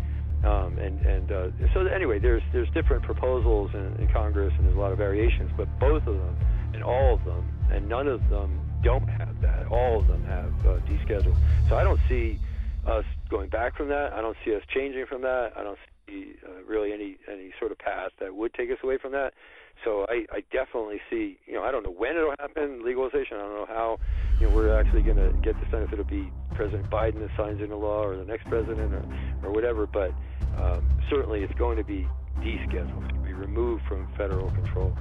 Um, 0.45 0.79
and 0.79 1.01
and 1.07 1.31
uh, 1.31 1.49
so 1.73 1.87
anyway, 1.87 2.19
there's 2.19 2.43
there's 2.53 2.69
different 2.71 3.05
proposals 3.05 3.71
in, 3.73 3.95
in, 4.03 4.09
Congress, 4.13 4.53
and 4.57 4.67
there's 4.67 4.77
a 4.77 4.81
lot 4.81 4.91
of 4.91 4.99
variations, 4.99 5.51
but 5.57 5.69
both 5.79 6.05
of 6.07 6.17
them 6.19 6.37
and 6.75 6.83
all 6.83 7.15
of 7.15 7.25
them, 7.25 7.49
and 7.73 7.89
none 7.89 8.09
of 8.09 8.29
them 8.29 8.61
don't 8.83 9.09
have 9.09 9.41
that. 9.41 9.67
All 9.71 10.01
of 10.01 10.09
them 10.09 10.25
have 10.25 10.53
uh, 10.67 10.79
deschedule. 10.91 11.37
So 11.69 11.77
I 11.77 11.85
don't 11.85 12.01
see 12.09 12.41
us 12.85 13.05
going 13.31 13.49
back 13.49 13.77
from 13.77 13.89
that. 13.89 14.13
I 14.13 14.21
don't 14.21 14.37
see 14.45 14.55
us 14.55 14.63
changing 14.75 15.07
from 15.07 15.23
that. 15.23 15.53
I 15.57 15.63
don't 15.63 15.79
see 16.09 16.35
uh, 16.45 16.65
really 16.67 16.93
any 16.93 17.17
any 17.33 17.53
sort 17.61 17.71
of 17.71 17.79
path 17.79 18.11
that 18.19 18.35
would 18.35 18.55
take 18.55 18.71
us 18.71 18.79
away 18.83 18.99
from 18.99 19.13
that. 19.13 19.35
So 19.85 20.07
I, 20.09 20.27
I 20.33 20.43
definitely 20.53 21.01
see, 21.09 21.39
you 21.47 21.55
know, 21.55 21.63
I 21.63 21.71
don't 21.71 21.85
know 21.85 21.93
when 21.93 22.17
it'll 22.17 22.35
happen, 22.39 22.85
legalization. 22.85 23.37
I 23.37 23.41
don't 23.41 23.55
know 23.55 23.67
how, 23.67 23.99
you 24.41 24.49
know, 24.49 24.55
we're 24.55 24.79
actually 24.79 25.03
going 25.03 25.17
to 25.17 25.33
get 25.41 25.59
this 25.61 25.71
done. 25.71 25.83
If 25.83 25.93
it'll 25.93 26.05
be 26.05 26.33
President 26.55 26.91
Biden 26.91 27.21
that 27.21 27.31
signs 27.37 27.61
into 27.61 27.77
law 27.77 28.03
or 28.03 28.17
the 28.17 28.25
next 28.25 28.49
president 28.49 28.93
or, 28.93 29.05
or 29.45 29.53
whatever. 29.53 29.87
But 29.87 30.13
um, 30.57 30.89
certainly 31.09 31.43
it's 31.43 31.55
going 31.55 31.77
to 31.77 31.85
be 31.85 32.09
descheduled, 32.41 33.09
to 33.09 33.15
be 33.21 33.33
removed 33.33 33.85
from 33.87 34.09
federal 34.17 34.51
control. 34.51 34.97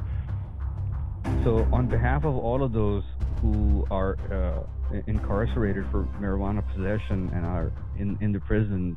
So, 1.43 1.67
on 1.73 1.87
behalf 1.87 2.23
of 2.23 2.35
all 2.35 2.63
of 2.63 2.71
those 2.71 3.03
who 3.41 3.85
are 3.91 4.17
uh, 4.31 4.97
incarcerated 5.07 5.85
for 5.91 6.03
marijuana 6.21 6.63
possession 6.73 7.29
and 7.33 7.45
are 7.45 7.71
in, 7.97 8.17
in 8.21 8.31
the 8.31 8.39
prison 8.39 8.95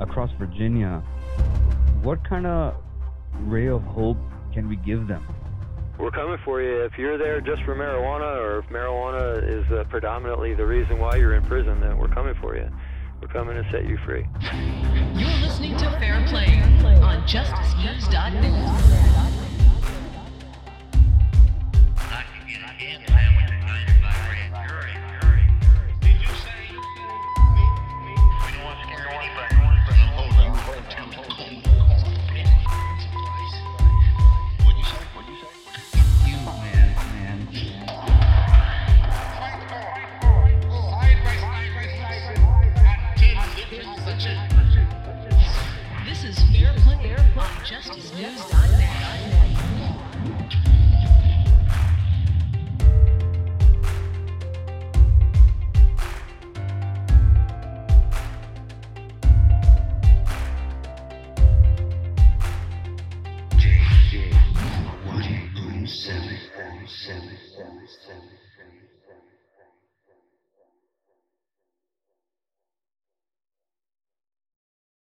across 0.00 0.30
Virginia, 0.38 1.02
what 2.02 2.22
kind 2.28 2.46
of 2.46 2.76
ray 3.40 3.68
of 3.68 3.82
hope 3.82 4.18
can 4.54 4.68
we 4.68 4.76
give 4.76 5.08
them? 5.08 5.26
We're 5.98 6.12
coming 6.12 6.38
for 6.44 6.62
you. 6.62 6.84
If 6.84 6.96
you're 6.96 7.18
there 7.18 7.40
just 7.40 7.64
for 7.64 7.74
marijuana, 7.74 8.40
or 8.40 8.60
if 8.60 8.66
marijuana 8.66 9.42
is 9.46 9.68
uh, 9.70 9.84
predominantly 9.90 10.54
the 10.54 10.64
reason 10.64 10.98
why 10.98 11.16
you're 11.16 11.34
in 11.34 11.44
prison, 11.44 11.80
then 11.80 11.98
we're 11.98 12.08
coming 12.08 12.34
for 12.40 12.56
you. 12.56 12.70
We're 13.20 13.28
coming 13.28 13.62
to 13.62 13.70
set 13.70 13.86
you 13.86 13.98
free. 14.04 14.26
You're 15.14 15.28
listening 15.40 15.76
to 15.78 15.90
Fair 15.98 16.24
Play 16.28 16.60
on 17.00 17.26
JusticeNews.net. 17.26 19.33